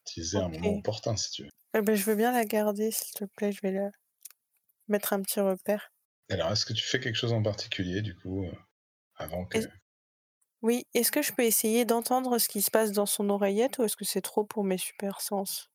utiliser 0.06 0.38
à 0.38 0.44
un 0.44 0.48
moment 0.48 0.78
opportun, 0.78 1.16
si 1.16 1.30
tu 1.30 1.42
veux. 1.44 1.50
Eh 1.74 1.82
ben, 1.82 1.94
je 1.94 2.04
veux 2.04 2.16
bien 2.16 2.32
la 2.32 2.44
garder, 2.44 2.90
s'il 2.90 3.12
te 3.14 3.24
plaît. 3.24 3.52
Je 3.52 3.60
vais 3.62 3.72
la 3.72 3.90
mettre 4.88 5.12
un 5.12 5.22
petit 5.22 5.40
repère. 5.40 5.92
Alors, 6.30 6.50
est-ce 6.52 6.64
que 6.64 6.72
tu 6.72 6.84
fais 6.84 7.00
quelque 7.00 7.16
chose 7.16 7.32
en 7.32 7.42
particulier, 7.42 8.02
du 8.02 8.16
coup, 8.16 8.44
euh, 8.44 8.52
avant 9.16 9.44
que... 9.44 9.58
Oui, 10.62 10.86
est-ce 10.94 11.10
que 11.10 11.22
je 11.22 11.32
peux 11.32 11.42
essayer 11.42 11.84
d'entendre 11.84 12.38
ce 12.38 12.48
qui 12.48 12.62
se 12.62 12.70
passe 12.70 12.92
dans 12.92 13.06
son 13.06 13.28
oreillette 13.30 13.78
ou 13.78 13.84
est-ce 13.84 13.96
que 13.96 14.04
c'est 14.04 14.20
trop 14.20 14.44
pour 14.44 14.62
mes 14.62 14.78
super 14.78 15.20
sens? 15.20 15.68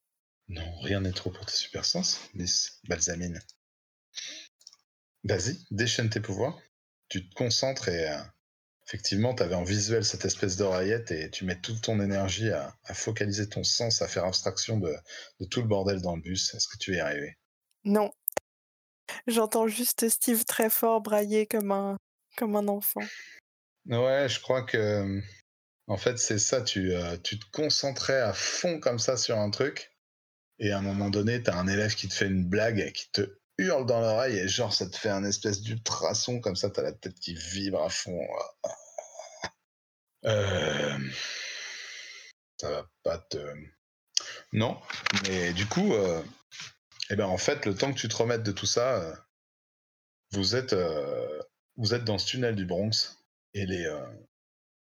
Non, 0.48 0.80
rien 0.80 1.02
n'est 1.02 1.12
trop 1.12 1.30
pour 1.30 1.46
tes 1.46 1.56
super 1.56 1.84
sens, 1.84 2.30
Miss 2.34 2.80
Balsamine. 2.88 3.40
Vas-y, 5.24 5.58
déchaîne 5.72 6.10
tes 6.10 6.20
pouvoirs. 6.20 6.60
Tu 7.10 7.28
te 7.28 7.34
concentres 7.36 7.90
et 7.90 8.10
euh, 8.10 8.18
effectivement, 8.88 9.34
tu 9.34 9.44
avais 9.44 9.56
en 9.56 9.64
visuel 9.64 10.06
cette 10.06 10.26
espèce 10.26 10.58
d'oreillette 10.58 11.12
et 11.12 11.30
tu 11.30 11.46
mets 11.46 11.60
toute 11.60 11.82
ton 11.82 12.00
énergie 12.00 12.52
à, 12.52 12.76
à 12.86 12.94
focaliser 12.94 13.50
ton 13.50 13.64
sens, 13.64 14.02
à 14.02 14.08
faire 14.08 14.26
abstraction 14.26 14.78
de, 14.78 14.96
de 15.40 15.46
tout 15.46 15.62
le 15.62 15.68
bordel 15.68 16.02
dans 16.02 16.16
le 16.16 16.22
bus. 16.22 16.54
Est-ce 16.54 16.68
que 16.68 16.78
tu 16.78 16.92
vas 16.92 16.98
y 16.98 17.00
arriver 17.02 17.38
Non. 17.84 18.12
J'entends 19.26 19.68
juste 19.68 20.10
Steve 20.10 20.44
très 20.46 20.70
fort 20.70 21.02
brailler 21.02 21.48
comme 21.48 21.72
un, 21.72 21.98
comme 22.36 22.56
un 22.56 22.68
enfant. 22.68 23.04
Ouais, 23.86 24.28
je 24.30 24.42
crois 24.42 24.64
que 24.64 25.22
en 25.88 25.98
fait 25.98 26.20
c'est 26.20 26.40
ça. 26.40 26.62
Tu, 26.62 26.94
euh, 26.94 27.18
tu 27.18 27.40
te 27.40 27.46
concentrais 27.52 28.20
à 28.20 28.34
fond 28.34 28.80
comme 28.80 29.00
ça 29.00 29.16
sur 29.16 29.38
un 29.38 29.50
truc 29.50 29.92
et 30.60 30.72
à 30.72 30.80
un 30.80 30.82
moment 30.82 31.10
donné, 31.10 31.44
t'as 31.44 31.56
un 31.56 31.68
élève 31.68 31.96
qui 31.96 32.08
te 32.08 32.14
fait 32.14 32.28
une 32.28 32.44
blague 32.44 32.80
et 32.80 32.92
qui 32.92 33.12
te 33.12 33.40
hurle 33.58 33.86
dans 33.86 34.02
l'oreille 34.02 34.38
et 34.38 34.48
genre 34.48 34.74
ça 34.74 34.88
te 34.88 34.96
fait 34.96 35.10
un 35.10 35.24
espèce 35.24 35.62
d'ultrason 35.62 36.40
comme 36.40 36.56
ça. 36.56 36.70
T'as 36.70 36.84
la 36.84 36.94
tête 36.94 37.20
qui 37.20 37.34
vibre 37.34 37.84
à 37.84 37.90
fond. 37.90 38.28
Euh, 40.26 40.98
ça 42.60 42.70
va 42.70 42.90
pas 43.04 43.18
te. 43.20 43.38
Non, 44.54 44.80
mais 45.24 45.54
du 45.54 45.66
coup, 45.68 45.94
euh, 45.94 46.24
eh 47.10 47.16
ben 47.16 47.26
en 47.26 47.38
fait, 47.38 47.66
le 47.66 47.76
temps 47.76 47.94
que 47.94 48.00
tu 48.00 48.08
te 48.08 48.16
remettes 48.16 48.44
de 48.44 48.52
tout 48.52 48.66
ça, 48.66 48.96
euh, 49.02 49.16
vous 50.32 50.56
êtes, 50.56 50.74
euh, 50.74 51.42
vous 51.76 51.94
êtes 51.94 52.04
dans 52.04 52.18
ce 52.18 52.28
tunnel 52.28 52.56
du 52.56 52.66
Bronx 52.66 53.18
et 53.54 53.66
les, 53.66 53.88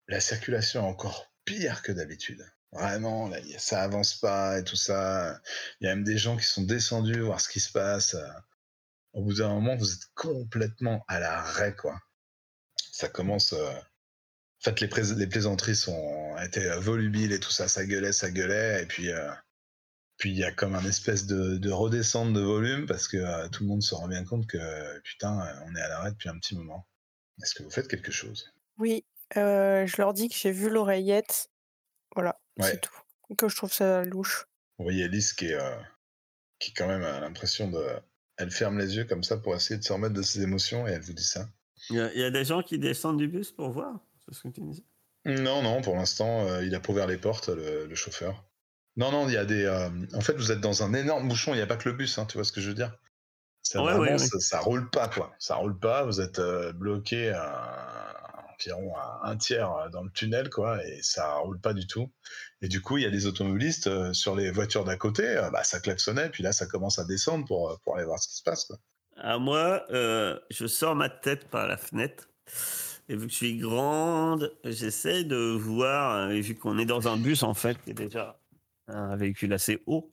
la 0.08 0.20
circulation 0.20 0.82
est 0.82 0.88
encore 0.88 1.32
pire 1.44 1.82
que 1.82 1.92
d'habitude. 1.92 2.44
Vraiment, 2.72 3.30
ça 3.58 3.82
avance 3.82 4.14
pas 4.14 4.58
et 4.58 4.64
tout 4.64 4.76
ça. 4.76 5.40
Il 5.80 5.86
y 5.86 5.90
a 5.90 5.94
même 5.94 6.04
des 6.04 6.16
gens 6.16 6.36
qui 6.36 6.46
sont 6.46 6.62
descendus 6.62 7.20
voir 7.20 7.40
ce 7.40 7.48
qui 7.48 7.60
se 7.60 7.70
passe. 7.70 8.16
Au 9.12 9.22
bout 9.22 9.34
d'un 9.34 9.48
moment, 9.48 9.76
vous 9.76 9.92
êtes 9.92 10.06
complètement 10.14 11.04
à 11.08 11.20
l'arrêt, 11.20 11.74
quoi. 11.76 12.00
Ça 12.92 13.08
commence. 13.08 13.52
euh, 13.52 13.70
En 13.74 14.62
fait, 14.64 14.80
les, 14.80 14.88
plaisanteries 15.26 15.76
sont 15.76 16.36
étaient 16.42 16.68
euh, 16.70 16.80
volubiles 16.80 17.32
et 17.32 17.40
tout 17.40 17.50
ça, 17.50 17.68
ça 17.68 17.84
gueulait, 17.84 18.12
ça 18.12 18.30
gueulait, 18.30 18.82
et 18.82 18.86
puis. 18.86 19.10
euh, 19.10 19.30
Puis 20.18 20.30
il 20.30 20.36
y 20.38 20.44
a 20.44 20.52
comme 20.52 20.74
un 20.76 20.84
espèce 20.84 21.26
de, 21.26 21.56
de 21.58 21.70
redescente 21.70 22.32
de 22.32 22.40
volume 22.40 22.86
parce 22.86 23.08
que 23.08 23.16
euh, 23.16 23.48
tout 23.48 23.64
le 23.64 23.68
monde 23.68 23.82
se 23.82 23.94
rend 23.94 24.06
bien 24.08 24.24
compte 24.24 24.46
que 24.46 25.00
putain, 25.00 25.32
on 25.66 25.74
est 25.74 25.80
à 25.80 25.88
l'arrêt 25.88 26.12
depuis 26.12 26.28
un 26.28 26.38
petit 26.38 26.54
moment. 26.56 26.86
Est-ce 27.42 27.54
que 27.54 27.62
vous 27.64 27.70
faites 27.70 27.88
quelque 27.88 28.12
chose? 28.12 28.52
Oui, 28.78 29.04
je 29.34 29.96
leur 29.96 30.12
dis 30.12 30.28
que 30.28 30.34
j'ai 30.36 30.52
vu 30.52 30.68
l'oreillette. 30.70 31.50
Voilà, 32.14 32.38
Ouais. 32.58 32.70
c'est 32.70 32.80
tout. 32.80 32.94
Que 33.36 33.48
je 33.48 33.56
trouve 33.56 33.72
ça 33.72 34.02
louche. 34.02 34.46
Vous 34.78 34.84
voyez 34.84 35.04
Alice 35.04 35.32
qui 35.32 35.46
est, 35.46 35.58
qui 36.60 36.72
quand 36.74 36.86
même 36.86 37.02
a 37.02 37.18
l'impression 37.20 37.68
de. 37.70 37.82
Elle 38.36 38.50
ferme 38.50 38.78
les 38.78 38.96
yeux 38.96 39.04
comme 39.04 39.22
ça 39.22 39.36
pour 39.36 39.54
essayer 39.54 39.78
de 39.78 39.84
se 39.84 39.92
remettre 39.92 40.14
de 40.14 40.22
ses 40.22 40.42
émotions 40.42 40.86
et 40.86 40.92
elle 40.92 41.02
vous 41.02 41.12
dit 41.12 41.24
ça. 41.24 41.48
Il 41.90 41.96
y, 41.96 42.00
a- 42.00 42.12
il 42.12 42.20
y 42.20 42.24
a 42.24 42.30
des 42.30 42.44
gens 42.44 42.62
qui 42.62 42.78
descendent 42.78 43.18
du 43.18 43.28
bus 43.28 43.52
pour 43.52 43.70
voir. 43.70 44.00
C'est 44.24 44.34
ce 44.34 44.42
que 44.42 44.48
tu 44.48 44.60
disais? 44.62 44.84
Non, 45.24 45.62
non, 45.62 45.82
pour 45.82 45.94
l'instant, 45.96 46.46
euh, 46.46 46.64
il 46.64 46.74
a 46.74 46.80
pas 46.80 46.92
ouvert 46.92 47.06
les 47.06 47.18
portes, 47.18 47.48
le, 47.48 47.86
le 47.86 47.94
chauffeur. 47.94 48.44
Non, 48.96 49.10
non, 49.12 49.28
il 49.28 49.34
y 49.34 49.36
a 49.36 49.44
des. 49.44 49.64
euh, 49.64 49.88
En 50.14 50.20
fait, 50.20 50.34
vous 50.34 50.50
êtes 50.52 50.60
dans 50.60 50.82
un 50.82 50.94
énorme 50.94 51.28
bouchon, 51.28 51.52
il 51.54 51.56
n'y 51.56 51.62
a 51.62 51.66
pas 51.66 51.76
que 51.76 51.88
le 51.88 51.94
bus, 51.94 52.18
hein, 52.18 52.26
tu 52.26 52.36
vois 52.36 52.44
ce 52.44 52.52
que 52.52 52.60
je 52.60 52.68
veux 52.68 52.74
dire? 52.74 52.98
C'est 53.62 53.78
Ouais, 53.78 53.84
vraiment, 53.84 54.00
ouais, 54.00 54.12
ouais. 54.12 54.18
Ça, 54.18 54.40
ça 54.40 54.60
roule 54.60 54.90
pas, 54.90 55.08
quoi. 55.08 55.34
Ça 55.38 55.56
roule 55.56 55.78
pas, 55.78 56.04
vous 56.04 56.20
êtes 56.20 56.38
euh, 56.40 56.72
bloqué 56.72 57.30
à 57.30 58.21
environ 58.70 58.94
à 58.96 59.20
un 59.24 59.36
tiers 59.36 59.72
euh, 59.72 59.88
dans 59.88 60.02
le 60.02 60.10
tunnel, 60.10 60.50
quoi, 60.50 60.84
et 60.86 61.00
ça 61.02 61.34
roule 61.36 61.60
pas 61.60 61.74
du 61.74 61.86
tout. 61.86 62.10
Et 62.60 62.68
du 62.68 62.80
coup, 62.80 62.98
il 62.98 63.02
y 63.02 63.06
a 63.06 63.10
des 63.10 63.26
automobilistes 63.26 63.86
euh, 63.86 64.12
sur 64.12 64.36
les 64.36 64.50
voitures 64.50 64.84
d'à 64.84 64.96
côté, 64.96 65.26
euh, 65.26 65.50
bah, 65.50 65.64
ça 65.64 65.80
klaxonnait, 65.80 66.30
puis 66.30 66.42
là, 66.42 66.52
ça 66.52 66.66
commence 66.66 66.98
à 66.98 67.04
descendre 67.04 67.46
pour, 67.46 67.78
pour 67.82 67.96
aller 67.96 68.04
voir 68.04 68.18
ce 68.18 68.28
qui 68.28 68.36
se 68.36 68.42
passe, 68.42 68.64
quoi. 68.64 68.76
À 69.16 69.38
moi, 69.38 69.84
je 69.90 70.66
sors 70.66 70.96
ma 70.96 71.10
tête 71.10 71.48
par 71.48 71.68
la 71.68 71.76
fenêtre. 71.76 72.30
Et 73.10 73.14
vu 73.14 73.26
que 73.26 73.32
je 73.32 73.36
suis 73.36 73.58
grande, 73.58 74.56
j'essaie 74.64 75.22
de 75.22 75.36
voir, 75.36 76.30
et 76.30 76.40
vu 76.40 76.54
qu'on 76.54 76.78
est 76.78 76.86
dans 76.86 77.08
un 77.08 77.18
bus 77.18 77.42
en 77.42 77.52
fait, 77.52 77.80
qui 77.82 77.90
est 77.90 77.94
déjà 77.94 78.40
un 78.88 79.14
véhicule 79.16 79.52
assez 79.52 79.82
haut, 79.84 80.10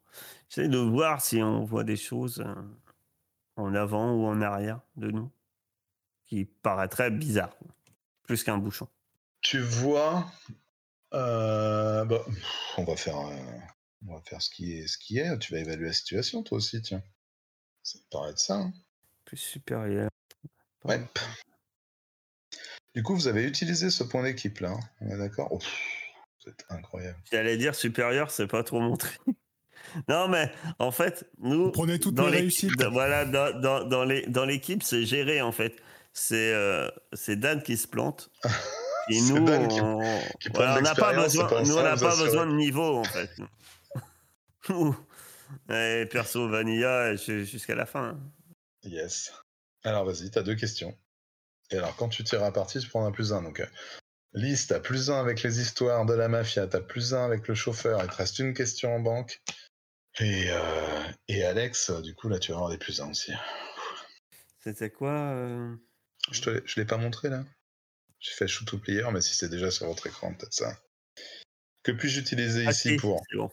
j'essaie 0.50 0.68
de 0.68 0.78
voir 0.78 1.22
si 1.22 1.41
on 1.41 1.64
voit 1.64 1.86
des 1.86 1.95
choses 1.95 2.43
en 3.56 3.74
avant 3.74 4.12
ou 4.12 4.26
en 4.26 4.41
arrière 4.41 4.82
de 4.97 5.12
nous 5.12 5.32
qui 6.30 6.45
paraîtraient 6.45 7.10
bizarres, 7.10 7.58
plus 8.30 8.44
qu'un 8.44 8.60
bouchon. 8.60 8.88
Tu 9.42 9.60
vois, 9.60 10.32
euh, 11.16 12.06
bah, 12.06 12.24
on 12.78 12.84
va 12.84 12.96
faire, 12.96 13.18
euh, 13.18 13.36
on 14.08 14.14
va 14.14 14.22
faire 14.22 14.40
ce 14.40 14.52
qui 14.52 14.78
est, 14.78 14.86
ce 14.86 15.00
qui 15.00 15.18
est. 15.18 15.40
Tu 15.40 15.52
vas 15.52 15.60
évaluer 15.60 15.88
la 15.88 15.94
situation, 15.94 16.44
toi 16.44 16.60
aussi, 16.60 16.80
tiens. 16.84 17.02
Ça 17.82 17.98
me 17.98 18.04
paraît 18.12 18.34
de 18.34 18.38
ça. 18.38 18.54
hein. 18.58 18.74
Plus 19.26 19.38
supérieur. 19.38 20.12
Ouais. 20.84 21.02
Du 22.94 23.02
coup, 23.02 23.16
vous 23.16 23.28
avez 23.28 23.44
utilisé 23.46 23.90
ce 23.90 24.04
point 24.04 24.22
d'équipe 24.22 24.60
là. 24.60 24.74
hein. 24.74 24.80
On 25.02 25.10
est 25.10 25.18
d'accord? 25.18 25.48
Oh, 25.52 25.58
Vous 25.58 26.52
êtes 26.52 26.66
incroyable. 26.70 27.18
J'allais 27.32 27.58
dire 27.58 27.74
supérieur, 27.74 28.30
c'est 28.30 28.46
pas 28.46 28.64
trop 28.64 28.80
montré. 28.80 29.10
non, 30.08 30.28
mais 30.28 30.52
en 30.78 30.92
fait, 30.92 31.28
nous. 31.40 31.66
Vous 31.66 31.72
prenez 31.72 32.00
toutes 32.00 32.14
dans 32.14 32.28
les 32.28 32.42
réussites. 32.42 32.76
dans- 32.78 32.92
Voilà, 32.92 33.26
dans, 33.26 33.60
dans, 33.60 33.84
dans 33.86 34.04
les- 34.06 34.28
dans 34.28 34.46
l'équipe, 34.46 34.84
c'est 34.84 35.04
géré 35.08 35.42
en 35.42 35.52
fait. 35.52 35.82
C'est 36.14 36.53
euh, 36.53 36.89
c'est 37.14 37.36
Dan 37.38 37.62
qui 37.64 37.78
se 37.78 37.88
plante. 37.88 38.30
Et 39.12 39.20
C'est 39.20 39.34
nous, 39.34 39.45
Dan 39.45 39.68
qui- 39.68 39.82
on 39.82 39.99
voilà, 40.53 40.82
n'a 40.82 40.93
pas 40.95 41.14
besoin, 41.14 41.64
nous, 41.64 41.78
on 41.78 41.82
n'a 41.84 41.97
pas 41.97 42.16
besoin 42.16 42.45
de 42.45 42.53
niveau 42.53 42.97
en 42.97 43.03
fait. 43.03 43.30
Et 45.70 46.05
perso 46.12 46.47
Vanilla 46.47 47.16
ju- 47.16 47.45
jusqu'à 47.45 47.76
la 47.76 47.86
fin. 47.86 48.10
hein. 48.10 48.20
Yes. 48.84 49.34
Alors 49.84 50.05
vas-y, 50.05 50.30
t'as 50.30 50.43
deux 50.43 50.55
questions. 50.55 50.95
Et 51.72 51.78
alors, 51.78 51.95
quand 51.95 52.10
tu 52.10 52.24
tires 52.24 52.43
à 52.43 52.51
partie, 52.51 52.80
tu 52.80 52.88
prends 52.89 53.05
un 53.05 53.12
plus 53.12 53.34
un. 53.34 53.41
Donc, 53.43 53.60
euh, 53.60 53.66
Lise, 54.34 54.68
t'as 54.68 54.80
plus 54.80 55.10
un 55.10 55.20
avec 55.20 55.41
les 55.43 55.60
histoires 55.60 56.05
de 56.05 56.14
la 56.14 56.28
mafia, 56.28 56.68
t'as 56.68 56.82
plus 56.82 57.14
un 57.14 57.26
avec 57.26 57.47
le 57.47 57.55
chauffeur, 57.55 57.99
il 58.03 58.10
te 58.10 58.16
reste 58.16 58.39
une 58.39 58.53
question 58.53 58.95
en 58.95 58.99
banque. 58.99 59.41
Et, 60.20 60.47
euh, 60.49 61.03
et 61.28 61.43
Alex, 61.45 61.91
du 62.01 62.14
coup, 62.16 62.28
là, 62.30 62.39
tu 62.39 62.51
vas 62.51 62.57
avoir 62.57 62.72
des 62.72 62.78
plus 62.78 62.99
un 63.01 63.10
aussi. 63.12 63.32
C'était 64.64 64.89
quoi 64.91 65.12
euh, 65.12 65.76
Je 66.32 66.41
te 66.41 66.49
l'ai- 66.49 66.61
je 66.65 66.80
l'ai 66.80 66.86
pas 66.86 66.97
montré 66.97 67.30
là 67.30 67.43
J'ai 68.20 68.34
fait 68.34 68.47
shoot 68.47 68.67
to 68.67 68.78
player, 68.78 69.05
mais 69.11 69.22
si 69.22 69.34
c'est 69.34 69.49
déjà 69.49 69.72
sur 69.72 69.86
votre 69.88 70.05
écran, 70.07 70.34
peut-être 70.34 70.53
ça. 70.53 70.78
Que 71.84 71.91
puis-je 71.91 72.20
utiliser 72.20 72.65
ah, 72.67 72.72
ici 72.72 72.95
pour 72.97 73.24
bon. 73.34 73.51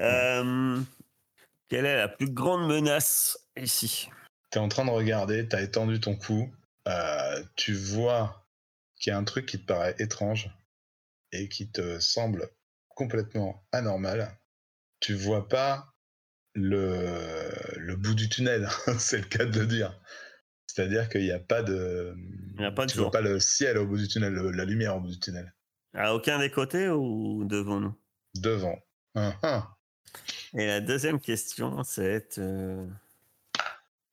Euh, 0.00 0.80
quelle 1.68 1.86
est 1.86 1.96
la 1.96 2.08
plus 2.08 2.30
grande 2.30 2.68
menace 2.68 3.38
ici? 3.56 4.08
T'es 4.50 4.58
en 4.58 4.68
train 4.68 4.84
de 4.84 4.90
regarder, 4.90 5.48
t'as 5.48 5.62
étendu 5.62 6.00
ton 6.00 6.16
cou, 6.16 6.52
euh, 6.88 7.42
tu 7.56 7.72
vois 7.72 8.46
qu'il 8.96 9.10
y 9.12 9.14
a 9.14 9.18
un 9.18 9.24
truc 9.24 9.46
qui 9.46 9.58
te 9.60 9.66
paraît 9.66 9.94
étrange. 9.98 10.50
et 11.32 11.48
qui 11.48 11.70
te 11.70 12.00
semble 12.00 12.48
complètement 12.88 13.64
anormal. 13.72 14.36
Tu 14.98 15.14
vois 15.14 15.48
pas 15.48 15.94
le, 16.54 17.48
le 17.76 17.94
bout 17.96 18.14
du 18.14 18.28
tunnel, 18.28 18.68
c'est 18.98 19.18
le 19.18 19.24
cas 19.26 19.44
de 19.44 19.60
le 19.60 19.66
dire. 19.66 19.98
C'est-à-dire 20.72 21.08
qu'il 21.08 21.22
n'y 21.22 21.32
a 21.32 21.40
pas 21.40 21.62
de. 21.62 22.14
Il 22.56 22.62
y 22.62 22.64
a 22.64 22.70
pas 22.70 22.86
de 22.86 22.92
tu 22.92 22.98
vois 22.98 23.10
pas 23.10 23.20
le 23.20 23.40
ciel 23.40 23.76
au 23.78 23.86
bout 23.86 23.96
du 23.96 24.06
tunnel, 24.06 24.32
le- 24.32 24.50
la 24.52 24.64
lumière 24.64 24.96
au 24.96 25.00
bout 25.00 25.10
du 25.10 25.18
tunnel. 25.18 25.52
À 25.94 26.14
aucun 26.14 26.38
des 26.38 26.50
côtés 26.50 26.88
ou 26.88 27.44
devant 27.44 27.80
nous? 27.80 27.94
Devant. 28.36 28.78
Hein, 29.16 29.34
hein. 29.42 29.66
Et 30.54 30.66
la 30.66 30.80
deuxième 30.80 31.18
question, 31.20 31.82
c'est 31.82 32.38
euh, 32.38 32.86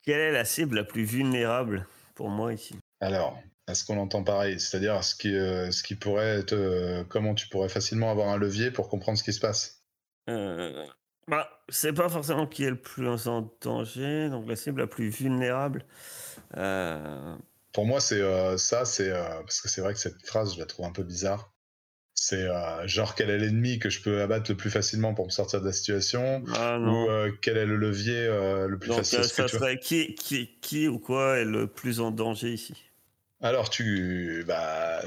quelle 0.02 0.20
est 0.20 0.32
la 0.32 0.46
cible 0.46 0.76
la 0.78 0.84
plus 0.84 1.04
vulnérable 1.04 1.86
pour 2.16 2.30
moi 2.30 2.54
ici? 2.54 2.76
Alors, 3.00 3.40
est-ce 3.68 3.86
qu'on 3.86 4.00
entend 4.00 4.24
pareil 4.24 4.60
C'est-à-dire 4.60 5.04
ce 5.04 5.16
qui, 5.16 5.36
euh, 5.36 5.70
ce 5.72 5.84
qui 5.84 5.94
pourrait 5.96 6.40
être. 6.40 6.54
euh, 6.54 7.04
comment 7.04 7.36
tu 7.36 7.48
pourrais 7.50 7.70
facilement 7.70 8.10
avoir 8.10 8.30
un 8.30 8.38
levier 8.38 8.72
pour 8.72 8.90
comprendre 8.90 9.20
ce 9.20 9.24
qui 9.24 9.34
se 9.34 9.40
passe? 9.40 9.84
Euh, 10.30 10.88
bah, 11.28 11.50
c'est 11.70 11.94
pas 11.94 12.10
forcément 12.10 12.48
qui 12.48 12.64
est 12.64 12.70
le 12.70 12.80
plus 12.82 13.28
en 13.28 13.54
danger, 13.62 14.30
donc 14.30 14.48
la 14.48 14.56
cible 14.56 14.82
la 14.82 14.88
plus 14.88 15.10
vulnérable. 15.10 15.86
euh, 16.58 17.38
Pour 17.74 17.86
moi, 17.86 18.00
c'est 18.00 18.22
euh, 18.22 18.58
ça, 18.58 18.86
c'est. 18.86 19.10
euh, 19.12 19.42
parce 19.42 19.62
que 19.62 19.70
c'est 19.70 19.82
vrai 19.82 19.94
que 19.94 20.00
cette 20.00 20.26
phrase, 20.26 20.56
je 20.56 20.60
la 20.60 20.66
trouve 20.66 20.86
un 20.86 20.92
peu 20.92 21.04
bizarre. 21.04 21.54
C'est 22.16 22.48
genre 22.88 23.16
quel 23.16 23.30
est 23.30 23.38
l'ennemi 23.38 23.80
que 23.80 23.90
je 23.92 24.02
peux 24.02 24.22
abattre 24.22 24.52
le 24.52 24.58
plus 24.58 24.72
facilement 24.72 25.14
pour 25.14 25.26
me 25.26 25.30
sortir 25.32 25.62
de 25.62 25.66
la 25.68 25.72
situation? 25.72 26.44
Ah. 26.56 26.80
Ou 26.80 27.08
quel 27.42 27.58
est 27.58 27.66
le 27.66 27.78
levier 27.78 28.28
le 28.68 28.78
plus 28.80 28.90
donc 28.90 28.98
facile? 28.98 29.24
ça 29.24 29.46
vois 29.46 29.76
qui, 29.76 30.16
qui, 30.16 30.60
qui 30.60 30.88
ou 30.88 30.98
quoi 31.00 31.38
est 31.38 31.46
le 31.46 31.68
plus 31.68 32.00
en 32.00 32.12
danger 32.12 32.52
ici? 32.54 32.74
Alors, 33.42 33.70
tu, 33.70 34.44
bah, 34.48 35.02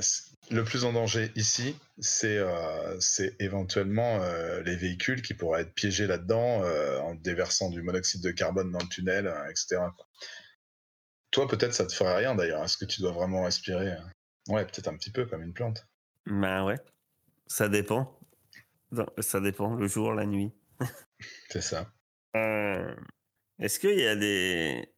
le 0.51 0.65
plus 0.65 0.85
en 0.85 0.93
danger 0.93 1.31
ici, 1.37 1.77
c'est 1.99 2.39
euh, 2.39 2.99
éventuellement 3.39 4.21
euh, 4.23 4.63
les 4.63 4.77
véhicules 4.77 5.23
qui 5.23 5.35
pourraient 5.35 5.63
être 5.63 5.75
piégés 5.75 6.07
là-dedans 6.07 6.63
euh, 6.65 6.99
en 7.01 7.15
déversant 7.15 7.71
du 7.71 7.83
monoxyde 7.83 8.23
de 8.23 8.31
carbone 8.31 8.71
dans 8.71 8.81
le 8.81 8.89
tunnel, 8.89 9.33
etc. 9.49 9.77
quoi. 9.97 10.07
Toi, 11.31 11.47
peut-être, 11.47 11.73
ça 11.73 11.87
te 11.87 11.93
ferait 11.93 12.17
rien 12.17 12.35
d'ailleurs. 12.35 12.65
Est-ce 12.65 12.77
que 12.77 12.85
tu 12.85 13.01
dois 13.01 13.13
vraiment 13.13 13.45
respirer 13.45 13.97
Ouais, 14.49 14.65
peut-être 14.65 14.89
un 14.89 14.97
petit 14.97 15.13
peu 15.13 15.27
comme 15.27 15.43
une 15.43 15.53
plante. 15.53 15.87
Ben 16.27 16.65
ouais, 16.65 16.79
ça 17.47 17.69
dépend. 17.69 18.19
Non, 18.91 19.07
Ça 19.19 19.41
dépend, 19.41 19.77
le 19.77 19.87
jour, 19.87 20.13
la 20.13 20.27
nuit. 20.27 20.53
C'est 21.49 21.61
ça. 21.61 21.93
Est-ce 23.61 23.79
qu'il 23.79 23.99
y 24.01 24.07
a 24.07 24.17
des. 24.17 24.93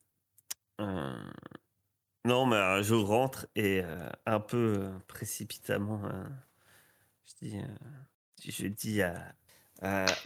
Non, 2.25 2.47
mais 2.47 2.83
je 2.85 2.95
rentre 2.95 3.47
et 3.57 3.83
euh, 3.83 4.09
un 4.27 4.39
peu 4.39 4.75
euh, 4.79 4.99
précipitamment, 5.09 6.01
euh, 6.05 7.59
je 8.45 8.67
dis, 8.69 9.03
à, 9.03 9.35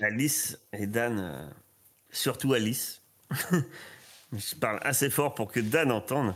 Alice 0.02 0.58
et 0.74 0.86
Dan, 0.86 1.50
surtout 2.10 2.52
Alice, 2.52 3.00
je 4.32 4.54
parle 4.56 4.78
assez 4.82 5.08
fort 5.08 5.34
pour 5.34 5.50
que 5.50 5.60
Dan 5.60 5.90
entende, 5.90 6.34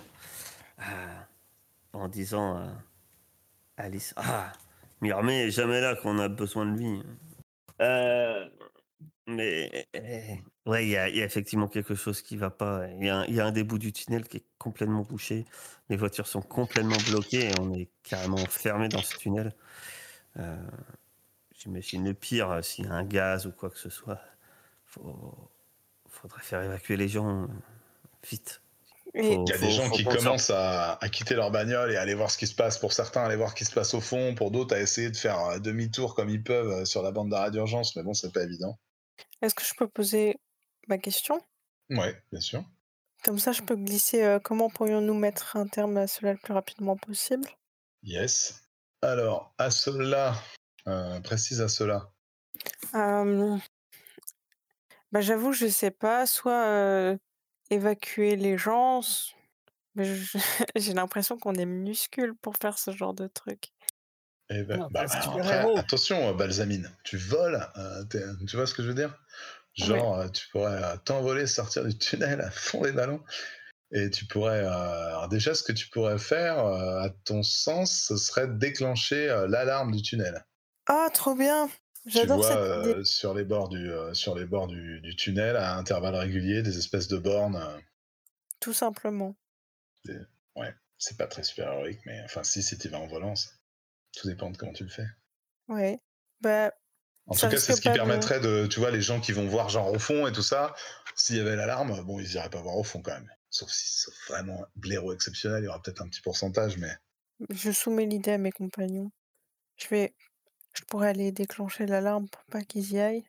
en 1.93 2.09
disant 2.09 2.67
Alice, 3.77 4.15
ah, 4.17 4.53
Mirmé 5.03 5.43
est 5.43 5.51
jamais 5.51 5.83
là 5.83 5.95
quand 6.03 6.17
on 6.17 6.19
a 6.19 6.29
besoin 6.29 6.65
de 6.65 6.79
lui. 6.79 7.03
Mais 9.31 9.87
euh, 9.95 10.35
ouais, 10.67 10.85
il 10.87 10.91
y, 10.91 10.97
a 10.97 11.09
il 11.09 11.17
y 11.17 11.23
a 11.23 11.25
effectivement 11.25 11.69
quelque 11.69 11.95
chose 11.95 12.23
qui 12.23 12.37
va 12.37 12.51
pas. 12.51 12.87
Il 12.99 13.05
y, 13.05 13.09
a 13.09 13.19
un- 13.19 13.25
il 13.27 13.35
y 13.35 13.41
a 13.41 13.47
un 13.47 13.53
des 13.53 13.65
bouts 13.65 13.79
du 13.79 13.93
tunnel 13.93 14.27
qui 14.29 14.39
est 14.39 14.45
complètement 14.59 15.03
bouché. 15.03 15.45
Les 15.89 15.97
voitures 15.97 16.27
sont 16.27 16.43
complètement 16.43 16.97
bloquées 17.09 17.51
et 17.51 17.53
on 17.61 17.73
est 17.75 17.89
carrément 18.03 18.37
enfermé 18.39 18.89
dans 18.89 19.03
ce 19.03 19.17
tunnel. 19.17 19.55
Euh, 20.39 20.57
J'imagine 21.59 22.05
le 22.07 22.15
pire, 22.15 22.51
euh, 22.51 22.63
s'il 22.63 22.87
y 22.87 22.89
a 22.89 22.93
un 22.93 23.05
gaz 23.05 23.47
ou 23.47 23.53
quoi 23.53 23.69
que 23.69 23.79
ce 23.79 23.91
soit. 23.91 24.19
Faut, 24.87 25.35
faudrait 26.09 26.41
faire 26.43 26.63
évacuer 26.63 26.97
les 26.97 27.09
gens 27.09 27.43
euh, 27.43 27.47
vite. 28.29 28.63
Il 29.15 29.25
y 29.25 29.33
a 29.33 29.35
faut- 29.35 29.45
des 29.45 29.71
gens 29.71 29.85
faut 29.91 29.95
qui 29.97 30.05
commencent 30.05 30.49
à, 30.51 30.95
à 30.95 31.09
quitter 31.11 31.35
leur 31.35 31.51
bagnole 31.51 31.91
et 31.93 31.97
aller 31.97 32.15
voir 32.15 32.31
ce 32.31 32.39
qui 32.39 32.47
se 32.47 32.55
passe. 32.55 32.79
Pour 32.79 32.93
certains, 32.95 33.25
aller 33.25 33.37
voir 33.37 33.51
ce 33.51 33.57
qui 33.57 33.65
se 33.67 33.73
passe 33.75 33.93
au 33.93 34.01
fond. 34.01 34.35
Pour 34.35 34.51
d'autres, 34.53 34.75
à 34.75 34.81
essayer 34.81 35.11
de 35.11 35.17
faire 35.17 35.61
demi-tour 35.61 36.15
comme 36.15 36.31
ils 36.31 36.43
peuvent 36.43 36.85
sur 36.87 37.03
la 37.03 37.11
bande 37.11 37.29
d'arrêt 37.29 37.51
d'urgence. 37.51 37.95
Mais 37.97 38.03
bon, 38.05 38.15
c'est 38.15 38.33
pas 38.33 38.43
évident. 38.43 38.79
est-ce 39.43 39.55
que 39.55 39.65
je 39.65 39.75
peux 39.77 39.89
poser 39.89 40.37
ma 40.91 40.99
question 40.99 41.41
Ouais, 41.89 42.23
bien 42.31 42.41
sûr. 42.41 42.65
Comme 43.25 43.39
ça, 43.39 43.53
je 43.53 43.63
peux 43.63 43.77
glisser 43.77 44.23
euh, 44.23 44.39
comment 44.39 44.69
pourrions-nous 44.71 45.15
mettre 45.15 45.57
un 45.57 45.67
terme 45.67 45.97
à 45.97 46.07
cela 46.07 46.33
le 46.33 46.39
plus 46.39 46.53
rapidement 46.53 46.97
possible? 46.97 47.49
Yes. 48.03 48.63
Alors, 49.03 49.55
à 49.59 49.71
cela, 49.71 50.35
euh, 50.87 51.21
précise 51.21 51.61
à 51.61 51.69
cela. 51.69 52.13
Euh, 52.95 53.57
bah, 55.13 55.21
j'avoue, 55.21 55.53
je 55.53 55.67
sais 55.67 55.91
pas, 55.91 56.27
soit 56.27 56.65
euh, 56.67 57.17
évacuer 57.71 58.37
les 58.37 58.57
gens, 58.59 59.01
j'ai 60.77 60.95
l'impression 60.95 61.39
qu'on 61.39 61.55
est 61.55 61.67
minuscule 61.67 62.35
pour 62.41 62.57
faire 62.57 62.79
ce 62.79 62.91
genre 62.93 63.15
de 63.15 63.27
truc. 63.27 63.71
Eh 64.51 64.63
ben, 64.65 64.81
Ah, 64.83 64.89
bah, 64.91 65.07
après, 65.09 65.59
héros. 65.61 65.79
attention, 65.79 66.35
Balsamine, 66.35 66.91
tu 67.05 67.17
voles, 67.17 67.61
euh, 67.77 68.05
tu 68.49 68.57
vois 68.57 68.67
ce 68.67 68.75
que 68.75 68.83
je 68.83 68.89
veux 68.89 68.95
dire? 68.95 69.17
Genre, 69.87 70.19
euh, 70.19 70.29
tu 70.29 70.49
pourrais 70.51 70.83
euh, 70.83 70.97
t'envoler, 71.05 71.47
sortir 71.47 71.85
du 71.85 71.97
tunnel 71.97 72.41
à 72.43 72.51
fond 72.51 72.83
les 72.85 72.93
ballons, 72.93 73.23
et 73.93 74.11
tu 74.11 74.27
pourrais... 74.27 74.65
euh, 74.65 74.71
alors 74.71 75.29
déjà, 75.29 75.55
ce 75.55 75.63
que 75.63 75.73
tu 75.73 75.89
pourrais 75.89 76.19
faire, 76.19 76.59
à 76.59 77.11
ton 77.25 77.43
sens, 77.43 78.05
ce 78.09 78.17
serait 78.17 78.49
déclencher 78.49 79.27
l'alarme 79.49 79.93
du 79.93 80.03
tunnel. 80.03 80.45
Ah, 80.87 81.09
trop 81.13 81.35
bien 81.35 81.69
J'adore 82.07 82.43
cette 82.43 82.57
idée. 82.57 82.95
euh, 82.95 83.05
sur 83.05 83.35
les 83.35 83.45
bords, 83.45 83.69
du, 83.69 83.91
euh, 83.91 84.15
sur 84.15 84.35
les 84.35 84.47
bords 84.47 84.67
du, 84.69 85.01
du 85.01 85.15
tunnel, 85.17 85.57
à 85.57 85.77
intervalles 85.77 86.17
réguliers, 86.17 86.63
des 86.63 86.79
espèces 86.79 87.09
de 87.09 87.19
bornes. 87.19 87.57
euh, 87.57 87.79
Tout 88.59 88.73
simplement. 88.73 89.37
c'est 91.03 91.17
pas 91.17 91.27
très 91.27 91.43
super 91.43 91.73
héroïque, 91.73 92.01
mais 92.05 92.21
enfin, 92.25 92.45
si, 92.45 92.63
si 92.63 92.77
tu 92.77 92.89
vas 92.89 92.99
en 92.99 93.07
volant, 93.07 93.35
ça- 93.35 93.51
tout 94.17 94.29
dépend 94.29 94.51
de 94.51 94.57
comment 94.57 94.73
tu 94.75 94.85
le 94.85 94.91
fais. 94.91 95.07
Ouais. 95.69 95.99
Bah, 96.41 96.73
En 97.31 97.35
Ça 97.35 97.47
tout 97.49 97.55
cas, 97.55 97.61
c'est 97.61 97.75
ce 97.77 97.81
qui 97.81 97.89
de- 97.89 97.95
permettrait 97.95 98.41
de, 98.41 98.67
tu 98.67 98.81
vois, 98.81 98.91
les 98.91 99.01
gens 99.01 99.21
qui 99.21 99.33
vont 99.33 99.47
voir 99.47 99.69
genre 99.69 99.91
au 99.93 99.99
fond 99.99 100.27
et 100.27 100.33
tout 100.33 100.43
ça, 100.43 100.75
s'il 101.15 101.37
y 101.37 101.41
avait 101.41 101.57
l'alarme, 101.57 102.03
bon, 102.05 102.21
ils 102.21 102.31
iraient 102.35 102.51
pas 102.51 102.61
voir 102.61 102.77
au 102.77 102.83
fond 102.85 103.01
quand 103.03 103.13
même. 103.13 103.31
Sauf 103.51 103.71
si 103.71 103.85
c'est 104.03 104.33
vraiment 104.33 104.65
blaireau 104.77 105.13
exceptionnel, 105.13 105.63
il 105.63 105.67
y 105.67 105.69
aura 105.69 105.81
peut-être 105.81 106.03
un 106.03 106.09
petit 106.09 106.21
pourcentage, 106.21 106.77
mais 106.77 106.93
je 107.51 107.71
soumets 107.73 108.05
l'idée 108.07 108.33
à 108.33 108.39
mes 108.39 108.53
compagnons. 108.53 109.11
Je 109.77 109.89
vais... 109.89 110.15
Je 110.73 110.83
pourrais 110.85 111.09
aller 111.09 111.33
déclencher 111.33 111.87
l'alarme 111.87 112.29
pour 112.29 112.45
pas 112.45 112.63
qu'ils 112.63 112.93
y 112.93 113.01
aillent. 113.01 113.25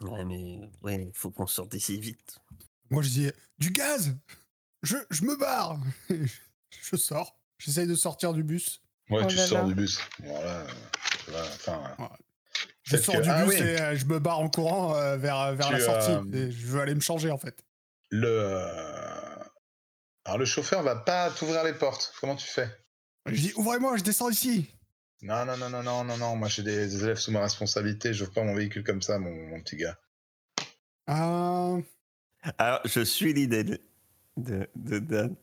Ouais, 0.00 0.24
mais 0.24 0.60
ouais, 0.82 0.96
il 1.06 1.12
faut 1.14 1.30
qu'on 1.30 1.46
sorte 1.46 1.70
d'ici 1.70 1.98
vite. 1.98 2.38
Moi, 2.90 3.02
je 3.02 3.08
dis 3.08 3.30
du 3.58 3.70
gaz 3.70 4.14
je, 4.82 4.96
je 5.10 5.22
me 5.24 5.36
barre 5.38 5.78
Je 6.70 6.96
sors. 6.96 7.38
J'essaye 7.58 7.86
de 7.86 7.94
sortir 7.94 8.32
du 8.34 8.42
bus. 8.42 8.82
ouais, 9.08 9.22
Oh 9.24 9.26
tu 9.26 9.36
là 9.36 9.46
sors 9.46 9.58
là. 9.62 9.64
du 9.64 9.74
bus. 9.74 9.98
Voilà, 10.18 10.60
euh, 10.60 10.66
enfin, 11.54 11.94
Ouais. 11.98 12.06
Je 12.84 12.96
sors 12.96 13.14
que- 13.16 13.22
du 13.22 13.28
ah 13.30 13.44
bus 13.44 13.54
oui. 13.54 13.66
et 13.66 13.80
euh, 13.80 13.96
je 13.96 14.04
me 14.04 14.18
barre 14.18 14.38
en 14.40 14.48
courant 14.48 14.94
euh, 14.96 15.16
vers, 15.16 15.52
vers 15.54 15.66
Tu, 15.68 15.72
la 15.72 15.80
sortie. 15.80 16.10
euh, 16.12 16.24
Et 16.48 16.52
je 16.52 16.66
veux 16.66 16.80
aller 16.80 16.94
me 16.94 17.00
changer, 17.00 17.30
en 17.30 17.38
fait. 17.38 17.64
le, 18.10 18.28
euh, 18.28 19.36
alors 20.26 20.38
le 20.38 20.44
chauffeur 20.44 20.82
va 20.82 20.96
pas 20.96 21.30
t'ouvrir 21.30 21.64
les 21.64 21.72
portes. 21.74 22.12
Comment 22.20 22.36
tu 22.36 22.46
fais? 22.46 22.68
Je 23.26 23.34
dis 23.40 23.52
ouvrez-moi, 23.56 23.96
je 23.96 24.02
descends 24.02 24.28
ici. 24.30 24.70
Non, 25.22 25.44
non, 25.46 25.56
non, 25.56 25.70
non, 25.70 25.82
non, 25.82 26.04
non, 26.04 26.16
non. 26.18 26.36
Moi, 26.36 26.48
j'ai 26.48 26.62
des, 26.62 26.86
des 26.86 27.02
élèves 27.04 27.16
sous 27.16 27.30
ma 27.32 27.40
responsabilité. 27.40 28.12
Je 28.12 28.24
veux 28.24 28.30
pas 28.30 28.42
mon 28.44 28.54
véhicule 28.54 28.84
comme 28.84 29.00
ça, 29.00 29.18
mon, 29.18 29.30
mon 29.48 29.60
petit 29.62 29.76
gars. 29.76 29.96
Euh, 31.08 31.80
Alors, 32.58 32.80
je 32.84 33.00
suis 33.00 33.32
l'idée 33.32 33.64
de, 33.64 33.80
de, 34.36 34.68
de 34.76 34.98
Dan 34.98 35.34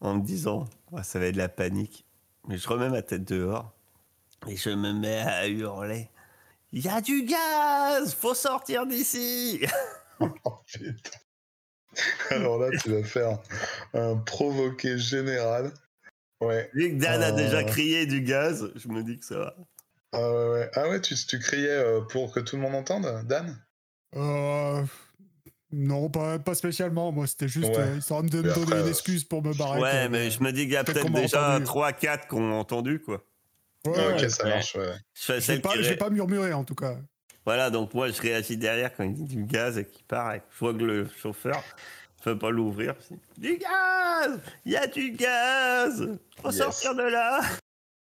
en 0.00 0.16
me 0.16 0.22
disant 0.22 0.68
ça 1.02 1.18
va 1.20 1.26
être 1.26 1.34
de 1.34 1.38
la 1.38 1.48
panique. 1.48 2.04
Mais 2.48 2.58
je 2.58 2.68
remets 2.68 2.88
ma 2.90 3.02
tête 3.02 3.24
dehors 3.24 3.72
et 4.48 4.56
je 4.56 4.70
me 4.70 4.92
mets 4.92 5.20
à 5.20 5.46
hurler 5.48 6.10
Il 6.76 6.84
y 6.84 6.88
a 6.88 7.00
du 7.00 7.22
gaz 7.24 8.14
Faut 8.14 8.34
sortir 8.34 8.84
d'ici 8.86 9.60
Oh 10.20 10.28
putain. 10.66 11.10
Alors 12.30 12.58
là, 12.58 12.70
tu 12.82 12.90
vas 12.90 13.04
faire 13.04 13.38
un 13.94 14.16
provoqué 14.16 14.98
général. 14.98 15.72
Ouais. 16.40 16.68
Vu 16.74 16.90
que 16.90 17.00
Dan 17.00 17.22
a 17.22 17.28
Euh. 17.28 17.32
déjà 17.32 17.62
crié 17.62 18.06
du 18.06 18.20
gaz, 18.22 18.70
je 18.74 18.88
me 18.88 19.02
dis 19.04 19.18
que 19.18 19.24
ça 19.24 19.38
va. 19.38 19.56
Ah 20.12 20.50
ouais. 20.50 20.70
Ah 20.74 20.88
ouais, 20.88 21.00
tu, 21.00 21.14
tu 21.14 21.38
criais 21.38 21.68
euh, 21.70 22.00
pour 22.00 22.32
que 22.32 22.40
tout 22.40 22.56
le 22.56 22.62
monde 22.62 22.74
entende, 22.74 23.06
Dan? 23.26 23.56
Euh, 24.16 24.82
non, 25.70 26.10
pas, 26.10 26.38
pas 26.40 26.54
spécialement. 26.54 27.12
Moi, 27.12 27.26
c'était 27.28 27.48
juste 27.48 27.68
Ouais. 27.70 27.78
euh, 27.78 27.96
histoire 27.98 28.22
de 28.22 28.26
me 28.38 28.42
donner 28.42 28.50
après, 28.62 28.80
une 28.80 28.88
excuse 28.88 29.22
pour 29.24 29.42
me 29.44 29.54
barrer. 29.54 29.80
Ouais, 29.80 30.08
mais 30.08 30.30
je 30.30 30.42
me 30.42 30.50
dis 30.52 30.62
qu'il 30.62 30.72
y 30.72 30.76
a 30.76 30.82
peut-être 30.84 31.10
déjà 31.10 31.56
entendu. 31.56 31.64
3-4 31.66 32.28
qui 32.28 32.34
ont 32.34 32.58
entendu, 32.58 33.00
quoi. 33.00 33.22
Ouais, 33.86 34.12
Ok, 34.14 34.30
ça 34.30 34.44
Ouais. 34.44 34.50
marche, 34.50 34.74
ouais. 34.76 34.94
Je 35.14 35.32
vais 35.32 35.58
pas, 35.60 35.70
qui 35.72 35.78
je 35.78 35.82
ré- 35.82 35.88
vais 35.90 35.96
pas 35.96 36.10
murmurer, 36.10 36.52
en 36.52 36.64
tout 36.64 36.74
cas. 36.74 36.96
Voilà, 37.44 37.68
donc 37.68 37.92
moi 37.92 38.10
je 38.10 38.20
réagis 38.22 38.56
derrière 38.56 38.94
quand 38.96 39.04
il 39.04 39.12
dit 39.12 39.24
du 39.36 39.44
gaz 39.44 39.76
et 39.76 39.84
qu'il 39.86 40.04
part 40.06 40.32
et 40.34 40.40
je 40.50 40.58
vois 40.58 40.72
que 40.72 40.78
le 40.82 41.06
chauffeur 41.20 41.62
ne 42.20 42.24
peut 42.24 42.38
pas 42.38 42.50
l'ouvrir. 42.50 42.94
Du 43.36 43.58
gaz 43.58 44.40
Il 44.64 44.72
y 44.72 44.76
a 44.76 44.86
du 44.86 45.10
gaz 45.12 46.08
Faut 46.40 46.48
Yes. 46.50 46.56
sortir 46.56 46.94
de 46.94 47.02
là 47.02 47.42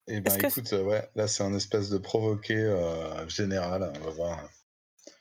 Et 0.06 0.20
ben 0.20 0.32
écoute, 0.38 0.72
euh, 0.72 0.84
ouais, 0.84 1.10
là 1.16 1.26
c'est 1.26 1.42
un 1.42 1.52
espèce 1.54 1.90
de 1.90 1.98
provoqué 1.98 2.54
euh, 2.56 3.26
général, 3.28 3.90
on 4.00 4.04
va 4.04 4.10
voir. 4.10 4.48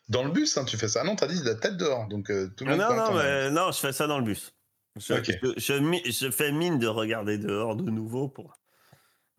Dans 0.07 0.23
le 0.23 0.29
bus, 0.29 0.55
hein, 0.59 0.65
tu 0.65 0.77
fais 0.77 0.87
ça. 0.87 0.99
Ah 1.01 1.03
non, 1.03 1.15
t'as 1.15 1.25
dit 1.25 1.41
la 1.43 1.55
tête 1.55 1.77
dehors, 1.77 2.07
donc 2.07 2.29
euh, 2.29 2.47
tout 2.55 2.63
le 2.65 2.77
monde. 2.77 2.81
non, 2.81 2.95
non, 2.95 3.13
mais, 3.15 3.49
non, 3.49 3.71
je 3.71 3.79
fais 3.79 3.91
ça 3.93 4.05
dans 4.05 4.19
le 4.19 4.23
bus. 4.25 4.53
Je, 4.97 5.15
je 5.17 6.29
fais 6.31 6.51
mine 6.51 6.77
de 6.77 6.85
regarder 6.85 7.39
dehors 7.39 7.75
de 7.75 7.89
nouveau 7.89 8.27
pour 8.29 8.53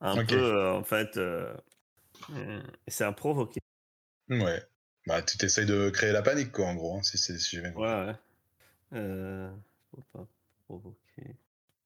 un 0.00 0.24
peu, 0.24 0.36
euh, 0.36 0.72
en 0.74 0.84
fait, 0.84 1.16
euh, 1.16 1.54
euh, 2.30 2.62
c'est 2.88 3.04
un 3.04 3.12
provoqué. 3.12 3.60
Ouais. 4.28 4.62
Bah, 5.06 5.22
tu 5.22 5.38
t'essayes 5.38 5.66
de 5.66 5.90
créer 5.90 6.12
la 6.12 6.22
panique, 6.22 6.52
quoi, 6.52 6.66
en 6.66 6.74
gros, 6.74 6.98
hein, 6.98 7.02
si 7.02 7.16
c'est 7.16 7.38
si 7.38 7.56
j'ai 7.56 7.62
bien 7.62 7.72
compris. 7.72 7.88
Ouais, 7.88 8.06
ouais. 8.06 8.14
Euh, 8.94 9.50
faut 9.90 10.04
pas 10.12 10.26
provoquer. 10.66 11.36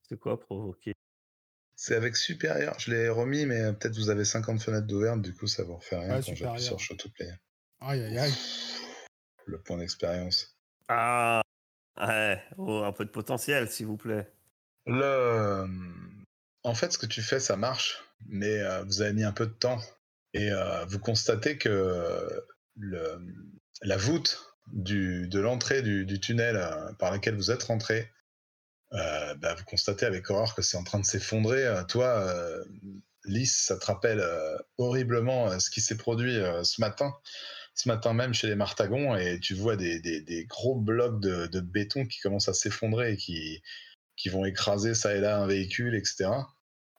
C'est 0.09 0.19
quoi 0.19 0.41
provoquer? 0.41 0.95
C'est 1.77 1.95
avec 1.95 2.17
supérieur. 2.17 2.79
Je 2.79 2.91
l'ai 2.91 3.09
remis, 3.09 3.47
mais 3.47 3.61
euh, 3.61 3.73
peut-être 3.73 3.97
vous 3.97 4.11
avez 4.11 4.25
50 4.25 4.61
fenêtres 4.61 4.87
d'ouvertes, 4.87 5.23
du 5.23 5.35
coup 5.35 5.47
ça 5.47 5.63
vous 5.63 5.77
refait 5.77 5.97
rien 5.97 6.17
Ouais, 6.17 6.23
quand 6.25 6.35
j'appuie 6.35 6.63
sur. 6.63 6.79
Show 6.79 6.95
to 6.95 7.09
Play. 7.11 7.31
Aïe, 7.81 8.03
aïe, 8.03 8.19
aïe. 8.19 8.35
Le 9.47 9.59
point 9.61 9.79
d'expérience. 9.79 10.57
Ah, 10.89 11.43
ouais, 11.99 12.43
oh, 12.59 12.83
un 12.85 12.93
peu 12.93 13.05
de 13.05 13.11
potentiel, 13.11 13.71
s'il 13.71 13.87
vous 13.87 13.97
plaît. 13.97 14.31
Le... 14.87 15.67
En 16.63 16.75
fait, 16.75 16.93
ce 16.93 16.99
que 16.99 17.07
tu 17.07 17.23
fais, 17.23 17.41
ça 17.41 17.57
marche, 17.57 18.03
mais 18.27 18.59
euh, 18.61 18.83
vous 18.85 19.03
avez 19.03 19.13
mis 19.13 19.25
un 19.25 19.33
peu 19.33 19.47
de 19.47 19.53
temps. 19.53 19.81
Et 20.35 20.51
euh, 20.51 20.85
vous 20.87 20.99
constatez 20.99 21.59
que 21.59 22.29
la 23.83 23.97
voûte 23.97 24.41
de 24.73 25.41
l'entrée 25.41 25.83
du... 25.83 26.21
tunnel 26.21 26.57
euh, 26.57 26.93
par 26.99 27.13
lequel 27.13 27.35
vous 27.35 27.51
êtes 27.51 27.65
rentré, 27.65 28.11
bah, 28.93 29.55
vous 29.57 29.65
constatez 29.65 30.05
avec 30.05 30.29
horreur 30.31 30.55
que 30.55 30.63
c'est 30.63 30.77
en 30.77 30.85
train 30.85 30.99
de 30.99 31.05
s'effondrer. 31.05 31.65
Toi, 31.89 32.29
Lys, 33.25 33.65
ça 33.67 33.79
te 33.79 33.87
rappelle 33.87 34.25
horriblement 34.79 35.59
ce 35.61 35.71
qui 35.71 35.81
s'est 35.81 35.97
produit 35.97 36.35
ce 36.65 36.81
matin, 36.81 37.15
ce 37.75 37.89
matin 37.89 38.13
même 38.13 38.35
chez 38.35 38.49
les 38.49 38.57
Martagons, 38.57 39.15
et 39.15 39.39
tu 39.39 39.55
vois 39.55 39.77
des, 39.77 40.47
gros 40.49 40.75
blocs 40.75 41.21
de 41.21 41.61
béton 41.61 42.05
qui 42.05 42.19
commencent 42.19 42.49
à 42.49 42.55
s'effondrer 42.55 43.13
et 43.13 43.17
qui, 43.17 43.63
qui 44.21 44.29
vont 44.29 44.45
écraser 44.45 44.95
ça 44.95 45.15
et 45.15 45.21
là 45.21 45.39
un 45.39 45.47
véhicule, 45.47 45.95
etc. 45.95 46.29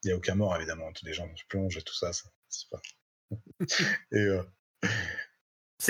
Il 0.03 0.07
n'y 0.07 0.11
a 0.11 0.15
aucun 0.15 0.33
mort, 0.35 0.55
évidemment, 0.55 0.91
tous 0.93 1.05
les 1.05 1.13
gens 1.13 1.29
plongent 1.49 1.77
et 1.77 1.83
tout 1.83 1.93
ça. 1.93 2.11
ça 2.13 2.27
c'est 2.49 2.69
pas... 2.69 2.81
et 4.11 4.17
euh, 4.17 4.41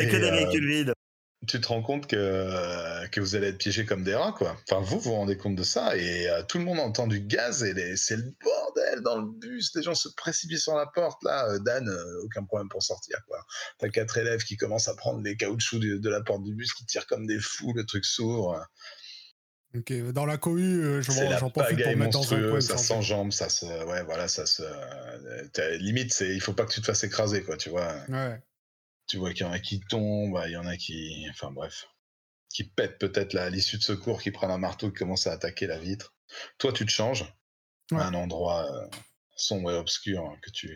que 0.08 0.18
des 0.18 0.24
euh, 0.28 0.32
véhicules 0.32 0.68
vides. 0.68 0.94
tu 1.48 1.62
te 1.62 1.68
rends 1.70 1.82
compte 1.82 2.08
que, 2.08 3.08
que 3.08 3.22
vous 3.22 3.36
allez 3.36 3.48
être 3.48 3.58
piégés 3.58 3.86
comme 3.86 4.04
des 4.04 4.14
rats, 4.14 4.34
quoi. 4.38 4.58
Enfin, 4.70 4.82
vous, 4.82 5.00
vous 5.00 5.10
vous 5.12 5.16
rendez 5.16 5.38
compte 5.38 5.56
de 5.56 5.64
ça, 5.64 5.96
et 5.96 6.30
euh, 6.30 6.44
tout 6.44 6.58
le 6.58 6.66
monde 6.66 6.80
entend 6.80 7.08
du 7.08 7.22
gaz, 7.22 7.64
et 7.64 7.74
les- 7.74 7.96
c'est 7.96 8.18
le 8.18 8.34
bordel 8.44 9.02
dans 9.02 9.18
le 9.18 9.28
bus, 9.32 9.74
les 9.76 9.84
gens 9.84 9.96
se 9.96 10.10
précipitent 10.10 10.60
sur 10.60 10.76
la 10.76 10.86
porte, 10.88 11.24
là, 11.24 11.48
euh, 11.50 11.60
Dan, 11.60 11.88
euh, 11.88 12.24
aucun 12.24 12.44
problème 12.44 12.68
pour 12.68 12.84
sortir, 12.84 13.18
quoi. 13.28 13.40
T'as 13.80 13.88
quatre 13.90 14.18
élèves 14.18 14.44
qui 14.44 14.58
commencent 14.58 14.90
à 14.90 14.96
prendre 14.96 15.22
les 15.24 15.38
caoutchoucs 15.38 15.80
du- 15.80 16.00
de, 16.02 16.10
la 16.10 16.22
porte 16.22 16.44
du 16.44 16.54
bus, 16.54 16.74
qui 16.74 16.86
tirent 16.86 17.08
comme 17.08 17.26
des 17.26 17.40
fous, 17.40 17.72
le 17.74 17.86
truc 17.86 18.04
s'ouvre. 18.06 18.62
Ok, 19.76 19.94
dans 20.12 20.26
la 20.26 20.38
cohue, 20.38 20.84
euh, 20.84 21.02
j'en 21.02 21.50
profite 21.50 21.82
pour 21.82 21.96
mettre 21.96 22.12
dans 22.12 22.34
un 22.34 22.50
coin. 22.50 22.60
ça 22.62 22.78
s'enjambe, 22.78 23.32
ça 23.32 23.48
se... 23.48 23.66
Ouais, 23.86 24.04
voilà, 24.04 24.28
ça 24.28 24.46
se... 24.46 24.64
euh, 24.64 25.78
Limite, 25.78 26.14
c'est... 26.14 26.30
il 26.34 26.42
faut 26.42 26.54
pas 26.54 26.66
que 26.66 26.74
tu 26.74 26.82
te 26.82 26.86
fasses 26.88 27.04
écraser, 27.06 27.44
quoi, 27.44 27.56
tu 27.56 27.70
vois. 27.70 27.94
Ouais. 28.10 28.42
Tu 29.08 29.18
vois 29.18 29.32
qu'il 29.34 29.46
y 29.46 29.50
en 29.50 29.52
a 29.52 29.60
qui 29.60 29.80
tombent, 29.80 30.42
il 30.46 30.52
y 30.52 30.58
en 30.58 30.66
a 30.66 30.78
qui. 30.78 31.26
Enfin 31.32 31.52
bref. 31.52 31.88
Qui 32.50 32.64
pètent 32.66 32.98
peut-être 32.98 33.36
à 33.36 33.50
l'issue 33.50 33.78
de 33.78 33.84
secours, 33.84 34.22
qui 34.22 34.32
prennent 34.32 34.52
un 34.52 34.58
marteau, 34.58 34.90
qui 34.90 34.98
commencent 35.00 35.28
à 35.28 35.32
attaquer 35.34 35.68
la 35.68 35.78
vitre. 35.80 36.14
Toi, 36.58 36.72
tu 36.74 36.86
te 36.86 36.92
changes 36.92 37.26
Ouais. 37.92 38.00
à 38.00 38.06
un 38.06 38.14
endroit 38.14 38.72
euh, 38.74 38.88
sombre 39.36 39.72
et 39.72 39.76
obscur 39.76 40.24
hein, 40.24 40.38
que, 40.42 40.50
tu, 40.50 40.68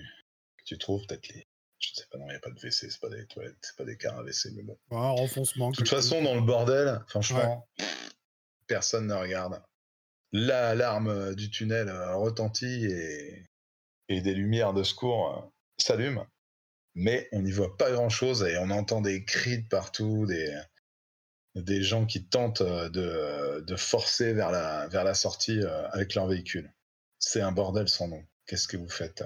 que 0.57 0.63
tu 0.65 0.77
trouves, 0.77 1.05
peut-être 1.07 1.27
les. 1.29 1.47
Je 1.79 1.89
sais 1.93 2.05
pas, 2.11 2.17
non, 2.17 2.25
il 2.27 2.31
n'y 2.31 2.35
a 2.35 2.39
pas 2.39 2.49
de 2.49 2.55
WC, 2.55 2.89
c'est 2.89 2.99
pas 2.99 3.09
des 3.09 3.25
toilettes, 3.27 3.55
c'est 3.61 3.75
pas 3.77 3.85
des 3.85 3.95
cars 3.97 4.17
à 4.17 4.23
WC, 4.23 4.51
mais 4.55 4.63
bon. 4.63 4.77
Ouais, 4.91 4.97
renfoncement. 4.97 5.69
De 5.71 5.75
toute 5.75 5.87
façon, 5.89 6.21
dans 6.23 6.35
le 6.35 6.41
bordel, 6.41 7.01
franchement, 7.07 7.65
Ouais. 7.79 7.85
Personne 8.67 9.07
ne 9.07 9.13
regarde. 9.13 9.61
L'alarme 10.31 11.07
euh, 11.07 11.35
du 11.35 11.49
tunnel 11.49 11.87
euh, 11.87 12.15
retentit 12.15 12.85
et, 12.85 13.45
des 14.09 14.33
lumières 14.33 14.73
de 14.73 14.83
secours 14.83 15.37
euh, 15.37 15.41
s'allument. 15.77 16.27
Mais 16.93 17.27
on 17.31 17.41
n'y 17.41 17.51
voit 17.51 17.77
pas 17.77 17.91
grand-chose 17.91 18.43
et 18.43 18.57
on 18.57 18.69
entend 18.69 19.01
des 19.01 19.25
cris 19.25 19.63
de 19.63 19.67
partout, 19.67 20.25
des, 20.25 21.81
gens 21.83 22.05
qui 22.05 22.25
tentent 22.25 22.63
de, 22.63 23.61
de 23.65 23.75
forcer 23.75 24.33
vers 24.33 24.51
la, 24.51 25.13
sortie 25.13 25.61
avec 25.91 26.15
leur 26.15 26.27
véhicule. 26.27 26.73
C'est 27.19 27.41
un 27.41 27.51
bordel 27.51 27.89
sans 27.89 28.07
nom. 28.07 28.23
Qu'est-ce 28.45 28.69
que 28.69 28.77
vous 28.77 28.89
faites 28.89 29.25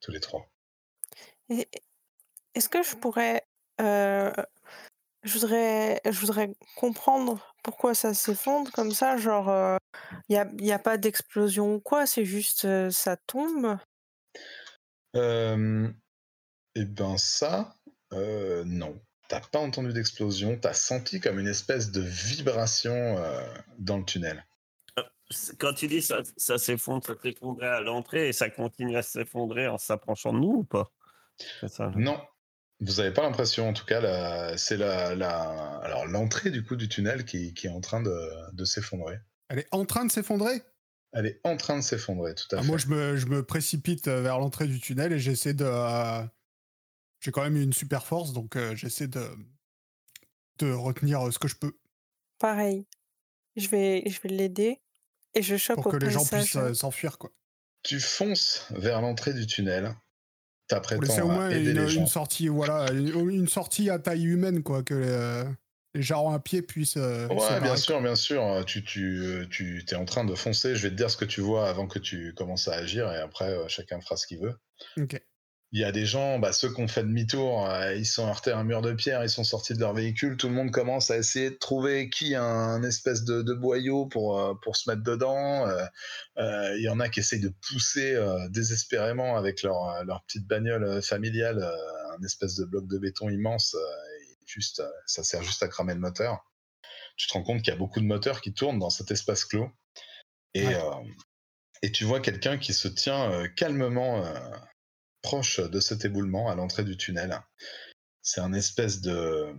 tous 0.00 0.10
les 0.10 0.18
trois? 0.18 0.50
Est-ce 1.48 2.68
que 2.68 2.82
je 2.82 2.96
pourrais. 2.96 3.46
Je, 5.24 5.32
voudrais, 5.38 6.00
je 6.04 6.18
voudrais 6.20 6.50
comprendre 6.76 7.54
pourquoi 7.62 7.94
ça 7.94 8.14
s'effondre 8.14 8.70
comme 8.72 8.92
ça. 8.92 9.16
Genre, 9.16 9.78
il 10.28 10.32
n'y 10.32 10.38
a, 10.38 10.48
y 10.58 10.72
a 10.72 10.78
pas 10.78 10.96
d'explosion 10.98 11.74
ou 11.74 11.80
quoi, 11.80 12.06
c'est 12.06 12.24
juste 12.24 12.64
euh, 12.64 12.90
ça 12.90 13.16
tombe? 13.16 13.78
Euh, 15.16 15.88
Eh 16.74 16.84
ben 16.84 17.16
ça, 17.16 17.74
euh, 18.12 18.64
non. 18.66 19.00
T'as 19.28 19.40
pas 19.40 19.58
entendu 19.60 19.92
d'explosion, 19.92 20.58
t'as 20.60 20.74
senti 20.74 21.20
comme 21.20 21.38
une 21.38 21.48
espèce 21.48 21.90
de 21.90 22.02
vibration 22.02 22.92
euh, 22.92 23.40
dans 23.78 23.98
le 23.98 24.04
tunnel. 24.04 24.44
C'est- 25.30 25.56
Quand 25.58 25.72
tu 25.72 25.86
dis 25.86 26.02
ça, 26.02 26.20
ça 26.36 26.58
s'effondre, 26.58 27.04
ça 27.04 27.14
s'effondrait 27.20 27.68
à 27.68 27.80
l'entrée 27.80 28.28
et 28.28 28.32
ça 28.32 28.50
continue 28.50 28.96
à 28.96 29.02
s'effondrer 29.02 29.66
en 29.68 29.78
s'approchant 29.78 30.32
de 30.32 30.38
nous 30.38 30.52
ou 30.58 30.64
pas? 30.64 30.90
Ça. 31.66 31.90
Non, 31.96 32.20
vous 32.80 33.00
avez 33.00 33.12
pas 33.12 33.22
l'impression, 33.22 33.68
en 33.68 33.72
tout 33.72 33.84
cas, 33.86 34.56
c'est 34.56 34.76
la, 34.76 35.14
la- 35.14 35.78
alors 35.82 36.06
l'entrée 36.06 36.50
du 36.50 36.64
coup 36.64 36.76
du 36.76 36.88
tunnel 36.88 37.24
qui, 37.24 37.54
qui 37.54 37.66
est 37.66 37.70
en 37.70 37.80
train 37.80 38.02
de, 38.02 38.16
de 38.52 38.64
s'effondrer. 38.64 39.18
Elle 39.48 39.60
est 39.60 39.68
en 39.72 39.84
train 39.84 40.04
de 40.04 40.10
s'effondrer? 40.10 40.62
Elle 41.12 41.26
est 41.26 41.40
en 41.44 41.56
train 41.56 41.76
de 41.78 41.82
s'effondrer, 41.82 42.34
tout 42.34 42.46
à 42.54 42.58
Ah, 42.58 42.62
fait. 42.62 42.66
Moi, 42.68 42.76
je 42.78 42.88
me, 42.88 43.16
je 43.16 43.26
me 43.26 43.44
précipite 43.44 44.08
euh, 44.08 44.20
vers 44.20 44.38
l'entrée 44.38 44.66
du 44.66 44.80
tunnel 44.80 45.12
et 45.12 45.18
j'essaie 45.18 45.54
de. 45.54 45.64
euh, 45.64 46.24
J'ai 47.20 47.30
quand 47.30 47.42
même 47.42 47.56
une 47.56 47.72
super 47.72 48.06
force, 48.06 48.32
donc 48.32 48.56
euh, 48.56 48.74
j'essaie 48.74 49.06
de, 49.06 49.24
de 50.58 50.72
retenir 50.72 51.32
ce 51.32 51.38
que 51.38 51.48
je 51.48 51.56
peux 51.56 51.78
Pareil. 52.38 52.86
Je 53.56 53.68
vais, 53.68 54.02
je 54.08 54.20
vais 54.20 54.28
l'aider 54.28 54.82
et 55.34 55.42
je 55.42 55.56
chope 55.56 55.76
pour 55.76 55.86
au 55.86 55.90
que 55.92 55.96
les 55.96 56.10
gens 56.10 56.24
puissent 56.26 56.56
euh, 56.56 56.74
s'enfuir, 56.74 57.18
quoi. 57.18 57.30
Tu 57.84 58.00
fonces 58.00 58.66
vers 58.70 59.00
l'entrée 59.00 59.34
du 59.34 59.46
tunnel, 59.46 59.94
Pour 60.68 61.02
laisser 61.02 61.20
au 61.22 61.28
moins 61.28 61.50
aider 61.50 61.72
une, 61.72 61.82
les 61.82 61.88
gens. 61.88 62.00
une 62.00 62.06
sortie, 62.06 62.48
voilà, 62.48 62.90
une, 62.92 63.48
sortie 63.48 63.90
à 63.90 63.98
taille 63.98 64.24
humaine, 64.24 64.62
quoi, 64.62 64.82
que 64.82 65.44
les 65.94 66.02
gens 66.02 66.30
à 66.30 66.40
pied 66.40 66.62
puissent. 66.62 66.96
euh, 66.96 67.28
Ouais, 67.28 67.60
bien 67.60 67.76
sûr, 67.76 68.00
bien 68.02 68.16
sûr. 68.16 68.64
Tu, 68.66 68.82
tu, 68.82 69.46
tu 69.50 69.84
es 69.88 69.94
en 69.94 70.04
train 70.04 70.24
de 70.24 70.34
foncer. 70.34 70.74
Je 70.74 70.82
vais 70.82 70.90
te 70.90 70.96
dire 70.96 71.10
ce 71.10 71.16
que 71.16 71.24
tu 71.24 71.40
vois 71.40 71.68
avant 71.68 71.86
que 71.86 71.98
tu 71.98 72.34
commences 72.34 72.68
à 72.68 72.74
agir 72.74 73.10
et 73.12 73.18
après, 73.18 73.50
euh, 73.50 73.68
chacun 73.68 74.00
fera 74.00 74.16
ce 74.16 74.26
qu'il 74.26 74.40
veut. 74.40 74.54
Ok. 74.98 75.20
Il 75.74 75.80
y 75.80 75.84
a 75.84 75.90
des 75.92 76.06
gens, 76.06 76.38
bah, 76.38 76.52
ceux 76.52 76.72
qui 76.72 76.80
ont 76.80 76.86
fait 76.88 77.02
demi-tour, 77.02 77.68
euh, 77.68 77.94
ils 77.94 78.06
sont 78.06 78.28
heurtés 78.28 78.52
à 78.52 78.58
un 78.58 78.64
mur 78.64 78.80
de 78.80 78.92
pierre, 78.92 79.24
ils 79.24 79.28
sont 79.28 79.42
sortis 79.42 79.74
de 79.74 79.80
leur 79.80 79.92
véhicule. 79.92 80.36
Tout 80.36 80.48
le 80.48 80.54
monde 80.54 80.70
commence 80.70 81.10
à 81.10 81.18
essayer 81.18 81.50
de 81.50 81.56
trouver 81.56 82.08
qui 82.08 82.36
a 82.36 82.44
un 82.44 82.82
espèce 82.84 83.24
de, 83.24 83.42
de 83.42 83.52
boyau 83.54 84.06
pour, 84.06 84.38
euh, 84.40 84.54
pour 84.62 84.76
se 84.76 84.88
mettre 84.88 85.02
dedans. 85.02 85.66
Euh, 85.68 86.76
Il 86.76 86.82
y 86.82 86.88
en 86.88 87.00
a 87.00 87.08
qui 87.08 87.20
essayent 87.20 87.40
de 87.40 87.52
pousser 87.68 88.16
désespérément 88.50 89.36
avec 89.36 89.62
leur, 89.62 90.04
leur 90.04 90.22
petite 90.24 90.46
bagnole 90.46 91.02
familiale, 91.02 91.62
un 92.16 92.24
espèce 92.24 92.54
de 92.54 92.64
bloc 92.64 92.86
de 92.86 92.98
béton 92.98 93.28
immense. 93.28 93.74
et 93.74 94.36
juste, 94.46 94.82
ça 95.06 95.24
sert 95.24 95.42
juste 95.42 95.62
à 95.62 95.68
cramer 95.68 95.94
le 95.94 96.00
moteur. 96.00 96.38
Tu 97.16 97.26
te 97.28 97.32
rends 97.32 97.42
compte 97.42 97.62
qu'il 97.62 97.72
y 97.72 97.76
a 97.76 97.78
beaucoup 97.78 98.00
de 98.00 98.06
moteurs 98.06 98.40
qui 98.40 98.52
tournent 98.52 98.78
dans 98.78 98.90
cet 98.90 99.10
espace 99.10 99.44
clos. 99.44 99.70
Et, 100.54 100.66
Ouais. 100.66 100.74
euh, 100.76 101.10
et 101.82 101.92
tu 101.92 102.04
vois 102.04 102.20
quelqu'un 102.20 102.58
qui 102.58 102.72
se 102.72 102.88
tient 102.88 103.30
euh, 103.32 103.48
calmement 103.48 104.24
euh, 104.24 104.34
proche 105.24 105.58
de 105.58 105.80
cet 105.80 106.04
éboulement 106.04 106.50
à 106.50 106.54
l'entrée 106.54 106.84
du 106.84 106.98
tunnel. 106.98 107.40
C'est 108.20 108.42
un 108.42 108.52
espèce 108.52 109.00
de, 109.00 109.56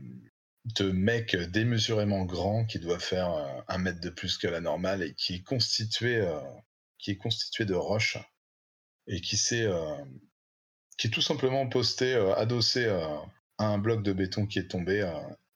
mec 0.93 1.35
démesurément 1.35 2.23
grand 2.23 2.65
qui 2.65 2.79
doit 2.79 2.99
faire 2.99 3.33
euh, 3.33 3.61
un 3.67 3.79
mètre 3.79 3.99
de 3.99 4.11
plus 4.11 4.37
que 4.37 4.47
la 4.47 4.61
normale 4.61 5.01
et 5.01 5.15
qui 5.15 5.35
est 5.35 5.43
constitué, 5.43 6.17
euh, 6.17 6.39
qui 6.99 7.11
est 7.11 7.17
constitué 7.17 7.65
de 7.65 7.73
roches 7.73 8.19
et 9.07 9.21
qui 9.21 9.37
euh, 9.53 10.05
qui 10.97 11.07
est 11.07 11.09
tout 11.09 11.21
simplement 11.21 11.67
posté, 11.67 12.13
adossé 12.37 12.85
à 13.57 13.65
un 13.65 13.77
bloc 13.79 14.03
de 14.03 14.13
béton 14.13 14.45
qui 14.45 14.59
est 14.59 14.69
tombé 14.69 15.03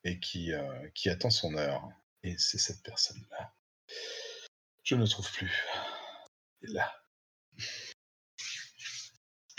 et 0.03 0.19
qui, 0.19 0.51
qui 0.95 1.09
attend 1.09 1.29
son 1.29 1.55
heure. 1.55 1.87
Et 2.23 2.35
c'est 2.37 2.57
cette 2.57 2.83
personne-là. 2.83 3.53
Je 4.83 4.95
ne 4.95 5.05
trouve 5.05 5.31
plus. 5.31 5.65
Il 6.61 6.71
est 6.71 6.73
là. 6.73 6.93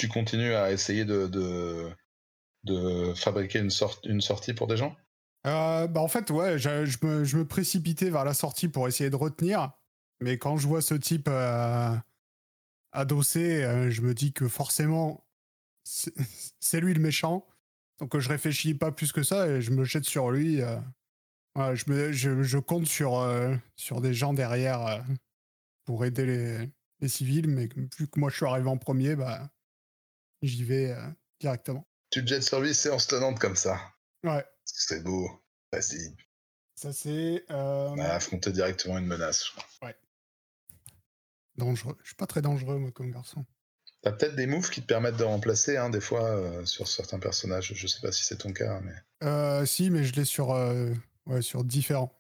Tu 0.01 0.09
continues 0.09 0.55
à 0.55 0.73
essayer 0.73 1.05
de, 1.05 1.27
de, 1.27 1.91
de 2.65 3.13
fabriquer 3.13 3.59
une, 3.59 3.69
sorte, 3.69 4.07
une 4.07 4.23
sortie 4.23 4.55
pour 4.55 4.67
des 4.67 4.79
gens? 4.79 4.97
Euh, 5.47 5.87
bah 5.89 6.01
en 6.01 6.09
fait, 6.09 6.31
ouais, 6.31 6.59
je, 6.59 6.87
je 6.87 6.97
me, 7.05 7.25
je 7.25 7.37
me 7.37 7.47
précipitais 7.47 8.09
vers 8.09 8.25
la 8.25 8.33
sortie 8.33 8.69
pour 8.69 8.89
essayer 8.89 9.11
de 9.11 9.17
retenir. 9.17 9.73
Mais 10.23 10.39
quand 10.39 10.57
je 10.57 10.67
vois 10.67 10.81
ce 10.81 10.95
type 10.95 11.29
euh, 11.29 11.95
adossé, 12.93 13.63
euh, 13.63 13.91
je 13.91 14.01
me 14.01 14.15
dis 14.15 14.33
que 14.33 14.49
forcément, 14.49 15.27
c'est 15.85 16.15
lui 16.81 16.95
le 16.95 17.01
méchant. 17.03 17.47
Donc 17.99 18.19
je 18.19 18.29
réfléchis 18.31 18.73
pas 18.73 18.93
plus 18.93 19.13
que 19.13 19.23
ça 19.23 19.49
et 19.49 19.61
je 19.61 19.71
me 19.71 19.85
jette 19.85 20.07
sur 20.07 20.31
lui. 20.31 20.63
euh. 20.63 20.79
Je, 21.75 21.91
me, 21.93 22.11
je, 22.11 22.59
compte 22.59 22.87
sur, 22.87 23.23
sur 23.77 24.01
des 24.01 24.15
gens 24.15 24.33
derrière 24.33 25.05
pour 25.85 26.07
aider 26.07 26.25
les, 26.25 26.71
les 27.01 27.09
civils, 27.09 27.49
mais 27.49 27.69
vu 27.99 28.09
que 28.09 28.19
moi 28.19 28.31
je 28.31 28.37
suis 28.37 28.47
arrivé 28.47 28.69
en 28.71 28.79
premier, 28.79 29.15
bah, 29.15 29.51
j'y 30.43 30.65
vais 30.65 30.91
euh, 30.93 31.09
directement. 31.41 31.87
Tu 32.11 32.23
te 32.25 32.29
jettes 32.29 32.43
sur 32.43 32.61
lui, 32.61 32.75
séance 32.75 33.07
tenante 33.07 33.39
comme 33.39 33.57
ça. 33.57 33.81
Ouais, 34.25 34.45
C'est 34.65 35.03
beau. 35.03 35.29
Vas-y. 35.73 36.15
ça 36.75 36.93
c'est 36.93 37.45
euh, 37.51 37.89
On 37.91 37.99
a 38.01 38.09
affronté 38.09 38.51
directement 38.53 38.99
une 38.99 39.07
menace. 39.07 39.47
je 39.47 39.53
crois. 39.79 39.93
dangereux. 41.57 41.97
Je 42.03 42.09
suis 42.09 42.17
pas 42.17 42.27
très 42.27 42.43
dangereux, 42.43 42.79
moi, 42.79 42.91
comme 42.91 43.11
garçon. 43.13 43.45
T'as 44.03 44.13
peut-être 44.13 44.35
des 44.35 44.47
moves 44.47 44.71
qui 44.71 44.81
te 44.81 44.87
permettent 44.87 45.19
de 45.19 45.25
remplacer, 45.25 45.77
hein, 45.77 45.91
des 45.91 46.01
fois, 46.01 46.25
euh, 46.25 46.65
sur 46.65 46.89
certains 46.89 47.19
personnages. 47.19 47.73
Je 47.75 47.87
sais 47.87 48.01
pas 48.01 48.11
si 48.13 48.25
c'est 48.25 48.39
ton 48.39 48.53
cas, 48.53 48.81
mais. 48.81 48.95
Euh, 49.23 49.67
si, 49.67 49.91
mais 49.91 50.05
je 50.05 50.15
l'ai 50.15 50.25
sur, 50.25 50.53
euh, 50.53 50.93
ouais, 51.27 51.43
sur 51.43 51.65
différents. 51.65 52.13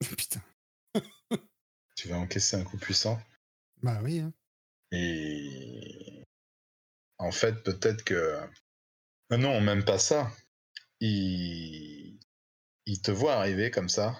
Putain. 0.16 0.40
Tu 1.94 2.08
vas 2.08 2.16
encaisser 2.16 2.56
un 2.56 2.64
coup 2.64 2.78
puissant. 2.78 3.20
Bah 3.82 4.00
oui. 4.02 4.20
hein. 4.20 4.32
Et. 4.92 6.15
En 7.18 7.32
fait, 7.32 7.62
peut-être 7.62 8.04
que. 8.04 8.38
Ah 9.30 9.36
non, 9.36 9.60
même 9.60 9.84
pas 9.84 9.98
ça. 9.98 10.30
Il. 11.00 12.18
Il 12.88 13.02
te 13.02 13.10
voit 13.10 13.34
arriver 13.34 13.70
comme 13.70 13.88
ça. 13.88 14.16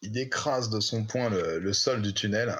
Il 0.00 0.16
écrase 0.16 0.70
de 0.70 0.80
son 0.80 1.04
poing 1.04 1.28
le, 1.28 1.58
le 1.58 1.72
sol 1.72 2.00
du 2.00 2.14
tunnel. 2.14 2.56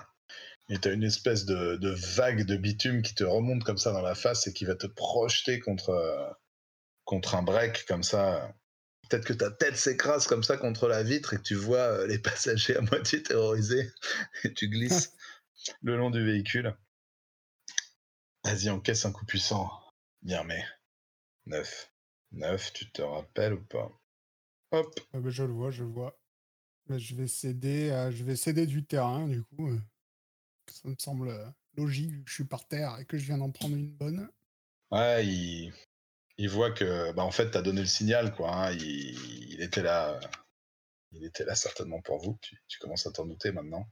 Et 0.71 0.79
t'as 0.79 0.93
une 0.93 1.05
espèce 1.05 1.47
de, 1.47 1.77
de 1.77 1.91
vague 1.91 2.45
de 2.45 2.57
bitume 2.57 3.01
qui 3.03 3.15
te 3.15 3.25
remonte 3.25 3.65
comme 3.65 3.79
ça 3.79 3.93
dans 3.93 4.03
la 4.03 4.15
face 4.15 4.47
et 4.47 4.53
qui 4.53 4.67
va 4.67 4.75
te 4.75 4.87
projeter 4.87 5.61
contre, 5.61 6.37
contre 7.05 7.35
un 7.37 7.43
break 7.43 7.87
comme 7.87 8.03
ça. 8.03 8.55
Peut-être 9.09 9.25
que 9.25 9.33
ta 9.33 9.51
tête 9.51 9.77
s'écrase 9.77 10.27
comme 10.27 10.43
ça 10.43 10.59
contre 10.59 10.87
la 10.87 11.03
vitre 11.03 11.33
et 11.33 11.39
que 11.39 11.43
tu 11.43 11.55
vois 11.55 11.79
euh, 11.79 12.07
les 12.07 12.19
passagers 12.19 12.77
à 12.77 12.83
moitié 12.83 13.23
terrorisés 13.23 13.91
et 14.45 14.53
tu 14.53 14.69
glisses 14.69 15.15
le 15.83 15.97
long 15.97 16.11
du 16.11 16.23
véhicule. 16.23 16.77
Vas-y, 18.45 18.71
encaisse 18.71 19.05
un 19.05 19.13
coup 19.13 19.27
puissant. 19.27 19.71
Bien, 20.23 20.45
mais. 20.45 20.65
9. 21.47 21.93
9, 22.33 22.73
tu 22.73 22.91
te 22.91 23.03
rappelles 23.03 23.55
ou 23.55 23.65
pas? 23.65 23.91
Hop. 24.73 25.01
Ah 25.13 25.21
bah, 25.21 25.31
je 25.31 25.43
le 25.45 25.53
vois, 25.53 25.71
je 25.71 25.83
le 25.85 25.91
vois. 25.91 26.19
Mais 26.87 26.99
je 26.99 27.15
vais 27.15 27.27
céder, 27.27 28.09
je 28.13 28.25
vais 28.25 28.37
céder 28.37 28.67
du 28.67 28.85
terrain, 28.85 29.27
du 29.29 29.43
coup. 29.45 29.69
euh, 29.71 29.79
ça 30.71 30.89
me 30.89 30.95
semble 30.99 31.29
euh, 31.29 31.49
logique, 31.75 32.11
vu 32.11 32.25
que 32.25 32.31
je 32.31 32.35
suis 32.35 32.45
par 32.45 32.67
terre 32.67 32.99
et 32.99 33.05
que 33.07 33.19
je 33.19 33.25
viens 33.27 33.39
d'en 33.39 33.51
prendre 33.51 33.75
une 33.77 33.91
bonne. 33.91 34.29
Ouais, 34.91 35.27
il, 35.27 35.73
il 36.39 36.49
voit 36.49 36.71
que, 36.71 37.13
bah, 37.13 37.25
en 37.25 37.31
fait, 37.31 37.51
t'as 37.51 37.63
donné 37.63 37.81
le 37.81 37.87
signal, 37.87 38.35
quoi. 38.35 38.55
hein. 38.55 38.73
Il, 38.73 39.53
il 39.53 39.63
était 39.63 39.83
là. 39.83 40.19
Il 41.13 41.25
était 41.25 41.45
là 41.45 41.55
certainement 41.55 42.03
pour 42.03 42.19
vous. 42.19 42.39
Tu, 42.43 42.63
tu 42.69 42.79
commences 42.79 43.07
à 43.07 43.11
t'en 43.13 43.25
douter 43.27 43.51
maintenant. 43.53 43.91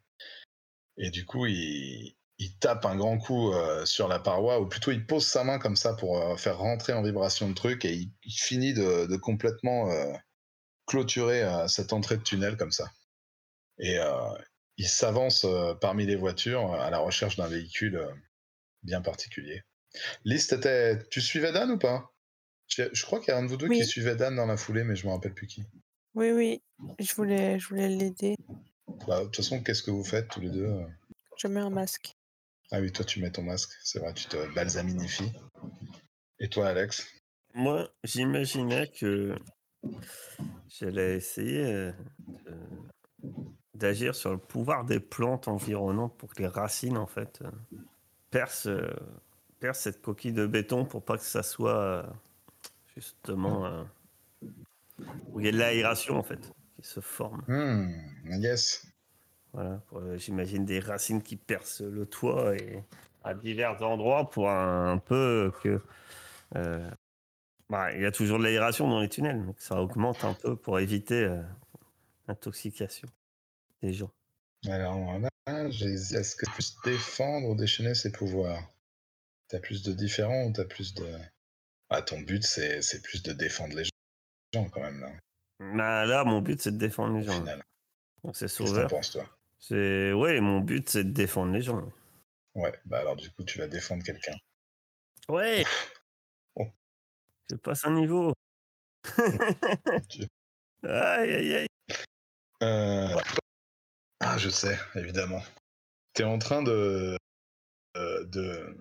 Et 0.98 1.10
du 1.10 1.24
coup, 1.24 1.47
il, 1.47 2.16
il 2.38 2.58
tape 2.58 2.84
un 2.84 2.96
grand 2.96 3.18
coup 3.18 3.52
euh, 3.52 3.86
sur 3.86 4.08
la 4.08 4.18
paroi, 4.18 4.60
ou 4.60 4.66
plutôt 4.68 4.90
il 4.92 5.06
pose 5.06 5.26
sa 5.26 5.42
main 5.44 5.58
comme 5.58 5.76
ça 5.76 5.94
pour 5.94 6.18
euh, 6.18 6.36
faire 6.36 6.58
rentrer 6.58 6.92
en 6.92 7.02
vibration 7.02 7.48
le 7.48 7.54
truc, 7.54 7.84
et 7.84 7.94
il, 7.94 8.12
il 8.24 8.32
finit 8.38 8.74
de, 8.74 9.06
de 9.06 9.16
complètement 9.16 9.90
euh, 9.90 10.12
clôturer 10.86 11.44
cette 11.68 11.92
entrée 11.92 12.16
de 12.16 12.22
tunnel 12.22 12.56
comme 12.56 12.70
ça. 12.72 12.90
Et 13.78 13.98
il 14.76 14.88
s'avance 14.88 15.44
parmi 15.80 16.06
les 16.06 16.14
voitures 16.14 16.74
à 16.74 16.90
la 16.90 16.98
recherche 16.98 17.36
d'un 17.36 17.48
véhicule 17.48 18.06
bien 18.84 19.00
particulier. 19.02 19.62
Lys, 20.24 20.54
tu 21.10 21.20
suivais 21.20 21.50
Dan 21.50 21.72
ou 21.72 21.78
pas? 21.78 22.12
Je, 22.68 22.84
je 22.92 23.04
crois 23.04 23.18
qu'il 23.18 23.28
y 23.28 23.30
a 23.32 23.38
un 23.38 23.42
de 23.42 23.48
vous 23.48 23.56
deux 23.56 23.66
Oui. 23.68 23.78
qui 23.78 23.84
suivait 23.84 24.14
Dan 24.14 24.36
dans 24.36 24.46
la 24.46 24.56
foulée, 24.56 24.84
mais 24.84 24.94
je 24.94 25.06
me 25.06 25.12
rappelle 25.12 25.34
plus 25.34 25.48
qui. 25.48 25.64
Oui, 26.14 26.30
oui, 26.30 26.62
je 27.00 27.14
voulais, 27.14 27.58
je 27.58 27.68
voulais 27.68 27.88
l'aider. 27.88 28.36
Bah, 29.08 29.20
de 29.20 29.24
toute 29.24 29.36
façon, 29.36 29.60
qu'est-ce 29.62 29.82
que 29.82 29.90
vous 29.90 30.04
faites 30.04 30.28
tous 30.28 30.40
les 30.40 30.50
deux 30.50 30.72
Je 31.36 31.48
mets 31.48 31.60
un 31.60 31.70
masque. 31.70 32.15
Ah 32.72 32.80
oui, 32.80 32.90
toi 32.93 33.05
tu 33.05 33.20
mets 33.20 33.30
ton 33.30 33.43
masque, 33.43 33.70
c'est 33.82 34.01
vrai, 34.01 34.12
tu 34.14 34.26
te 34.26 34.55
balsaminifies. 34.55 35.32
Et 36.40 36.48
toi, 36.48 36.68
Alex? 36.68 37.06
Moi, 37.55 37.88
j'imaginais 38.05 38.88
que 38.88 39.34
j'allais 40.68 41.16
essayer 41.16 41.64
euh, 41.64 41.93
d'agir 43.74 44.14
sur 44.14 44.32
le 44.32 44.38
pouvoir 44.38 44.84
des 44.84 45.01
plantes 45.01 45.48
environnantes 45.48 46.16
pour 46.18 46.34
que 46.34 46.43
les 46.43 46.48
racines, 46.48 46.98
en 46.98 47.06
fait, 47.06 47.40
euh, 47.43 47.51
percent, 48.30 48.70
euh, 48.70 48.90
percent 49.60 49.82
cette 49.84 50.02
coquille 50.02 50.32
de 50.32 50.47
béton 50.47 50.84
pour 50.84 51.05
pas 51.05 51.16
que 51.16 51.24
ça 51.24 51.43
soit 51.43 52.12
justement 52.94 53.86
où 55.32 55.40
il 55.40 55.47
y 55.47 55.48
ait 55.48 55.52
de 55.52 55.59
l'aération, 55.59 56.16
en 56.18 56.22
fait, 56.22 56.52
qui 56.74 56.82
se 56.86 57.01
forme. 57.01 57.43
Hmm, 57.47 57.93
Yes. 58.43 58.86
Voilà, 59.56 59.80
euh, 59.94 60.18
j'imagine 60.18 60.66
des 60.66 60.80
racines 60.80 61.22
qui 61.22 61.36
percent 61.36 61.80
le 61.80 62.04
toit 62.04 62.54
et 62.56 62.84
à 63.24 63.32
divers 63.32 63.82
endroits 63.82 64.28
pour 64.28 64.50
un, 64.50 64.92
un 64.92 64.98
peu 64.98 65.50
que. 65.62 65.80
euh, 66.56 66.90
bah, 67.70 67.90
il 67.94 68.02
y 68.02 68.04
a 68.04 68.12
toujours 68.12 68.38
de 68.38 68.44
l'aération 68.44 68.86
dans 68.86 69.00
les 69.00 69.08
tunnels, 69.08 69.46
donc 69.46 69.58
ça 69.58 69.80
augmente 69.80 70.24
un 70.24 70.34
peu 70.34 70.56
pour 70.56 70.78
éviter 70.78 71.24
euh, 71.24 71.42
l'intoxication 72.28 73.08
des 73.82 73.94
gens. 73.94 74.10
Alors 74.68 75.18
est-ce 75.46 76.36
que 76.36 76.44
tu 76.44 76.62
peux 76.82 76.90
défendre 76.90 77.48
ou 77.48 77.54
déchaîner 77.54 77.94
ses 77.94 78.12
pouvoirs? 78.12 78.62
T'as 79.48 79.60
plus 79.60 79.82
de 79.82 79.92
différents 79.94 80.44
ou 80.44 80.52
t'as 80.52 80.66
plus 80.66 80.92
de... 80.92 81.06
Ah, 81.88 82.02
ton 82.02 82.20
but, 82.20 82.44
c'est 82.44 83.02
plus 83.02 83.22
de 83.22 83.32
défendre 83.32 83.74
les 83.74 83.84
gens 84.52 84.68
quand 84.68 84.80
même, 84.82 85.00
là, 85.00 85.12
Bah, 85.60 86.04
là, 86.04 86.24
mon 86.24 86.42
but, 86.42 86.60
c'est 86.60 86.72
de 86.72 86.78
défendre 86.78 87.14
les 87.16 87.22
au 87.22 87.26
gens. 87.26 87.40
final. 87.40 87.62
C'est 88.32 88.48
Qu'est-ce 88.48 88.54
que 88.54 88.58
sauveur. 88.66 88.88
toi? 89.12 89.26
C'est... 89.58 90.12
Ouais, 90.12 90.40
mon 90.40 90.60
but, 90.60 90.88
c'est 90.88 91.04
de 91.04 91.10
défendre 91.12 91.52
les 91.52 91.62
gens. 91.62 91.82
Ouais, 92.54 92.72
bah 92.84 93.00
alors 93.00 93.16
du 93.16 93.30
coup, 93.32 93.44
tu 93.44 93.58
vas 93.58 93.66
défendre 93.68 94.02
quelqu'un. 94.04 94.34
Ouais 95.28 95.64
Oh. 96.56 96.66
Je 97.50 97.56
passe 97.56 97.84
un 97.84 97.92
niveau. 97.94 98.32
Aïe, 100.84 101.32
aïe, 101.34 101.54
aïe. 101.54 101.66
Euh, 102.62 103.20
Ah, 104.20 104.38
je 104.38 104.48
sais, 104.48 104.78
évidemment. 104.94 105.42
T'es 106.14 106.24
en 106.24 106.38
train 106.38 106.62
de... 106.62 107.16
euh, 107.96 108.24
de... 108.26 108.76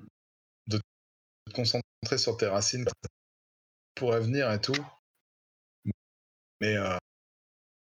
de 0.67 0.77
te 0.77 1.53
concentrer 1.53 2.17
sur 2.17 2.37
tes 2.37 2.47
racines 2.47 2.85
pour 3.95 4.13
avenir 4.13 4.51
et 4.51 4.61
tout. 4.61 4.73
Mais 6.61 6.77
euh, 6.77 6.97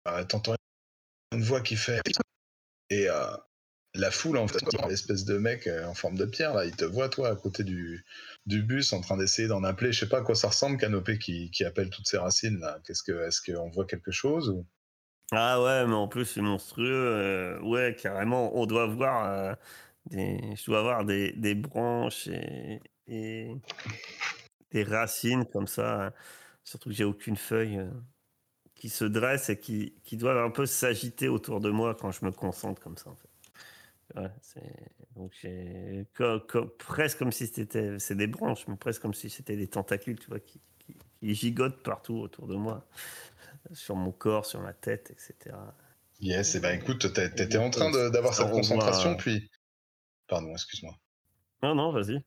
euh, 0.08 0.24
t'entends 0.24 0.54
une 1.32 1.42
voix 1.42 1.60
qui 1.62 1.76
fait... 1.76 2.00
Et 2.90 3.08
euh, 3.08 3.36
la 3.94 4.10
foule, 4.10 4.36
en 4.36 4.46
fait, 4.48 4.62
l'espèce 4.88 5.24
de 5.24 5.38
mec 5.38 5.66
euh, 5.66 5.86
en 5.86 5.94
forme 5.94 6.16
de 6.16 6.24
pierre, 6.24 6.54
là, 6.54 6.64
il 6.64 6.74
te 6.76 6.84
voit, 6.84 7.08
toi, 7.08 7.30
à 7.30 7.36
côté 7.36 7.64
du, 7.64 8.04
du 8.46 8.62
bus, 8.62 8.92
en 8.92 9.00
train 9.00 9.16
d'essayer 9.16 9.48
d'en 9.48 9.64
appeler. 9.64 9.92
Je 9.92 10.00
sais 10.00 10.08
pas 10.08 10.18
à 10.18 10.22
quoi 10.22 10.34
ça 10.34 10.48
ressemble, 10.48 10.76
Canopé, 10.76 11.18
qui, 11.18 11.50
qui 11.50 11.64
appelle 11.64 11.90
toutes 11.90 12.08
ces 12.08 12.18
racines, 12.18 12.58
là. 12.58 12.80
Qu'est-ce 12.84 13.02
que, 13.02 13.26
est-ce 13.26 13.40
qu'on 13.40 13.70
voit 13.70 13.86
quelque 13.86 14.10
chose 14.10 14.48
ou... 14.50 14.66
Ah 15.32 15.62
ouais, 15.62 15.86
mais 15.86 15.94
en 15.94 16.08
plus 16.08 16.24
c'est 16.24 16.40
monstrueux. 16.40 16.90
euh, 16.90 17.60
ouais, 17.60 17.94
carrément, 17.94 18.56
on 18.58 18.66
doit 18.66 18.88
voir 18.88 19.30
euh, 19.30 19.54
des, 20.06 20.40
je 20.56 20.66
dois 20.66 20.80
avoir 20.80 21.04
des, 21.04 21.32
des 21.34 21.54
branches 21.54 22.26
et, 22.26 22.80
et 23.06 23.54
des 24.72 24.82
racines 24.82 25.44
comme 25.46 25.68
ça. 25.68 26.06
hein. 26.06 26.12
Surtout 26.64 26.88
que 26.88 26.96
j'ai 26.96 27.04
aucune 27.04 27.36
feuille 27.36 27.80
qui 28.80 28.88
se 28.88 29.04
dresse 29.04 29.50
et 29.50 29.58
qui, 29.58 29.92
qui 30.04 30.16
doivent 30.16 30.38
un 30.38 30.50
peu 30.50 30.64
s'agiter 30.64 31.28
autour 31.28 31.60
de 31.60 31.68
moi 31.68 31.94
quand 31.94 32.10
je 32.10 32.24
me 32.24 32.32
concentre 32.32 32.80
comme 32.80 32.96
ça. 32.96 33.10
En 33.10 33.14
fait. 33.14 33.28
Ouais, 34.16 34.30
donc 35.14 35.32
j'ai 35.40 36.06
presque 36.78 37.18
comme 37.18 37.30
si 37.30 37.46
c'était 37.46 37.98
c'est 37.98 38.16
des 38.16 38.26
branches, 38.26 38.66
mais 38.66 38.76
presque 38.76 39.02
comme 39.02 39.14
si 39.14 39.28
c'était 39.28 39.56
des 39.56 39.68
tentacules, 39.68 40.18
tu 40.18 40.28
vois, 40.28 40.40
qui, 40.40 40.60
qui, 40.78 40.96
qui 41.20 41.34
gigotent 41.34 41.82
partout 41.82 42.16
autour 42.16 42.48
de 42.48 42.56
moi, 42.56 42.88
sur 43.72 43.96
mon 43.96 44.12
corps, 44.12 44.46
sur 44.46 44.60
ma 44.60 44.72
tête, 44.72 45.10
etc. 45.12 45.54
Yes, 46.18 46.54
et 46.54 46.60
ben 46.60 46.80
écoute, 46.80 47.12
t'étais 47.12 47.58
en 47.58 47.70
train 47.70 47.90
d'avoir 48.10 48.34
cette 48.34 48.50
concentration, 48.50 49.14
puis... 49.16 49.50
Pardon, 50.26 50.52
excuse-moi. 50.52 50.94
Non, 51.62 51.74
non, 51.74 51.92
vas-y. 51.92 52.24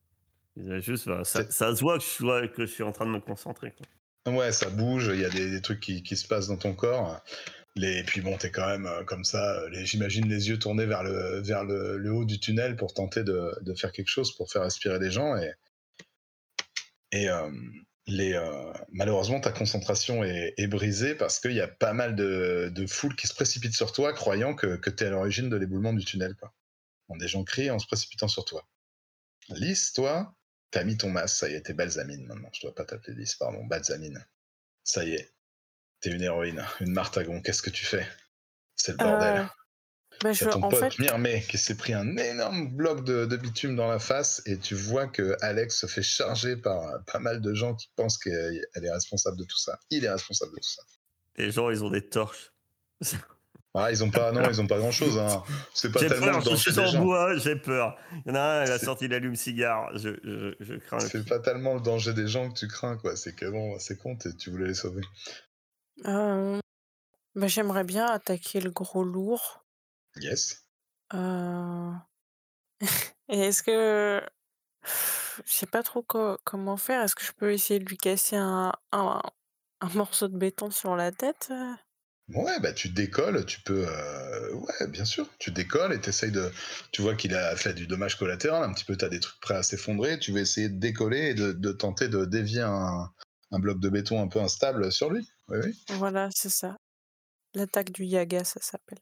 Juste, 0.82 1.06
voilà, 1.08 1.24
ça, 1.24 1.50
ça 1.50 1.76
se 1.76 1.82
voit 1.82 1.98
que 1.98 2.04
je, 2.04 2.46
que 2.48 2.66
je 2.66 2.72
suis 2.72 2.84
en 2.84 2.92
train 2.92 3.06
de 3.06 3.12
me 3.12 3.20
concentrer. 3.20 3.72
quoi. 3.72 3.88
Ouais, 4.26 4.52
ça 4.54 4.70
bouge, 4.70 5.12
il 5.14 5.20
y 5.20 5.26
a 5.26 5.30
des, 5.30 5.50
des 5.52 5.62
trucs 5.62 5.82
qui, 5.82 6.16
se 6.16 6.28
passent 6.28 6.48
dans 6.48 6.58
ton 6.58 6.74
corps. 6.74 7.22
Et 7.82 8.04
puis 8.04 8.22
bon, 8.22 8.38
t'es 8.38 8.52
quand 8.52 8.68
même 8.68 8.86
euh, 8.86 9.04
comme 9.04 9.24
ça, 9.24 9.62
euh, 9.62 9.70
j'imagine 9.84 10.28
les 10.30 10.50
yeux 10.50 10.60
tournés 10.60 10.86
vers 10.86 11.04
le, 11.04 12.10
haut 12.12 12.26
du 12.26 12.40
tunnel 12.40 12.76
pour 12.76 12.94
tenter 12.94 13.24
de, 13.24 13.74
faire 13.76 13.92
quelque 13.92 14.10
chose, 14.10 14.36
pour 14.36 14.52
faire 14.52 14.62
respirer 14.64 15.00
les 15.00 15.10
gens. 15.12 15.36
Et, 17.12 17.30
euh, 17.30 18.74
malheureusement, 18.92 19.40
ta 19.40 19.52
concentration 19.52 20.24
est, 20.24 20.68
brisée 20.68 21.16
parce 21.16 21.40
qu'il 21.40 21.54
y 21.54 21.62
a 21.62 21.68
pas 21.68 21.94
mal 21.94 22.16
de, 22.16 22.72
de 22.74 22.86
foule 22.86 23.16
qui 23.16 23.28
se 23.28 23.34
précipite 23.34 23.74
sur 23.74 23.92
toi, 23.92 24.14
croyant 24.14 24.54
que, 24.54 24.90
t'es 24.90 25.06
à 25.06 25.10
l'origine 25.10 25.50
de 25.50 25.58
l'éboulement 25.58 25.94
du 25.94 26.06
tunnel. 26.06 26.36
Quoi. 26.36 26.54
Des 27.18 27.28
gens 27.28 27.44
crient 27.44 27.72
en 27.72 27.80
se 27.80 27.88
précipitant 27.88 28.28
sur 28.28 28.46
toi. 28.46 28.68
Lys, 29.50 29.94
toi, 29.94 30.34
t'as 30.74 30.84
mis 30.84 30.98
ton 30.98 31.12
masque, 31.12 31.38
ça 31.38 31.50
y 31.50 31.54
est, 31.54 31.62
t'es 31.62 31.74
Balsamine 31.74 32.26
maintenant. 32.26 32.50
Je 32.52 32.62
dois 32.62 32.74
pas 32.74 32.84
t'appeler 32.84 33.16
Lys, 33.16 33.36
pardon, 33.36 33.64
Balsamine. 33.66 34.26
Ça 34.84 35.06
y 35.06 35.14
est, 35.14 35.32
t'es 36.02 36.10
une 36.10 36.24
héroïne, 36.24 36.66
une 36.82 36.92
Martagon. 36.92 37.42
Qu'est-ce 37.42 37.62
que 37.62 37.70
tu 37.70 37.86
fais? 37.86 38.06
C'est 38.76 38.94
le 38.94 38.98
bordel. 38.98 39.38
Euh, 39.38 39.44
bah, 39.44 40.30
T'as 40.30 40.34
je, 40.34 40.46
ton 40.46 40.64
en 40.64 40.70
pote 40.70 40.80
fait, 40.80 41.00
Myrmé 41.00 41.44
qui 41.48 41.58
s'est 41.58 41.76
pris 41.76 41.94
un 41.94 42.18
énorme 42.18 42.70
bloc 42.76 43.04
de, 43.04 43.26
de 43.26 43.38
bitume 43.38 43.76
dans 43.76 43.88
la 43.88 44.00
face 44.00 44.42
et 44.46 44.58
tu 44.58 44.74
vois 44.74 45.08
que 45.08 45.36
Alex 45.42 45.80
se 45.80 45.86
fait 45.86 46.04
charger 46.04 46.58
par 46.58 46.88
euh, 46.88 46.98
pas 47.06 47.20
mal 47.20 47.40
de 47.40 47.54
gens 47.54 47.76
qui 47.76 47.90
pensent 47.96 48.18
qu'elle 48.18 48.62
est 48.76 48.92
responsable 48.92 49.38
de 49.38 49.44
tout 49.44 49.58
ça. 49.58 49.80
Il 49.92 50.06
est 50.06 50.10
responsable 50.10 50.52
de 50.54 50.60
tout 50.60 50.70
ça. 50.70 50.84
Les 51.38 51.52
gens, 51.52 51.70
ils 51.70 51.84
ont 51.84 51.90
des 51.92 52.08
torches. 52.08 52.52
Ah, 53.76 53.92
ils 53.92 54.04
ont 54.04 54.12
pas, 54.12 54.32
non, 54.32 54.44
ils 54.50 54.62
ont 54.62 54.68
pas 54.68 54.78
grand 54.78 54.92
chose. 54.92 55.18
Hein. 55.18 55.44
C'est 55.74 55.92
pas 55.92 56.00
J'ai 56.00 56.08
tellement 56.08 56.28
peur, 56.28 56.36
le 56.36 56.42
je 56.42 56.50
danger 56.50 56.62
suis 56.62 56.72
des 56.74 56.80
en 56.80 56.86
gens. 56.86 57.02
bois, 57.04 57.36
j'ai 57.38 57.56
peur. 57.56 57.98
Il 58.12 58.30
y 58.30 58.32
en 58.32 58.36
a 58.36 58.40
un, 58.42 58.66
il 58.66 58.72
a 58.72 58.78
C'est- 58.78 58.86
sorti 58.86 59.08
l'allume-cigare. 59.08 59.98
Je, 59.98 60.10
je, 60.24 60.54
je 60.60 60.76
crains. 60.76 61.00
C'est 61.00 61.28
pas 61.28 61.40
tellement 61.40 61.74
le 61.74 61.82
danger 61.82 62.14
des 62.14 62.28
gens 62.28 62.52
que 62.52 62.60
tu 62.60 62.68
crains, 62.68 62.98
quoi. 62.98 63.16
C'est 63.16 63.34
que 63.34 63.46
bon, 63.50 63.80
c'est 63.80 63.98
con, 63.98 64.16
tu 64.16 64.52
voulais 64.52 64.68
les 64.68 64.74
sauver. 64.76 65.02
euh, 66.06 66.60
bah, 67.36 67.48
j'aimerais 67.48 67.84
bien 67.84 68.06
attaquer 68.06 68.60
le 68.62 68.70
gros 68.70 69.04
lourd. 69.04 69.66
Yes. 70.18 70.64
Euh, 71.16 71.92
Et 73.30 73.40
est-ce 73.40 73.64
que 73.64 74.22
je 74.86 75.52
sais 75.52 75.66
pas 75.66 75.82
trop 75.82 76.04
co- 76.04 76.38
comment 76.44 76.78
faire. 76.78 77.02
Est-ce 77.02 77.16
que 77.16 77.24
je 77.24 77.32
peux 77.32 77.52
essayer 77.54 77.80
de 77.80 77.86
lui 77.86 77.98
casser 77.98 78.36
un, 78.36 78.72
un, 78.92 79.22
un 79.82 79.90
morceau 79.96 80.28
de 80.28 80.38
béton 80.38 80.70
sur 80.70 80.96
la 80.96 81.12
tête 81.12 81.48
euh? 81.50 81.74
Ouais, 82.30 82.60
bah 82.62 82.72
tu 82.74 82.90
décolles, 82.90 83.46
tu 83.46 83.60
peux. 83.62 83.86
euh, 83.88 84.54
Ouais, 84.54 84.88
bien 84.88 85.04
sûr. 85.06 85.28
Tu 85.40 85.52
décolles 85.52 85.94
et 85.94 86.00
t'essayes 86.02 86.32
de. 86.32 86.52
Tu 86.92 87.02
vois 87.02 87.16
qu'il 87.16 87.36
a 87.36 87.56
fait 87.56 87.74
du 87.74 87.86
dommage 87.86 88.18
collatéral, 88.18 88.64
un 88.64 88.74
petit 88.74 88.86
peu, 88.86 88.96
t'as 88.96 89.10
des 89.10 89.20
trucs 89.20 89.40
prêts 89.42 89.56
à 89.56 89.64
s'effondrer. 89.64 90.18
Tu 90.20 90.32
vas 90.32 90.40
essayer 90.40 90.70
de 90.70 90.80
décoller 90.80 91.30
et 91.30 91.34
de, 91.34 91.52
de 91.52 91.72
tenter 91.74 92.08
de 92.08 92.24
dévier 92.26 92.62
un, 92.62 93.12
un 93.52 93.60
bloc 93.60 93.80
de 93.80 93.90
béton 93.90 94.22
un 94.22 94.28
peu 94.30 94.40
instable 94.40 94.92
sur 94.92 95.10
lui. 95.10 95.30
Oui, 95.50 95.58
oui. 95.66 95.84
Voilà, 95.90 96.30
c'est 96.34 96.50
ça. 96.50 96.78
L'attaque 97.54 97.92
du 97.92 98.06
Yaga, 98.06 98.44
ça 98.46 98.60
s'appelle. 98.62 99.00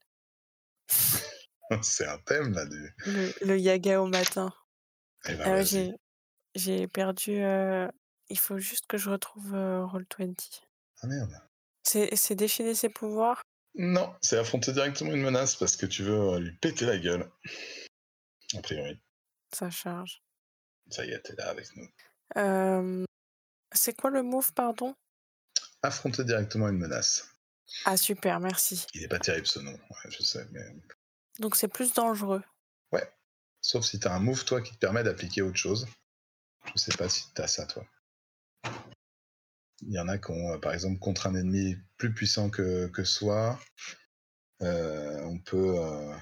C'est 1.83 2.07
un 2.07 2.17
thème 2.25 2.53
là 2.53 2.65
du. 2.65 2.93
Le, 3.05 3.31
le 3.45 3.57
Yaga 3.57 4.01
au 4.01 4.07
matin. 4.07 4.51
Eh 5.25 5.35
ben, 5.35 5.43
Ah 5.45 5.61
j'ai 6.55 6.87
perdu. 6.87 7.41
euh, 7.43 7.87
Il 8.29 8.37
faut 8.37 8.57
juste 8.57 8.87
que 8.87 8.97
je 8.97 9.09
retrouve 9.09 9.53
euh, 9.55 9.85
Roll20. 9.85 10.61
Ah 11.01 11.07
merde. 11.07 11.31
C'est 11.83 12.35
déchaîner 12.35 12.75
ses 12.75 12.89
pouvoirs? 12.89 13.41
Non, 13.75 14.13
c'est 14.21 14.37
affronter 14.37 14.73
directement 14.73 15.13
une 15.13 15.21
menace 15.21 15.55
parce 15.55 15.75
que 15.75 15.85
tu 15.85 16.03
veux 16.03 16.19
euh, 16.33 16.39
lui 16.39 16.51
péter 16.51 16.85
la 16.85 16.97
gueule. 16.97 17.29
A 18.55 18.61
priori. 18.61 18.99
Ça 19.53 19.69
charge. 19.69 20.21
Ça 20.89 21.05
y 21.05 21.11
est, 21.11 21.21
t'es 21.21 21.35
là 21.35 21.49
avec 21.49 21.75
nous. 21.75 21.87
Euh, 22.37 23.05
C'est 23.73 23.93
quoi 23.93 24.09
le 24.09 24.23
move, 24.23 24.53
pardon? 24.53 24.93
Affronter 25.83 26.23
directement 26.25 26.67
une 26.67 26.77
menace. 26.77 27.29
Ah, 27.85 27.95
super, 27.97 28.39
merci. 28.39 28.85
Il 28.93 29.03
est 29.03 29.07
pas 29.07 29.19
terrible 29.19 29.47
ce 29.47 29.59
nom, 29.59 29.71
ouais, 29.71 30.09
je 30.09 30.21
sais, 30.21 30.45
mais. 30.51 30.65
Donc 31.39 31.55
c'est 31.55 31.69
plus 31.69 31.93
dangereux. 31.93 32.43
Sauf 33.63 33.85
si 33.85 33.99
t'as 33.99 34.15
un 34.15 34.19
move, 34.19 34.43
toi, 34.43 34.59
qui 34.61 34.73
te 34.73 34.79
permet 34.79 35.03
d'appliquer 35.03 35.43
autre 35.43 35.55
chose. 35.55 35.87
Je 36.65 36.79
sais 36.79 36.97
pas 36.97 37.07
si 37.07 37.31
t'as 37.33 37.47
ça, 37.47 37.65
toi. 37.67 37.85
Il 39.83 39.93
y 39.93 39.99
en 39.99 40.07
a 40.07 40.17
qui 40.17 40.31
ont, 40.31 40.53
euh, 40.53 40.57
par 40.57 40.73
exemple, 40.73 40.99
contre 40.99 41.27
un 41.27 41.35
ennemi 41.35 41.75
plus 41.97 42.13
puissant 42.13 42.49
que, 42.49 42.87
que 42.87 43.03
soi, 43.03 43.59
euh, 44.61 45.19
on, 45.23 45.39
peut, 45.39 45.75
euh, 45.79 46.15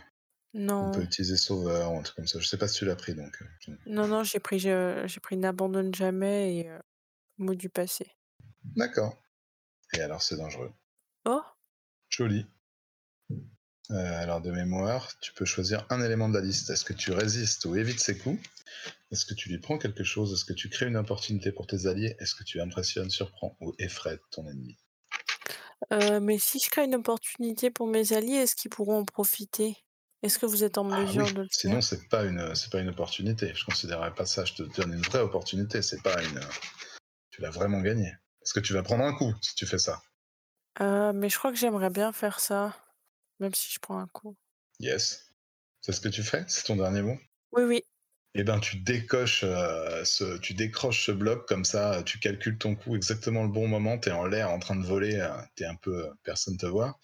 on 0.54 0.92
peut 0.92 1.02
utiliser 1.02 1.36
sauveur 1.36 1.92
ou 1.92 1.98
un 1.98 2.02
truc 2.02 2.16
comme 2.16 2.28
ça. 2.28 2.40
Je 2.40 2.48
sais 2.48 2.58
pas 2.58 2.68
si 2.68 2.80
tu 2.80 2.86
l'as 2.86 2.96
pris, 2.96 3.14
donc. 3.14 3.38
non, 3.86 4.08
non, 4.08 4.24
j'ai 4.24 4.40
pris, 4.40 4.60
j'ai 4.60 5.20
pris 5.22 5.38
n'abandonne 5.38 5.94
jamais 5.94 6.56
et 6.56 6.70
euh, 6.70 6.80
mot 7.38 7.54
du 7.54 7.70
passé. 7.70 8.12
D'accord. 8.64 9.22
Et 9.94 10.02
alors, 10.02 10.22
c'est 10.22 10.38
dangereux. 10.38 10.72
Oh, 11.26 11.42
Joli. 12.10 12.46
Euh, 13.92 14.22
alors, 14.24 14.42
de 14.42 14.52
mémoire, 14.52 15.12
tu 15.20 15.32
peux 15.34 15.46
choisir 15.46 15.86
un 15.90 16.02
élément 16.04 16.28
de 16.30 16.34
la 16.34 16.42
liste. 16.44 16.70
Est-ce 16.72 16.84
que 16.86 16.94
tu 16.94 17.12
résistes 17.12 17.66
ou 17.66 17.76
évites 17.76 18.00
ses 18.00 18.18
coups? 18.18 18.42
Est-ce 19.12 19.26
que 19.26 19.34
tu 19.36 19.50
lui 19.50 19.60
prends 19.60 19.78
quelque 19.78 20.04
chose? 20.04 20.34
Est-ce 20.34 20.46
que 20.46 20.54
tu 20.54 20.70
crées 20.70 20.88
une 20.88 20.98
opportunité 20.98 21.52
pour 21.52 21.68
tes 21.68 21.88
alliés? 21.88 22.16
Est-ce 22.20 22.36
que 22.36 22.44
tu 22.44 22.62
impressionnes, 22.62 23.10
surprends 23.12 23.58
ou 23.62 23.74
effraies 23.80 24.20
ton 24.32 24.48
ennemi? 24.50 24.78
Euh, 25.94 26.20
mais 26.20 26.38
si 26.40 26.60
je 26.60 26.70
crée 26.70 26.86
une 26.86 26.96
opportunité 26.96 27.72
pour 27.72 27.88
mes 27.88 28.14
alliés, 28.14 28.36
est-ce 28.36 28.56
qu'ils 28.56 28.70
pourront 28.72 29.00
en 29.00 29.06
profiter? 29.06 29.78
Est-ce 30.24 30.40
que 30.40 30.46
vous 30.46 30.64
êtes 30.64 30.78
en 30.78 30.84
Ah 30.92 31.02
mesure 31.02 31.32
oui, 31.32 31.32
de 31.32 31.42
le 31.44 31.48
sinon 31.50 31.82
faire? 31.82 31.82
c'est 31.82 32.08
pas 32.10 32.26
une 32.26 32.54
c'est 32.56 32.72
pas 32.72 32.80
une 32.80 32.90
opportunité. 32.90 33.54
Je 33.56 33.66
considérerais 33.66 34.14
pas 34.14 34.26
ça. 34.28 34.46
Je 34.46 34.54
te 34.54 34.64
donne 34.64 34.94
une 34.94 35.02
vraie 35.02 35.20
opportunité. 35.22 35.82
C'est 35.82 36.02
pas 36.04 36.22
une. 36.24 36.40
Tu 37.32 37.42
l'as 37.42 37.50
vraiment 37.52 37.82
gagné. 37.82 38.08
Est-ce 38.44 38.54
que 38.54 38.62
tu 38.62 38.74
vas 38.74 38.84
prendre 38.84 39.04
un 39.06 39.14
coup 39.16 39.34
si 39.42 39.56
tu 39.56 39.66
fais 39.68 39.80
ça? 39.80 40.02
Euh, 40.82 41.14
Mais 41.14 41.30
je 41.30 41.38
crois 41.38 41.52
que 41.52 41.58
j'aimerais 41.58 41.90
bien 41.90 42.12
faire 42.12 42.40
ça, 42.40 42.76
même 43.40 43.54
si 43.54 43.72
je 43.74 43.80
prends 43.80 44.00
un 44.00 44.08
coup. 44.08 44.36
Yes. 44.80 45.32
C'est 45.82 45.92
ce 45.92 46.02
que 46.02 46.10
tu 46.10 46.24
fais? 46.24 46.44
C'est 46.48 46.66
ton 46.66 46.76
dernier 46.76 47.02
mot? 47.02 47.18
Oui, 47.52 47.64
oui. 47.64 47.84
Eh 48.36 48.44
ben 48.44 48.60
tu 48.60 48.78
décoches, 48.78 49.42
euh, 49.44 50.04
ce, 50.06 50.38
tu 50.38 50.54
décroches 50.54 51.06
ce 51.08 51.12
bloc 51.12 51.48
comme 51.48 51.66
ça. 51.66 52.04
Tu 52.04 52.20
calcules 52.20 52.58
ton 52.60 52.76
coup 52.76 52.96
exactement 52.96 53.44
le 53.44 53.50
bon 53.50 53.68
moment. 53.68 53.98
T'es 53.98 54.12
en 54.12 54.26
l'air 54.26 54.52
en 54.52 54.60
train 54.60 54.76
de 54.76 54.86
voler. 54.86 55.16
euh, 55.16 55.30
T'es 55.56 55.66
un 55.66 55.76
peu 55.76 56.06
euh, 56.06 56.12
personne 56.24 56.56
te 56.58 56.68
voit. 56.68 57.00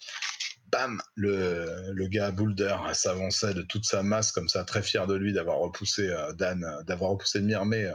Bam 0.66 1.00
Le, 1.14 1.90
le 1.92 2.08
gars 2.08 2.30
Boulder 2.30 2.76
s'avançait 2.92 3.54
de 3.54 3.62
toute 3.62 3.84
sa 3.84 4.02
masse 4.02 4.30
comme 4.30 4.48
ça, 4.48 4.64
très 4.64 4.82
fier 4.82 5.06
de 5.06 5.14
lui 5.14 5.32
d'avoir 5.32 5.58
repoussé 5.58 6.08
euh, 6.08 6.32
Dan, 6.32 6.64
d'avoir 6.86 7.10
repoussé 7.10 7.40
Myrmé 7.40 7.84
euh, 7.84 7.94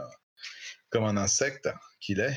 comme 0.90 1.04
un 1.04 1.16
insecte 1.16 1.70
qu'il 2.00 2.20
est. 2.20 2.36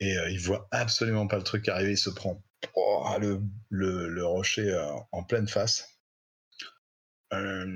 Et 0.00 0.14
il 0.30 0.40
voit 0.40 0.68
absolument 0.72 1.28
pas 1.28 1.36
le 1.36 1.44
truc 1.44 1.68
arriver. 1.68 1.92
Il 1.92 1.98
se 1.98 2.10
prend 2.10 2.42
oh, 2.74 3.04
le, 3.70 4.24
rocher 4.24 4.70
euh, 4.70 4.92
en 5.12 5.22
pleine 5.24 5.48
face. 5.48 5.88
Euh, 7.32 7.66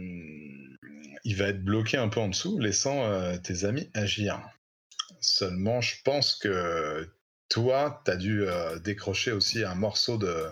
il 1.25 1.37
va 1.37 1.49
être 1.49 1.65
bloqué 1.65 1.97
un 1.97 2.09
peu 2.09 2.21
en 2.21 2.29
dessous, 2.29 2.59
laissant 2.59 3.05
euh, 3.05 3.37
tes 3.39 3.65
amis 3.65 3.91
agir. 3.95 4.41
Seulement, 5.21 5.81
je 5.81 5.97
pense 6.05 6.35
que 6.37 7.11
toi, 7.49 8.03
tu 8.05 8.11
as 8.11 8.17
dû 8.17 8.45
décrocher 8.83 9.33
aussi 9.33 9.65
un 9.65 9.75
morceau 9.75 10.19
de. 10.19 10.49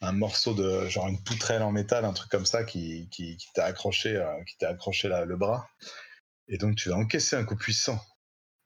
Un 0.00 0.12
morceau 0.12 0.54
de. 0.54 0.88
genre 0.88 1.08
une 1.08 1.22
poutrelle 1.22 1.62
en 1.62 1.72
métal, 1.72 2.04
un 2.04 2.12
truc 2.12 2.30
comme 2.30 2.46
ça, 2.46 2.64
qui, 2.64 3.08
qui, 3.10 3.36
qui 3.36 3.48
t'a 3.54 3.64
accroché, 3.64 4.24
qui 4.46 4.56
t'a 4.58 4.70
accroché 4.70 5.08
la- 5.08 5.24
le 5.24 5.36
bras. 5.36 5.68
Et 6.48 6.58
donc, 6.58 6.76
tu 6.76 6.88
vas 6.88 6.96
encaisser 6.96 7.36
un 7.36 7.44
coup 7.44 7.56
puissant, 7.56 8.00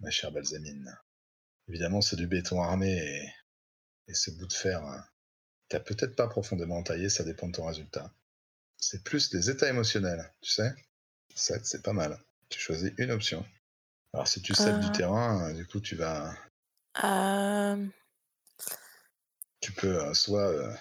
ma 0.00 0.10
chère 0.10 0.32
Balsamine. 0.32 0.96
Évidemment, 1.68 2.00
c'est 2.00 2.16
du 2.16 2.26
béton 2.26 2.62
armé 2.62 2.92
et, 2.96 3.32
et 4.08 4.14
ce 4.14 4.30
bout 4.30 4.46
de 4.46 4.52
fer, 4.52 4.82
hein, 4.84 5.04
t'as 5.68 5.80
peut-être 5.80 6.14
pas 6.16 6.28
profondément 6.28 6.78
entaillé, 6.78 7.08
ça 7.08 7.24
dépend 7.24 7.48
de 7.48 7.52
ton 7.52 7.66
résultat. 7.66 8.12
C'est 8.78 9.02
plus 9.02 9.32
les 9.32 9.50
états 9.50 9.68
émotionnels, 9.68 10.30
tu 10.40 10.50
sais 10.50 10.74
7, 11.34 11.66
c'est 11.66 11.82
pas 11.82 11.92
mal. 11.92 12.18
Tu 12.48 12.58
choisis 12.60 12.92
une 12.98 13.10
option. 13.10 13.44
Alors, 14.12 14.26
si 14.28 14.40
tu 14.40 14.52
du 14.54 14.60
Euh. 14.62 14.88
terrain, 14.92 15.50
euh, 15.50 15.52
du 15.52 15.66
coup, 15.66 15.80
tu 15.80 15.96
vas. 15.96 16.34
Euh, 17.04 17.86
Tu 19.60 19.72
peux 19.72 20.00
euh, 20.02 20.14
soit 20.14 20.48
euh, 20.48 20.72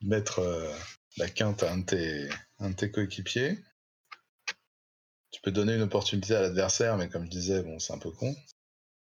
mettre 0.00 0.38
euh, 0.38 0.72
la 1.16 1.28
quinte 1.28 1.62
à 1.62 1.72
un 1.72 1.78
de 1.78 1.84
tes, 1.84 2.28
un 2.58 2.70
de 2.70 2.74
tes 2.76 2.90
coéquipiers. 2.90 3.58
Tu 5.30 5.40
peux 5.42 5.50
donner 5.50 5.74
une 5.74 5.82
opportunité 5.82 6.34
à 6.34 6.40
l'adversaire, 6.42 6.96
mais 6.96 7.08
comme 7.08 7.24
je 7.24 7.30
disais, 7.30 7.62
bon, 7.62 7.78
c'est 7.78 7.92
un 7.92 7.98
peu 7.98 8.10
con. 8.12 8.34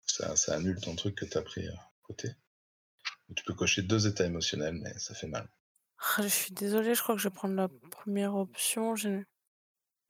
Ça, 0.07 0.37
ça 0.37 0.55
annule 0.57 0.81
ton 0.81 0.95
truc 0.97 1.15
que 1.15 1.25
tu 1.25 1.39
as 1.39 1.43
pris 1.43 1.67
euh, 1.67 1.73
à 1.73 1.91
côté. 2.03 2.35
Tu 3.35 3.45
peux 3.45 3.55
cocher 3.55 3.83
deux 3.83 4.07
états 4.07 4.25
émotionnels, 4.25 4.79
mais 4.83 4.97
ça 4.99 5.15
fait 5.15 5.27
mal. 5.27 5.49
ah, 5.99 6.23
Je 6.23 6.29
suis 6.29 6.53
désolée, 6.53 6.95
je 6.95 7.03
crois 7.03 7.15
que 7.17 7.21
je 7.21 7.29
vais 7.29 7.35
prendre 7.35 7.55
la 7.55 7.69
première 7.91 8.37
option. 8.37 8.95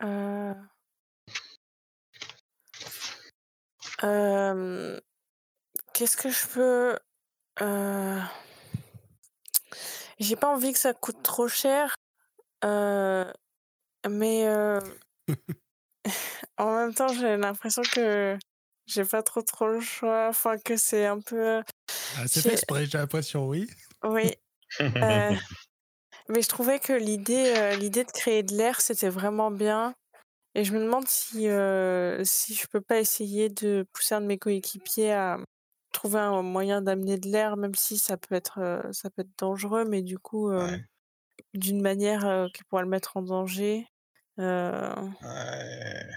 Euh... 0.03 0.55
Euh, 4.03 5.01
Qu'est-ce 5.95 6.17
que 6.17 6.29
je 6.29 6.47
peux... 6.49 6.99
Euh... 7.63 8.21
J'ai 10.19 10.37
pas 10.37 10.49
envie 10.49 10.73
que 10.73 10.79
ça 10.79 10.93
coûte 10.93 11.23
trop 11.23 11.49
cher, 11.49 11.95
mais 12.63 14.47
en 16.59 16.77
même 16.77 16.95
temps, 16.95 17.09
j'ai 17.09 17.37
l'impression 17.37 17.83
que 17.83 18.39
j'ai 18.87 19.05
pas 19.05 19.23
trop 19.23 19.43
trop 19.43 19.69
le 19.69 19.81
choix. 19.81 20.29
Enfin, 20.29 20.59
que 20.59 20.77
c'est 20.77 21.07
un 21.07 21.21
peu... 21.21 21.63
Ah, 22.17 22.27
c'est 22.27 22.41
fait 22.43 22.53
exprès, 22.53 22.87
j'ai 22.87 22.99
l'impression, 22.99 23.47
oui. 23.49 23.69
Oui. 24.05 24.33
Euh, 25.03 25.35
mais 26.29 26.43
je 26.43 26.49
trouvais 26.49 26.79
que 26.81 26.93
l'idée 26.93 27.55
euh, 27.57 27.77
l'idée 27.77 28.05
de 28.05 28.11
créer 28.11 28.43
de 28.43 28.55
l'air, 28.57 28.81
c'était 28.81 29.09
vraiment 29.09 29.51
bien. 29.51 29.95
Et 30.55 30.65
je 30.65 30.73
me 30.75 30.81
demande 30.81 31.09
si, 31.09 31.49
euh, 31.49 32.25
si 32.25 32.55
je 32.55 32.67
peux 32.69 32.81
pas 32.81 32.99
essayer 33.01 33.49
de 33.51 33.87
pousser 33.93 34.17
un 34.17 34.23
de 34.23 34.27
mes 34.27 34.39
coéquipiers 34.39 35.13
à 35.13 35.39
trouver 35.93 36.21
un 36.21 36.43
moyen 36.43 36.83
d'amener 36.83 37.19
de 37.19 37.29
l'air, 37.31 37.57
même 37.57 37.75
si 37.75 37.99
ça 37.99 38.17
peut 38.17 38.35
être, 38.35 38.59
euh, 38.61 38.83
ça 38.93 39.11
peut 39.11 39.23
être 39.23 39.39
dangereux, 39.39 39.85
mais 39.87 40.03
du 40.03 40.19
coup, 40.19 40.51
Ouais. 40.53 40.85
d'une 41.55 41.83
manière 41.83 42.49
qui 42.55 42.65
pourrait 42.65 42.83
le 42.85 42.89
mettre 42.91 43.17
en 43.17 43.23
danger. 43.23 43.87
Ouais. 45.23 46.09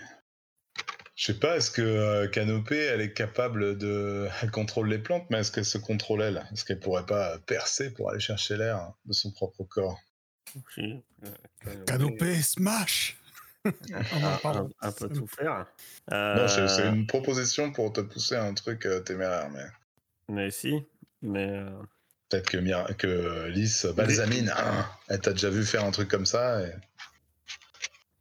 Je 1.20 1.26
sais 1.26 1.34
pas, 1.34 1.58
est-ce 1.58 1.70
que 1.70 1.82
euh, 1.82 2.28
Canopée, 2.30 2.78
elle 2.80 3.02
est 3.02 3.12
capable 3.12 3.78
de. 3.78 4.30
Elle 4.41 4.52
contrôle 4.52 4.88
les 4.88 5.00
plantes, 5.00 5.26
mais 5.30 5.40
est-ce 5.40 5.52
qu'elle 5.52 5.66
se 5.66 5.78
contrôle 5.78 6.22
elle? 6.22 6.46
Est-ce 6.54 6.64
qu'elle 6.64 6.80
pourrait 6.80 7.06
pas 7.06 7.38
percer 7.40 7.91
pour 7.94 8.10
aller 8.10 8.22
chercher 8.22 8.56
l'air 8.56 8.94
de 9.04 9.12
son 9.12 9.30
propre 9.32 9.66
corps? 9.66 10.00
Euh, 10.78 11.84
Canopée, 11.86 12.41
smash 12.41 13.18
Ah, 13.66 14.40
Ah, 14.46 14.48
un, 14.60 14.70
un 14.80 14.91
peu 14.94 15.10
tout 15.10 15.28
faire. 15.28 15.66
Non, 16.10 16.48
c'est 16.48 16.62
Euh, 16.62 16.94
une 16.94 17.06
proposition 17.06 17.74
pour 17.74 17.91
te 17.91 18.00
pousser 18.00 18.36
à 18.36 18.46
un 18.46 18.54
truc 18.54 18.86
euh, 18.86 19.02
téméraire, 19.02 19.50
mais 19.50 19.66
Mais 20.30 20.52
si, 20.52 20.86
mais 21.22 21.50
euh, 21.50 21.70
peut-être 22.30 22.50
que, 22.50 22.58
Mira- 22.60 22.94
que 22.94 23.48
Lys 23.50 23.86
Balsamine, 23.88 24.54
hein, 24.56 24.86
elle 25.10 25.20
t'a 25.20 25.34
déjà 25.34 25.50
vu 25.50 25.66
faire 25.66 25.84
un 25.84 25.91
truc 25.91 26.08
comme 26.10 26.26
ça. 26.26 26.62
Et... 26.66 26.72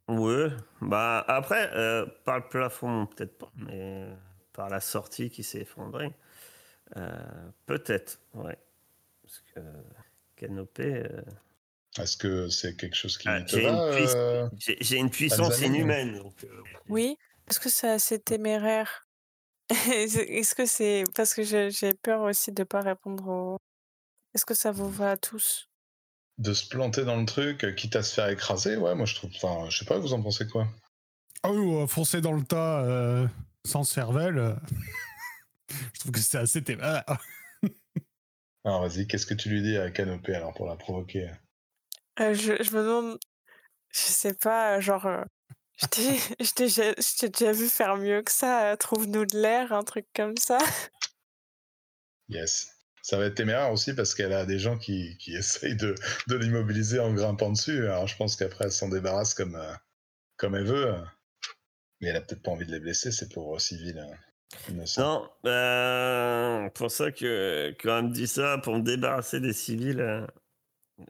ouais. 0.09 0.49
Bah 0.81 1.23
après, 1.27 1.71
euh, 1.75 2.05
par 2.25 2.39
le 2.39 2.47
plafond 2.49 3.05
peut-être 3.07 3.37
pas, 3.37 3.51
mais 3.55 4.07
par 4.53 4.69
la 4.69 4.79
sortie 4.81 5.29
qui 5.29 5.43
s'est 5.43 5.61
effondrée, 5.61 6.13
euh, 6.97 7.11
peut-être, 7.67 8.19
ouais. 8.35 8.57
Parce 9.23 9.41
que 9.55 9.61
canopée, 10.37 11.03
euh, 11.11 11.21
Est-ce 11.99 12.17
que 12.17 12.49
c'est 12.49 12.77
quelque 12.77 12.95
chose 12.95 13.17
qui 13.17 13.27
Ah, 13.29 13.41
te 13.41 13.55
j'ai 13.55 13.63
va 13.63 13.69
une 13.69 13.81
puissance- 13.91 14.15
euh, 14.15 14.49
j'ai 14.59 14.77
j'ai 14.81 14.97
une 14.97 15.09
puissance 15.11 15.61
inhumaine. 15.61 16.17
Donc, 16.19 16.43
euh, 16.45 16.63
Oui. 16.89 17.17
Est-ce 17.49 17.59
que 17.59 17.69
c'est 17.69 17.89
assez 17.89 18.19
téméraire 18.19 19.07
Est-ce 19.69 20.55
que 20.55 20.65
c'est 20.67 21.03
parce 21.15 21.33
que 21.35 21.43
j'ai 21.43 21.93
peur 22.03 22.23
aussi 22.23 22.51
de 22.53 22.63
pas 22.63 22.81
répondre 22.81 23.27
au. 23.29 23.57
Est-ce 24.35 24.45
que 24.45 24.55
ça 24.55 24.71
vous 24.71 24.89
va 24.89 25.11
à 25.13 25.17
tous? 25.17 25.68
De 26.39 26.53
se 26.53 26.67
planter 26.67 27.05
dans 27.05 27.17
le 27.17 27.25
truc, 27.25 27.63
euh, 27.63 27.71
quitte 27.73 27.95
à 27.95 28.01
se 28.03 28.13
faire 28.13 28.29
écraser 28.29 28.75
Ouais, 28.77 28.95
moi 28.95 29.05
je 29.05 29.13
trouve. 29.15 29.29
Enfin, 29.35 29.69
je 29.69 29.77
sais 29.77 29.85
pas, 29.85 29.99
vous 29.99 30.13
en 30.13 30.21
pensez 30.21 30.47
quoi? 30.47 30.67
Ah 31.43 31.51
oui, 31.51 31.59
ouais, 31.59 31.87
foncer 31.87 32.21
dans 32.21 32.33
le 32.33 32.43
tas 32.43 32.81
euh, 32.83 33.27
sans 33.65 33.83
cervelle. 33.83 34.37
euh, 34.39 34.55
je 35.93 35.99
trouve 35.99 36.11
que 36.13 36.19
c'est 36.19 36.37
assez. 36.37 36.63
Alors 38.65 38.81
vas-y, 38.81 39.07
qu'est-ce 39.07 39.25
que 39.25 39.33
tu 39.33 39.49
lui 39.49 39.61
dis 39.61 39.77
à 39.77 39.91
Canopée 39.91 40.35
alors 40.35 40.53
pour 40.53 40.65
la 40.67 40.75
provoquer? 40.75 41.29
Euh, 42.19 42.33
je, 42.33 42.61
je 42.61 42.71
me 42.75 42.83
demande, 42.83 43.19
je 43.91 43.99
sais 43.99 44.33
pas, 44.33 44.79
genre, 44.81 45.05
euh, 45.05 45.23
je 45.77 45.87
t'ai 45.87 46.17
je 46.43 46.51
t'ai 46.53 46.67
ja- 46.69 46.93
je 46.97 47.17
t'ai 47.17 47.29
déjà 47.29 47.51
vu 47.51 47.67
faire 47.69 47.95
mieux 47.97 48.21
que 48.21 48.31
ça, 48.31 48.71
euh, 48.71 48.75
trouve-nous 48.75 49.25
de 49.25 49.37
l'air, 49.37 49.71
un 49.73 49.83
truc 49.83 50.05
comme 50.15 50.37
ça. 50.37 50.57
Yes. 52.29 52.67
Ça 53.09 53.17
va 53.17 53.25
être 53.25 53.33
téméraire 53.33 53.71
aussi 53.71 53.95
parce 53.95 54.13
qu'elle 54.13 54.33
a 54.33 54.45
des 54.45 54.59
gens 54.59 54.77
qui, 54.77 55.17
qui 55.17 55.35
essayent 55.35 55.75
de, 55.75 55.95
de 56.27 56.35
l'immobiliser 56.35 56.99
en 56.99 57.11
grimpant 57.11 57.49
dessus. 57.49 57.87
Alors 57.87 58.05
je 58.05 58.15
pense 58.15 58.35
qu'après 58.35 58.65
elle 58.65 58.71
s'en 58.71 58.87
débarrasse 58.87 59.33
comme, 59.33 59.55
euh, 59.55 59.73
comme 60.37 60.53
elle 60.53 60.67
veut. 60.67 60.93
Mais 61.99 62.09
elle 62.09 62.17
a 62.17 62.21
peut-être 62.21 62.43
pas 62.43 62.51
envie 62.51 62.67
de 62.67 62.71
les 62.71 62.79
blesser, 62.79 63.11
ces 63.11 63.27
pauvres 63.27 63.57
civils 63.57 63.97
euh. 63.97 64.85
Non, 64.99 65.27
euh, 65.47 66.69
pour 66.69 66.91
ça 66.91 67.11
que 67.11 67.75
quand 67.81 67.97
elle 67.97 68.05
me 68.09 68.13
dit 68.13 68.27
ça, 68.27 68.59
pour 68.59 68.75
me 68.75 68.83
débarrasser 68.83 69.39
des 69.39 69.53
civils, 69.53 70.01
euh, 70.01 70.27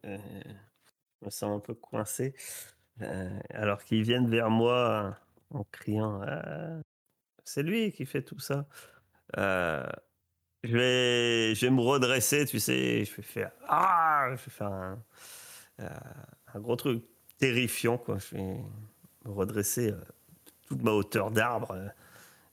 je 0.06 1.26
me 1.26 1.30
sens 1.30 1.58
un 1.58 1.60
peu 1.60 1.74
coincé. 1.74 2.34
Alors 3.50 3.84
qu'ils 3.84 4.04
viennent 4.04 4.30
vers 4.30 4.50
moi 4.50 5.18
en 5.50 5.66
criant 5.66 6.22
C'est 7.44 7.64
lui 7.64 7.92
qui 7.92 8.06
fait 8.06 8.22
tout 8.22 8.40
ça. 8.40 8.66
Je, 10.64 10.76
vais, 10.76 11.56
je 11.56 11.66
vais 11.66 11.72
me 11.72 11.82
redresser, 11.82 12.46
tu 12.46 12.60
sais, 12.60 13.06
je 13.06 13.16
vais 13.16 13.22
faire 13.22 13.52
Ah 13.68 14.28
Je 14.32 14.32
vais 14.32 14.52
faire 14.52 14.68
un, 14.68 15.04
euh, 15.80 15.90
un 16.54 16.60
gros 16.60 16.76
truc 16.76 17.04
terrifiant, 17.38 17.98
quoi. 17.98 18.18
Je 18.18 18.36
vais 18.36 18.44
me 18.44 19.32
redresser 19.32 19.92
euh, 19.92 20.02
toute 20.68 20.84
ma 20.84 20.92
hauteur 20.92 21.32
d'arbre 21.32 21.72
euh, 21.72 21.88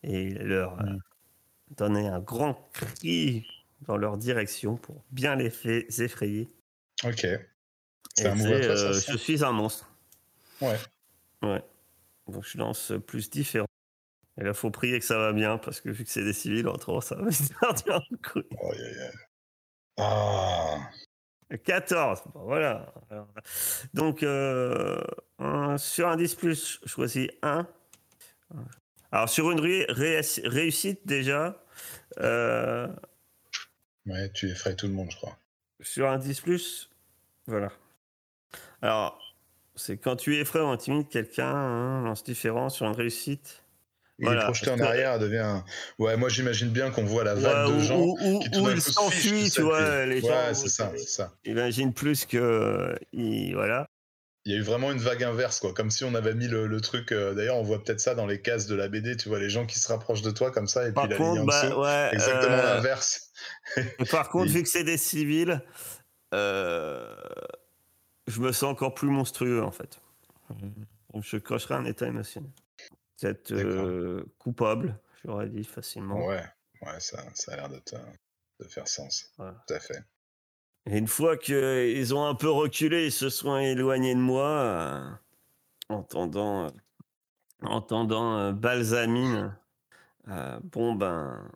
et 0.03 0.31
leur. 0.31 0.77
Mm. 0.77 1.01
donner 1.77 2.09
un 2.09 2.20
grand 2.20 2.55
cri 2.73 3.47
dans 3.83 3.97
leur 3.97 4.16
direction 4.16 4.77
pour 4.77 5.05
bien 5.11 5.37
les 5.37 5.53
effrayer. 6.01 6.49
Ok. 7.05 7.27
C'est 8.15 8.27
un 8.28 8.41
euh, 8.41 8.93
je 8.93 9.16
suis 9.16 9.45
un 9.45 9.53
monstre. 9.53 9.91
Ouais. 10.61 10.78
Ouais. 11.43 11.62
Donc 12.27 12.45
je 12.45 12.57
lance 12.57 12.93
plus 13.07 13.28
différent. 13.28 13.66
Et 14.39 14.45
là, 14.45 14.53
faut 14.53 14.71
prier 14.71 14.99
que 14.99 15.05
ça 15.05 15.17
va 15.19 15.33
bien, 15.33 15.57
parce 15.59 15.81
que 15.81 15.89
vu 15.89 16.05
que 16.05 16.11
c'est 16.11 16.25
des 16.25 16.33
civils, 16.35 16.67
autrement, 16.69 17.01
ça 17.01 17.15
va 17.17 17.31
se 17.33 17.53
partir 17.55 17.95
en 17.97 18.17
couille. 18.29 18.45
Aïe, 18.63 18.83
aïe, 18.83 19.01
aïe. 19.01 19.13
Ah 19.99 20.79
14, 21.65 22.23
bon, 22.35 22.43
voilà. 22.43 22.93
Alors, 23.09 23.29
donc, 23.95 24.23
euh, 24.25 25.01
un- 25.39 25.79
sur 25.79 26.09
un 26.09 26.17
10, 26.17 26.35
plus, 26.35 26.81
je 26.85 26.89
choisis 26.89 27.29
1. 27.43 27.67
Alors, 29.13 29.29
sur 29.29 29.51
une 29.53 29.61
ré- 29.61 29.87
ré- 29.89 30.21
réussite, 30.45 31.07
déjà, 31.07 31.65
euh, 32.19 32.89
Ouais, 34.07 34.31
tu 34.33 34.51
effraies 34.51 34.75
tout 34.77 34.87
le 34.89 34.93
monde, 34.93 35.11
je 35.11 35.17
crois. 35.17 35.39
sur 35.81 36.09
un 36.11 36.19
10, 36.19 36.41
plus, 36.41 36.91
voilà. 37.47 37.71
Alors, 38.83 39.19
c'est 39.77 39.97
quand 39.99 40.17
tu 40.17 40.37
effraies 40.37 40.61
ou 40.61 40.67
intimides 40.69 41.09
quelqu'un, 41.09 41.55
hein, 41.55 42.03
lance 42.03 42.25
différent 42.25 42.69
sur 42.69 42.87
une 42.87 42.95
réussite. 42.97 43.63
Il 44.19 44.25
Voilà, 44.25 44.43
est 44.43 44.45
projeté 44.45 44.71
en 44.71 44.77
parce 44.79 44.81
que- 44.89 44.93
arrière, 44.95 45.13
elle 45.13 45.21
devient. 45.21 45.61
Ouais, 45.99 46.17
moi 46.17 46.29
j'imagine 46.31 46.71
bien 46.71 46.91
qu'on 46.91 47.05
voit 47.05 47.23
la 47.25 47.35
vague 47.35 47.69
Ouais, 47.69 47.75
de 47.77 47.81
gens 47.81 47.99
ou, 48.01 48.17
ou- 48.21 48.39
qui 48.41 48.51
tout 48.51 48.63
d'un 48.65 48.81
s'enfuit, 48.81 49.51
tu 49.51 49.61
vois, 49.61 49.79
puis- 49.83 50.09
les 50.09 50.21
gens. 50.23 50.29
Ouais, 50.29 50.55
c'est 50.55 50.69
ça, 50.71 50.91
c'est 50.97 51.07
ça. 51.09 51.33
Imagine 51.45 51.93
plus 51.93 52.25
que. 52.25 52.39
euh, 52.39 52.97
il- 53.13 53.53
voilà. 53.55 53.87
Il 54.47 54.53
y 54.53 54.55
a 54.55 54.59
eu 54.59 54.63
vraiment 54.63 54.93
une 54.93 54.99
vague 55.01 55.25
inverse, 55.25 55.59
quoi. 55.61 55.75
Comme 55.75 55.91
si 55.91 56.05
on 56.05 56.15
avait 56.15 56.33
mis 56.35 56.47
le, 56.49 56.67
le 56.69 56.81
truc. 56.81 57.11
euh, 57.13 57.35
D'ailleurs, 57.35 57.57
on 57.57 57.63
voit 57.63 57.83
peut-être 57.83 57.99
ça 58.01 58.15
dans 58.15 58.27
les 58.27 58.41
cases 58.41 58.67
de 58.69 58.75
la 58.77 58.89
BD, 58.89 59.17
tu 59.17 59.29
vois, 59.29 59.41
les 59.41 59.51
gens 59.51 59.67
qui 59.67 59.77
se 59.79 59.89
rapprochent 59.89 60.23
de 60.23 60.31
toi 60.31 60.51
comme 60.53 60.69
ça, 60.69 60.89
et 60.89 60.93
Par 60.93 61.09
puis 61.09 61.19
la 61.19 61.19
ligne 61.19 61.41
en 61.41 61.45
bah, 61.45 61.67
dessous. 61.69 61.81
ouais, 61.81 62.11
Exactement 62.13 62.55
euh, 62.57 62.75
l'inverse. 62.77 63.33
par 64.11 64.29
contre, 64.31 64.47
vu 64.53 64.63
que 64.63 64.69
c'est 64.69 64.85
des 64.85 64.99
civils, 64.99 65.61
euh, 66.33 67.13
je 68.29 68.41
me 68.41 68.53
sens 68.53 68.71
encore 68.71 68.95
plus 68.95 69.09
monstrueux, 69.09 69.63
en 69.63 69.73
fait. 69.73 69.99
Donc, 71.13 71.25
je 71.25 71.37
cocherai 71.39 71.75
un 71.75 71.85
état 71.85 72.07
émotionnel. 72.07 72.51
Peut-être 73.21 73.53
euh, 73.53 74.25
coupable, 74.39 74.99
j'aurais 75.25 75.49
dit 75.49 75.65
facilement. 75.65 76.27
Ouais, 76.27 76.45
ouais, 76.83 77.01
ça, 77.01 77.25
ça 77.35 77.53
a 77.53 77.57
l'air 77.57 77.69
de, 77.69 77.79
te, 77.79 77.97
de 78.61 78.69
faire 78.69 78.87
sens. 78.87 79.33
Tout 79.37 79.75
à 79.75 79.81
fait. 79.81 80.05
Et 80.87 80.99
une 80.99 81.09
fois 81.09 81.37
qu'ils 81.37 82.15
ont 82.15 82.25
un 82.25 82.35
peu 82.35 82.49
reculé, 82.49 83.07
ils 83.07 83.13
se 83.13 83.29
sont 83.29 83.57
éloignés 83.57 84.15
de 84.15 84.21
moi, 84.21 84.49
euh, 84.49 85.11
entendant, 85.89 86.67
euh, 86.67 86.69
entendant 87.63 88.39
euh, 88.39 88.53
Balsamine, 88.53 89.57
bon 90.63 90.95
ben, 90.95 91.51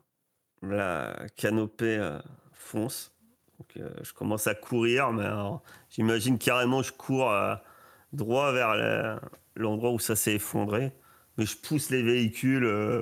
la 0.61 1.15
canopée 1.37 2.19
fonce. 2.53 3.13
Donc, 3.59 3.79
je 4.01 4.13
commence 4.13 4.47
à 4.47 4.55
courir, 4.55 5.11
mais 5.11 5.29
j'imagine 5.89 6.37
carrément 6.37 6.81
je 6.81 6.93
cours 6.93 7.33
droit 8.13 8.51
vers 8.53 9.19
l'endroit 9.55 9.91
où 9.91 9.99
ça 9.99 10.15
s'est 10.15 10.35
effondré. 10.35 10.93
Mais 11.37 11.45
je 11.45 11.55
pousse 11.57 11.89
les 11.89 12.03
véhicules 12.03 12.65
euh, 12.65 13.01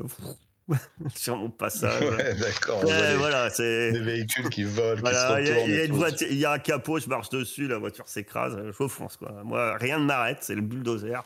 sur 1.16 1.38
mon 1.38 1.50
passage. 1.50 2.04
Ouais, 2.04 2.36
d'accord. 2.36 2.84
Ouais, 2.86 3.16
voilà, 3.16 3.50
c'est. 3.50 3.92
des 3.92 4.00
véhicules 4.00 4.50
qui 4.50 4.64
volent, 4.64 5.00
Voilà, 5.02 5.40
il 5.42 5.48
y, 5.48 5.50
a- 5.50 5.54
retournent. 5.54 5.70
il 5.72 5.76
y 5.76 5.80
a 5.80 5.82
et 5.84 5.86
une 5.86 5.92
tout. 5.92 5.98
voiture, 5.98 6.28
il 6.30 6.38
y 6.38 6.46
a 6.46 6.52
un 6.52 6.60
capot, 6.60 7.00
je 7.00 7.10
marche 7.10 7.30
dessus, 7.30 7.68
la 7.68 7.78
voiture 7.78 8.08
s'écrase, 8.08 8.58
je 8.66 8.88
fonce 8.88 9.18
quoi. 9.18 9.44
Moi, 9.44 9.76
rien 9.78 10.00
ne 10.00 10.06
m'arrête, 10.06 10.40
c'est 10.42 10.56
le 10.56 10.62
bulldozer, 10.62 11.24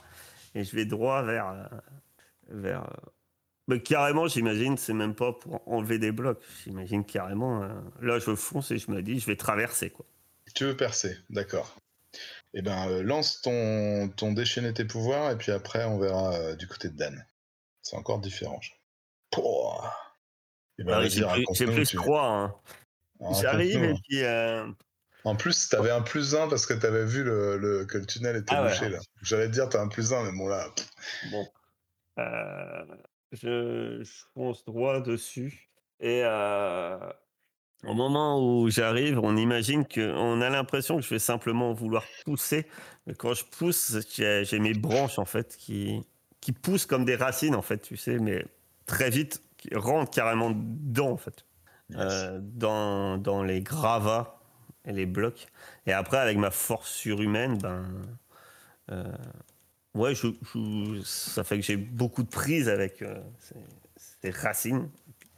et 0.55 0.63
je 0.63 0.75
vais 0.75 0.85
droit 0.85 1.23
vers, 1.23 1.47
euh, 1.49 1.63
vers. 2.49 2.83
euh, 2.83 3.09
Mais 3.67 3.81
carrément, 3.81 4.27
j'imagine, 4.27 4.77
c'est 4.77 4.93
même 4.93 5.15
pas 5.15 5.33
pour 5.33 5.67
enlever 5.67 5.99
des 5.99 6.11
blocs. 6.11 6.41
J'imagine 6.63 7.03
carrément. 7.05 7.63
euh, 7.63 7.69
Là, 8.01 8.19
je 8.19 8.33
fonce 8.35 8.71
et 8.71 8.77
je 8.77 8.91
me 8.91 9.01
dis, 9.01 9.19
je 9.19 9.25
vais 9.25 9.35
traverser 9.35 9.89
quoi. 9.89 10.05
Tu 10.55 10.65
veux 10.65 10.77
percer, 10.77 11.17
d'accord. 11.29 11.75
Eh 12.53 12.61
ben, 12.61 12.87
euh, 12.89 13.01
lance 13.03 13.41
ton, 13.41 14.09
ton 14.15 14.31
déchaîner 14.31 14.73
tes 14.73 14.85
pouvoirs, 14.85 15.31
et 15.31 15.37
puis 15.37 15.51
après, 15.51 15.85
on 15.85 15.97
verra 15.97 16.33
euh, 16.35 16.55
du 16.55 16.67
côté 16.67 16.89
de 16.89 16.95
Dan. 16.97 17.25
C'est 17.81 17.95
encore 17.97 18.19
différent. 18.19 18.59
Eh 20.79 20.83
ben, 20.83 20.93
Ah 20.95 20.99
plus, 21.01 21.09
j'ai 21.15 21.23
raconte-nous, 21.25 21.73
plus 21.73 21.87
tu- 21.87 21.95
trois. 21.97 22.27
hein. 22.27 22.55
raconte-nous, 23.19 23.41
J'arrive 23.41 23.83
et 23.83 23.93
puis. 24.07 24.23
euh, 24.23 24.67
En 25.23 25.35
plus, 25.35 25.69
t'avais 25.69 25.91
un 25.91 26.01
plus 26.01 26.35
1 26.35 26.47
parce 26.47 26.65
que 26.65 26.73
t'avais 26.73 27.05
vu 27.05 27.23
le, 27.23 27.57
le- 27.57 27.85
que 27.85 27.97
le 27.97 28.05
tunnel 28.05 28.35
était 28.35 28.53
Ah 28.55 28.63
ouais. 28.63 28.69
bouché, 28.69 28.89
là. 28.89 28.99
J'allais 29.21 29.47
te 29.47 29.53
dire, 29.53 29.69
t'as 29.69 29.81
un 29.81 29.87
plus 29.87 30.13
1, 30.13 30.23
mais 30.23 30.37
bon, 30.37 30.47
là... 30.47 30.67
Bon. 31.31 31.47
Euh, 32.19 32.85
je, 33.31 34.03
je 34.03 34.11
fonce 34.33 34.63
droit 34.65 34.99
dessus. 35.01 35.69
Et 35.99 36.21
euh, 36.23 36.97
au 37.85 37.93
moment 37.93 38.39
où 38.39 38.69
j'arrive, 38.69 39.19
on 39.19 39.35
imagine 39.37 39.85
que. 39.85 40.13
On 40.15 40.41
a 40.41 40.49
l'impression 40.49 40.95
que 40.97 41.01
je 41.03 41.09
vais 41.09 41.19
simplement 41.19 41.73
vouloir 41.73 42.03
pousser. 42.25 42.65
Mais 43.07 43.13
quand 43.15 43.33
je 43.33 43.43
pousse, 43.45 43.97
j'ai 44.15 44.59
mes 44.59 44.73
branches, 44.73 45.19
en 45.19 45.25
fait, 45.25 45.55
qui, 45.57 46.01
qui 46.41 46.51
poussent 46.53 46.85
comme 46.85 47.05
des 47.05 47.15
racines, 47.15 47.55
en 47.55 47.61
fait, 47.61 47.79
tu 47.79 47.97
sais, 47.97 48.19
mais 48.19 48.45
très 48.85 49.09
vite, 49.09 49.43
qui 49.57 49.73
rentrent 49.75 50.11
carrément 50.11 50.51
dedans, 50.51 51.11
en 51.11 51.17
fait. 51.17 51.45
yes. 51.89 51.97
Euh, 51.99 52.39
dans, 52.41 53.17
dans 53.17 53.43
les 53.43 53.61
gravats 53.61 54.39
et 54.85 54.91
les 54.93 55.05
blocs. 55.05 55.47
Et 55.85 55.93
après, 55.93 56.17
avec 56.17 56.37
ma 56.37 56.51
force 56.51 56.89
surhumaine, 56.91 57.57
ben, 57.57 57.85
euh, 58.91 59.03
ouais, 59.93 60.15
je, 60.15 60.27
je- 60.53 61.01
ça 61.03 61.43
fait 61.43 61.57
que 61.59 61.63
j'ai 61.65 61.77
beaucoup 61.77 62.23
de 62.23 62.29
prise 62.29 62.69
avec 62.69 63.01
euh, 63.01 63.21
ces, 63.39 63.55
ces 63.95 64.29
racines. 64.31 64.89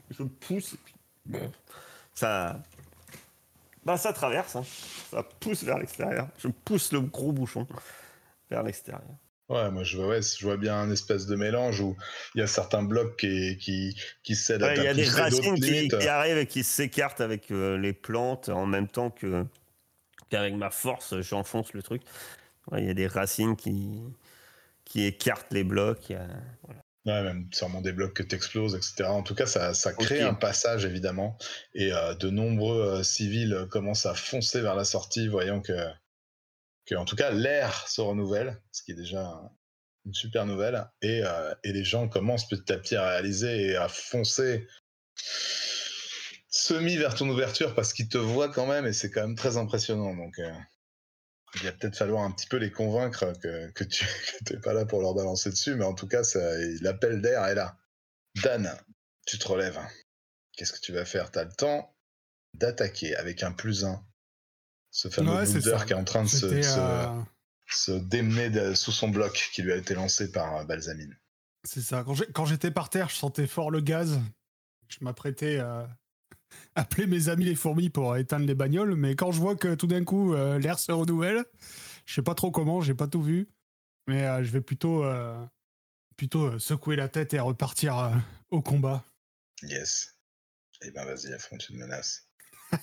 Je 0.10 0.24
pousse, 0.24 0.74
et 0.74 0.78
puis, 0.84 0.96
bon, 1.26 1.52
ça, 2.16 2.62
bah, 3.84 3.98
ça 3.98 4.14
traverse, 4.14 4.56
hein. 4.56 4.64
ça 5.12 5.24
pousse 5.40 5.64
vers 5.64 5.78
l'extérieur. 5.78 6.28
Je 6.40 6.48
pousse 6.48 6.92
le 6.92 7.02
gros 7.02 7.32
bouchon 7.32 7.68
vers 8.50 8.64
l'extérieur. 8.64 9.04
Ouais, 9.48 9.70
moi 9.70 9.84
je 9.84 9.98
vois, 9.98 10.08
ouais, 10.08 10.22
je 10.24 10.44
vois 10.44 10.58
bien 10.58 10.76
un 10.76 10.90
espèce 10.90 11.28
de 11.28 11.36
mélange 11.36 11.80
où 11.80 11.96
il 12.34 12.40
y 12.40 12.42
a 12.42 12.48
certains 12.48 12.82
blocs 12.82 13.16
qui, 13.18 13.58
qui, 13.60 13.96
qui 14.24 14.36
cèdent 14.36 14.64
à 14.64 14.70
Ouais, 14.70 14.76
ta 14.76 14.82
Il 14.82 14.86
y 14.86 14.88
a 14.88 14.94
des 14.96 15.08
racines 15.08 15.56
qui, 15.60 16.08
arrivent 16.08 16.38
et 16.38 16.48
qui 16.48 16.64
s'écartent 16.64 17.22
avec 17.22 17.52
euh, 17.52 17.78
les 17.78 17.94
plantes 17.94 18.50
en 18.50 18.66
même 18.66 18.88
temps 18.88 19.12
que 19.12 19.46
qu'avec 20.30 20.56
ma 20.56 20.72
force, 20.72 21.22
j'enfonce 21.22 21.74
le 21.74 21.84
truc. 21.84 22.02
Ouais, 22.72 22.82
Il 22.82 22.88
y 22.88 22.90
a 22.90 22.96
des 22.96 23.06
racines 23.06 23.56
qui, 23.56 24.02
qui 24.84 25.06
écartent 25.06 25.54
les 25.54 25.64
blocs. 25.64 26.10
a- 26.10 26.26
voilà. 26.64 26.85
Ouais, 27.06 27.22
même 27.22 27.48
sûrement 27.54 27.82
des 27.82 27.92
blocs 27.92 28.16
que 28.16 28.24
t'exploses, 28.24 28.74
etc. 28.74 29.04
En 29.10 29.22
tout 29.22 29.36
cas, 29.36 29.46
ça, 29.46 29.76
ça 29.76 29.94
crée 29.94 30.22
un 30.24 30.34
passage, 30.34 30.86
évidemment. 30.86 31.38
Et 31.76 31.94
euh, 31.94 32.16
de 32.16 32.32
nombreux 32.32 32.82
euh, 32.82 33.04
civils 33.04 33.54
euh, 33.54 33.66
commencent 33.68 34.08
à 34.08 34.16
foncer 34.16 34.60
vers 34.60 34.74
la 34.74 34.86
sortie, 34.86 35.28
voyant 35.28 35.62
que, 35.62 35.88
que 36.88 36.96
en 36.96 37.06
tout 37.06 37.16
cas, 37.16 37.30
l'air 37.30 37.88
se 37.88 38.02
renouvelle, 38.02 38.60
ce 38.72 38.82
qui 38.82 38.94
est 38.94 38.96
déjà 38.96 39.40
une 40.06 40.16
super 40.16 40.48
nouvelle. 40.48 40.84
Et, 41.04 41.22
euh, 41.24 41.54
et 41.64 41.74
les 41.74 41.84
gens 41.84 42.10
commencent 42.10 42.48
petit 42.48 42.74
à 42.74 42.78
petit 42.78 42.96
à 42.96 43.08
réaliser 43.08 43.68
et 43.68 43.76
à 43.76 43.88
foncer 43.88 44.68
semi 46.50 46.98
vers 46.98 47.14
ton 47.14 47.30
ouverture 47.30 47.76
parce 47.76 47.94
qu'ils 47.94 48.10
te 48.10 48.18
voient 48.18 48.50
quand 48.50 48.66
même 48.66 48.88
et 48.88 48.94
c'est 48.94 49.12
quand 49.12 49.22
même 49.22 49.36
très 49.36 49.58
impressionnant. 49.58 50.16
Donc, 50.16 50.40
il 51.56 51.64
va 51.64 51.72
peut-être 51.72 51.98
falloir 51.98 52.24
un 52.24 52.32
petit 52.32 52.48
peu 52.48 52.58
les 52.58 52.72
convaincre 52.72 53.34
que, 53.42 53.70
que 53.72 53.84
tu 53.84 54.06
n'es 54.52 54.60
pas 54.60 54.74
là 54.74 54.86
pour 54.86 55.02
leur 55.02 55.14
balancer 55.14 55.50
dessus, 55.50 55.76
mais 55.76 55.86
en 55.86 55.94
tout 55.94 56.08
cas, 56.08 56.22
l'appel 56.82 57.22
d'air 57.22 57.46
est 57.46 57.56
là. 57.56 57.78
Dan, 58.44 58.76
tu 59.26 59.38
te 59.40 59.48
relèves. 59.48 59.80
Qu'est-ce 60.54 60.74
que 60.74 60.80
tu 60.80 60.92
vas 60.94 61.06
faire? 61.06 61.32
Tu 61.32 61.40
as 61.40 61.44
le 61.46 61.52
temps 61.52 61.96
d'attaquer 62.54 63.16
avec 63.16 63.44
un 63.44 63.52
plus 63.52 63.86
1. 63.86 64.04
Ce 64.92 65.10
fameux 65.10 65.32
Ouais, 65.36 65.46
qui 65.46 65.58
est 65.58 65.94
en 65.94 66.04
train 66.06 66.24
de 66.24 66.30
se, 66.30 66.46
euh, 66.46 67.22
se 67.68 67.92
démener 67.92 68.50
de- 68.50 68.74
sous 68.74 68.92
son 68.94 69.10
bloc 69.10 69.50
qui 69.54 69.62
lui 69.62 69.74
a 69.74 69.76
été 69.76 69.94
lancé 69.94 70.32
par 70.32 70.56
euh, 70.58 70.64
Balsamine. 70.64 71.18
C'est 71.66 71.82
ça. 71.82 72.06
Quand 72.34 72.46
j'étais 72.46 72.72
par 72.72 72.90
terre, 72.90 73.10
je 73.10 73.16
sentais 73.16 73.48
fort 73.48 73.72
le 73.72 73.82
gaz. 73.82 74.20
Je 74.88 74.98
m'apprêtais 75.02 75.58
à 75.60 75.90
appeler 76.76 77.08
mes 77.08 77.30
amis 77.30 77.46
les 77.46 77.56
fourmis 77.56 77.90
pour 77.90 78.16
éteindre 78.18 78.46
les 78.46 78.56
bagnoles, 78.56 78.96
mais 78.96 79.16
quand 79.16 79.32
je 79.32 79.40
vois 79.40 79.56
que 79.56 79.76
tout 79.76 79.88
d'un 79.88 80.04
coup 80.04 80.34
euh, 80.34 80.60
l'air 80.60 80.80
se 80.80 80.92
renouvelle, 80.92 81.46
je 82.06 82.14
sais 82.14 82.22
pas 82.22 82.36
trop 82.36 82.52
comment, 82.52 82.82
j'ai 82.82 82.94
pas 82.94 83.08
tout 83.08 83.22
vu, 83.22 83.50
mais 84.08 84.24
euh, 84.24 84.44
je 84.44 84.52
vais 84.52 84.62
plutôt 84.62 85.04
euh, 85.04 85.44
plutôt 86.18 86.60
secouer 86.60 86.96
la 86.96 87.10
tête 87.10 87.34
et 87.34 87.40
repartir 87.40 88.22
au 88.50 88.62
combat. 88.62 89.04
Yes. 89.64 90.16
Eh 90.82 90.92
ben 90.92 91.06
vas-y, 91.06 91.34
affronte 91.34 91.70
une 91.70 91.78
menace. 91.78 92.28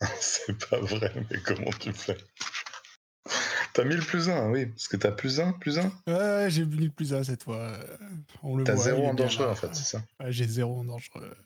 C'est 0.20 0.68
pas 0.68 0.80
vrai, 0.80 1.12
mais 1.30 1.38
comment 1.40 1.70
tu 1.80 1.92
fais? 1.92 2.16
T'as 3.74 3.84
mis 3.84 3.94
le 3.94 4.02
plus 4.02 4.28
1, 4.28 4.50
oui, 4.50 4.66
parce 4.66 4.88
que 4.88 4.96
t'as 4.96 5.12
plus 5.12 5.40
1, 5.40 5.52
plus 5.52 5.78
1 5.78 5.92
Ouais, 6.06 6.50
j'ai 6.50 6.64
mis 6.64 6.86
le 6.86 6.90
plus 6.90 7.14
un 7.14 7.22
cette 7.22 7.44
fois. 7.44 7.78
On 8.42 8.56
le 8.56 8.64
T'as 8.64 8.74
voit, 8.74 8.84
zéro 8.84 8.98
il 8.98 9.04
est 9.04 9.08
en 9.08 9.14
bien 9.14 9.24
dangereux 9.24 9.46
en 9.46 9.54
fait, 9.54 9.74
c'est 9.74 9.84
ça? 9.84 10.02
Ouais, 10.20 10.32
j'ai 10.32 10.46
zéro 10.46 10.80
en 10.80 10.84
dangereux. 10.84 11.36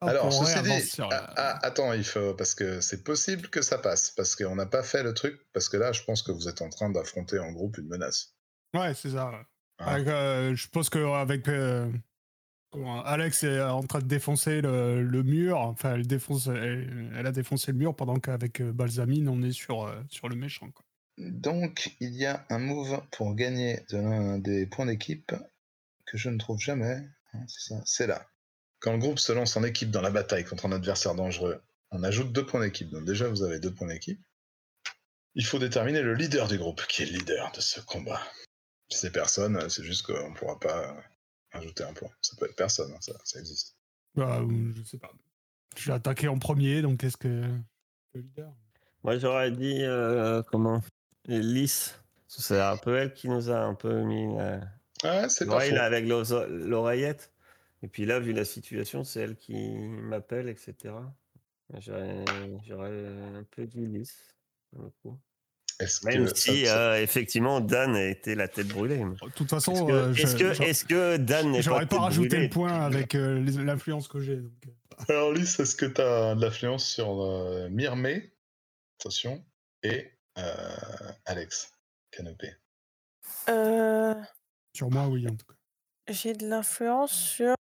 Hop, 0.00 0.08
Alors, 0.08 0.26
on 0.26 0.30
ceci 0.30 0.62
dit, 0.62 1.02
ah, 1.10 1.32
ah, 1.36 1.58
attends, 1.62 1.92
il 1.92 2.04
faut, 2.04 2.32
parce 2.34 2.54
que 2.54 2.80
c'est 2.80 3.02
possible 3.02 3.48
que 3.48 3.62
ça 3.62 3.78
passe, 3.78 4.12
parce 4.12 4.36
qu'on 4.36 4.54
n'a 4.54 4.66
pas 4.66 4.84
fait 4.84 5.02
le 5.02 5.12
truc, 5.12 5.40
parce 5.52 5.68
que 5.68 5.76
là, 5.76 5.90
je 5.90 6.04
pense 6.04 6.22
que 6.22 6.30
vous 6.30 6.48
êtes 6.48 6.62
en 6.62 6.68
train 6.68 6.88
d'affronter 6.88 7.40
en 7.40 7.50
groupe 7.50 7.78
une 7.78 7.88
menace. 7.88 8.36
Ouais, 8.74 8.94
c'est 8.94 9.10
ça. 9.10 9.32
Ah. 9.78 9.94
Avec, 9.94 10.06
euh, 10.06 10.54
je 10.54 10.68
pense 10.68 10.88
qu'avec 10.88 11.48
Alex 13.04 13.42
est 13.44 13.60
en 13.60 13.82
train 13.82 14.00
de 14.00 14.06
défoncer 14.06 14.60
le, 14.60 15.02
le 15.02 15.22
mur, 15.22 15.58
enfin, 15.58 15.94
elle, 15.94 16.06
défonce, 16.06 16.46
elle, 16.48 17.12
elle 17.16 17.26
a 17.26 17.32
défoncé 17.32 17.72
le 17.72 17.78
mur 17.78 17.96
pendant 17.96 18.16
qu'avec 18.16 18.60
euh, 18.60 18.72
Balsamine, 18.72 19.28
on 19.28 19.42
est 19.42 19.52
sur, 19.52 19.86
euh, 19.86 20.00
sur 20.08 20.28
le 20.28 20.36
méchant. 20.36 20.70
Quoi. 20.70 20.84
Donc, 21.18 21.96
il 22.00 22.14
y 22.14 22.26
a 22.26 22.46
un 22.50 22.58
move 22.58 23.02
pour 23.10 23.34
gagner 23.34 23.80
de 23.90 23.96
l'un 23.96 24.38
des 24.38 24.66
points 24.66 24.86
d'équipe 24.86 25.32
que 26.06 26.16
je 26.16 26.28
ne 26.30 26.38
trouve 26.38 26.60
jamais. 26.60 27.08
Hein, 27.32 27.40
c'est 27.48 27.74
ça, 27.74 27.82
c'est 27.84 28.06
là. 28.06 28.26
Quand 28.80 28.92
le 28.92 28.98
groupe 28.98 29.18
se 29.18 29.32
lance 29.32 29.56
en 29.56 29.64
équipe 29.64 29.90
dans 29.90 30.00
la 30.00 30.10
bataille 30.10 30.44
contre 30.44 30.66
un 30.66 30.72
adversaire 30.72 31.14
dangereux, 31.14 31.60
on 31.90 32.02
ajoute 32.02 32.32
deux 32.32 32.46
points 32.46 32.60
d'équipe. 32.60 32.90
Donc 32.90 33.04
déjà, 33.04 33.28
vous 33.28 33.42
avez 33.42 33.58
deux 33.58 33.72
points 33.72 33.88
d'équipe. 33.88 34.20
Il 35.34 35.44
faut 35.44 35.58
déterminer 35.58 36.02
le 36.02 36.14
leader 36.14 36.48
du 36.48 36.58
groupe, 36.58 36.82
qui 36.86 37.02
est 37.02 37.06
le 37.06 37.18
leader 37.18 37.52
de 37.52 37.60
ce 37.60 37.80
combat? 37.80 38.20
Si 38.90 38.98
c'est 38.98 39.10
personne, 39.12 39.68
c'est 39.68 39.84
juste 39.84 40.06
qu'on 40.06 40.30
ne 40.30 40.34
pourra 40.34 40.58
pas 40.58 40.90
euh, 40.90 41.00
ajouter 41.52 41.84
un 41.84 41.92
point. 41.92 42.10
Ça 42.22 42.36
peut 42.38 42.46
être 42.46 42.56
personne, 42.56 42.92
hein, 42.92 42.98
ça, 43.00 43.12
ça 43.24 43.38
existe. 43.38 43.76
Bah, 44.14 44.40
ou 44.42 44.72
je 44.74 44.82
sais 44.82 44.98
pas. 44.98 45.12
Je 45.76 45.82
suis 45.82 45.92
attaqué 45.92 46.28
en 46.28 46.38
premier, 46.38 46.82
donc 46.82 47.00
qu'est-ce 47.00 47.16
que. 47.16 47.28
Le 48.14 48.20
leader? 48.20 48.52
Moi, 49.04 49.18
j'aurais 49.18 49.50
dit, 49.52 49.82
euh, 49.82 50.42
comment? 50.42 50.82
Lys. 51.26 51.94
C'est 52.26 52.60
un 52.60 52.76
peu 52.76 52.96
elle 52.96 53.14
qui 53.14 53.28
nous 53.28 53.50
a 53.50 53.58
un 53.58 53.74
peu 53.74 54.02
mis 54.02 54.36
la- 54.36 54.60
Ah, 55.02 55.28
c'est 55.28 55.46
pas 55.46 55.60
faux. 55.60 55.76
avec 55.76 56.06
l'oreillette. 56.06 57.30
Et 57.82 57.88
puis 57.88 58.06
là, 58.06 58.18
vu 58.20 58.32
la 58.32 58.44
situation, 58.44 59.04
c'est 59.04 59.20
elle 59.20 59.36
qui 59.36 59.54
m'appelle, 59.78 60.48
etc. 60.48 60.94
J'aurais 61.78 62.24
un 63.06 63.44
peu 63.50 63.66
coup. 65.02 65.18
Est-ce 65.80 66.04
Même 66.06 66.24
que 66.26 66.34
si, 66.34 66.66
ça- 66.66 66.92
euh, 66.94 67.02
effectivement, 67.02 67.60
Dan 67.60 67.94
a 67.94 68.06
été 68.06 68.34
la 68.34 68.48
tête 68.48 68.66
brûlée. 68.66 68.98
De 68.98 69.30
toute 69.36 69.48
façon, 69.48 69.72
Est-ce 70.12 70.34
que, 70.34 70.44
euh, 70.44 70.52
que, 70.54 70.86
que 70.86 71.16
Dan 71.18 71.52
n'est 71.52 71.58
pas 71.58 71.62
j'aurais 71.62 71.86
pas 71.86 71.98
rajouté 72.00 72.28
brûlée? 72.30 72.42
le 72.44 72.50
point 72.50 72.72
avec 72.80 73.14
euh, 73.14 73.38
l'influence 73.62 74.08
que 74.08 74.18
j'ai. 74.18 74.36
donc, 74.38 74.52
euh. 74.66 75.04
Alors, 75.08 75.32
Lys, 75.32 75.60
est-ce 75.60 75.76
que 75.76 75.86
tu 75.86 76.00
as 76.00 76.34
de 76.34 76.40
l'influence 76.40 76.84
sur 76.84 77.22
euh, 77.22 77.68
Myrmé 77.68 78.32
Attention. 78.98 79.44
Et 79.84 80.10
euh, 80.38 80.76
Alex 81.26 81.72
Canopé. 82.10 82.50
Euh, 83.48 84.14
Sur 84.74 84.90
moi, 84.90 85.06
oui, 85.06 85.28
en 85.28 85.36
tout 85.36 85.46
cas. 85.46 85.54
j'ai 86.12 86.32
de 86.34 86.48
l'influence 86.48 87.12
sur 87.12 87.54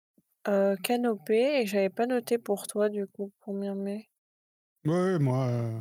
euh, 0.48 0.76
Canopée 0.76 1.60
et 1.60 1.66
j'avais 1.66 1.90
pas 1.90 2.06
noté 2.06 2.38
pour 2.38 2.66
toi 2.66 2.88
du 2.88 3.06
coup 3.06 3.32
pour 3.40 3.54
mai. 3.54 4.08
Ouais, 4.84 5.18
moi, 5.18 5.46
euh, 5.48 5.80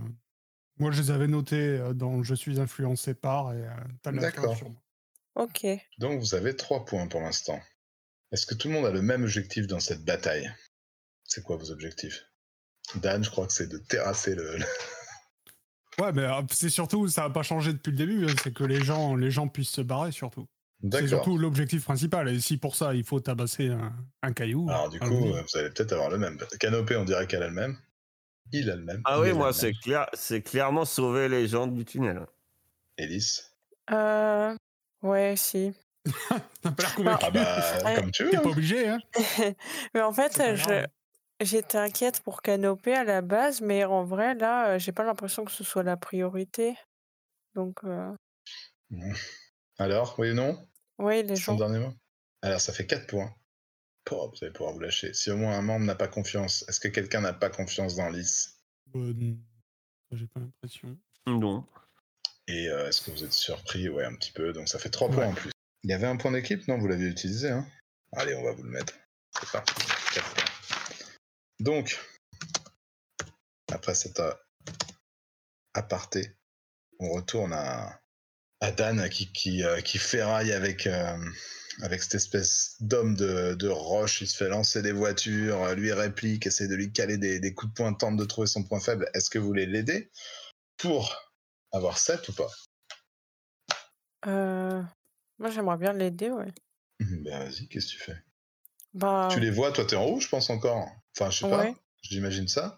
moi, 0.77 0.91
je 0.91 1.01
les 1.01 1.11
avais 1.11 1.27
notés 1.27 1.77
euh, 1.77 1.93
dans 1.93 2.23
Je 2.23 2.33
suis 2.35 2.59
influencé 2.59 3.13
par 3.13 3.53
et 3.53 3.61
euh, 3.65 3.69
t'as 4.01 4.11
de 4.11 4.17
l'influence 4.17 4.35
D'accord. 4.35 4.57
sur 4.57 4.69
moi. 4.69 4.81
Ok. 5.35 5.67
Donc, 5.99 6.19
vous 6.19 6.33
avez 6.35 6.55
trois 6.55 6.85
points 6.85 7.07
pour 7.07 7.21
l'instant. 7.21 7.59
Est-ce 8.31 8.45
que 8.45 8.55
tout 8.55 8.67
le 8.67 8.73
monde 8.73 8.85
a 8.85 8.91
le 8.91 9.01
même 9.01 9.23
objectif 9.23 9.67
dans 9.67 9.79
cette 9.79 10.03
bataille? 10.03 10.51
C'est 11.23 11.43
quoi 11.43 11.57
vos 11.57 11.71
objectifs? 11.71 12.23
Dan, 12.95 13.23
je 13.23 13.29
crois 13.29 13.47
que 13.47 13.53
c'est 13.53 13.67
de 13.67 13.77
terrasser 13.77 14.35
le. 14.35 14.57
le- 14.57 14.65
Ouais, 15.97 16.11
mais 16.11 16.27
c'est 16.51 16.69
surtout, 16.69 17.07
ça 17.07 17.21
n'a 17.21 17.29
pas 17.29 17.43
changé 17.43 17.71
depuis 17.71 17.91
le 17.91 17.97
début, 17.97 18.25
hein, 18.25 18.35
c'est 18.43 18.53
que 18.53 18.65
les 18.65 18.83
gens, 18.83 19.15
les 19.15 19.31
gens 19.31 19.47
puissent 19.47 19.69
se 19.69 19.81
barrer 19.81 20.11
surtout. 20.11 20.45
C'est 20.91 21.07
surtout 21.07 21.37
l'objectif 21.37 21.83
principal. 21.83 22.29
Et 22.29 22.39
si 22.39 22.57
pour 22.57 22.75
ça, 22.75 22.93
il 22.93 23.03
faut 23.03 23.19
tabasser 23.19 23.69
un, 23.69 23.93
un 24.21 24.33
caillou. 24.33 24.69
Alors, 24.69 24.89
du 24.89 24.99
coup, 24.99 25.07
vous 25.07 25.57
allez 25.57 25.69
peut-être 25.69 25.93
avoir 25.93 26.09
le 26.09 26.17
même. 26.17 26.37
Canopé, 26.59 26.95
on 26.95 27.05
dirait 27.05 27.27
qu'elle 27.27 27.43
a 27.43 27.47
le 27.47 27.53
même. 27.53 27.77
Il 28.51 28.69
a 28.69 28.75
le 28.75 28.83
même. 28.83 29.01
Ah 29.05 29.19
oui, 29.19 29.33
moi, 29.33 29.53
c'est 29.53 29.73
clair, 29.73 30.07
c'est 30.13 30.41
clairement 30.41 30.85
sauver 30.85 31.27
les 31.27 31.47
gens 31.47 31.67
du 31.67 31.83
tunnel. 31.83 32.25
Élise 32.97 33.51
Euh, 33.91 34.55
ouais, 35.01 35.35
si. 35.35 35.73
T'as 36.61 36.71
pas 36.71 36.83
l'air 36.83 36.95
convaincu. 36.95 37.25
Ah 37.25 37.31
bah, 37.31 37.95
comme 37.95 38.11
tu 38.11 38.23
veux. 38.23 38.31
T'es 38.31 38.37
hein. 38.37 38.41
pas 38.41 38.49
obligé, 38.49 38.87
hein. 38.87 38.99
Mais 39.93 40.01
en 40.01 40.13
fait, 40.13 40.55
je, 40.55 40.85
j'étais 41.41 41.77
inquiète 41.77 42.21
pour 42.21 42.41
Canopée 42.41 42.93
à 42.93 43.03
la 43.03 43.21
base, 43.21 43.61
mais 43.61 43.83
en 43.83 44.03
vrai, 44.03 44.35
là, 44.35 44.69
euh, 44.69 44.79
j'ai 44.79 44.91
pas 44.91 45.03
l'impression 45.03 45.43
que 45.45 45.51
ce 45.51 45.63
soit 45.63 45.83
la 45.83 45.97
priorité. 45.97 46.75
Donc, 47.55 47.83
euh, 47.83 48.11
Alors, 49.77 50.15
oui 50.19 50.31
ou 50.31 50.33
non? 50.33 50.67
Ouais, 50.99 51.23
les 51.23 51.35
Son 51.35 51.53
gens. 51.53 51.57
dernier 51.67 51.79
mot? 51.79 51.93
Alors, 52.41 52.61
ça 52.61 52.73
fait 52.73 52.85
4 52.87 53.07
points. 53.07 53.33
Oh, 54.11 54.29
vous 54.31 54.37
allez 54.43 54.53
pouvoir 54.53 54.73
vous 54.73 54.79
lâcher. 54.79 55.13
Si 55.13 55.31
au 55.31 55.37
moins 55.37 55.57
un 55.57 55.61
membre 55.61 55.85
n'a 55.85 55.95
pas 55.95 56.07
confiance, 56.07 56.63
est-ce 56.69 56.79
que 56.79 56.87
quelqu'un 56.87 57.21
n'a 57.21 57.33
pas 57.33 57.49
confiance 57.49 57.95
dans 57.95 58.09
Lys? 58.09 58.59
Euh, 58.95 59.13
non. 59.15 59.37
J'ai 60.11 60.27
pas 60.27 60.39
l'impression. 60.39 60.97
Non. 61.25 61.65
Et 62.47 62.69
euh, 62.69 62.87
est-ce 62.87 63.01
que 63.01 63.09
vous 63.11 63.23
êtes 63.23 63.33
surpris? 63.33 63.89
Ouais, 63.89 64.05
un 64.05 64.15
petit 64.15 64.31
peu. 64.31 64.53
Donc 64.53 64.69
ça 64.69 64.77
fait 64.77 64.89
3 64.91 65.09
Ouais. 65.09 65.15
points 65.15 65.25
en 65.27 65.33
plus. 65.33 65.49
Il 65.83 65.89
y 65.89 65.93
avait 65.93 66.05
un 66.07 66.17
point 66.17 66.31
d'équipe? 66.31 66.67
Non, 66.67 66.77
vous 66.77 66.87
l'aviez 66.87 67.07
utilisé. 67.07 67.49
Hein 67.49 67.67
Allez, 68.11 68.35
on 68.35 68.43
va 68.43 68.51
vous 68.53 68.63
le 68.63 68.69
mettre. 68.69 68.93
C'est 69.39 69.51
parti. 69.51 69.73
Points. 69.73 70.43
Donc, 71.59 71.99
après 73.71 73.95
cet 73.95 74.19
euh, 74.19 74.33
aparté, 75.73 76.35
on 76.99 77.09
retourne 77.11 77.53
à, 77.53 77.99
à 78.65 78.71
Dan 78.71 79.07
qui, 79.09 79.31
qui, 79.31 79.63
euh, 79.63 79.79
qui 79.81 79.99
ferraille 79.99 80.51
avec, 80.51 80.87
euh, 80.87 81.17
avec 81.83 82.01
cette 82.01 82.15
espèce 82.15 82.75
d'homme 82.79 83.15
de, 83.15 83.53
de 83.53 83.67
roche. 83.67 84.21
Il 84.21 84.27
se 84.27 84.35
fait 84.37 84.49
lancer 84.49 84.81
des 84.81 84.91
voitures, 84.91 85.61
euh, 85.63 85.75
lui 85.75 85.93
réplique, 85.93 86.47
essaie 86.47 86.67
de 86.67 86.73
lui 86.75 86.91
caler 86.91 87.17
des, 87.17 87.39
des 87.39 87.53
coups 87.53 87.71
de 87.71 87.75
poing, 87.75 87.93
tente 87.93 88.17
de 88.17 88.25
trouver 88.25 88.47
son 88.47 88.63
point 88.63 88.79
faible. 88.79 89.07
Est-ce 89.13 89.29
que 89.29 89.37
vous 89.37 89.45
voulez 89.45 89.67
l'aider 89.67 90.09
pour 90.77 91.15
avoir 91.71 91.97
7 91.99 92.27
ou 92.29 92.33
pas? 92.33 92.49
Euh, 94.25 94.81
Moi, 95.37 95.51
j'aimerais 95.51 95.77
bien 95.77 95.93
l'aider, 95.93 96.31
ouais. 96.31 96.51
Ben 96.99 97.43
vas-y, 97.43 97.67
qu'est-ce 97.67 97.87
que 97.87 97.91
tu 97.91 97.99
fais? 97.99 98.17
Bah, 98.95 99.27
Tu 99.31 99.39
les 99.39 99.51
vois, 99.51 99.71
toi 99.71 99.85
t'es 99.85 99.95
en 99.97 100.05
haut, 100.05 100.19
je 100.19 100.29
pense 100.29 100.49
encore. 100.49 100.87
Enfin, 101.15 101.29
je 101.29 101.39
sais 101.39 101.49
pas, 101.49 101.59
ouais, 101.65 101.75
j'imagine 102.01 102.47
ça. 102.47 102.77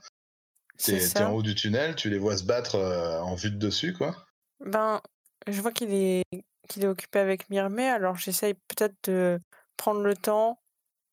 T'es 0.78 1.22
en 1.22 1.32
haut 1.32 1.44
du 1.44 1.56
tunnel, 1.56 1.96
tu 1.96 2.10
les 2.10 2.18
vois 2.18 2.38
se 2.38 2.44
battre 2.44 2.76
euh, 2.76 3.20
en 3.20 3.36
vue 3.36 3.52
de 3.52 3.58
dessus, 3.58 3.94
quoi. 3.94 4.26
Ben, 4.60 5.02
je 5.48 5.62
vois 5.62 5.72
qu'il 5.72 5.94
est 5.94 6.24
qu'il 6.70 6.84
est 6.84 6.88
occupé 6.88 7.20
avec 7.20 7.50
Myrmé, 7.50 7.88
alors 7.88 8.18
j'essaye 8.18 8.54
peut-être 8.54 8.96
de 9.06 9.40
prendre 9.78 10.02
le 10.02 10.16
temps 10.18 10.60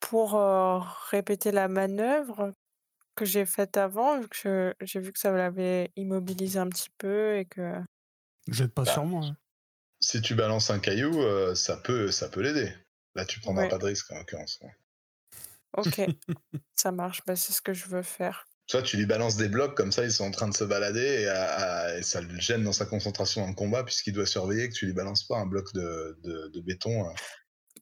pour 0.01 0.37
euh, 0.37 0.79
répéter 1.11 1.53
la 1.53 1.69
manœuvre 1.69 2.53
que 3.17 3.25
j'ai 3.27 3.47
faite 3.47 3.77
avant, 3.79 4.21
vu 4.21 4.29
que 4.29 4.75
j'ai 4.83 5.01
vu 5.01 5.13
que 5.13 5.19
ça 5.21 5.33
l'avait 5.33 5.93
immobilisé 5.97 6.59
un 6.61 6.69
petit 6.71 6.91
peu 6.99 7.37
et 7.39 7.47
que 7.47 7.81
Jette 8.49 8.73
pas 8.73 8.87
Bah, 8.87 8.93
sur 8.93 9.05
moi. 9.05 9.21
hein. 9.27 9.37
si 10.01 10.23
tu 10.23 10.37
balances 10.37 10.71
un 10.71 10.79
caillou, 10.79 11.21
euh, 11.21 11.57
ça 11.57 11.77
peut, 11.77 12.13
ça 12.13 12.29
peut 12.29 12.43
l'aider. 12.43 12.73
Là, 13.17 13.25
tu 13.25 13.41
prendras 13.41 13.67
ouais, 13.67 13.67
pas 13.67 13.79
de 13.79 13.87
risque 13.87 14.11
en 14.13 14.19
l'occurrence. 14.19 14.61
ok, 15.73 16.01
ça 16.77 16.93
marche, 16.93 17.23
bah, 17.27 17.37
c'est 17.37 17.53
ce 17.55 17.63
que 17.63 17.75
je 17.75 17.87
veux 17.89 18.03
faire. 18.03 18.47
Toi, 18.67 18.83
tu 18.83 18.97
lui 18.97 19.05
balances 19.07 19.37
des 19.37 19.49
blocs 19.49 19.77
comme 19.77 19.93
ça, 19.93 20.05
ils 20.05 20.13
sont 20.13 20.25
en 20.25 20.31
train 20.31 20.49
de 20.49 20.55
se 20.57 20.65
balader 20.65 21.01
et, 21.23 21.29
à- 21.29 21.45
à- 21.55 21.99
et 21.99 22.03
ça 22.03 22.21
le 22.23 22.41
gêne 22.41 22.65
dans 22.65 22.73
sa 22.73 22.87
concentration 22.87 23.43
dans 23.43 23.49
le 23.49 23.55
combat 23.55 23.85
puisqu'il 23.85 24.15
doit 24.15 24.25
surveiller 24.27 24.69
que 24.71 24.75
tu 24.75 24.87
lui 24.87 24.95
balances 24.95 25.25
pas 25.25 25.37
un 25.39 25.47
bloc 25.47 25.73
de, 25.75 26.19
de- 26.23 26.49
de 26.49 26.61
béton. 26.61 27.07
euh. 27.11 27.13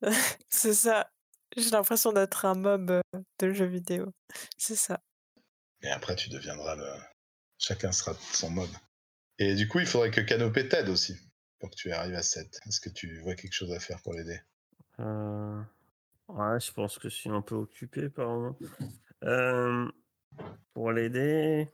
C'est 0.50 0.74
ça. 0.74 1.08
J'ai 1.56 1.70
l'impression 1.70 2.12
d'être 2.12 2.44
un 2.46 2.54
mob 2.54 2.90
euh, 2.90 3.02
de 3.38 3.52
jeu 3.52 3.66
vidéo. 3.66 4.12
C'est 4.58 4.74
ça. 4.76 5.00
Et 5.82 5.88
après, 5.90 6.16
tu 6.16 6.30
deviendras 6.30 6.74
le. 6.76 6.86
Chacun 7.58 7.92
sera 7.92 8.14
son 8.32 8.50
mob. 8.50 8.70
Et 9.38 9.54
du 9.54 9.68
coup, 9.68 9.78
il 9.78 9.86
faudrait 9.86 10.10
que 10.10 10.20
Canopé 10.20 10.68
t'aide 10.68 10.88
aussi 10.88 11.16
pour 11.60 11.70
que 11.70 11.76
tu 11.76 11.92
arrives 11.92 12.14
à 12.14 12.22
7. 12.22 12.58
Est-ce 12.66 12.80
que 12.80 12.90
tu 12.90 13.20
vois 13.20 13.34
quelque 13.34 13.52
chose 13.52 13.72
à 13.72 13.78
faire 13.78 14.00
pour 14.02 14.14
l'aider? 14.14 14.40
Euh, 14.98 15.60
Ouais, 16.28 16.58
je 16.60 16.72
pense 16.72 16.98
que 16.98 17.08
je 17.08 17.14
suis 17.14 17.30
un 17.30 17.42
peu 17.42 17.54
occupé 17.56 18.08
par 18.08 18.28
moment. 18.28 18.56
Euh, 19.24 19.86
pour 20.74 20.92
l'aider. 20.92 21.68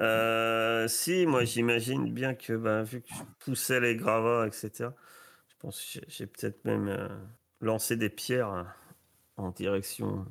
Euh, 0.00 0.86
si, 0.86 1.26
moi 1.26 1.44
j'imagine 1.44 2.12
bien 2.12 2.34
que 2.34 2.52
ben, 2.52 2.82
vu 2.82 3.02
que 3.02 3.08
je 3.08 3.22
poussais 3.40 3.80
les 3.80 3.96
gravats, 3.96 4.46
etc., 4.46 4.90
je 5.48 5.54
pense 5.58 5.80
que 5.80 6.00
j'ai- 6.06 6.26
peut-être 6.26 6.64
même 6.64 6.88
euh, 6.88 7.08
lancé 7.60 7.96
des 7.96 8.10
pierres 8.10 8.48
hein, 8.48 8.72
en 9.36 9.50
direction. 9.50 10.24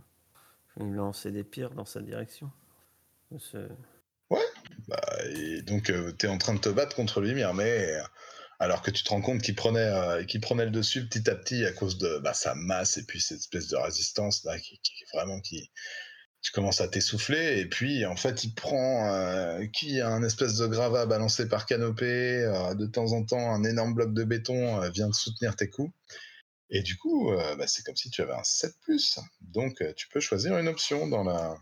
Je 0.77 0.83
vais 0.83 1.31
des 1.31 1.43
pierres 1.43 1.71
dans 1.71 1.85
sa 1.85 2.01
direction. 2.01 2.51
Ce- 3.37 3.67
Bah, 4.87 5.01
et 5.35 5.61
donc, 5.63 5.91
tu 6.17 6.25
es 6.25 6.29
en 6.29 6.37
train 6.37 6.53
de 6.53 6.59
te 6.59 6.69
battre 6.69 6.95
contre 6.95 7.19
lui, 7.19 7.33
mais 7.33 7.43
euh, 7.95 8.01
alors 8.59 8.81
que 8.81 8.91
tu 8.91 9.03
te 9.03 9.09
rends 9.09 9.21
compte 9.21 9.41
qu'il 9.41 9.55
prenait, 9.55 9.79
euh, 9.79 10.23
qu'il 10.23 10.39
prenait 10.39 10.65
le 10.65 10.71
dessus 10.71 11.07
petit 11.07 11.29
à 11.29 11.35
petit 11.35 11.65
à 11.65 11.73
cause 11.73 11.97
de 11.97 12.19
bah, 12.19 12.33
sa 12.33 12.55
masse 12.55 12.97
et 12.97 13.05
puis 13.05 13.19
cette 13.19 13.39
espèce 13.39 13.67
de 13.67 13.75
résistance 13.75 14.43
là, 14.45 14.57
qui, 14.59 14.79
qui- 14.79 15.03
vraiment 15.13 15.39
qui. 15.41 15.71
Tu 16.41 16.51
commences 16.51 16.81
à 16.81 16.87
t'essouffler 16.87 17.59
et 17.59 17.65
puis 17.65 18.05
en 18.05 18.15
fait 18.15 18.43
il 18.43 18.53
prend 18.53 19.11
euh, 19.11 19.65
qui 19.67 19.99
a 19.99 20.09
un 20.09 20.23
espèce 20.23 20.55
de 20.55 20.67
gravat 20.67 21.05
balancé 21.05 21.49
par 21.49 21.65
canopée 21.65 22.43
euh, 22.43 22.73
de 22.73 22.85
temps 22.85 23.11
en 23.13 23.25
temps 23.25 23.51
un 23.53 23.63
énorme 23.63 23.93
bloc 23.95 24.13
de 24.13 24.23
béton 24.23 24.81
euh, 24.81 24.89
vient 24.89 25.09
de 25.09 25.13
soutenir 25.13 25.55
tes 25.55 25.69
coups 25.69 25.91
et 26.69 26.81
du 26.83 26.97
coup 26.97 27.31
bah, 27.57 27.65
c'est 27.67 27.83
comme 27.83 27.95
si 27.95 28.09
tu 28.09 28.21
avais 28.21 28.33
un 28.33 28.43
7 28.43 28.75
donc 29.41 29.81
euh, 29.81 29.93
tu 29.95 30.07
peux 30.09 30.19
choisir 30.19 30.57
une 30.57 30.67
option 30.67 31.07
dans 31.07 31.23
la 31.23 31.57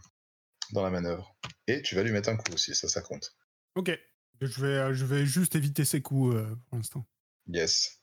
dans 0.72 0.84
la 0.84 0.90
manœuvre 0.90 1.36
et 1.68 1.82
tu 1.82 1.96
vas 1.96 2.04
lui 2.04 2.12
mettre 2.12 2.30
un 2.30 2.36
coup 2.36 2.52
aussi 2.54 2.76
ça 2.76 2.88
ça 2.88 3.02
compte 3.02 3.36
Ok. 3.76 3.92
Je 4.42 4.62
vais, 4.62 4.94
je 4.94 5.06
vais 5.06 5.26
juste 5.26 5.56
éviter 5.56 5.86
ces 5.86 6.02
coups 6.02 6.36
pour 6.68 6.78
l'instant. 6.78 7.06
Yes. 7.48 8.02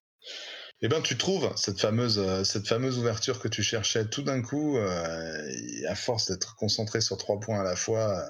Eh 0.84 0.88
ben, 0.88 1.00
tu 1.00 1.16
trouves 1.16 1.52
cette 1.56 1.80
fameuse, 1.80 2.18
euh, 2.18 2.42
cette 2.42 2.66
fameuse 2.66 2.98
ouverture 2.98 3.38
que 3.38 3.46
tu 3.46 3.62
cherchais 3.62 4.04
tout 4.08 4.22
d'un 4.22 4.42
coup, 4.42 4.76
euh, 4.76 5.48
à 5.86 5.94
force 5.94 6.28
d'être 6.28 6.56
concentré 6.56 7.00
sur 7.00 7.16
trois 7.16 7.38
points 7.38 7.60
à 7.60 7.62
la 7.62 7.76
fois, 7.76 8.18
euh, 8.18 8.28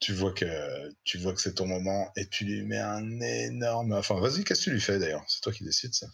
tu 0.00 0.12
vois 0.12 0.32
que 0.32 1.40
c'est 1.40 1.54
ton 1.54 1.66
moment 1.66 2.10
et 2.16 2.26
tu 2.28 2.44
lui 2.44 2.64
mets 2.64 2.80
un 2.80 3.20
énorme. 3.20 3.92
Enfin, 3.92 4.18
vas-y, 4.18 4.42
qu'est-ce 4.42 4.62
que 4.62 4.64
tu 4.64 4.72
lui 4.72 4.80
fais 4.80 4.98
d'ailleurs? 4.98 5.24
C'est 5.28 5.40
toi 5.40 5.52
qui 5.52 5.62
décides 5.62 5.94
ça. 5.94 6.08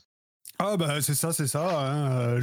Ah 0.58 0.76
bah 0.76 1.00
c'est 1.00 1.14
ça, 1.14 1.32
c'est 1.32 1.46
ça. 1.46 1.80
hein, 1.80 2.38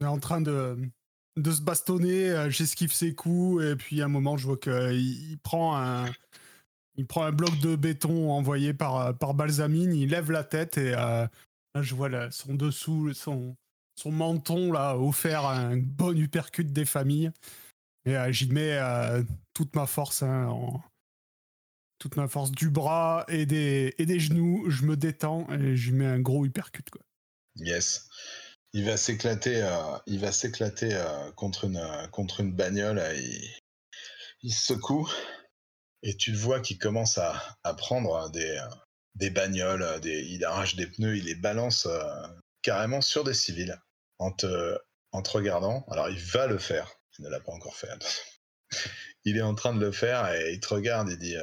on 0.00 0.04
est 0.04 0.06
en 0.06 0.20
train 0.20 0.40
de, 0.40 0.78
se 1.44 1.60
bastonner, 1.60 2.46
j'esquive 2.50 2.92
ses 2.92 3.16
coups 3.16 3.64
et 3.64 3.74
puis 3.74 4.00
à 4.00 4.04
un 4.04 4.08
moment 4.08 4.36
je 4.36 4.46
vois 4.46 4.56
qu'il 4.56 4.92
il 4.92 5.38
prend 5.42 5.76
un, 5.76 6.06
il 7.00 7.06
prend 7.06 7.24
un 7.24 7.32
bloc 7.32 7.58
de 7.60 7.76
béton 7.76 8.30
envoyé 8.30 8.74
par, 8.74 8.96
euh, 8.98 9.12
par 9.14 9.32
Balsamine, 9.32 9.94
il 9.94 10.10
lève 10.10 10.30
la 10.30 10.44
tête 10.44 10.76
et 10.76 10.92
euh, 10.92 11.26
là 11.74 11.82
je 11.82 11.94
vois 11.94 12.30
son 12.30 12.54
dessous, 12.54 13.14
son, 13.14 13.56
son 13.96 14.12
menton 14.12 14.70
là 14.70 14.98
offert 14.98 15.46
un 15.46 15.78
bon 15.78 16.14
uppercut 16.14 16.70
des 16.70 16.84
familles 16.84 17.30
et 18.04 18.18
euh, 18.18 18.30
j'y 18.32 18.50
mets 18.52 18.78
toute 19.54 19.74
ma 19.74 19.86
force 19.86 20.22
hein, 20.22 20.54
toute 21.98 22.16
ma 22.16 22.28
force 22.28 22.52
du 22.52 22.68
bras 22.68 23.24
et 23.28 23.46
des, 23.46 23.94
et 23.96 24.04
des 24.04 24.20
genoux, 24.20 24.68
je 24.68 24.84
me 24.84 24.94
détends 24.94 25.46
et 25.50 25.56
lui 25.56 25.92
mets 25.92 26.06
un 26.06 26.20
gros 26.20 26.44
uppercut. 26.44 26.88
Quoi. 26.90 27.00
Yes. 27.56 28.08
Il 28.74 28.84
va 28.84 28.98
s'éclater, 28.98 29.66
il 30.06 30.20
va 30.20 30.32
s'éclater 30.32 31.02
contre 31.34 31.64
une 31.64 31.82
contre 32.12 32.40
une 32.40 32.52
bagnole. 32.52 33.02
il, 33.16 33.50
il 34.42 34.52
se 34.52 34.74
secoue 34.74 35.10
et 36.02 36.16
tu 36.16 36.32
le 36.32 36.38
vois 36.38 36.60
qui 36.60 36.78
commence 36.78 37.18
à, 37.18 37.58
prendre 37.76 38.30
des 38.30 38.58
euh, 38.58 38.68
des 39.16 39.30
bagnoles, 39.30 39.82
euh, 39.82 39.98
il 40.04 40.44
arrache 40.44 40.76
des 40.76 40.86
pneus, 40.86 41.16
il 41.16 41.24
les 41.24 41.34
balance 41.34 41.86
euh, 41.86 42.26
carrément 42.62 43.00
sur 43.00 43.24
des 43.24 43.34
civils 43.34 43.80
en 44.18 44.32
te 44.32 44.78
regardant. 45.12 45.84
Alors 45.90 46.08
il 46.08 46.18
va 46.18 46.46
le 46.46 46.58
faire. 46.58 46.92
Il 47.18 47.24
ne 47.24 47.30
l'a 47.30 47.40
pas 47.40 47.52
encore 47.52 47.76
fait. 47.76 47.88
il 49.24 49.36
est 49.36 49.42
en 49.42 49.54
train 49.54 49.74
de 49.74 49.80
le 49.80 49.92
faire 49.92 50.32
et 50.32 50.52
il 50.52 50.60
te 50.60 50.68
regarde 50.68 51.10
et 51.10 51.16
dit 51.16 51.36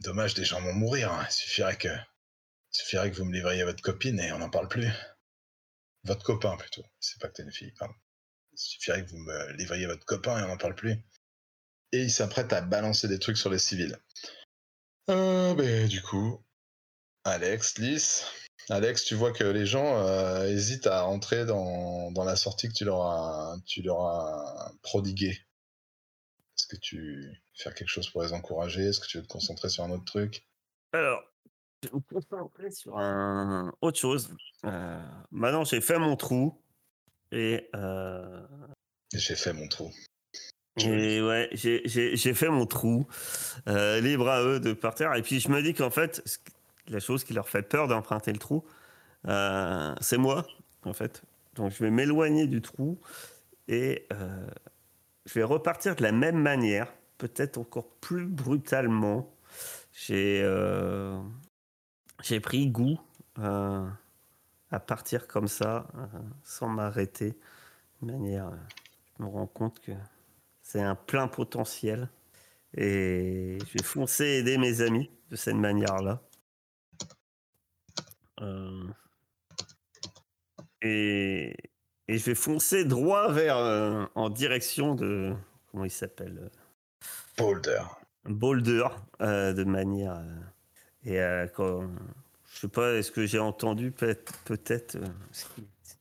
Dommage, 0.00 0.34
des 0.34 0.44
gens 0.44 0.60
vont 0.60 0.72
mourir. 0.72 1.12
hein. 1.12 1.26
Il 1.28 1.32
suffirait 1.32 1.76
que 1.76 1.88
il 1.88 2.76
suffirait 2.78 3.10
que 3.10 3.16
vous 3.16 3.24
me 3.24 3.34
livriez 3.34 3.64
votre 3.64 3.82
copine 3.82 4.18
et 4.18 4.32
on 4.32 4.38
n'en 4.38 4.48
parle 4.48 4.68
plus. 4.68 4.88
Votre 6.04 6.24
copain 6.24 6.56
plutôt. 6.56 6.84
C'est 7.00 7.20
pas 7.20 7.28
que 7.28 7.34
t'es 7.34 7.42
une 7.42 7.52
fille, 7.52 7.72
pardon. 7.78 7.94
Il 8.52 8.58
suffirait 8.58 9.04
que 9.04 9.10
vous 9.10 9.18
me 9.18 9.52
livriez 9.52 9.86
votre 9.86 10.06
copain 10.06 10.38
et 10.38 10.42
on 10.42 10.48
n'en 10.48 10.56
parle 10.56 10.74
plus. 10.74 10.96
Et 11.92 12.02
il 12.02 12.10
s'apprête 12.10 12.52
à 12.52 12.60
balancer 12.62 13.06
des 13.06 13.18
trucs 13.18 13.36
sur 13.36 13.50
les 13.50 13.58
civils. 13.58 13.98
Euh, 15.10 15.54
ben, 15.54 15.86
du 15.86 16.00
coup, 16.02 16.42
Alex, 17.24 17.78
Lys. 17.78 18.24
Alex, 18.70 19.04
tu 19.04 19.14
vois 19.14 19.32
que 19.32 19.44
les 19.44 19.66
gens 19.66 19.98
euh, 19.98 20.46
hésitent 20.46 20.86
à 20.86 21.06
entrer 21.06 21.44
dans, 21.44 22.10
dans 22.12 22.24
la 22.24 22.36
sortie 22.36 22.68
que 22.68 22.74
tu 22.74 22.84
leur 22.84 23.02
as, 23.02 23.56
tu 23.66 23.82
leur 23.82 24.06
as 24.06 24.72
prodiguée. 24.82 25.38
Est-ce 26.56 26.66
que 26.66 26.76
tu 26.76 26.96
veux 26.98 27.32
faire 27.54 27.74
quelque 27.74 27.88
chose 27.88 28.08
pour 28.08 28.22
les 28.22 28.32
encourager? 28.32 28.86
Est-ce 28.86 29.00
que 29.00 29.06
tu 29.06 29.18
veux 29.18 29.24
te 29.24 29.28
concentrer 29.28 29.68
sur 29.68 29.84
un 29.84 29.90
autre 29.90 30.04
truc? 30.04 30.46
Alors, 30.92 31.22
je 31.82 31.88
vais 31.88 31.96
me 31.96 32.20
concentrer 32.20 32.70
sur 32.70 32.96
un... 32.98 33.74
autre 33.80 33.98
chose. 33.98 34.34
Euh, 34.64 35.04
maintenant, 35.30 35.64
j'ai 35.64 35.80
fait 35.80 35.98
mon 35.98 36.16
trou. 36.16 36.62
Et, 37.32 37.68
euh, 37.74 38.46
J'ai 39.12 39.34
fait 39.34 39.52
mon 39.52 39.66
trou. 39.66 39.92
Et 40.78 41.22
ouais, 41.22 41.48
j'ai- 41.52 42.34
fait 42.34 42.48
mon 42.48 42.66
trou. 42.66 43.06
Euh, 43.68 44.00
libre 44.00 44.28
à 44.28 44.42
eux 44.42 44.58
de 44.60 44.72
partir. 44.72 45.12
Et 45.14 45.22
puis, 45.22 45.38
je 45.40 45.48
me 45.50 45.62
dis 45.62 45.74
qu'en 45.74 45.90
fait, 45.90 46.22
la 46.88 46.98
chose 47.00 47.24
qui 47.24 47.34
leur 47.34 47.48
fait 47.48 47.62
peur 47.62 47.88
d'emprunter 47.88 48.32
le 48.32 48.38
trou, 48.38 48.64
euh, 49.28 49.94
c'est 50.00 50.18
moi, 50.18 50.46
en 50.84 50.92
fait. 50.92 51.22
Donc, 51.54 51.72
je 51.72 51.84
vais 51.84 51.90
m'éloigner 51.90 52.46
du 52.46 52.62
trou 52.62 52.98
et 53.68 54.06
euh, 54.12 54.46
je 55.26 55.34
vais 55.34 55.42
repartir 55.42 55.94
de 55.94 56.02
la 56.02 56.12
même 56.12 56.40
manière, 56.40 56.92
peut-être 57.18 57.58
encore 57.58 57.88
plus 58.00 58.26
brutalement. 58.26 59.32
J'ai 59.92 60.42
pris 62.42 62.68
goût 62.68 62.98
à 63.36 64.80
partir 64.80 65.26
comme 65.26 65.48
ça, 65.48 65.86
sans 66.42 66.68
m'arrêter. 66.68 67.38
De 68.00 68.06
manière, 68.10 68.50
je 69.18 69.22
me 69.22 69.28
rends 69.28 69.46
compte 69.46 69.78
que 69.80 69.92
c'est 70.72 70.80
un 70.80 70.94
plein 70.94 71.28
potentiel. 71.28 72.08
Et 72.74 73.58
je 73.60 73.72
vais 73.74 73.84
foncer 73.84 74.24
aider 74.24 74.56
mes 74.56 74.80
amis 74.80 75.10
de 75.30 75.36
cette 75.36 75.56
manière-là. 75.56 76.22
Euh, 78.40 78.88
et, 80.80 81.54
et 82.08 82.18
je 82.18 82.24
vais 82.24 82.34
foncer 82.34 82.86
droit 82.86 83.30
vers, 83.30 83.58
euh, 83.58 84.06
en 84.14 84.30
direction 84.30 84.94
de, 84.94 85.34
comment 85.70 85.84
il 85.84 85.90
s'appelle 85.90 86.38
euh, 86.42 86.48
Boulder. 87.36 87.82
Boulder, 88.24 88.88
euh, 89.20 89.52
de 89.52 89.64
manière. 89.64 90.22
et 91.04 91.18
quand, 91.54 91.86
je 92.50 92.60
sais 92.60 92.68
pas, 92.68 92.94
est-ce 92.94 93.10
que 93.10 93.26
j'ai 93.26 93.38
entendu 93.38 93.90
peut-être 93.90 94.32
peut-être 94.44 94.96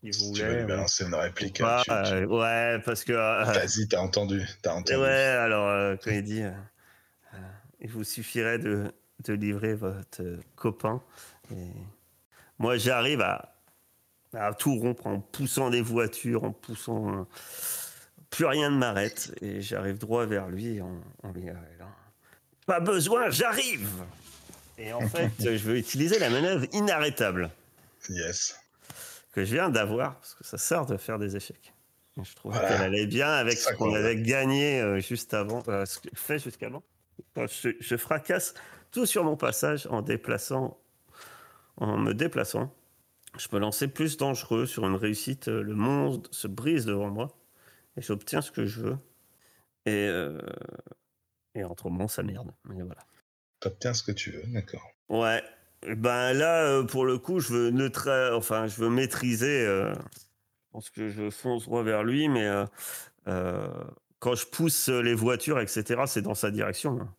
qu'il 0.01 0.13
Si 0.13 0.31
tu 0.33 0.41
veux 0.41 0.47
lui 0.47 0.53
voulait. 0.55 0.65
balancer 0.65 1.05
une 1.05 1.15
réplique, 1.15 1.53
tu- 1.55 1.63
tu- 1.63 1.91
euh, 1.91 2.25
ouais, 2.25 2.79
parce 2.83 3.03
que. 3.03 3.13
euh, 3.13 3.43
vas-y, 3.45 3.87
t'as 3.87 3.99
entendu, 3.99 4.41
entendu. 4.65 4.95
ouais, 4.99 5.07
alors 5.09 5.67
euh, 5.69 5.95
quand 6.03 6.11
il 6.11 6.23
dit, 6.23 6.43
il 7.79 7.89
vous 7.89 8.03
suffirait 8.03 8.59
de, 8.59 8.91
de 9.23 9.33
livrer 9.33 9.73
votre 9.75 10.21
copain. 10.55 11.01
Et 11.51 11.67
moi, 12.59 12.77
j'arrive 12.77 13.21
à, 13.21 13.55
à 14.33 14.53
tout 14.53 14.75
rompre 14.75 15.07
en 15.07 15.19
poussant 15.19 15.69
des 15.69 15.81
voitures, 15.81 16.43
en 16.43 16.51
poussant. 16.51 17.27
Plus 18.29 18.45
rien 18.45 18.69
ne 18.69 18.77
m'arrête. 18.77 19.33
Et 19.41 19.61
j'arrive 19.61 19.97
droit 19.97 20.25
vers 20.25 20.47
lui. 20.47 20.77
Et 20.77 20.81
on, 20.81 21.01
on 21.23 21.31
lui 21.33 21.41
dit, 21.41 21.47
là, 21.47 21.55
Pas 22.65 22.79
besoin, 22.79 23.29
j'arrive 23.29 23.89
Et 24.77 24.93
en 24.93 25.01
fait, 25.09 25.31
je 25.39 25.49
veux 25.63 25.77
utiliser 25.77 26.17
la 26.19 26.29
manœuvre 26.29 26.65
inarrêtable 26.71 27.49
Yes. 28.09 28.55
Que 29.31 29.43
je 29.45 29.53
viens 29.53 29.69
d'avoir, 29.69 30.15
parce 30.15 30.35
que 30.35 30.43
ça 30.43 30.57
sert 30.57 30.85
de 30.85 30.97
faire 30.97 31.17
des 31.19 31.35
échecs. 31.35 31.73
Et 32.19 32.23
je 32.23 32.35
trouve 32.35 32.51
Voilà. 32.53 32.67
qu'elle 32.67 32.81
allait 32.81 33.07
bien 33.07 33.29
avec 33.31 33.57
ce 33.57 33.73
qu'on 33.73 33.93
avait 33.93 34.17
gagné 34.21 34.81
euh, 34.81 34.99
juste 34.99 35.33
avant, 35.33 35.63
euh, 35.69 35.85
ce 35.85 35.99
que- 35.99 36.09
fait 36.13 36.39
jusqu'avant. 36.39 36.83
Enfin, 37.35 37.47
Je, 37.47 37.69
je 37.79 37.95
fracasse 37.97 38.53
tout 38.91 39.05
sur 39.05 39.23
mon 39.23 39.37
passage 39.37 39.87
en 39.87 40.01
déplaçant, 40.01 40.77
en 41.77 41.97
me 41.97 42.13
déplaçant. 42.13 42.73
Je 43.37 43.47
peux 43.47 43.59
lancer 43.59 43.87
plus 43.87 44.17
dangereux 44.17 44.65
sur 44.65 44.85
une 44.85 44.95
réussite. 44.95 45.47
euh, 45.47 45.61
Le 45.63 45.75
monde 45.75 46.27
se 46.31 46.47
brise 46.49 46.85
devant 46.85 47.09
moi 47.09 47.29
et 47.95 48.01
j'obtiens 48.01 48.41
ce 48.41 48.51
que 48.51 48.65
je 48.65 48.81
veux. 48.81 48.97
Et, 49.85 50.07
euh, 50.07 50.37
et 51.55 51.63
autrement, 51.63 52.09
ça 52.09 52.23
merde. 52.23 52.51
Mais 52.65 52.81
voilà. 52.81 53.01
T'obtiens 53.61 53.93
ce 53.93 54.03
que 54.03 54.11
tu 54.11 54.31
veux, 54.31 54.43
d'accord. 54.47 54.85
Ouais. 55.07 55.41
Ben 55.87 56.33
là, 56.33 56.63
euh, 56.65 56.83
pour 56.83 57.05
le 57.05 57.17
coup, 57.17 57.39
je 57.39 57.53
veux 57.53 57.69
neutra... 57.71 58.35
enfin, 58.35 58.67
je 58.67 58.75
veux 58.81 58.89
maîtriser. 58.89 59.65
euh, 59.65 59.93
Je 59.93 60.71
pense 60.71 60.89
que 60.89 61.09
je 61.09 61.29
fonce 61.29 61.63
droit 61.65 61.83
vers 61.83 62.03
lui, 62.03 62.29
mais 62.29 62.45
euh, 62.45 62.65
euh, 63.27 63.67
quand 64.19 64.35
je 64.35 64.45
pousse 64.45 64.89
les 64.89 65.15
voitures, 65.15 65.59
etc., 65.59 66.03
c'est 66.07 66.21
dans 66.21 66.35
sa 66.35 66.51
direction. 66.51 66.99
hein. 67.01 67.15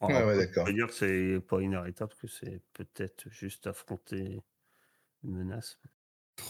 Ouais, 0.00 0.14
Alors, 0.16 0.28
ouais, 0.28 0.34
on 0.34 0.38
d'accord. 0.38 0.66
dire 0.72 0.86
que 0.88 0.94
c'est 0.94 1.40
pas 1.40 1.60
inarrêtable, 1.60 2.12
que 2.20 2.26
c'est 2.26 2.60
peut-être 2.72 3.28
juste 3.30 3.66
affronter 3.68 4.42
une 5.24 5.36
menace. 5.36 5.78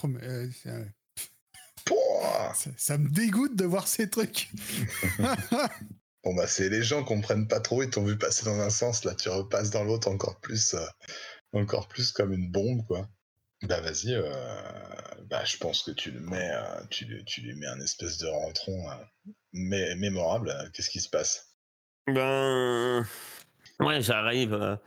Oh, 0.03 0.07
mais, 0.09 0.49
ça 2.77 2.97
me 2.99 3.09
dégoûte 3.09 3.57
de 3.57 3.65
voir 3.65 3.89
ces 3.89 4.09
trucs. 4.09 4.51
Bon 6.25 6.35
bah 6.35 6.47
c'est 6.47 6.69
les 6.69 6.83
gens 6.83 7.03
comprennent 7.05 7.49
pas 7.49 7.61
trop, 7.61 7.83
ils 7.83 7.91
t'ont 7.91 8.05
vu 8.05 8.17
passer 8.17 8.45
dans 8.45 8.61
un 8.61 8.71
sens, 8.71 9.05
là 9.05 9.15
tu 9.15 9.29
repasses 9.29 9.71
dans 9.71 9.85
l'autre 9.85 10.09
encore 10.09 10.39
plus, 10.41 10.75
euh, 10.75 10.87
encore 11.53 11.89
plus 11.89 12.13
comme 12.13 12.33
une 12.33 12.51
bombe 12.51 12.87
quoi. 12.87 13.09
Bah 13.63 13.81
vas-y, 13.81 14.15
euh, 14.15 14.25
bah 15.27 15.45
je 15.45 15.57
pense 15.57 15.83
que 15.83 15.93
tu 15.93 16.11
le 16.11 16.21
mets, 16.21 16.51
euh, 16.53 16.85
tu, 16.91 17.25
tu 17.25 17.41
lui 17.43 17.55
mets 17.55 17.67
un 17.67 17.81
espèce 17.81 18.19
de 18.19 18.27
rentron 18.27 18.91
euh, 18.91 18.95
mé- 19.55 19.97
mémorable. 19.99 20.53
Qu'est-ce 20.73 20.91
qui 20.91 21.01
se 21.01 21.09
passe? 21.09 21.57
Ben. 22.07 23.05
Ouais, 23.81 24.01
j'arrive 24.01 24.79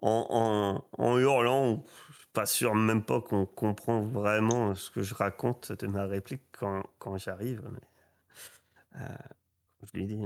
en, 0.00 0.82
hurlant. 1.18 1.84
Pas 2.32 2.46
sûr 2.46 2.74
même 2.74 3.04
pas 3.04 3.20
qu'on 3.20 3.46
comprend 3.46 4.02
vraiment 4.02 4.74
ce 4.74 4.90
que 4.90 5.02
je 5.02 5.14
raconte 5.14 5.72
de 5.72 5.86
ma 5.86 6.04
réplique 6.06 6.42
quand, 6.52 6.82
quand 6.98 7.16
j'arrive. 7.16 7.62
mais, 7.72 8.98
je 9.82 9.98
lui 9.98 10.06
dis 10.06 10.24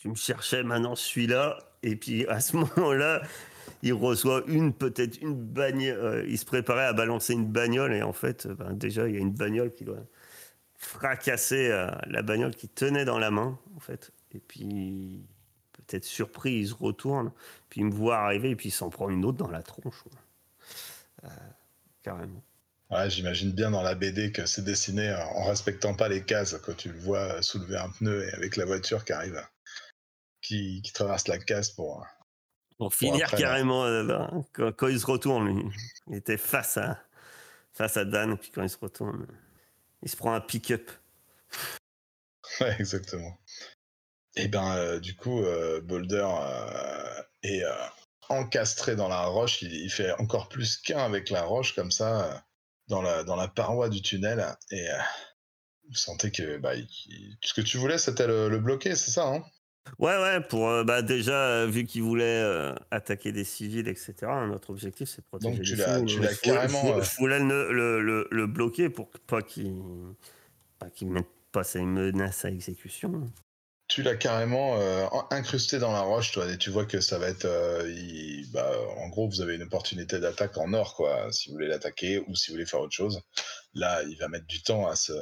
Tu 0.00 0.08
me 0.08 0.14
cherchais, 0.14 0.62
maintenant 0.62 0.94
je 0.94 1.02
suis 1.02 1.26
là. 1.26 1.58
Et 1.82 1.94
puis 1.94 2.26
à 2.26 2.40
ce 2.40 2.56
moment-là, 2.56 3.20
il 3.82 3.92
reçoit 3.92 4.42
une, 4.46 4.72
peut-être 4.72 5.20
une 5.20 5.34
bagnole. 5.34 5.98
euh, 5.98 6.24
il 6.26 6.38
se 6.38 6.46
préparait 6.46 6.86
à 6.86 6.94
balancer 6.94 7.34
une 7.34 7.46
bagnole. 7.46 7.92
Et 7.92 8.02
en 8.02 8.14
fait, 8.14 8.46
ben, 8.46 8.72
déjà, 8.72 9.06
il 9.08 9.14
y 9.14 9.18
a 9.18 9.20
une 9.20 9.34
bagnole 9.34 9.70
qui 9.70 9.84
doit 9.84 10.06
fracasser 10.78 11.68
euh, 11.70 11.90
la 12.06 12.22
bagnole 12.22 12.54
qui 12.54 12.68
tenait 12.68 13.04
dans 13.04 13.18
la 13.18 13.30
main, 13.30 13.58
en 13.76 13.80
fait. 13.80 14.10
Et 14.32 14.38
puis, 14.40 15.22
peut-être 15.72 16.06
surpris, 16.06 16.52
il 16.54 16.68
se 16.68 16.74
retourne, 16.74 17.30
puis 17.68 17.82
il 17.82 17.84
me 17.84 17.92
voit 17.92 18.18
arriver, 18.20 18.50
et 18.50 18.56
puis 18.56 18.68
il 18.68 18.72
s'en 18.72 18.88
prend 18.88 19.10
une 19.10 19.26
autre 19.26 19.36
dans 19.36 19.50
la 19.50 19.62
tronche. 19.62 20.02
Euh, 21.24 21.28
carrément. 22.02 22.42
Ouais, 22.90 23.08
j'imagine 23.08 23.52
bien 23.52 23.70
dans 23.70 23.82
la 23.82 23.94
BD 23.94 24.32
que 24.32 24.46
c'est 24.46 24.64
dessiné 24.64 25.10
euh, 25.10 25.24
en 25.36 25.44
respectant 25.44 25.94
pas 25.94 26.08
les 26.08 26.24
cases 26.24 26.56
quand 26.64 26.76
tu 26.76 26.90
le 26.90 26.98
vois 26.98 27.36
euh, 27.36 27.42
soulever 27.42 27.76
un 27.76 27.88
pneu 27.90 28.24
et 28.26 28.32
avec 28.34 28.56
la 28.56 28.64
voiture 28.64 29.04
qui 29.04 29.12
arrive, 29.12 29.40
qui, 30.42 30.82
qui 30.82 30.92
traverse 30.92 31.28
la 31.28 31.38
case 31.38 31.70
pour. 31.70 32.00
euh, 32.02 32.04
Pour 32.78 32.94
finir 32.94 33.26
après, 33.26 33.38
là. 33.38 33.48
carrément, 33.48 33.84
euh, 33.84 34.02
là, 34.02 34.30
quand, 34.52 34.72
quand 34.72 34.88
il 34.88 34.98
se 35.00 35.06
retourne, 35.06 35.46
lui, 35.48 35.64
il 36.08 36.16
était 36.16 36.36
face 36.38 36.76
à, 36.76 37.02
face 37.72 37.96
à 37.96 38.04
Dan, 38.04 38.36
puis 38.38 38.50
quand 38.50 38.62
il 38.62 38.70
se 38.70 38.78
retourne, 38.78 39.26
il 40.02 40.08
se 40.08 40.16
prend 40.16 40.32
un 40.34 40.40
pick-up. 40.40 40.90
Ouais, 42.60 42.74
exactement. 42.78 43.38
Et 44.36 44.48
ben, 44.48 44.74
euh, 44.76 45.00
du 45.00 45.14
coup, 45.16 45.40
euh, 45.42 45.80
Boulder 45.80 46.26
euh, 46.28 47.22
est 47.42 47.62
encastré 48.28 48.96
dans 48.96 49.08
la 49.08 49.24
roche. 49.26 49.62
Il, 49.62 49.72
il 49.72 49.90
fait 49.90 50.12
encore 50.14 50.48
plus 50.48 50.76
qu'un 50.76 50.98
avec 50.98 51.30
la 51.30 51.42
roche, 51.42 51.74
comme 51.74 51.90
ça, 51.90 52.44
dans, 52.88 53.02
la, 53.02 53.24
dans 53.24 53.36
la 53.36 53.48
paroi 53.48 53.88
du 53.88 54.02
tunnel. 54.02 54.44
Et 54.72 54.86
vous 55.88 55.94
sentez 55.94 56.30
que 56.30 56.58
bah, 56.58 56.74
il- 56.74 56.88
il- 57.06 57.38
ce 57.42 57.54
que 57.54 57.60
tu 57.60 57.78
voulais, 57.78 57.98
c'était 57.98 58.26
le, 58.26 58.48
le 58.48 58.58
bloquer, 58.58 58.94
c'est 58.96 59.10
ça 59.12 59.28
hein? 59.28 59.44
Ouais, 59.98 60.16
ouais, 60.16 60.40
pour 60.40 60.68
euh, 60.68 60.84
bah, 60.84 61.02
déjà, 61.02 61.32
euh, 61.46 61.66
vu 61.66 61.84
qu'il 61.84 62.02
voulait 62.02 62.24
euh, 62.42 62.74
attaquer 62.90 63.32
des 63.32 63.44
civils, 63.44 63.88
etc., 63.88 64.14
notre 64.46 64.70
objectif 64.70 65.08
c'est 65.08 65.22
de 65.22 65.26
protéger 65.26 65.56
Donc, 65.56 65.64
tu 65.64 65.74
les 65.76 66.06
tu 66.06 66.20
l'as 66.20 66.34
carrément, 66.34 67.00
Je, 67.02 67.16
voulais- 67.18 67.38
le, 67.40 67.72
le- 67.72 68.00
le- 68.00 68.28
le 68.30 68.46
bloquer 68.46 68.88
pour 68.90 69.10
pas 69.26 69.42
qu'il 69.42 69.74
pas 70.78 70.90
qu'il 70.90 71.08
mette 71.08 71.28
pas 71.52 71.64
ses 71.64 71.82
menaces 71.82 72.44
à 72.44 72.50
exécution. 72.50 73.30
Tu 73.88 74.02
l'as 74.02 74.14
carrément 74.16 74.74
en- 75.12 75.26
incrusté 75.32 75.78
dans 75.78 75.92
la 75.92 76.02
roche, 76.02 76.30
toi, 76.32 76.46
et 76.50 76.56
tu 76.58 76.70
vois 76.70 76.84
que 76.86 77.00
ça 77.00 77.18
va 77.18 77.28
être. 77.28 77.46
il- 77.88 78.48
bah, 78.52 78.70
en 78.98 79.08
gros, 79.08 79.28
vous 79.28 79.40
avez 79.40 79.56
une 79.56 79.62
opportunité 79.64 80.20
d'attaque 80.20 80.56
en 80.58 80.72
or, 80.74 80.94
quoi, 80.94 81.32
si 81.32 81.48
vous 81.48 81.54
voulez 81.54 81.66
l'attaquer 81.68 82.18
ou 82.28 82.34
si 82.36 82.50
vous 82.50 82.54
voulez 82.54 82.66
faire 82.66 82.80
autre 82.80 82.94
chose. 82.94 83.20
Là, 83.74 84.02
il 84.04 84.16
va 84.18 84.28
mettre 84.28 84.46
du 84.46 84.62
temps 84.62 84.86
à 84.86 84.94
se, 84.94 85.12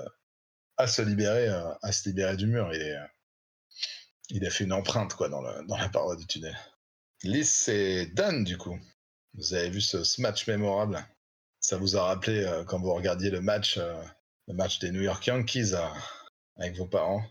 à 0.76 0.86
se 0.86 1.00
libérer, 1.02 1.48
à 1.48 1.92
se 1.92 2.08
libérer 2.08 2.36
du 2.36 2.46
mur. 2.46 2.68
Il, 2.74 2.82
est, 2.82 2.96
il 4.30 4.46
a 4.46 4.50
fait 4.50 4.64
une 4.64 4.72
empreinte, 4.72 5.14
quoi, 5.14 5.28
dans, 5.28 5.40
la 5.42 5.88
paroi 5.88 6.16
du 6.16 6.26
tunnel. 6.26 6.56
Lys, 7.22 7.50
c'est 7.50 8.06
Dan, 8.06 8.44
du 8.44 8.58
coup. 8.58 8.78
Vous 9.34 9.54
avez 9.54 9.70
vu 9.70 9.80
ce, 9.80 10.04
ce 10.04 10.20
match 10.20 10.46
mémorable. 10.46 11.04
Ça 11.60 11.76
vous 11.76 11.96
a 11.96 12.04
rappelé 12.04 12.44
euh, 12.44 12.64
quand 12.64 12.78
vous 12.78 12.92
regardiez 12.94 13.30
le 13.30 13.40
match, 13.40 13.78
euh, 13.78 14.02
le 14.46 14.54
match 14.54 14.78
des 14.78 14.90
New 14.90 15.02
York 15.02 15.26
Yankees 15.26 15.74
euh, 15.74 15.86
avec 16.56 16.76
vos 16.76 16.86
parents. 16.86 17.22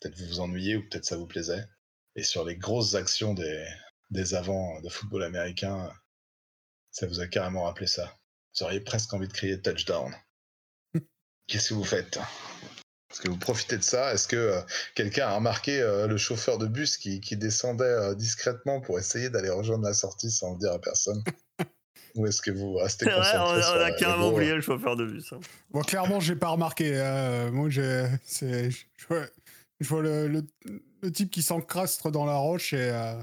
Peut-être 0.00 0.16
vous 0.18 0.26
vous 0.26 0.40
ennuyez 0.40 0.76
ou 0.76 0.88
peut-être 0.88 1.04
ça 1.04 1.16
vous 1.16 1.26
plaisait. 1.26 1.66
Et 2.14 2.22
sur 2.22 2.44
les 2.44 2.56
grosses 2.56 2.94
actions 2.94 3.34
des, 3.34 3.66
des 4.10 4.34
avants 4.34 4.80
de 4.80 4.88
football 4.88 5.22
américain, 5.24 5.92
ça 6.90 7.06
vous 7.06 7.20
a 7.20 7.26
carrément 7.26 7.64
rappelé 7.64 7.86
ça. 7.86 8.16
Vous 8.54 8.64
auriez 8.64 8.80
presque 8.80 9.12
envie 9.12 9.28
de 9.28 9.32
crier 9.32 9.60
touchdown. 9.60 10.14
Qu'est-ce 11.46 11.70
que 11.70 11.74
vous 11.74 11.84
faites? 11.84 12.18
Est-ce 13.10 13.20
que 13.22 13.28
vous 13.28 13.38
profitez 13.38 13.78
de 13.78 13.82
ça 13.82 14.12
Est-ce 14.12 14.28
que 14.28 14.36
euh, 14.36 14.60
quelqu'un 14.94 15.28
a 15.28 15.34
remarqué 15.36 15.80
euh, 15.80 16.06
le 16.06 16.16
chauffeur 16.18 16.58
de 16.58 16.66
bus 16.66 16.98
qui, 16.98 17.20
qui 17.20 17.36
descendait 17.36 17.84
euh, 17.84 18.14
discrètement 18.14 18.80
pour 18.80 18.98
essayer 18.98 19.30
d'aller 19.30 19.48
rejoindre 19.50 19.84
la 19.84 19.94
sortie 19.94 20.30
sans 20.30 20.52
le 20.54 20.58
dire 20.58 20.72
à 20.72 20.78
personne? 20.78 21.22
Ou 22.16 22.26
est-ce 22.26 22.42
que 22.42 22.50
vous 22.50 22.74
restez 22.74 23.06
vrai, 23.06 23.16
on, 23.38 23.42
a- 23.44 23.62
sur 23.62 23.76
on 23.76 23.80
a 23.80 23.90
carrément 23.92 24.28
oublié 24.34 24.54
le 24.54 24.60
chauffeur 24.60 24.96
de 24.96 25.06
bus. 25.06 25.32
hein. 25.32 25.40
Bon, 25.70 25.80
clairement, 25.82 26.20
j'ai 26.20 26.36
pas 26.36 26.48
remarqué. 26.48 26.92
euh, 26.96 27.50
moi, 27.50 27.70
j'ai, 27.70 28.06
c'est, 28.26 28.70
je 28.70 29.06
vois, 29.08 29.24
je 29.80 29.88
vois 29.88 30.02
le, 30.02 30.28
le- 30.28 30.46
le 31.02 31.12
type 31.12 31.30
qui 31.30 31.42
s'encrastre 31.42 32.10
dans 32.10 32.26
la 32.26 32.36
roche 32.36 32.72
et 32.72 32.90
euh, 32.90 33.14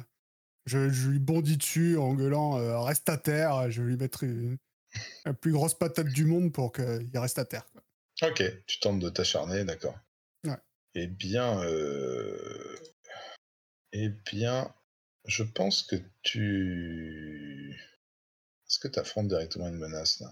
je, 0.65 0.89
je 0.89 1.09
lui 1.09 1.19
bondis 1.19 1.57
dessus 1.57 1.97
en 1.97 2.13
gueulant 2.13 2.57
euh, 2.57 2.79
reste 2.79 3.09
à 3.09 3.17
terre. 3.17 3.69
Je 3.69 3.81
vais 3.83 3.89
lui 3.89 3.97
mettre 3.97 4.23
une- 4.23 4.57
la 5.25 5.33
plus 5.33 5.51
grosse 5.51 5.73
patate 5.73 6.07
du 6.07 6.25
monde 6.25 6.51
pour 6.53 6.71
qu'il 6.71 7.09
reste 7.15 7.37
à 7.37 7.45
terre. 7.45 7.65
quoi. 7.73 7.81
Ok, 8.21 8.43
tu 8.65 8.79
tentes 8.79 8.99
de 8.99 9.09
t'acharner, 9.09 9.65
d'accord. 9.65 9.97
Ouais. 10.45 10.57
Eh 10.93 11.07
bien, 11.07 11.61
euh... 11.63 12.77
eh 13.91 14.09
bien, 14.09 14.73
je 15.25 15.43
pense 15.43 15.83
que 15.83 15.97
tu. 16.21 17.75
Est-ce 18.67 18.79
que 18.79 18.87
tu 18.87 18.99
affrontes 18.99 19.27
directement 19.27 19.67
une 19.67 19.77
menace 19.77 20.19
là? 20.21 20.31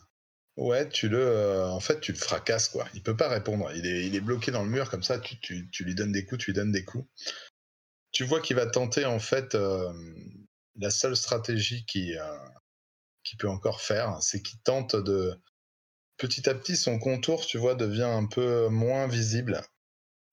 Ouais, 0.56 0.88
tu 0.88 1.10
le, 1.10 1.20
euh, 1.20 1.68
en 1.68 1.80
fait, 1.80 2.00
tu 2.00 2.12
le 2.12 2.18
fracasses 2.18 2.70
quoi. 2.70 2.88
Il 2.94 3.02
peut 3.02 3.18
pas 3.18 3.28
répondre. 3.28 3.72
Il 3.76 3.88
est, 3.88 4.06
il 4.06 4.16
est 4.16 4.22
bloqué 4.22 4.52
dans 4.52 4.64
le 4.64 4.70
mur 4.70 4.90
comme 4.90 5.04
ça. 5.04 5.20
Tu, 5.20 5.40
tu, 5.40 5.70
tu 5.72 5.84
lui 5.84 5.96
donnes 5.96 6.12
des 6.12 6.26
coups, 6.26 6.44
tu 6.44 6.52
lui 6.52 6.56
donnes 6.56 6.72
des 6.72 6.86
coups. 6.86 7.08
Tu 8.12 8.24
vois 8.24 8.40
qu'il 8.40 8.56
va 8.56 8.68
tenter 8.68 9.06
en 9.06 9.20
fait 9.20 9.56
euh, 9.56 9.92
la 10.76 10.92
seule 10.92 11.18
stratégie 11.18 11.86
qui, 11.86 12.16
euh, 12.18 12.38
qu'il 13.24 13.40
peut 13.40 13.50
encore 13.50 13.82
faire, 13.82 14.22
c'est 14.22 14.42
qu'il 14.44 14.60
tente 14.60 14.96
de 14.96 15.36
petit 16.18 16.50
à 16.50 16.56
petit, 16.56 16.78
son 16.78 17.00
contour, 17.00 17.46
tu 17.46 17.58
vois, 17.58 17.76
devient 17.76 18.04
un 18.04 18.26
peu 18.26 18.68
moins 18.70 19.08
visible. 19.08 19.62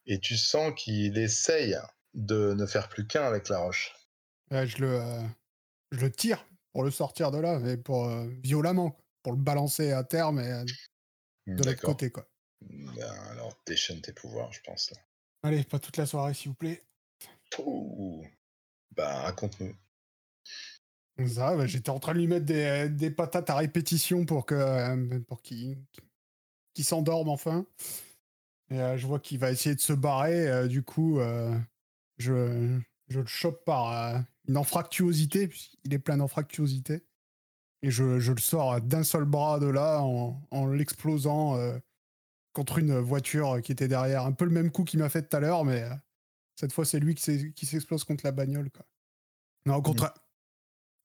Et 0.07 0.19
tu 0.19 0.37
sens 0.37 0.73
qu'il 0.77 1.19
essaye 1.19 1.77
de 2.15 2.55
ne 2.55 2.67
faire 2.67 2.89
plus 2.89 3.07
qu'un 3.07 3.25
avec 3.25 3.49
la 3.49 3.59
roche. 3.59 3.95
Ouais, 4.51 4.67
je, 4.67 4.79
le, 4.79 5.01
euh, 5.01 5.23
je 5.93 6.01
le 6.01 6.11
tire 6.11 6.45
pour 6.73 6.83
le 6.83 6.91
sortir 6.91 7.31
de 7.31 7.39
là, 7.39 7.59
mais 7.59 7.77
pour, 7.77 8.07
euh, 8.07 8.29
violemment, 8.43 8.97
pour 9.23 9.33
le 9.33 9.39
balancer 9.39 9.93
à 9.93 10.03
terre, 10.05 10.33
mais 10.33 10.51
euh, 10.51 10.65
de 11.47 11.63
l'autre 11.63 11.83
côté. 11.83 12.11
Quoi. 12.11 12.29
Ben, 12.61 13.11
alors, 13.31 13.57
déchaîne 13.67 14.01
tes 14.01 14.13
pouvoirs, 14.13 14.53
je 14.53 14.61
pense. 14.63 14.91
Là. 14.91 14.99
Allez, 15.43 15.65
pas 15.65 15.79
toute 15.79 15.97
la 15.97 16.07
soirée, 16.07 16.35
s'il 16.35 16.49
vous 16.49 16.57
plaît. 16.57 16.83
Ouh. 17.59 18.27
Bah, 18.93 19.23
raconte-nous. 19.23 19.75
Ça, 21.27 21.55
bah, 21.57 21.67
j'étais 21.67 21.91
en 21.91 21.99
train 21.99 22.15
de 22.15 22.19
lui 22.19 22.27
mettre 22.27 22.47
des, 22.47 22.89
des 22.89 23.11
patates 23.11 23.51
à 23.51 23.57
répétition 23.57 24.25
pour 24.25 24.47
que 24.47 24.55
euh, 24.55 25.21
pour 25.29 25.43
qu'il 25.43 25.77
s'endorme 26.79 27.29
enfin. 27.29 27.67
Et 28.71 28.81
euh, 28.81 28.97
je 28.97 29.07
vois 29.07 29.21
qu'il 29.21 29.39
va 29.39 29.51
essayer 29.51 29.75
de 29.75 29.81
se 29.81 29.93
barrer. 29.93 30.49
euh, 30.49 30.67
du 30.67 30.83
coup, 30.83 31.19
euh, 31.19 31.59
je, 32.19 32.79
je 33.09 33.21
le 33.21 33.27
chope 33.27 33.65
par 33.65 33.93
euh, 33.93 34.19
une 34.49 34.57
anfractuosité, 34.57 35.49
puisqu'il 35.49 35.93
est 35.93 35.99
plein 35.99 36.17
d'anfractuosité. 36.17 37.05
Et 37.83 37.91
je, 37.91 38.19
je 38.19 38.33
le 38.33 38.41
sors 38.41 38.81
d'un 38.81 39.03
seul 39.03 39.25
bras 39.25 39.59
de 39.59 39.67
là 39.67 40.01
en, 40.01 40.41
en 40.51 40.67
l'explosant 40.67 41.57
euh, 41.57 41.79
contre 42.53 42.79
une 42.79 42.99
voiture 42.99 43.61
qui 43.63 43.73
était 43.73 43.89
derrière. 43.89 44.25
Un 44.25 44.33
peu 44.33 44.45
le 44.45 44.53
même 44.53 44.71
coup 44.71 44.85
qu'il 44.85 45.01
m'a 45.01 45.09
fait 45.09 45.29
tout 45.29 45.37
à 45.37 45.41
l'heure, 45.41 45.65
mais 45.65 45.83
euh, 45.83 45.95
cette 46.57 46.73
fois, 46.73 46.85
c'est 46.85 47.01
lui 47.01 47.15
qui 47.15 47.67
s'explose 47.67 48.05
contre 48.05 48.25
la 48.25 48.33
bagnole. 48.33 48.71
Quoi. 48.71 48.87
Non, 49.67 49.83
contre, 49.83 50.05
un, 50.05 50.15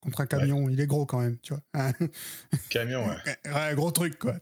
contre 0.06 0.20
un 0.20 0.26
camion. 0.26 0.68
Il 0.68 0.80
est 0.80 0.86
gros 0.86 1.04
quand 1.04 1.20
même, 1.20 1.36
tu 1.40 1.52
vois. 1.52 1.92
Camion, 2.70 3.06
ouais. 3.08 3.36
ouais, 3.52 3.74
gros 3.74 3.90
truc, 3.90 4.18
quoi. 4.18 4.34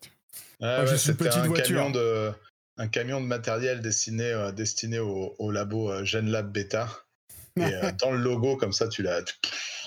Ah 0.60 0.84
ouais, 0.84 0.96
c'était 0.96 1.24
petite 1.24 1.38
un 1.40 1.46
voiture. 1.48 1.76
camion 1.76 1.90
de 1.90 2.32
un 2.76 2.88
camion 2.88 3.20
de 3.20 3.26
matériel 3.26 3.80
destiné 3.80 4.24
euh, 4.24 4.52
destiné 4.52 4.98
au, 4.98 5.34
au 5.38 5.50
labo 5.50 5.90
euh, 5.90 6.04
GenLab 6.04 6.52
Beta. 6.52 6.88
Et 7.56 7.62
euh, 7.62 7.90
dans 8.00 8.10
le 8.10 8.18
logo, 8.18 8.56
comme 8.56 8.72
ça, 8.72 8.88
tu 8.88 9.02
l'as, 9.02 9.22
tu- 9.22 9.34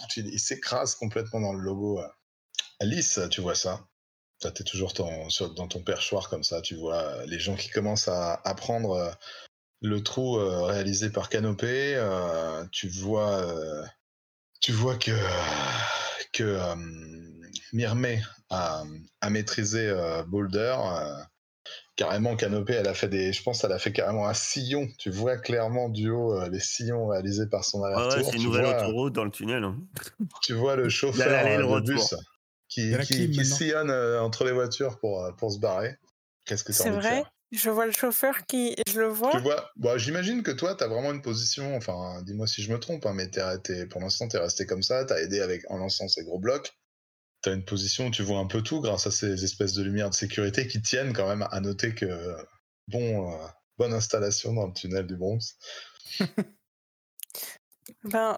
tu- 0.10 0.22
il 0.22 0.40
s'écrase 0.40 0.95
complètement 0.95 1.40
dans 1.41 1.54
le 1.54 1.62
logo. 1.62 1.99
euh. 1.99 2.08
Alice, 2.80 3.20
tu 3.32 3.41
vois 3.41 3.56
ça? 3.56 3.86
Toi, 4.40 4.52
t'es 4.52 4.64
toujours 4.64 4.94
ton- 4.94 5.30
sur- 5.30 5.54
dans 5.54 5.68
ton 5.68 5.82
perchoir 5.82 6.30
comme 6.30 6.44
ça. 6.44 6.62
Tu 6.62 6.76
vois 6.76 7.26
les 7.26 7.40
gens 7.40 7.56
qui 7.56 7.70
commencent 7.70 8.08
à, 8.08 8.41
à 8.44 8.56
prendre 8.56 8.91
euh, 8.91 9.12
le 9.82 10.02
trou 10.02 10.34
réalisé 10.66 11.10
par 11.12 11.30
Canopé. 11.30 11.95
tu 12.72 12.88
vois, 12.88 13.44
tu 14.62 14.72
vois 14.72 14.96
que 14.98 15.12
que 16.34 16.44
euh, 16.44 16.76
Myrmé 17.74 18.22
a, 18.50 18.84
a 19.22 19.30
maîtrisé 19.30 19.88
euh, 19.88 20.24
Boulder. 20.24 20.76
euh, 20.80 21.16
carrément 21.96 22.36
Canopé, 22.36 22.74
elle 22.74 22.88
a 22.88 22.94
fait 22.94 23.08
des, 23.10 23.34
je 23.34 23.42
pense, 23.44 23.64
elle 23.64 23.72
a 23.72 23.80
fait 23.80 23.92
carrément 23.92 24.28
un 24.28 24.34
sillon. 24.34 24.88
Tu 25.00 25.10
vois 25.10 25.38
clairement 25.38 25.90
du 25.90 26.10
haut 26.10 26.34
euh, 26.40 26.50
les 26.50 26.60
sillons 26.60 27.08
réalisés 27.08 27.48
par 27.48 27.66
son 27.66 27.80
Ouais, 27.80 27.86
aller-retour. 27.86 28.18
ouais, 28.18 28.24
c'est 28.24 28.36
une 28.38 28.42
tu, 28.42 28.48
nouvelle 28.48 28.66
vois, 28.66 28.82
autoroute 28.82 29.14
dans 29.14 29.26
le 29.26 29.32
tunnel. 29.32 29.64
hein. 29.64 29.78
tu 30.42 30.54
vois 30.54 30.76
le 30.76 30.90
chauffeur 30.90 31.28
l'aller 31.32 31.54
et 31.54 31.58
le 31.58 31.66
de 31.66 31.70
retour. 31.72 32.10
bus 32.10 32.16
qui, 32.70 32.98
qui, 33.00 33.46
sillonne 33.46 33.90
euh, 33.90 34.22
entre 34.22 34.44
les 34.44 34.52
voitures 34.52 35.00
pour, 35.00 35.28
pour 35.38 35.52
se 35.52 35.60
barrer. 35.60 35.96
Qu'est-ce 36.46 36.64
que 36.64 36.74
C'est 36.74 36.90
vrai? 36.90 37.02
faire? 37.16 37.32
Je 37.52 37.69
vois 37.69 37.86
le 37.86 37.91
chauffeur 37.91 38.45
qui. 38.45 38.76
Je 38.88 38.99
le 38.99 39.07
vois 39.07 39.32
Tu 39.32 39.40
vois, 39.40 39.69
bon, 39.78 39.98
j'imagine 39.98 40.44
que 40.44 40.52
toi, 40.52 40.76
tu 40.76 40.84
as 40.84 40.88
vraiment 40.88 41.11
une 41.14 41.22
position, 41.22 41.76
enfin, 41.76 42.22
dis-moi 42.24 42.45
si 42.48 42.61
je 42.61 42.72
me 42.72 42.80
trompe, 42.80 43.06
hein, 43.06 43.14
mais 43.14 43.30
t'es- 43.30 43.57
t'es- 43.60 43.86
pour 43.88 44.02
l'instant, 44.02 44.28
tu 44.28 44.36
es 44.36 44.40
resté 44.40 44.65
comme 44.65 44.84
ça, 44.84 45.06
tu 45.06 45.14
as 45.14 45.22
aidé 45.22 45.40
avec, 45.40 45.64
en 45.72 45.78
lançant 45.78 46.07
ces 46.07 46.24
gros 46.24 46.40
blocs. 46.40 46.74
Tu 47.44 47.49
as 47.49 47.53
une 47.53 47.64
position 47.65 48.07
où 48.07 48.11
tu 48.11 48.24
vois 48.24 48.40
un 48.40 48.48
peu 48.48 48.61
tout 48.61 48.82
grâce 48.82 49.07
à 49.07 49.11
ces 49.11 49.44
espèces 49.44 49.74
de 49.74 49.84
lumières 49.84 50.10
de 50.10 50.15
sécurité 50.15 50.68
qui 50.68 50.82
tiennent 50.82 51.14
quand 51.14 51.28
même 51.28 51.48
à 51.52 51.60
noter 51.61 51.95
que, 51.95 52.36
bon, 52.90 53.32
euh, 53.32 53.48
bonne 53.78 53.94
installation 53.94 54.53
dans 54.53 54.68
le 54.68 54.74
tunnel 54.74 55.07
du 55.07 55.15
Bronx. 55.15 55.40
Ben, 58.03 58.38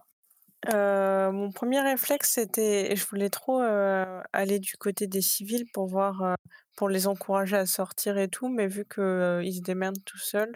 euh, 0.73 1.31
mon 1.31 1.51
premier 1.51 1.79
réflexe, 1.81 2.33
c'était, 2.33 2.95
je 2.95 3.05
voulais 3.07 3.29
trop 3.29 3.61
euh, 3.61 4.21
aller 4.33 4.59
du 4.59 4.77
côté 4.77 5.07
des 5.07 5.21
civils 5.21 5.65
pour 5.73 5.87
voir, 5.87 6.21
euh, 6.21 6.33
pour 6.79 6.87
les 6.87 7.07
encourager 7.07 7.57
à 7.57 7.65
sortir 7.65 8.17
et 8.17 8.29
tout, 8.29 8.47
mais 8.47 8.65
vu 8.65 8.85
que 8.85 9.01
euh, 9.01 9.43
ils 9.43 9.55
se 9.55 9.61
démerdent 9.61 10.01
tout 10.05 10.17
seuls, 10.17 10.55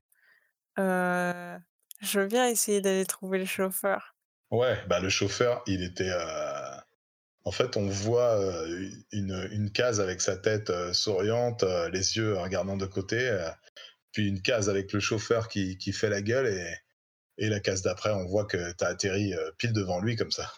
euh, 0.79 1.57
je 1.99 2.21
veux 2.21 2.27
bien 2.27 2.47
essayer 2.47 2.79
d'aller 2.79 3.05
trouver 3.05 3.39
le 3.39 3.45
chauffeur. 3.45 4.15
Ouais, 4.49 4.81
bah 4.87 5.01
le 5.01 5.09
chauffeur, 5.09 5.61
il 5.67 5.83
était. 5.83 6.11
euh, 6.13 6.77
En 7.43 7.51
fait, 7.51 7.75
on 7.75 7.89
voit 7.89 8.39
une, 9.11 9.49
une 9.51 9.69
case 9.73 9.99
avec 9.99 10.21
sa 10.21 10.37
tête 10.37 10.71
souriante, 10.93 11.65
les 11.91 12.15
yeux 12.15 12.37
regardant 12.37 12.77
de 12.77 12.85
côté, 12.85 13.19
puis 14.13 14.29
une 14.29 14.41
case 14.41 14.69
avec 14.69 14.93
le 14.93 15.01
chauffeur 15.01 15.49
qui, 15.49 15.77
qui 15.77 15.91
fait 15.91 16.07
la 16.09 16.21
gueule, 16.21 16.47
et, 16.47 16.73
et 17.37 17.49
la 17.49 17.59
case 17.59 17.81
d'après, 17.81 18.11
on 18.11 18.27
voit 18.27 18.45
que 18.45 18.71
t'as 18.71 18.87
atterri 18.87 19.33
pile 19.57 19.73
devant 19.73 19.99
lui 19.99 20.15
comme 20.15 20.31
ça. 20.31 20.49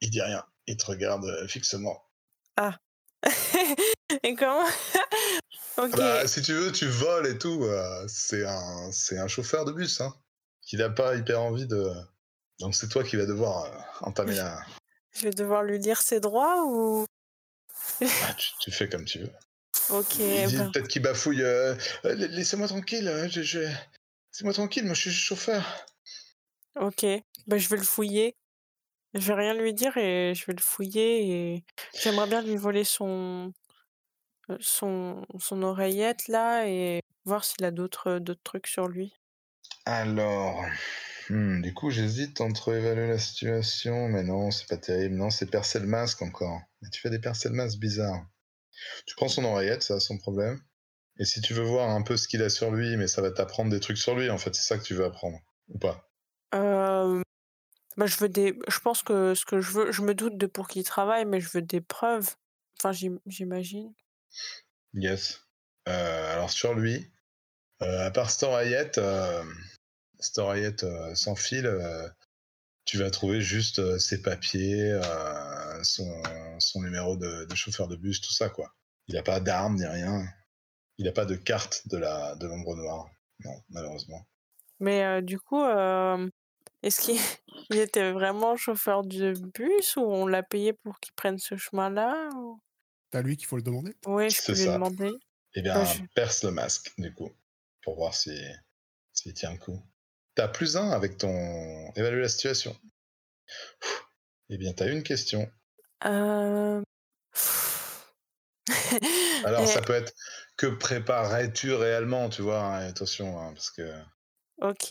Il 0.00 0.10
dit 0.10 0.22
rien, 0.22 0.44
il 0.68 0.76
te 0.76 0.86
regarde 0.86 1.26
fixement. 1.48 2.00
Et 4.22 4.34
comment? 4.34 4.66
Ok. 5.78 5.96
Bah, 5.96 6.26
si 6.28 6.42
tu 6.42 6.52
veux, 6.52 6.70
tu 6.70 6.86
voles 6.86 7.26
et 7.26 7.38
tout. 7.38 7.64
euh, 7.64 8.04
c'est 8.06 8.44
un, 8.46 8.92
c'est 8.92 9.16
un 9.18 9.26
chauffeur 9.26 9.64
de 9.64 9.72
bus, 9.72 10.02
hein, 10.02 10.14
qui 10.60 10.76
n'a 10.76 10.90
pas 10.90 11.16
hyper 11.16 11.40
envie 11.40 11.66
de. 11.66 11.90
Donc 12.60 12.74
c'est 12.74 12.88
toi 12.88 13.02
qui 13.02 13.16
vas 13.16 13.24
devoir 13.24 13.64
euh, 13.64 13.78
entamer 14.02 14.34
la. 14.34 14.60
Je 15.12 15.22
vais 15.22 15.30
devoir 15.30 15.62
lui 15.62 15.78
lire 15.78 16.00
ses 16.02 16.20
droits 16.20 16.64
ou... 16.66 17.06
Ah, 18.02 18.34
tu, 18.38 18.50
tu 18.60 18.70
fais 18.70 18.88
comme 18.88 19.04
tu 19.06 19.20
veux. 19.20 19.32
Ok, 19.90 20.18
ben, 20.18 20.70
peut-être 20.72 20.88
qu'il 20.88 21.02
bafouille. 21.02 21.42
euh, 21.42 21.74
Euh, 22.04 22.14
la- 22.14 22.26
Laissez-moi 22.28 22.68
tranquille. 22.68 23.08
euh, 23.08 23.28
Je, 23.30 23.40
je... 23.42 23.60
Laissez-moi 23.60 24.52
tranquille. 24.52 24.84
Moi, 24.84 24.94
je 24.94 25.00
suis 25.02 25.10
chauffeur. 25.10 25.86
ok. 26.80 27.04
Ben, 27.46 27.58
je 27.58 27.68
vais 27.68 27.76
le 27.78 27.82
fouiller. 27.82 28.36
Je 29.14 29.26
vais 29.26 29.34
rien 29.34 29.54
lui 29.54 29.72
dire 29.74 29.96
et 29.96 30.34
je 30.34 30.44
vais 30.46 30.52
le 30.54 30.62
fouiller 30.62 31.26
et 31.54 31.64
j'aimerais 31.98 32.26
bien 32.26 32.40
lui 32.42 32.56
voler 32.56 32.84
son 32.84 33.52
euh, 34.50 34.56
son 34.60 35.26
son 35.38 35.62
oreillette 35.62 36.28
là 36.28 36.66
et 36.68 37.02
voir 37.24 37.44
s'il 37.44 37.64
a 37.64 37.70
d'autres 37.70 38.18
d'autres 38.18 38.42
trucs 38.44 38.66
sur 38.66 38.88
lui. 38.88 39.14
Alors, 39.86 40.64
hmm, 41.30 41.62
du 41.62 41.72
coup, 41.74 41.90
j'hésite 41.90 42.40
entre 42.40 42.74
évaluer 42.74 43.08
la 43.08 43.18
situation, 43.18 44.08
mais 44.08 44.24
non, 44.24 44.50
c'est 44.50 44.68
pas 44.68 44.76
terrible. 44.76 45.14
Non, 45.16 45.30
c'est 45.30 45.46
percer 45.50 45.78
le 45.80 45.86
masque 45.86 46.22
encore. 46.22 46.60
Mais 46.80 46.90
tu 46.90 47.00
fais 47.00 47.10
des 47.10 47.20
percées 47.20 47.48
de 47.48 47.54
masque 47.54 47.78
bizarres. 47.78 48.26
Tu 49.06 49.14
prends 49.16 49.28
son 49.28 49.44
oreillette, 49.44 49.82
ça, 49.82 50.00
son 50.00 50.18
problème. 50.18 50.60
Et 51.18 51.24
si 51.26 51.40
tu 51.42 51.54
veux 51.54 51.64
voir 51.64 51.90
un 51.90 52.02
peu 52.02 52.16
ce 52.16 52.28
qu'il 52.28 52.42
a 52.42 52.50
sur 52.50 52.72
lui, 52.72 52.96
mais 52.96 53.08
ça 53.08 53.22
va 53.22 53.30
t'apprendre 53.32 53.70
des 53.70 53.80
trucs 53.80 53.98
sur 53.98 54.16
lui, 54.16 54.30
en 54.30 54.38
fait, 54.38 54.54
c'est 54.54 54.62
ça 54.62 54.78
que 54.78 54.84
tu 54.84 54.94
veux 54.94 55.04
apprendre, 55.06 55.38
ou 55.68 55.78
pas? 55.78 56.10
Euh, 56.54 57.22
bah, 57.96 58.06
je 58.06 58.16
veux 58.18 58.28
des 58.28 58.58
je 58.68 58.80
pense 58.80 59.02
que 59.02 59.34
ce 59.34 59.44
que 59.46 59.60
je 59.60 59.72
veux 59.72 59.92
je 59.92 60.02
me 60.02 60.14
doute 60.14 60.38
de 60.38 60.46
pour 60.46 60.68
qui 60.68 60.80
il 60.80 60.84
travaille 60.84 61.24
mais 61.26 61.40
je 61.40 61.48
veux 61.50 61.62
des 61.62 61.80
preuves. 61.80 62.36
Enfin 62.78 62.92
j'im- 62.92 63.20
j'imagine. 63.26 63.92
Yes. 64.94 65.40
Euh, 65.88 66.32
alors 66.32 66.50
sur 66.50 66.74
lui, 66.74 67.10
euh, 67.82 68.06
à 68.06 68.10
part 68.10 68.30
euh, 68.42 69.44
sans 71.14 71.34
fil, 71.34 71.80
tu 72.84 72.98
vas 72.98 73.10
trouver 73.10 73.40
juste 73.40 73.98
ses 73.98 74.22
papiers, 74.22 75.00
son, 75.82 76.22
numéro 76.76 77.16
de, 77.16 77.46
chauffeur 77.54 77.88
de 77.88 77.96
bus, 77.96 78.20
tout 78.20 78.32
ça 78.32 78.48
quoi. 78.48 78.74
Il 79.08 79.14
n'a 79.14 79.22
pas 79.22 79.40
d'armes 79.40 79.76
ni 79.76 79.86
rien. 79.86 80.24
Il 80.98 81.06
n'a 81.06 81.12
pas 81.12 81.24
de 81.24 81.34
carte 81.34 81.88
de 81.88 81.96
la 81.96 82.36
de 82.36 82.46
l'ombre 82.46 82.76
noire. 82.76 83.10
Non, 83.44 83.60
malheureusement. 83.70 84.24
Mais 84.78 85.22
du 85.22 85.40
coup 85.40 85.64
est-ce 86.82 87.00
qu'il 87.00 87.18
il 87.70 87.78
était 87.78 88.12
vraiment 88.12 88.56
chauffeur 88.56 89.02
de 89.02 89.34
bus 89.54 89.96
ou 89.96 90.02
on 90.02 90.26
l'a 90.26 90.42
payé 90.42 90.72
pour 90.72 91.00
qu'il 91.00 91.14
prenne 91.14 91.38
ce 91.38 91.56
chemin-là. 91.56 92.28
C'est 93.12 93.18
à 93.18 93.22
lui 93.22 93.36
qu'il 93.36 93.46
faut 93.46 93.56
le 93.56 93.62
demander? 93.62 93.94
Oui, 94.06 94.30
je 94.30 94.40
peux 94.42 94.52
C'est 94.52 94.54
lui 94.54 94.64
ça. 94.64 94.72
demander. 94.72 95.12
Eh 95.54 95.62
bien, 95.62 95.84
je- 95.84 96.02
perce 96.14 96.44
le 96.44 96.50
masque 96.50 96.92
du 96.98 97.12
coup, 97.14 97.30
pour 97.82 97.96
voir 97.96 98.14
si 98.14 98.30
s'il 99.12 99.34
tient 99.34 99.52
le 99.52 99.58
coup. 99.58 99.82
T'as 100.34 100.48
plus 100.48 100.76
un 100.78 100.90
avec 100.90 101.18
ton 101.18 101.92
évalue 101.94 102.20
la 102.20 102.28
situation. 102.30 102.74
Eh 104.50 104.56
bien, 104.56 104.72
t'as 104.72 104.88
une 104.88 105.02
question. 105.02 105.50
Euh... 106.04 106.82
Alors, 109.44 109.68
ça 109.68 109.80
peut 109.82 109.92
être 109.94 110.12
que 110.56 110.66
préparais-tu 110.66 111.72
réellement, 111.74 112.28
tu 112.28 112.42
vois, 112.42 112.60
hein, 112.62 112.86
attention, 112.88 113.38
hein, 113.38 113.52
parce 113.54 113.70
que, 113.70 113.82
Ok, 114.56 114.88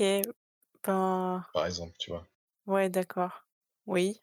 ben 0.83 1.43
par 1.53 1.65
exemple, 1.65 1.95
tu 1.97 2.09
vois. 2.11 2.27
ouais, 2.65 2.89
d'accord. 2.89 3.45
Oui. 3.85 4.19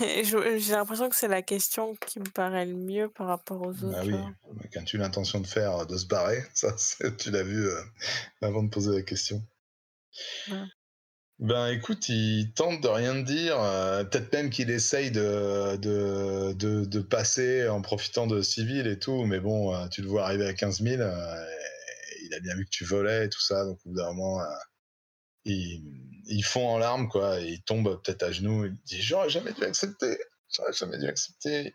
Je- 0.00 0.58
J'ai 0.58 0.72
l'impression 0.72 1.08
que 1.08 1.16
c'est 1.16 1.28
la 1.28 1.42
question 1.42 1.94
qui 1.96 2.18
me 2.20 2.28
paraît 2.30 2.66
le 2.66 2.74
mieux 2.74 3.08
par 3.08 3.26
rapport 3.28 3.60
aux 3.62 3.70
autres. 3.70 3.90
Bah 3.90 4.02
oui, 4.04 4.10
genre. 4.12 4.30
qu'as-tu 4.70 4.98
l'intention 4.98 5.40
de 5.40 5.46
faire, 5.46 5.78
euh, 5.78 5.84
de 5.84 5.96
se 5.96 6.06
barrer 6.06 6.44
Ça, 6.54 6.74
c'est- 6.76 7.16
tu 7.16 7.30
l'as 7.30 7.42
vu 7.42 7.66
euh, 7.66 7.80
avant 8.42 8.62
de 8.62 8.68
poser 8.70 8.94
la 8.94 9.02
question. 9.02 9.42
Ouais. 10.50 10.64
Ben 11.38 11.68
écoute, 11.68 12.08
il 12.08 12.52
tente 12.54 12.82
de 12.82 12.88
rien 12.88 13.14
te 13.14 13.26
dire, 13.26 13.60
euh, 13.60 14.04
peut-être 14.04 14.32
même 14.32 14.50
qu'il 14.50 14.70
essaye 14.70 15.10
de, 15.10 15.76
de, 15.76 16.52
de, 16.52 16.84
de 16.84 17.00
passer 17.00 17.66
en 17.68 17.80
profitant 17.82 18.26
de 18.28 18.42
civil 18.42 18.86
et 18.86 18.98
tout, 18.98 19.24
mais 19.24 19.40
bon, 19.40 19.74
euh, 19.74 19.88
tu 19.88 20.02
le 20.02 20.08
vois 20.08 20.26
arriver 20.26 20.46
à 20.46 20.52
15 20.54 20.82
000, 20.82 21.00
euh, 21.00 21.44
et 21.46 22.26
il 22.26 22.34
a 22.34 22.38
bien 22.40 22.54
vu 22.54 22.64
que 22.64 22.70
tu 22.70 22.84
volais 22.84 23.24
et 23.26 23.28
tout 23.28 23.40
ça, 23.40 23.64
donc 23.64 23.78
au 23.84 23.88
bout 23.88 23.96
d'un 23.96 24.12
moment, 24.12 24.40
euh, 24.40 24.44
il, 25.44 25.82
il 26.26 26.44
fond 26.44 26.68
en 26.68 26.78
larmes, 26.78 27.08
quoi, 27.08 27.40
et 27.40 27.48
il 27.48 27.62
tombe 27.62 28.00
peut-être 28.02 28.22
à 28.22 28.32
genoux, 28.32 28.66
il 28.66 28.76
dit 28.84 29.02
J'aurais 29.02 29.30
jamais 29.30 29.52
dû 29.52 29.64
accepter, 29.64 30.18
j'aurais 30.50 30.72
jamais 30.72 30.98
dû 30.98 31.06
accepter. 31.06 31.74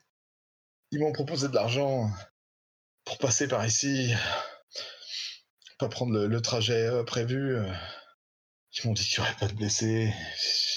Ils 0.91 0.99
m'ont 0.99 1.11
proposé 1.11 1.49
de 1.49 1.55
l'argent 1.55 2.09
pour 3.03 3.17
passer 3.17 3.47
par 3.47 3.65
ici, 3.65 4.13
pas 5.79 5.89
prendre 5.89 6.25
le, 6.25 6.41
trajet 6.41 6.87
euh, 6.87 7.03
prévu. 7.03 7.57
Ils 8.73 8.87
m'ont 8.87 8.93
dit 8.93 9.03
qu'il 9.03 9.21
n'y 9.21 9.27
aurait 9.27 9.37
pas 9.37 9.47
de 9.47 9.53
blessés. 9.53 10.13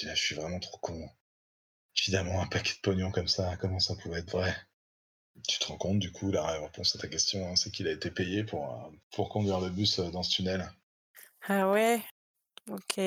Je, 0.03 0.09
je 0.09 0.15
suis 0.15 0.35
vraiment 0.35 0.59
trop 0.59 0.79
con. 0.79 1.09
Évidemment, 1.99 2.41
un 2.41 2.47
paquet 2.47 2.75
de 2.75 2.81
pognon 2.81 3.11
comme 3.11 3.29
ça, 3.29 3.57
comment 3.59 3.79
ça 3.79 3.95
pouvait 3.97 4.21
être 4.21 4.31
vrai 4.31 4.55
Tu 5.47 5.59
te 5.59 5.67
rends 5.67 5.77
compte, 5.77 5.99
du 5.99 6.13
coup, 6.13 6.31
la 6.31 6.45
réponse 6.47 6.97
à 6.97 6.99
ta 6.99 7.09
question, 7.09 7.51
hein, 7.51 7.57
c'est 7.57 7.71
qu'il 7.71 7.89
a 7.89 7.93
été 7.93 8.11
payé 8.11 8.45
pour, 8.45 8.73
euh, 8.73 8.91
pour 9.13 9.29
conduire 9.29 9.61
le 9.61 9.71
bus 9.71 9.99
euh, 9.99 10.11
dans 10.11 10.23
ce 10.23 10.31
tunnel. 10.31 10.71
Ah 11.49 11.71
ouais, 11.71 12.03
ok. 12.71 13.01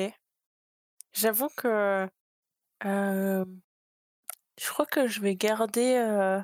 J'avoue 1.12 1.48
que 1.56 2.08
euh, 2.84 3.44
je 4.60 4.68
crois 4.68 4.86
que 4.86 5.06
je 5.08 5.20
vais 5.20 5.36
garder. 5.36 5.94
euh, 5.96 6.40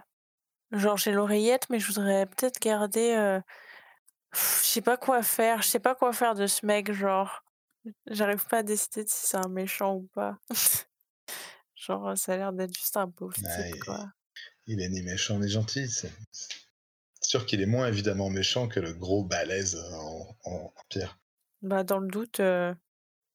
genre, 0.72 0.96
j'ai 0.96 1.12
l'oreillette, 1.12 1.68
mais 1.70 1.80
je 1.80 1.86
voudrais 1.88 2.26
peut-être 2.26 2.60
garder. 2.60 3.14
euh, 3.16 3.40
pff, 4.32 4.62
je 4.64 4.68
sais 4.68 4.82
pas 4.82 4.96
quoi 4.96 5.22
faire. 5.22 5.62
Je 5.62 5.68
sais 5.68 5.80
pas 5.80 5.94
quoi 5.94 6.12
faire 6.12 6.34
de 6.34 6.46
ce 6.46 6.64
mec, 6.66 6.92
genre. 6.92 7.42
J'arrive 8.06 8.44
pas 8.46 8.58
à 8.58 8.62
décider 8.62 9.04
de 9.04 9.08
si 9.08 9.26
c'est 9.26 9.36
un 9.38 9.48
méchant 9.48 9.94
ou 9.96 10.08
pas. 10.14 10.38
genre, 11.74 12.16
ça 12.16 12.34
a 12.34 12.36
l'air 12.36 12.52
d'être 12.52 12.76
juste 12.76 12.96
un 12.96 13.08
pauvre 13.10 13.34
Ouais, 13.42 13.70
type, 13.72 13.82
quoi. 13.84 14.06
Il 14.66 14.80
est 14.80 14.88
ni 14.88 15.02
méchant 15.02 15.38
ni 15.38 15.48
gentil. 15.48 15.88
C'est 15.88 16.12
c'est 16.32 17.28
sûr 17.28 17.44
qu'il 17.46 17.60
est 17.60 17.66
moins 17.66 17.86
évidemment 17.86 18.30
méchant 18.30 18.66
que 18.66 18.80
le 18.80 18.94
gros 18.94 19.24
balèze 19.24 19.76
en, 19.92 20.36
en, 20.44 20.52
en 20.74 20.82
pierre. 20.88 21.18
Bah, 21.62 21.84
dans 21.84 21.98
le 21.98 22.08
doute, 22.08 22.40
euh, 22.40 22.74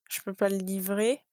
je 0.10 0.22
peux 0.22 0.34
pas 0.34 0.50
le 0.50 0.58
livrer? 0.58 1.24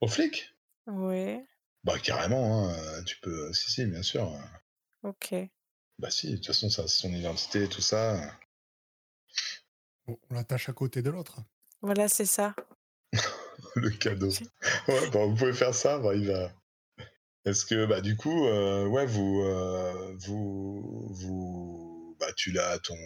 Au 0.00 0.08
flic? 0.08 0.54
Ouais, 0.86 1.46
Bah 1.84 1.98
carrément, 1.98 2.68
hein, 2.68 3.02
tu 3.04 3.16
peux. 3.20 3.50
Si, 3.54 3.70
si, 3.70 3.86
bien 3.86 4.02
sûr. 4.02 4.30
ok. 5.02 5.48
Bah 5.98 6.10
si, 6.10 6.30
de 6.30 6.36
toute 6.36 6.46
façon, 6.46 6.70
ça, 6.70 6.88
son 6.88 7.10
identité 7.12 7.64
et 7.64 7.68
tout 7.68 7.82
ça. 7.82 8.18
Bon, 10.06 10.18
on 10.30 10.34
l'attache 10.34 10.68
à 10.68 10.72
côté 10.72 11.00
de 11.02 11.10
l'autre. 11.10 11.38
Voilà, 11.80 12.08
c'est 12.08 12.26
ça. 12.26 12.54
Le 13.76 13.90
cadeau. 13.90 14.30
Ouais, 14.88 15.10
bah, 15.10 15.24
vous 15.26 15.34
pouvez 15.34 15.52
faire 15.52 15.74
ça, 15.74 15.98
bah, 15.98 16.14
il 16.14 16.28
va. 16.28 16.52
Est-ce 17.44 17.64
que, 17.66 17.86
bah, 17.86 18.00
du 18.00 18.16
coup, 18.16 18.46
euh, 18.46 18.86
ouais, 18.86 19.06
vous, 19.06 19.42
euh, 19.42 20.14
vous, 20.18 21.08
vous, 21.10 22.16
bah, 22.20 22.32
tu 22.36 22.52
l'as 22.52 22.70
à 22.70 22.78
ton, 22.78 22.96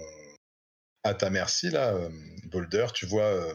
à 1.04 1.14
ta 1.14 1.30
merci 1.30 1.70
là, 1.70 1.94
euh, 1.94 2.08
Boulder. 2.46 2.86
Tu 2.94 3.06
vois, 3.06 3.24
euh, 3.24 3.54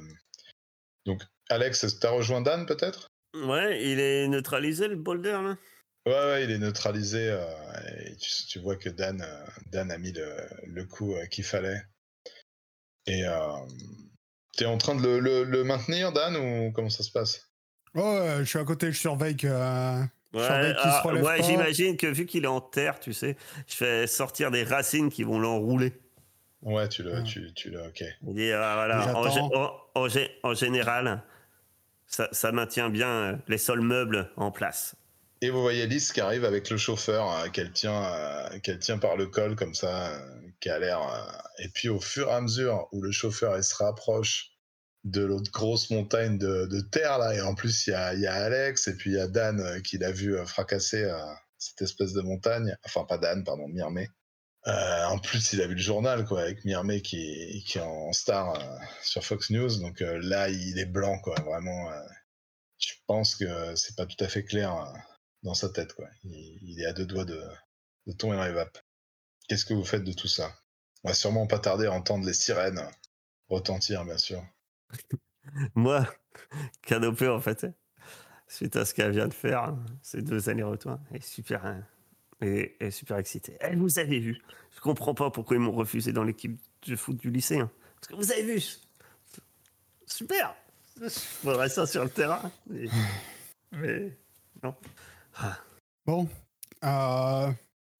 donc, 1.05 1.21
Alex, 1.49 1.85
t'as 1.99 2.09
rejoint 2.09 2.41
Dan 2.41 2.65
peut-être? 2.65 3.07
Ouais, 3.35 3.83
il 3.83 3.99
est 3.99 4.27
neutralisé 4.27 4.87
le 4.87 4.95
boulder 4.95 5.31
là 5.31 5.57
Ouais, 6.07 6.13
ouais, 6.13 6.43
il 6.43 6.51
est 6.51 6.57
neutralisé. 6.59 7.29
euh, 7.29 7.45
et 8.05 8.15
tu, 8.15 8.29
tu 8.47 8.59
vois 8.59 8.75
que 8.75 8.89
Dan, 8.89 9.21
euh, 9.21 9.45
Dan 9.71 9.91
a 9.91 9.97
mis 9.97 10.11
le, 10.11 10.35
le 10.67 10.85
coup 10.85 11.13
euh, 11.13 11.25
qu'il 11.25 11.43
fallait. 11.43 11.81
Et 13.07 13.25
euh, 13.25 13.51
t'es 14.57 14.65
en 14.65 14.77
train 14.77 14.95
de 14.95 15.01
le, 15.01 15.19
le- 15.19 15.43
le 15.43 15.63
maintenir, 15.63 16.11
Dan, 16.11 16.35
ou 16.37 16.71
comment 16.71 16.89
ça 16.89 17.03
se 17.03 17.11
passe? 17.11 17.49
Ouais, 17.93 18.37
je 18.39 18.43
suis 18.45 18.59
à 18.59 18.63
côté, 18.63 18.91
je 18.91 18.99
surveille 18.99 19.37
que. 19.37 19.47
euh, 19.47 20.01
Ouais, 20.33 20.73
ah, 20.77 21.07
ouais, 21.13 21.41
j'imagine 21.43 21.95
que 21.95 22.07
vu 22.07 22.25
qu'il 22.25 22.43
est 22.43 22.47
en 22.47 22.59
terre, 22.59 22.99
tu 22.99 23.13
sais, 23.13 23.37
je 23.67 23.75
fais 23.75 24.05
sortir 24.05 24.51
des 24.51 24.63
racines 24.65 25.09
qui 25.09 25.23
vont 25.23 25.39
l'enrouler. 25.39 25.93
Ouais, 26.61 26.87
tu 26.89 27.03
le, 27.03 27.13
Ouais. 27.13 27.23
tu, 27.23 27.53
tu 27.53 27.69
le, 27.69 27.81
ok. 27.87 28.01
Et 28.01 28.15
dire, 28.33 28.59
ah, 28.61 28.73
voilà, 28.75 29.13
en, 30.43 30.53
général, 30.53 31.23
ça, 32.07 32.27
ça 32.31 32.51
maintient 32.51 32.89
bien 32.89 33.09
euh, 33.09 33.35
les 33.47 33.57
sols 33.57 33.81
meubles 33.81 34.31
en 34.35 34.51
place. 34.51 34.95
Et 35.41 35.49
vous 35.49 35.61
voyez 35.61 35.85
Lys 35.85 36.11
qui 36.11 36.21
arrive 36.21 36.45
avec 36.45 36.69
le 36.69 36.77
chauffeur 36.77 37.29
euh, 37.31 37.49
qu'elle 37.49 37.71
tient, 37.71 38.03
euh, 38.05 38.59
qu'elle 38.59 38.79
tient 38.79 38.97
par 38.97 39.15
le 39.15 39.27
col 39.27 39.55
comme 39.55 39.75
ça, 39.75 40.07
euh, 40.13 40.19
qui 40.59 40.69
a 40.69 40.79
l'air. 40.79 41.01
euh, 41.01 41.63
et 41.63 41.69
puis 41.69 41.89
au 41.89 41.99
fur 41.99 42.29
et 42.29 42.31
à 42.31 42.41
mesure 42.41 42.87
où 42.91 43.01
le 43.01 43.11
chauffeur 43.11 43.55
elle 43.55 43.63
se 43.63 43.75
rapproche 43.75 44.51
de 45.03 45.23
l'autre 45.23 45.51
grosse 45.51 45.91
montagne 45.91 46.39
de, 46.39 46.65
de 46.65 46.79
terre 46.81 47.19
là, 47.19 47.35
et 47.35 47.41
en 47.41 47.53
plus 47.53 47.85
il 47.85 47.91
y 47.91 47.93
a, 47.93 48.13
il 48.15 48.21
y 48.21 48.27
a 48.27 48.33
Alex 48.33 48.87
et 48.87 48.95
puis 48.97 49.11
il 49.11 49.17
y 49.17 49.19
a 49.19 49.27
Dan 49.27 49.59
euh, 49.59 49.79
qui 49.81 49.99
l'a 49.99 50.11
vu 50.11 50.35
euh, 50.35 50.45
fracasser 50.45 51.03
euh, 51.03 51.17
cette 51.59 51.81
espèce 51.83 52.13
de 52.13 52.21
montagne, 52.21 52.75
enfin 52.85 53.03
pas 53.05 53.17
Dan, 53.19 53.43
pardon, 53.43 53.67
Mirmé. 53.67 54.09
Euh, 54.67 55.05
en 55.05 55.19
plus, 55.19 55.53
il 55.53 55.61
a 55.61 55.67
vu 55.67 55.75
le 55.75 55.81
journal 55.81 56.25
quoi, 56.25 56.41
avec 56.41 56.65
Mirmé 56.65 57.01
qui, 57.01 57.63
est 57.75 57.79
en 57.79 58.11
star 58.13 58.55
euh, 58.55 58.85
sur 59.03 59.23
Fox 59.23 59.51
News, 59.51 59.79
donc 59.79 60.01
euh, 60.01 60.19
là 60.23 60.49
il 60.49 60.79
est 60.79 60.85
blanc 60.85 61.19
quoi, 61.19 61.35
vraiment. 61.41 61.91
je 62.79 62.93
pense 63.05 63.35
que 63.35 63.75
c'est 63.75 63.95
pas 63.95 64.07
tout 64.07 64.21
à 64.23 64.27
fait 64.27 64.43
clair. 64.43 64.73
dans 65.43 65.53
sa 65.53 65.69
tête, 65.69 65.93
quoi. 65.93 66.07
Il, 66.23 66.81
est 66.81 66.85
à 66.87 66.93
deux 66.93 67.05
doigts 67.05 67.25
de, 67.25 67.41
de 68.07 68.13
tomber 68.13 68.35
dans 68.35 68.45
les 68.45 68.53
vapes. 68.53 68.79
Qu'est-ce 69.47 69.65
que 69.65 69.75
vous 69.75 69.85
faites 69.85 70.03
de 70.03 70.13
tout 70.13 70.27
ça? 70.27 70.51
On 71.03 71.09
va 71.09 71.13
sûrement 71.13 71.45
pas 71.45 71.59
tarder 71.59 71.85
à 71.85 71.91
entendre 71.91 72.25
les 72.25 72.33
sirènes 72.33 72.81
retentir, 73.49 74.05
bien 74.05 74.17
sûr. 74.17 74.43
Moi, 75.75 76.07
Canopé, 76.81 77.27
en 77.27 77.39
fait, 77.39 77.67
suite 78.47 78.75
à 78.75 78.85
ce 78.85 78.93
qu'elle 78.93 79.11
vient 79.11 79.27
de 79.27 79.33
faire, 79.33 79.63
hein, 79.63 79.85
ces 80.01 80.21
deux 80.21 80.49
allers-retours, 80.49 80.99
est 81.13 81.23
super, 81.23 81.65
hein, 81.65 81.85
est 82.41 82.91
super 82.91 83.17
excitée. 83.17 83.57
Eh, 83.61 83.75
vous 83.75 83.97
avez 83.99 84.19
vu 84.19 84.41
Je 84.75 84.79
comprends 84.81 85.13
pas 85.13 85.31
pourquoi 85.31 85.55
ils 85.57 85.59
m'ont 85.61 85.71
refusé 85.71 86.11
dans 86.13 86.23
l'équipe 86.23 86.59
de 86.87 86.95
foot 86.95 87.17
du 87.17 87.31
lycée. 87.31 87.59
hein. 87.59 87.71
Parce 87.95 88.07
que 88.07 88.15
vous 88.15 88.31
avez 88.31 88.43
vu 88.43 88.61
Super 90.05 90.55
Je 91.01 91.67
ça 91.69 91.85
sur 91.85 92.03
le 92.03 92.09
terrain. 92.09 92.51
Mais, 92.67 92.85
mais 93.71 94.17
non. 94.63 94.75
Bon. 96.05 96.29
Euh, 96.83 97.51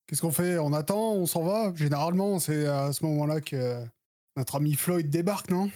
Qu'est-ce 0.06 0.22
qu'on 0.22 0.30
fait? 0.30 0.58
On 0.58 0.72
attend 0.72 1.14
On 1.14 1.26
s'en 1.26 1.42
va? 1.42 1.72
Généralement, 1.74 2.38
c'est 2.38 2.66
à 2.66 2.92
ce 2.92 3.04
moment-là 3.04 3.40
que 3.40 3.84
notre 4.36 4.54
ami 4.56 4.74
Floyd 4.74 5.10
débarque, 5.10 5.50
non? 5.50 5.70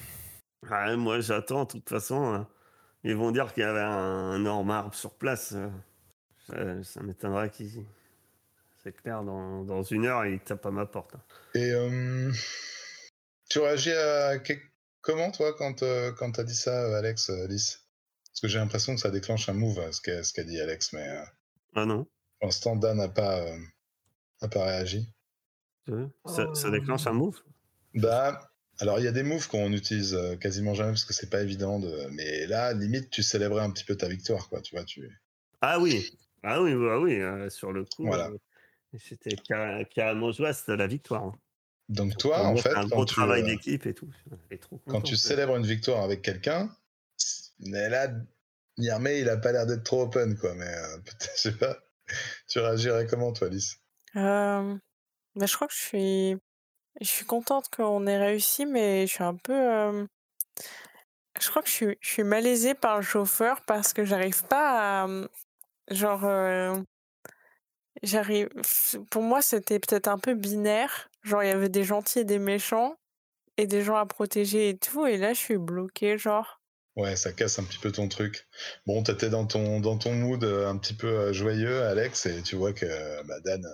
Ah, 0.70 0.94
moi, 0.96 1.20
j'attends, 1.20 1.64
de 1.64 1.70
toute 1.70 1.88
façon. 1.88 2.22
hein. 2.34 2.48
Ils 3.02 3.16
vont 3.16 3.32
dire 3.32 3.52
qu'il 3.52 3.62
y 3.62 3.66
avait 3.66 3.80
un 3.80 4.36
énorme 4.36 4.70
arbre 4.70 4.94
sur 4.94 5.14
place. 5.14 5.52
euh. 5.54 5.68
Ça, 6.46 6.82
ça 6.84 7.02
m'étonnerait 7.02 7.50
qu'ils. 7.50 7.84
C'est 8.82 8.92
clair, 8.96 9.22
dans, 9.24 9.64
dans 9.64 9.82
une 9.82 10.06
heure, 10.06 10.24
ils 10.24 10.40
tapent 10.40 10.64
à 10.66 10.70
ma 10.70 10.86
porte. 10.86 11.14
hein. 11.14 11.22
Et 11.54 11.70
euh, 11.72 12.32
tu 13.50 13.58
réagis 13.58 13.92
à 13.92 14.38
comment, 15.02 15.30
toi, 15.30 15.54
quand, 15.54 15.82
euh, 15.82 16.12
quand 16.12 16.32
t'as 16.32 16.44
dit 16.44 16.54
ça, 16.54 16.84
euh, 16.86 16.98
Alex, 16.98 17.28
euh, 17.28 17.46
Lys 17.46 17.86
Parce 18.28 18.40
que 18.40 18.48
j'ai 18.48 18.58
l'impression 18.58 18.94
que 18.94 19.00
ça 19.00 19.10
déclenche 19.10 19.48
un 19.48 19.52
move, 19.52 19.78
euh, 19.78 19.92
ce 19.92 20.32
qu'a 20.32 20.44
dit 20.44 20.60
Alex, 20.60 20.92
mais 20.94 21.06
euh, 21.08 21.22
Ah 21.74 21.84
non 21.84 22.06
pour 22.38 22.46
l'instant, 22.46 22.74
Dan 22.74 22.96
n'a 22.96 23.08
pas, 23.08 23.38
euh, 23.40 23.58
n'a 24.40 24.48
pas 24.48 24.64
réagi. 24.64 25.12
Ça, 26.24 26.54
ça 26.54 26.70
déclenche 26.70 27.06
un 27.06 27.12
move? 27.12 27.42
Bah, 27.94 28.50
alors 28.78 28.98
il 28.98 29.04
y 29.04 29.08
a 29.08 29.12
des 29.12 29.22
moves 29.24 29.46
qu'on 29.48 29.72
utilise 29.72 30.16
quasiment 30.40 30.72
jamais 30.72 30.92
parce 30.92 31.04
que 31.04 31.12
c'est 31.12 31.28
pas 31.28 31.42
évident 31.42 31.78
de. 31.80 32.06
Mais 32.12 32.46
là, 32.46 32.72
limite, 32.72 33.10
tu 33.10 33.22
célébrais 33.22 33.60
un 33.62 33.70
petit 33.70 33.84
peu 33.84 33.94
ta 33.94 34.08
victoire, 34.08 34.48
quoi. 34.48 34.62
Tu 34.62 34.74
vois, 34.74 34.84
tu. 34.84 35.06
Ah 35.60 35.78
oui 35.80 36.16
Ah 36.42 36.62
oui, 36.62 36.74
bah 36.74 36.98
oui, 36.98 37.20
euh, 37.20 37.50
sur 37.50 37.72
le 37.72 37.84
coup. 37.84 38.06
Voilà. 38.06 38.30
Euh, 38.94 38.98
C'était 39.00 39.36
carré- 39.36 39.86
carrément 39.94 40.32
joie, 40.32 40.52
c'était 40.52 40.76
la 40.76 40.86
victoire. 40.86 41.24
hein. 41.24 41.32
Donc 41.88 42.16
toi, 42.18 42.46
en 42.46 42.54
fait, 42.56 42.68
c'est 42.70 42.76
un 42.76 42.82
quand 42.82 42.88
gros 42.88 43.04
tu, 43.04 43.14
travail 43.14 43.42
euh, 43.42 43.46
d'équipe 43.46 43.84
et 43.86 43.94
tout. 43.94 44.08
Quand 44.86 45.00
tu 45.00 45.14
euh. 45.14 45.16
célèbres 45.16 45.56
une 45.56 45.66
victoire 45.66 46.02
avec 46.04 46.22
quelqu'un, 46.22 46.70
mais 47.58 47.88
là, 47.88 48.08
Nirmé, 48.78 49.18
il 49.18 49.28
a 49.28 49.36
pas 49.36 49.50
l'air 49.52 49.66
d'être 49.66 49.82
trop 49.82 50.02
open, 50.02 50.36
quoi. 50.38 50.54
Mais 50.54 50.68
euh, 50.72 50.98
peut-être, 51.04 51.32
je 51.36 51.40
sais 51.40 51.56
pas. 51.56 51.76
Tu 52.48 52.60
réagirais 52.60 53.06
comment, 53.06 53.32
toi, 53.32 53.48
Lys? 53.48 53.76
Euh, 54.16 54.76
bah, 55.34 55.46
je 55.46 55.54
crois 55.54 55.66
que 55.66 55.74
je 55.74 55.80
suis, 55.80 56.36
je 57.00 57.06
suis 57.08 57.24
contente 57.26 57.68
qu'on 57.74 58.06
ait 58.06 58.18
réussi, 58.18 58.66
mais 58.66 59.06
je 59.08 59.12
suis 59.12 59.24
un 59.24 59.34
peu. 59.34 59.52
euh, 59.52 60.06
Je 61.40 61.48
crois 61.50 61.62
que 61.62 61.68
je 61.68 61.74
suis, 61.74 61.96
je 62.00 62.08
suis 62.08 62.22
malaisée 62.24 62.74
par 62.74 62.96
le 62.98 63.02
chauffeur 63.02 63.62
parce 63.64 63.92
que 63.92 64.04
j'arrive 64.04 64.44
pas 64.44 65.02
à. 65.02 65.08
euh, 65.08 65.26
Genre. 65.90 66.84
Euh, 68.02 68.06
J'arrive. 68.06 68.48
Pour 69.10 69.22
moi, 69.22 69.42
c'était 69.42 69.78
peut-être 69.78 70.08
un 70.08 70.18
peu 70.18 70.34
binaire. 70.34 71.10
Genre, 71.22 71.42
il 71.42 71.48
y 71.48 71.52
avait 71.52 71.68
des 71.68 71.84
gentils 71.84 72.20
et 72.20 72.24
des 72.24 72.38
méchants, 72.38 72.96
et 73.56 73.66
des 73.66 73.82
gens 73.82 73.96
à 73.96 74.06
protéger 74.06 74.70
et 74.70 74.78
tout, 74.78 75.06
et 75.06 75.16
là, 75.16 75.32
je 75.32 75.38
suis 75.38 75.58
bloquée, 75.58 76.18
genre. 76.18 76.60
Ouais, 76.96 77.16
ça 77.16 77.32
casse 77.32 77.58
un 77.58 77.64
petit 77.64 77.78
peu 77.78 77.92
ton 77.92 78.08
truc. 78.08 78.46
Bon, 78.86 79.02
t'étais 79.02 79.30
dans 79.30 79.46
ton, 79.46 79.80
dans 79.80 79.96
ton 79.96 80.12
mood 80.14 80.42
euh, 80.44 80.68
un 80.68 80.76
petit 80.76 80.94
peu 80.94 81.06
euh, 81.06 81.32
joyeux, 81.32 81.82
Alex, 81.82 82.26
et 82.26 82.42
tu 82.42 82.56
vois 82.56 82.72
que 82.72 82.86
bah, 83.26 83.40
Dan, 83.44 83.64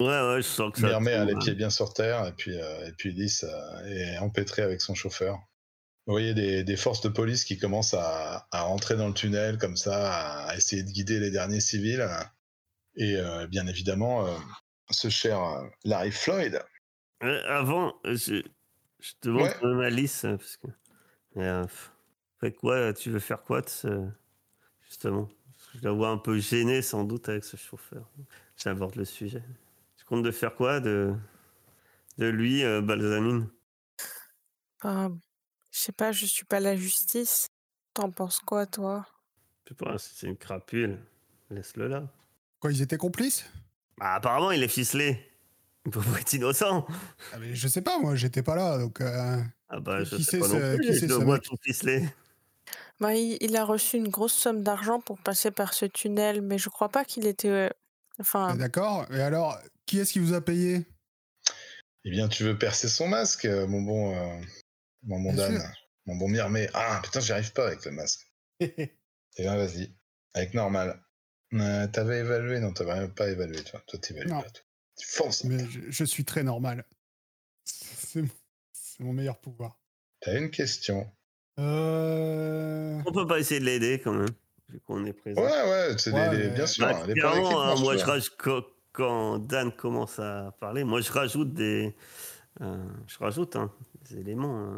Ouais, 0.00 0.06
ouais, 0.06 0.36
je 0.38 0.48
sens 0.48 0.72
que 0.72 0.80
ça. 0.80 0.86
Mirmé 0.86 1.12
a 1.12 1.16
tourne, 1.18 1.28
les 1.28 1.34
hein. 1.34 1.38
pieds 1.38 1.54
bien 1.54 1.68
sur 1.68 1.92
terre, 1.92 2.26
et 2.26 2.32
puis, 2.32 2.58
euh, 2.58 2.86
et 2.86 2.92
puis 2.92 3.12
Lys 3.12 3.44
euh, 3.44 3.84
est 3.84 4.18
empêtré 4.18 4.62
avec 4.62 4.80
son 4.80 4.94
chauffeur. 4.94 5.38
Vous 6.06 6.14
voyez 6.14 6.32
des, 6.32 6.64
des 6.64 6.76
forces 6.76 7.02
de 7.02 7.10
police 7.10 7.44
qui 7.44 7.58
commencent 7.58 7.92
à, 7.94 8.48
à 8.50 8.62
rentrer 8.62 8.96
dans 8.96 9.08
le 9.08 9.14
tunnel 9.14 9.58
comme 9.58 9.76
ça, 9.76 10.46
à 10.46 10.56
essayer 10.56 10.82
de 10.82 10.90
guider 10.90 11.20
les 11.20 11.30
derniers 11.30 11.60
civils. 11.60 12.08
Et 12.96 13.16
euh, 13.16 13.46
bien 13.46 13.66
évidemment, 13.66 14.26
euh, 14.26 14.38
ce 14.90 15.08
cher 15.08 15.42
euh, 15.42 15.66
Larry 15.84 16.12
Floyd. 16.12 16.62
Euh, 17.22 17.42
avant, 17.48 17.94
euh, 18.06 18.16
je, 18.16 18.42
je 19.00 19.12
te 19.20 19.28
demande 19.28 19.48
Ouais. 19.50 19.56
euh, 19.62 20.36
parce 20.36 20.56
que. 20.56 20.66
Euh, 21.38 21.64
pff, 21.64 21.92
fait 22.40 22.52
quoi 22.54 22.92
Tu 22.94 23.10
veux 23.10 23.18
faire 23.20 23.42
quoi 23.42 23.62
de 23.62 23.68
ce- 23.68 24.08
Justement? 24.82 25.28
Je 25.74 25.80
la 25.82 25.92
vois 25.92 26.10
un 26.10 26.18
peu 26.18 26.38
gênée 26.38 26.82
sans 26.82 27.04
doute 27.04 27.28
avec 27.28 27.44
ce 27.44 27.56
chauffeur. 27.56 28.10
J'aborde 28.56 28.96
le 28.96 29.04
sujet. 29.04 29.44
Tu 29.98 30.04
comptes 30.04 30.24
de 30.24 30.30
faire 30.32 30.54
quoi 30.54 30.80
de, 30.80 31.14
de 32.18 32.26
lui, 32.26 32.62
euh, 32.64 32.80
Balsamine? 32.80 33.48
Enfin, 34.82 35.18
je 35.72 35.78
sais 35.80 35.92
pas, 35.92 36.12
je 36.12 36.26
suis 36.26 36.44
pas 36.44 36.60
la 36.60 36.76
justice. 36.76 37.48
T'en 37.94 38.10
penses 38.10 38.40
quoi, 38.40 38.66
toi? 38.66 39.06
Sais 39.66 39.74
pas 39.74 39.96
si 39.98 40.14
c'est 40.14 40.26
une 40.26 40.36
crapule. 40.36 40.98
Laisse-le 41.50 41.88
là. 41.88 42.12
Quoi, 42.60 42.72
ils 42.72 42.82
étaient 42.82 42.96
complices 42.98 43.44
Bah, 43.98 44.14
apparemment, 44.14 44.50
il 44.50 44.62
est 44.62 44.68
ficelé. 44.68 45.26
Il 45.86 45.90
peut 45.92 46.00
pas 46.02 46.20
être 46.20 46.32
innocent. 46.34 46.86
ah, 47.32 47.38
mais 47.38 47.54
Je 47.54 47.68
sais 47.68 47.80
pas, 47.82 47.98
moi, 47.98 48.14
j'étais 48.16 48.42
pas 48.42 48.54
là, 48.54 48.78
donc. 48.78 49.00
euh, 49.00 49.42
Ah 49.68 49.80
bah, 49.80 50.04
je 50.04 50.16
Qui 50.16 50.24
sais 50.24 50.32
c'est 50.32 50.38
pas 50.40 50.48
non 50.48 50.54
ce- 50.60 50.76
plus. 50.76 50.86
qui 50.86 50.94
c'est 50.94 51.08
Je 51.08 51.14
ce 51.14 51.18
le 51.18 51.24
vois 51.24 51.34
mec 51.36 51.42
tout 51.44 51.56
ficelé. 51.62 52.04
Bah, 53.00 53.14
il, 53.14 53.38
il 53.40 53.56
a 53.56 53.64
reçu 53.64 53.96
une 53.96 54.08
grosse 54.08 54.34
somme 54.34 54.62
d'argent 54.62 55.00
pour 55.00 55.18
passer 55.18 55.50
par 55.50 55.72
ce 55.72 55.86
tunnel, 55.86 56.42
mais 56.42 56.58
je 56.58 56.68
crois 56.68 56.90
pas 56.90 57.04
qu'il 57.04 57.26
était. 57.26 57.48
euh, 57.48 57.68
Enfin, 58.18 58.54
D'accord? 58.56 59.06
Et 59.10 59.22
alors, 59.22 59.58
qui 59.86 59.98
est-ce 59.98 60.12
qui 60.12 60.18
vous 60.18 60.34
a 60.34 60.42
payé? 60.42 60.84
Eh 62.04 62.10
bien, 62.10 62.28
tu 62.28 62.44
veux 62.44 62.58
percer 62.58 62.88
son 62.88 63.08
masque, 63.08 63.46
euh, 63.46 63.66
mon 63.66 63.80
bon, 63.80 64.14
euh, 64.14 64.40
mon 65.04 65.20
bon 65.20 65.32
Bien 65.32 65.48
Dan, 65.48 65.60
sûr. 65.60 65.70
mon 66.06 66.16
bon 66.16 66.28
Mirmé. 66.28 66.68
Ah 66.74 67.00
putain, 67.02 67.20
j'y 67.20 67.32
arrive 67.32 67.52
pas 67.54 67.66
avec 67.66 67.82
le 67.86 67.92
masque. 67.92 68.30
Eh 69.36 69.42
bien, 69.42 69.56
vas-y, 69.56 69.94
avec 70.34 70.52
normal. 70.54 71.00
Euh, 71.54 71.86
t'avais 71.88 72.20
évalué 72.20 72.60
Non, 72.60 72.72
t'avais 72.72 73.08
pas 73.08 73.28
évalué, 73.28 73.62
toi. 73.64 73.82
Toi, 73.86 73.98
t'évalues 73.98 74.30
Non. 74.30 74.40
pas. 74.42 74.50
Toi. 74.50 74.62
Tu 74.96 75.06
fonces. 75.08 75.44
Mais 75.44 75.64
je, 75.70 75.80
je 75.90 76.04
suis 76.04 76.24
très 76.24 76.42
normal. 76.42 76.84
C'est 77.64 78.22
mon 79.00 79.12
meilleur 79.12 79.38
pouvoir. 79.38 79.78
T'as 80.20 80.38
une 80.38 80.50
question. 80.50 81.10
Euh... 81.58 83.00
On 83.06 83.12
peut 83.12 83.26
pas 83.26 83.38
essayer 83.38 83.60
de 83.60 83.64
l'aider 83.64 84.00
quand 84.02 84.12
même, 84.12 84.28
vu 84.68 84.80
qu'on 84.80 85.04
est 85.06 85.12
présent. 85.12 85.40
Ouais, 85.42 85.48
ouais, 85.50 85.94
c'est 85.98 86.12
Ouais, 86.12 86.28
des- 86.30 86.36
des- 86.36 86.42
mais- 86.44 86.50
bien 86.54 86.66
sûr. 86.66 86.86
Bah, 86.86 87.02
les 87.06 87.20
hein, 87.22 87.74
moi, 87.80 87.96
je 87.96 88.28
quand, 88.36 88.62
quand 88.92 89.38
Dan 89.38 89.72
commence 89.72 90.18
à 90.18 90.54
parler, 90.60 90.84
moi, 90.84 91.00
je 91.00 91.10
rajoute 91.10 91.54
des, 91.54 91.94
euh, 92.60 92.84
je 93.06 93.18
rajoute 93.18 93.56
hein, 93.56 93.72
des 94.10 94.18
éléments. 94.20 94.74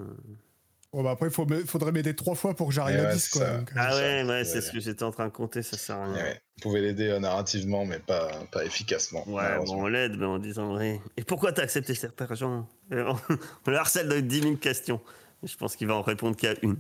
Bon, 0.93 1.03
bah 1.03 1.13
après, 1.13 1.29
il 1.29 1.33
faut 1.33 1.47
faudrait 1.67 1.91
m'aider 1.93 2.15
trois 2.15 2.35
fois 2.35 2.55
pour 2.55 2.69
que 2.69 2.75
j'arrive 2.75 3.01
à 3.01 3.05
ouais, 3.05 3.13
10, 3.15 3.19
c'est 3.21 3.39
quoi. 3.39 3.49
donc, 3.57 3.71
euh, 3.71 3.75
Ah 3.79 3.95
ouais, 3.97 4.23
ouais, 4.25 4.29
ouais. 4.29 4.45
c'est 4.45 4.61
ce 4.61 4.71
que 4.73 4.79
j'étais 4.79 5.05
en 5.05 5.11
train 5.11 5.25
de 5.27 5.33
compter, 5.33 5.63
ça 5.63 5.79
sert 5.79 5.97
à 5.97 6.05
rien. 6.13 6.23
ouais, 6.23 6.43
Vous 6.57 6.63
pouvez 6.63 6.83
l'aider 6.83 7.09
euh, 7.09 7.19
narrativement, 7.19 7.87
mais 7.87 7.99
pas, 7.99 8.31
pas 8.53 8.63
efficacement. 8.67 9.27
Ouais, 9.27 9.57
bon, 9.65 9.85
on 9.85 9.87
l'aide, 9.87 10.19
mais 10.19 10.27
en 10.27 10.39
disant, 10.39 10.77
ouais. 10.77 11.01
Et 11.17 11.25
pourquoi 11.25 11.53
t'as 11.53 11.63
accepté 11.63 11.95
cet 11.95 12.21
argent? 12.21 12.69
Et 12.91 12.97
on, 13.01 13.17
on 13.67 13.71
le 13.71 13.77
harcèle 13.79 14.09
de 14.09 14.21
10 14.21 14.43
000 14.43 14.57
questions. 14.57 15.01
Je 15.43 15.57
pense 15.57 15.77
qu'il 15.77 15.87
va 15.87 15.95
en 15.95 16.03
répondre 16.03 16.37
qu'à 16.37 16.53
une. 16.63 16.77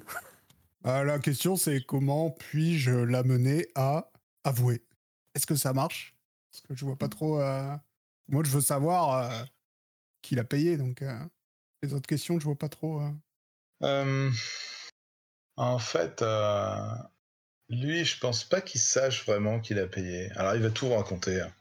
ah, 0.85 1.03
la 1.05 1.19
question, 1.19 1.57
c'est 1.57 1.81
comment 1.83 2.31
puis-je 2.33 2.91
l'amener 2.93 3.67
à 3.75 4.11
avouer? 4.45 4.83
Est-ce 5.35 5.47
que 5.47 5.55
ça 5.55 5.73
marche? 5.73 6.15
Parce 6.51 6.61
que 6.61 6.75
je 6.77 6.85
vois 6.85 6.97
pas 6.97 7.09
trop. 7.09 7.41
euh, 7.41 7.75
Moi, 8.29 8.43
je 8.45 8.51
veux 8.51 8.61
savoir 8.61 9.23
euh, 9.33 9.43
qui 10.21 10.35
l'a 10.35 10.45
payé, 10.45 10.77
donc 10.77 11.01
euh, 11.01 11.19
les 11.83 11.95
autres 11.95 12.07
questions, 12.07 12.39
je 12.39 12.45
vois 12.45 12.59
pas 12.59 12.69
trop. 12.69 13.01
Euh. 13.83 14.31
Euh, 14.31 14.31
en 15.57 15.79
fait, 15.79 16.23
euh, 16.23 16.77
lui, 17.69 18.05
je 18.05 18.19
pense 18.19 18.45
pas 18.45 18.61
qu'il 18.61 18.81
sache 18.81 19.27
vraiment 19.27 19.61
qu'il 19.61 19.79
a 19.79 19.87
payé. 19.87 20.31
Alors, 20.37 20.55
il 20.55 20.63
va 20.63 20.71
tout 20.71 20.93
raconter. 20.95 21.41
hein. 21.41 21.53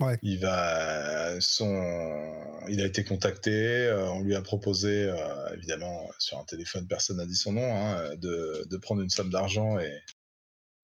Ouais. 0.00 0.18
Il 0.22 0.40
va 0.40 1.40
son, 1.40 2.62
il 2.68 2.80
a 2.80 2.86
été 2.86 3.04
contacté. 3.04 3.86
euh, 3.86 4.10
on 4.10 4.20
lui 4.22 4.34
a 4.34 4.42
proposé, 4.42 5.04
euh, 5.04 5.54
évidemment, 5.54 6.10
sur 6.18 6.38
un 6.38 6.44
téléphone, 6.44 6.88
personne 6.88 7.18
n'a 7.18 7.26
dit 7.26 7.36
son 7.36 7.52
nom, 7.52 7.76
hein, 7.76 8.16
de, 8.16 8.66
de 8.68 8.76
prendre 8.76 9.02
une 9.02 9.10
somme 9.10 9.30
d'argent 9.30 9.78
et 9.78 10.00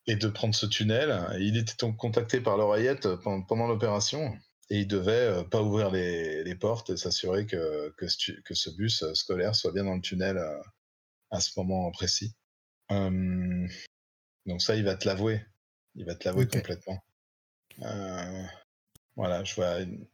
et 0.06 0.16
de 0.16 0.28
prendre 0.28 0.54
ce 0.54 0.66
tunnel. 0.66 1.26
Il 1.38 1.56
était 1.56 1.74
donc 1.78 1.96
contacté 1.96 2.40
par 2.40 2.56
l'oreillette 2.56 3.06
pendant, 3.16 3.42
pendant 3.42 3.66
l'opération 3.68 4.36
et 4.70 4.78
il 4.80 4.86
devait 4.88 5.12
euh, 5.12 5.42
pas 5.44 5.62
ouvrir 5.62 5.90
les, 5.90 6.42
les 6.44 6.54
portes 6.54 6.90
et 6.90 6.96
s'assurer 6.96 7.44
que, 7.46 7.90
que, 7.96 8.06
ce 8.08 8.16
tu- 8.16 8.42
que 8.42 8.54
ce 8.54 8.70
bus 8.70 9.02
euh, 9.02 9.14
scolaire 9.14 9.54
soit 9.54 9.72
bien 9.72 9.84
dans 9.84 9.94
le 9.96 10.00
tunnel 10.00 10.38
euh, 10.38 10.60
à 11.30 11.40
ce 11.40 11.50
moment 11.58 11.90
précis. 11.90 12.34
Hum, 12.88 13.68
donc 14.46 14.62
ça, 14.62 14.76
il 14.76 14.84
va 14.84 14.94
te 14.96 15.06
l'avouer. 15.06 15.44
Il 15.96 16.04
va 16.06 16.14
te 16.14 16.24
l'avouer 16.26 16.46
complètement. 16.46 17.02
Euh, 17.82 18.44
voilà, 19.16 19.44
je 19.44 19.54
vois. 19.54 19.80
une- 19.80 20.06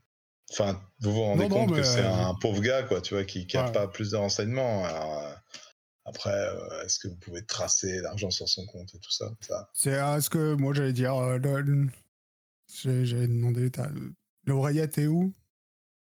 Enfin, 0.53 0.81
vous 1.01 1.13
vous 1.13 1.23
rendez 1.23 1.49
Non, 1.49 1.49
non, 1.49 1.67
compte 1.67 1.77
que 1.77 1.83
c'est 1.83 2.05
euh, 2.05 2.13
un 2.13 2.35
pauvre 2.37 2.61
gars, 2.63 2.85
quoi, 2.85 3.01
tu 3.01 3.15
vois, 3.15 3.25
qui 3.25 3.47
n'a 3.53 3.67
Ouais. 3.67 3.73
pas 3.73 3.89
plus 3.89 4.13
de 4.13 4.17
renseignements. 4.17 4.85
Alors, 4.85 5.35
après, 6.05 6.31
est-ce 6.85 7.01
que 7.01 7.09
vous 7.09 7.17
pouvez 7.17 7.45
tracer 7.45 8.01
l'argent 8.01 8.31
sur 8.31 8.49
son 8.49 8.65
compte 8.67 8.95
et 8.95 8.99
tout 9.01 9.11
ça, 9.11 9.29
ça 9.41 9.69
C'est 9.75 9.97
à 9.97 10.21
ce 10.21 10.31
que 10.31 10.55
moi, 10.55 10.73
j'allais 10.73 10.93
dire. 10.93 11.15
J'allais 12.85 13.27
demander 13.27 13.71
l'oreillette 14.47 14.99
est 14.99 15.07
où? 15.07 15.33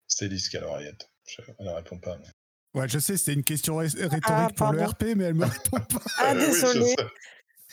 C'est 0.09 0.29
Lise 0.29 0.49
qui 0.49 0.57
a 0.57 0.61
l'oreillette. 0.61 1.09
Je- 1.27 1.41
Elle 1.59 1.67
ne 1.67 1.71
répond 1.73 1.99
pas. 1.99 2.17
mais- 2.19 2.81
Ouais, 2.81 2.89
je 2.89 2.99
sais, 2.99 3.17
c'était 3.17 3.35
une 3.35 3.45
question 3.45 3.77
ré- 3.77 3.87
rhétorique 3.87 4.23
Ah, 4.27 4.49
pour 4.57 4.73
le. 4.73 4.83
RP, 4.83 5.15
mais 5.17 5.25
elle 5.25 5.35
me 5.35 5.45
répond 5.47 5.79
pas. 5.79 6.01
Ah, 6.19 6.35
je 6.35 6.47
désolé. 6.47 6.95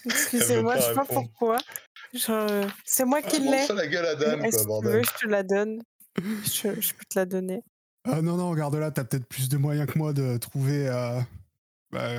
Excusez-moi, 0.06 0.76
je 0.78 0.82
sais 0.82 0.94
pas 0.94 1.02
répondre. 1.02 1.22
pourquoi. 1.30 1.58
Je- 2.14 2.68
C'est 2.86 3.06
moi 3.06 3.22
qui 3.22 3.38
Ah, 3.38 3.40
l'ai. 3.68 3.76
la 3.76 3.88
gueule 3.88 4.06
à 4.06 4.16
Dan, 4.16 4.44
Est-ce 4.44 4.50
quoi, 4.52 4.58
que 4.58 4.62
tu 4.64 4.68
bordel. 4.68 4.92
veux, 4.98 5.04
je 5.04 5.26
te 5.26 5.28
la 5.28 5.44
donne. 5.44 5.82
Je, 6.46 6.82
je 6.82 6.94
peux 6.94 7.06
te 7.10 7.18
la 7.20 7.26
donner. 7.26 7.62
Ah 8.06 8.22
non, 8.22 8.36
non, 8.38 8.50
regarde 8.50 8.76
là, 8.76 8.92
t'as 8.92 9.04
peut-être 9.04 9.28
plus 9.28 9.48
de 9.50 9.58
moyens 9.58 9.88
que 9.92 9.98
moi 9.98 10.12
de 10.14 10.38
trouver 10.38 10.88
euh, 10.88 11.20
bah, 11.92 12.10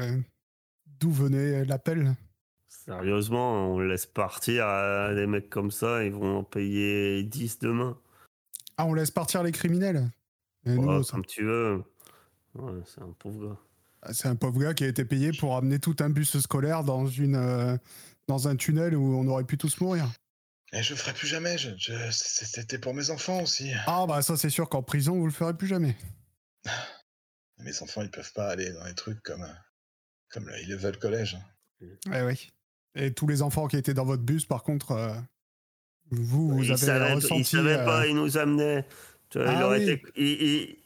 d'où 1.01 1.11
venait 1.11 1.65
l'appel. 1.65 2.15
Sérieusement, 2.69 3.73
on 3.75 3.79
le 3.79 3.89
laisse 3.89 4.07
partir 4.07 4.67
à 4.67 5.13
des 5.15 5.27
mecs 5.27 5.51
comme 5.51 5.71
ça, 5.71 6.05
ils 6.05 6.13
vont 6.13 6.39
en 6.39 6.45
payer 6.45 7.23
10 7.25 7.59
demain. 7.59 7.99
Ah, 8.81 8.87
on 8.87 8.95
laisse 8.95 9.11
partir 9.11 9.43
les 9.43 9.53
criminels 9.53 10.11
Mais 10.65 10.77
Ouais, 10.77 10.87
nous, 10.87 11.03
ça- 11.03 11.13
comme 11.13 11.27
tu 11.27 11.45
veux. 11.45 11.83
Ouais, 12.55 12.81
c'est 12.87 13.03
un 13.03 13.13
pauvre 13.19 13.49
gars. 13.49 13.59
Ah, 14.03 14.15
C'est 14.15 14.29
un 14.29 14.37
pauvre 14.37 14.59
gars 14.59 14.73
qui 14.75 14.85
a 14.85 14.89
été 14.89 15.05
payé 15.05 15.33
pour 15.39 15.55
amener 15.57 15.79
tout 15.79 15.97
un 16.01 16.09
bus 16.09 16.39
scolaire 16.39 16.83
dans, 16.83 17.07
une, 17.07 17.37
euh, 17.37 17.77
dans 18.27 18.49
un 18.49 18.57
tunnel 18.57 18.97
où 18.97 19.15
on 19.19 19.27
aurait 19.29 19.45
pu 19.45 19.59
tous 19.59 19.81
mourir. 19.81 20.07
Et 20.73 20.83
je 20.83 20.95
le 20.95 20.97
ferai 20.97 21.13
plus 21.13 21.27
jamais. 21.27 21.59
je- 21.59 21.77
je- 21.77 22.11
C'était 22.11 22.79
pour 22.79 22.95
mes 22.95 23.11
enfants 23.11 23.43
aussi. 23.43 23.73
Ah 23.87 24.07
bah 24.09 24.23
ça 24.23 24.37
c'est 24.37 24.51
sûr 24.51 24.69
qu'en 24.69 24.83
prison 24.83 25.19
vous 25.19 25.27
le 25.27 25.33
ferez 25.33 25.55
plus 25.57 25.67
jamais. 25.69 25.97
Mes 27.59 27.83
enfants, 27.83 28.01
ils 28.01 28.11
peuvent 28.11 28.33
pas 28.33 28.49
aller 28.49 28.73
dans 28.73 28.85
les 28.87 28.95
trucs 28.95 29.23
comme, 29.23 29.47
comme 30.31 30.49
le 30.49 30.55
hein. 30.55 31.43
Ouais, 32.07 32.23
oui. 32.23 32.49
Et 32.95 33.13
tous 33.13 33.27
les 33.27 33.43
enfants 33.43 33.69
qui 33.69 33.77
étaient 33.77 33.93
dans 33.93 34.07
votre 34.07 34.23
bus 34.23 34.47
par 34.47 34.63
contre, 34.63 34.93
euh, 34.93 35.15
vous, 36.11 36.49
vous 36.51 36.63
il 36.65 36.73
avez 36.73 37.15
ressenti... 37.15 37.41
il 37.41 37.45
savait 37.45 37.79
euh, 37.79 37.85
pas, 37.85 38.07
il 38.07 38.15
nous 38.17 38.37
amenait. 38.39 38.85
Tu 39.31 39.39
vois, 39.39 39.49
il 39.53 39.57
Ah 39.57 39.67
aurait 39.67 39.79
oui. 39.85 39.91
été- 39.91 40.03
il- 40.17 40.43
il- 40.43 40.77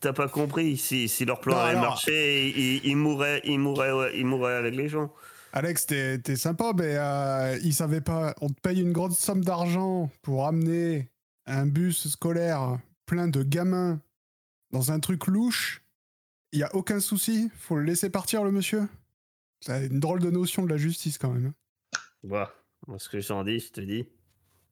T'as 0.00 0.12
pas 0.12 0.28
compris 0.28 0.76
si, 0.76 1.08
si 1.08 1.24
leur 1.24 1.40
plan 1.40 1.54
Non, 1.56 1.60
avait 1.62 1.70
alors- 1.70 1.84
marché, 1.84 2.48
il, 2.50 2.84
il 2.84 2.96
mourrait, 2.96 3.40
il 3.44 3.58
mourrait, 3.58 3.90
ouais, 3.90 4.22
mourrait 4.22 4.54
avec 4.54 4.74
les 4.76 4.88
gens. 4.88 5.12
Alex, 5.52 5.86
t'es 5.86 6.18
t'es 6.18 6.36
sympa, 6.36 6.72
mais 6.76 6.94
euh, 6.96 7.58
il 7.64 7.74
savait 7.74 8.02
pas. 8.02 8.34
On 8.42 8.48
te 8.48 8.60
paye 8.60 8.80
une 8.82 8.92
grande 8.92 9.12
somme 9.14 9.42
d'argent 9.42 10.08
pour 10.22 10.46
amener 10.46 11.08
un 11.46 11.66
bus 11.66 12.06
scolaire 12.08 12.78
plein 13.06 13.26
de 13.28 13.42
gamins 13.42 13.98
dans 14.70 14.92
un 14.92 15.00
truc 15.00 15.26
louche. 15.26 15.82
Il 16.52 16.60
y 16.60 16.62
a 16.62 16.72
aucun 16.76 17.00
souci. 17.00 17.50
Faut 17.58 17.76
le 17.76 17.82
laisser 17.84 18.10
partir, 18.10 18.44
le 18.44 18.52
monsieur. 18.52 18.86
C'est 19.60 19.86
une 19.86 19.98
drôle 20.00 20.20
de 20.20 20.30
notion 20.30 20.62
de 20.64 20.68
la 20.70 20.76
justice 20.76 21.16
quand 21.18 21.30
même. 21.30 21.52
Bah, 22.22 22.52
moi, 22.86 22.98
ce 22.98 23.08
que 23.08 23.20
j'en 23.20 23.42
dis, 23.42 23.58
je 23.58 23.72
te 23.72 23.80
dis, 23.80 24.06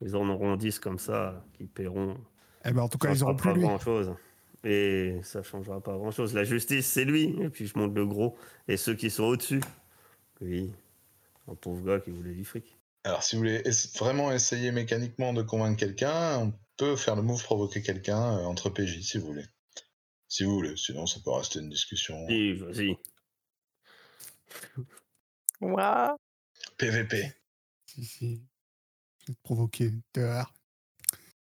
ils 0.03 0.17
en 0.17 0.29
auront 0.29 0.57
10 0.57 0.79
comme 0.79 0.99
ça, 0.99 1.45
qui 1.55 1.65
paieront. 1.65 2.17
Eh 2.65 2.73
ben, 2.73 2.83
en 2.83 2.89
tout 2.89 2.99
cas, 2.99 3.09
ça 3.09 3.15
ils 3.15 3.23
auront 3.25 3.37
plus 3.37 3.51
pas 3.51 3.55
lui. 3.55 3.63
grand 3.63 3.79
chose. 3.79 4.15
Et 4.65 5.21
ça 5.23 5.43
changera 5.43 5.81
pas 5.81 5.97
grand 5.97 6.11
chose. 6.11 6.35
La 6.35 6.45
justice, 6.45 6.87
c'est 6.87 7.05
lui. 7.05 7.37
Et 7.41 7.49
puis 7.49 7.67
je 7.67 7.79
monte 7.79 7.95
le 7.95 8.05
gros. 8.07 8.37
Et 8.69 8.77
ceux 8.77 8.95
qui 8.95 9.11
sont 9.11 9.25
au-dessus. 9.25 9.61
Oui. 10.41 10.73
Un 11.49 11.55
pauvre 11.55 11.85
gars 11.85 12.01
qui 12.01 12.11
voulait 12.11 12.35
du 12.35 12.45
fric. 12.45 12.77
Alors, 13.05 13.23
si 13.23 13.37
vous 13.37 13.43
voulez 13.43 13.63
vraiment 13.99 14.33
essayer 14.33 14.73
mécaniquement 14.73 15.33
de 15.33 15.43
convaincre 15.43 15.79
quelqu'un, 15.79 16.39
on 16.39 16.53
peut 16.77 16.97
faire 16.97 17.15
le 17.15 17.23
move 17.23 17.43
provoquer 17.43 17.81
quelqu'un 17.81 18.39
euh, 18.39 18.45
entre 18.45 18.69
PJ, 18.69 19.01
si 19.01 19.19
vous 19.19 19.27
voulez. 19.27 19.45
Si 20.29 20.43
vous 20.43 20.55
voulez, 20.55 20.77
sinon 20.77 21.07
ça 21.07 21.21
peut 21.25 21.31
rester 21.31 21.61
une 21.61 21.71
discussion. 21.71 22.27
Si, 22.29 22.55
vas-y. 22.55 22.97
Ouah. 25.61 26.17
PVP. 26.77 27.33
Si, 27.87 28.05
si. 28.05 28.43
Je 29.27 29.33
vais 29.33 29.37
te 29.37 29.43
provoquer. 29.43 29.93
Dehors. 30.15 30.53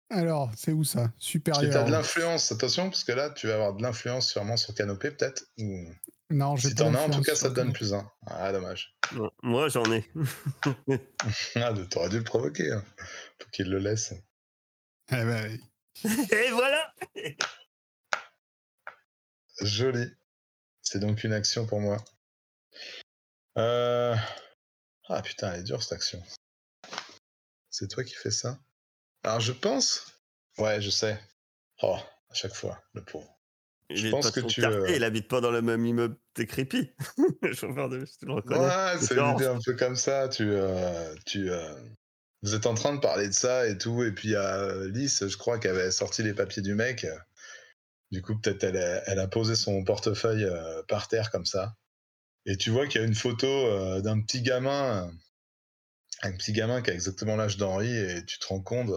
Alors, 0.10 0.52
c'est 0.56 0.72
où 0.72 0.84
ça? 0.84 1.12
Si 1.20 1.42
t'as 1.42 1.54
Supérieur. 1.56 1.86
de 1.86 1.92
l'influence, 1.92 2.52
attention, 2.52 2.90
parce 2.90 3.04
que 3.04 3.12
là, 3.12 3.32
tu 3.32 3.48
vas 3.48 3.56
avoir 3.56 3.74
de 3.74 3.82
l'influence 3.82 4.30
sûrement 4.30 4.56
sur 4.56 4.74
Canopé, 4.76 5.12
peut-être. 5.12 5.46
ou- 5.58 5.90
Non, 6.30 6.56
j'ai 6.56 6.70
Si 6.70 6.76
t'en 6.76 6.94
as, 6.94 7.02
en 7.02 7.10
tout 7.10 7.22
cas, 7.22 7.36
ça 7.36 7.50
te 7.50 7.56
donne 7.56 7.74
plus 7.74 7.94
un. 7.94 8.10
Ah, 8.28 8.52
dommage. 8.52 8.96
Non, 9.14 9.32
Moi, 9.44 9.68
j'en 9.70 9.84
ai. 9.92 10.10
Ah, 11.56 11.74
t'aurais 11.90 12.10
dû 12.10 12.20
le 12.20 12.24
provoquer. 12.24 12.72
Hein. 12.72 12.86
Faut 13.42 13.50
qu'il 13.52 13.70
le 13.70 13.80
laisse. 13.80 14.14
Eh 15.12 15.16
ben, 15.24 15.60
Et 16.06 16.50
voilà 16.52 16.94
Joli. 19.62 20.08
C'est 20.82 21.00
donc 21.00 21.24
une 21.24 21.34
action 21.34 21.66
pour 21.66 21.80
moi. 21.80 21.98
Euh... 23.58 24.16
Ah 25.08 25.22
putain, 25.22 25.54
elle 25.54 25.62
est 25.62 25.64
dure 25.64 25.82
cette 25.82 25.94
action. 25.94 26.22
C'est 27.78 27.90
toi 27.90 28.06
qui 28.06 28.14
fais 28.14 28.32
ça? 28.32 28.58
Alors 29.26 29.42
je 29.42 29.52
pense. 29.52 30.06
Ouais, 30.58 30.80
je 30.80 30.90
sais. 30.90 31.20
Oh, 31.82 31.98
à 32.30 32.34
chaque 32.34 32.54
fois, 32.54 32.82
le 32.94 33.04
pauvre. 33.04 33.38
Il 33.90 33.98
Je 33.98 34.12
pense 34.12 34.32
pas 34.32 34.42
que 34.42 34.48
tu, 34.48 34.62
quartier, 34.62 34.80
euh, 34.80 34.96
il 34.96 35.04
habite 35.04 35.28
pas 35.28 35.42
dans 35.42 35.52
le 35.52 35.62
même 35.62 35.86
immeuble 35.86 36.16
T'es 36.34 36.46
creepy. 36.48 36.94
le 37.42 37.52
chauffeur 37.54 37.90
de 37.90 37.98
bus, 37.98 38.18
tu 38.18 38.28
le 38.28 38.32
reconnais. 38.32 38.60
Ouais, 38.62 38.98
C'est 39.02 39.18
une 39.18 39.36
idée 39.36 39.46
un 39.46 39.60
peu 39.60 39.74
comme 39.74 39.98
ça. 39.98 40.30
Tu, 40.30 40.44
euh, 40.50 41.14
tu, 41.26 41.52
euh, 41.52 41.76
vous 42.44 42.56
êtes 42.56 42.66
en 42.66 42.76
train 42.76 42.96
de 42.96 43.02
parler 43.02 43.28
de 43.28 43.34
ça 43.34 43.68
et 43.68 43.78
tout, 43.78 44.04
et 44.04 44.14
puis 44.14 44.30
il 44.30 44.32
y 44.32 44.36
a 44.38 44.56
euh, 44.58 44.90
Lys, 44.90 45.28
je 45.28 45.36
crois, 45.38 45.60
qui 45.60 45.68
avait 45.68 45.92
sorti 45.92 46.24
les 46.24 46.34
papiers 46.34 46.62
du 46.62 46.76
mec. 46.76 47.06
Du 48.10 48.22
coup, 48.22 48.40
peut-être 48.40 48.64
elle, 48.64 48.78
a- 48.78 49.04
elle 49.10 49.20
a 49.20 49.28
posé 49.28 49.56
son 49.58 49.84
portefeuille 49.84 50.48
par 50.88 51.10
terre 51.10 51.30
comme 51.30 51.46
ça. 51.46 51.74
Et 52.46 52.56
tu 52.56 52.70
vois 52.70 52.88
qu'il 52.88 53.02
y 53.02 53.04
a 53.04 53.08
une 53.08 53.16
photo 53.16 54.00
d'un 54.02 54.22
petit 54.22 54.42
gamin, 54.44 55.12
un 56.22 56.32
petit 56.32 56.54
gamin 56.54 56.82
qui 56.82 56.92
a 56.92 56.94
exactement 56.94 57.36
l'âge 57.36 57.58
d'Henri, 57.58 57.96
et 57.96 58.26
tu 58.26 58.40
te 58.40 58.48
rends 58.48 58.62
compte, 58.62 58.92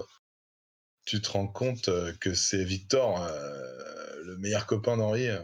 tu 1.04 1.20
te 1.20 1.30
rends 1.30 1.48
compte 1.48 1.88
euh, 1.88 2.12
que 2.20 2.34
c'est 2.34 2.64
Victor, 2.64 3.22
euh, 3.22 4.22
le 4.24 4.36
meilleur 4.38 4.66
copain 4.66 4.96
d'Henri, 4.96 5.28
euh, 5.28 5.42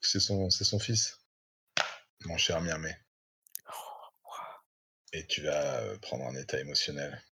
c'est 0.00 0.20
son, 0.20 0.50
c'est 0.50 0.64
son 0.64 0.78
fils, 0.78 1.18
mon 2.24 2.38
cher 2.38 2.60
Miamé. 2.60 2.96
Et 5.12 5.26
tu 5.26 5.42
vas 5.42 5.98
prendre 5.98 6.24
un 6.24 6.34
état 6.34 6.58
émotionnel. 6.58 7.22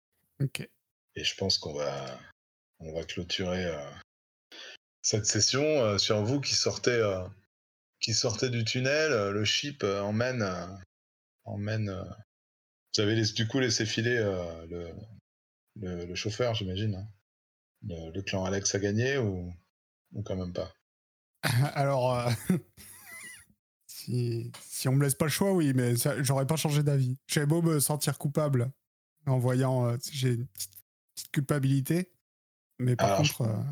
Ok. 0.40 0.68
Et 1.14 1.24
je 1.24 1.34
pense 1.36 1.56
qu'on 1.58 1.72
va, 1.72 2.20
on 2.78 2.92
va 2.92 3.04
clôturer 3.04 3.64
euh, 3.64 3.90
cette 5.00 5.24
session 5.24 5.98
sur 5.98 6.22
vous 6.22 6.40
qui 6.40 6.54
sortez, 6.54 7.00
qui 8.00 8.12
sortez 8.12 8.50
du 8.50 8.64
tunnel. 8.64 9.30
le 9.30 9.44
ship 9.46 9.82
emmène, 9.82 10.44
emmène. 11.44 12.04
Vous 12.96 13.02
avez 13.02 13.20
du 13.22 13.46
coup 13.46 13.58
laissé 13.60 13.86
filer 13.86 14.16
euh, 14.16 14.66
le, 14.66 14.90
le, 15.76 16.04
le 16.06 16.14
chauffeur, 16.14 16.54
j'imagine. 16.54 16.94
hein. 16.94 17.08
Le, 17.86 18.10
le 18.12 18.22
clan 18.22 18.44
Alex 18.44 18.74
a 18.74 18.78
gagné 18.78 19.16
ou, 19.18 19.52
ou 20.12 20.22
quand 20.22 20.36
même 20.36 20.52
pas? 20.52 20.72
Alors, 21.74 22.18
euh, 22.18 22.30
si, 23.86 24.50
si 24.68 24.88
on 24.88 24.92
me 24.92 25.02
laisse 25.04 25.14
pas 25.14 25.24
le 25.26 25.30
choix, 25.30 25.52
oui, 25.52 25.72
mais 25.74 25.96
ça- 25.96 26.22
j'aurais 26.22 26.46
pas 26.46 26.56
changé 26.56 26.82
d'avis. 26.82 27.16
J'avais 27.26 27.46
beau 27.46 27.62
me 27.62 27.80
sentir 27.80 28.18
coupable 28.18 28.70
en 29.26 29.38
voyant, 29.38 29.86
euh, 29.86 29.96
j'ai 30.12 30.30
une 30.34 30.46
petite, 30.46 30.72
petite 31.14 31.30
culpabilité, 31.32 32.12
mais 32.78 32.96
par 32.96 33.12
Alors, 33.12 33.24
je- 33.24 33.32
contre, 33.36 33.50
euh, 33.50 33.62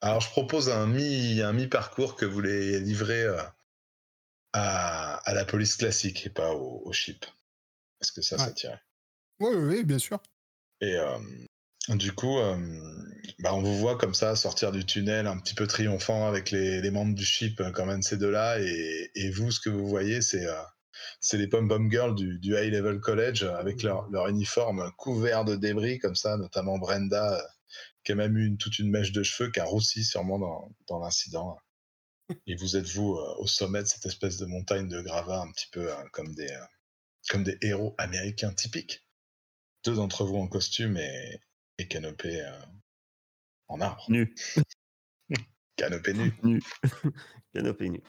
Alors 0.00 0.20
je 0.20 0.30
propose 0.30 0.68
un 0.68 0.86
mi, 0.86 1.40
un 1.40 1.52
mi-parcours 1.52 2.16
que 2.16 2.24
vous 2.26 2.40
les 2.40 2.80
livrez 2.80 3.24
à, 4.52 5.14
à 5.16 5.34
la 5.34 5.44
police 5.44 5.76
classique 5.76 6.26
et 6.26 6.30
pas 6.30 6.52
au, 6.52 6.82
au 6.84 6.92
ship. 6.92 7.24
Est-ce 8.00 8.12
que 8.12 8.22
ça, 8.22 8.38
ça 8.38 8.46
Ouais. 8.48 8.54
tirait? 8.54 8.80
Oui, 9.40 9.50
oui, 9.54 9.76
oui, 9.76 9.84
bien 9.84 9.98
sûr. 9.98 10.20
Et 10.80 10.96
du 11.90 12.12
coup, 12.12 12.38
bah, 13.40 13.54
on 13.54 13.62
vous 13.62 13.76
voit 13.78 13.96
comme 13.98 14.14
ça 14.14 14.36
sortir 14.36 14.72
du 14.72 14.84
tunnel 14.84 15.26
un 15.26 15.38
petit 15.38 15.54
peu 15.54 15.66
triomphant 15.66 16.26
avec 16.26 16.50
les, 16.50 16.80
les 16.80 16.90
membres 16.90 17.14
du 17.14 17.24
ship 17.24 17.60
euh, 17.60 17.70
quand 17.72 17.86
même 17.86 18.02
ces 18.02 18.16
deux-là. 18.16 18.60
Et, 18.60 19.10
et 19.14 19.30
vous, 19.30 19.50
ce 19.50 19.60
que 19.60 19.70
vous 19.70 19.86
voyez, 19.86 20.22
c'est 20.22 20.46
euh, 20.46 20.62
c'est 21.20 21.36
les 21.38 21.48
pom-pom 21.48 21.90
girls 21.90 22.14
du, 22.14 22.38
du 22.38 22.54
High 22.56 22.72
Level 22.72 23.00
College 23.00 23.42
euh, 23.42 23.56
avec 23.56 23.82
leur, 23.82 24.08
leur 24.10 24.28
uniforme 24.28 24.90
couvert 24.96 25.44
de 25.44 25.56
débris 25.56 25.98
comme 25.98 26.14
ça, 26.14 26.36
notamment 26.36 26.78
Brenda 26.78 27.38
euh, 27.38 27.42
qui 28.04 28.12
a 28.12 28.14
même 28.14 28.36
eu 28.38 28.46
une- 28.46 28.58
toute 28.58 28.78
une 28.78 28.90
mèche 28.90 29.12
de 29.12 29.22
cheveux 29.22 29.50
qui 29.50 29.60
a 29.60 29.64
roussi 29.64 30.04
sûrement 30.04 30.38
dans, 30.38 30.72
dans 30.88 31.00
l'incident. 31.00 31.58
Et 32.46 32.56
vous 32.56 32.76
êtes 32.76 32.88
vous 32.88 33.14
euh, 33.16 33.34
au 33.38 33.46
sommet 33.46 33.82
de 33.82 33.88
cette 33.88 34.06
espèce 34.06 34.38
de 34.38 34.46
montagne 34.46 34.88
de 34.88 35.00
gravats 35.02 35.42
un 35.42 35.50
petit 35.52 35.68
peu 35.72 35.90
comme 36.12 36.34
des 36.34 36.48
euh, 36.50 36.64
comme 37.28 37.44
des 37.44 37.58
héros 37.62 37.94
américains 37.98 38.52
typiques. 38.52 39.06
Deux 39.84 39.96
d'entre 39.96 40.24
vous 40.24 40.36
en 40.36 40.48
costume 40.48 40.96
et, 40.96 41.40
et 41.78 41.88
canopé 41.88 42.42
euh, 42.42 42.62
en 43.68 43.80
arbre. 43.80 44.04
Nu. 44.08 44.34
Canopé 45.76 46.14
nu. 46.14 46.32
Nu. 46.42 46.62
Canopé 47.54 47.88
nu. 47.90 48.02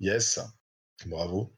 Yes. 0.00 0.40
Bravo. 1.06 1.54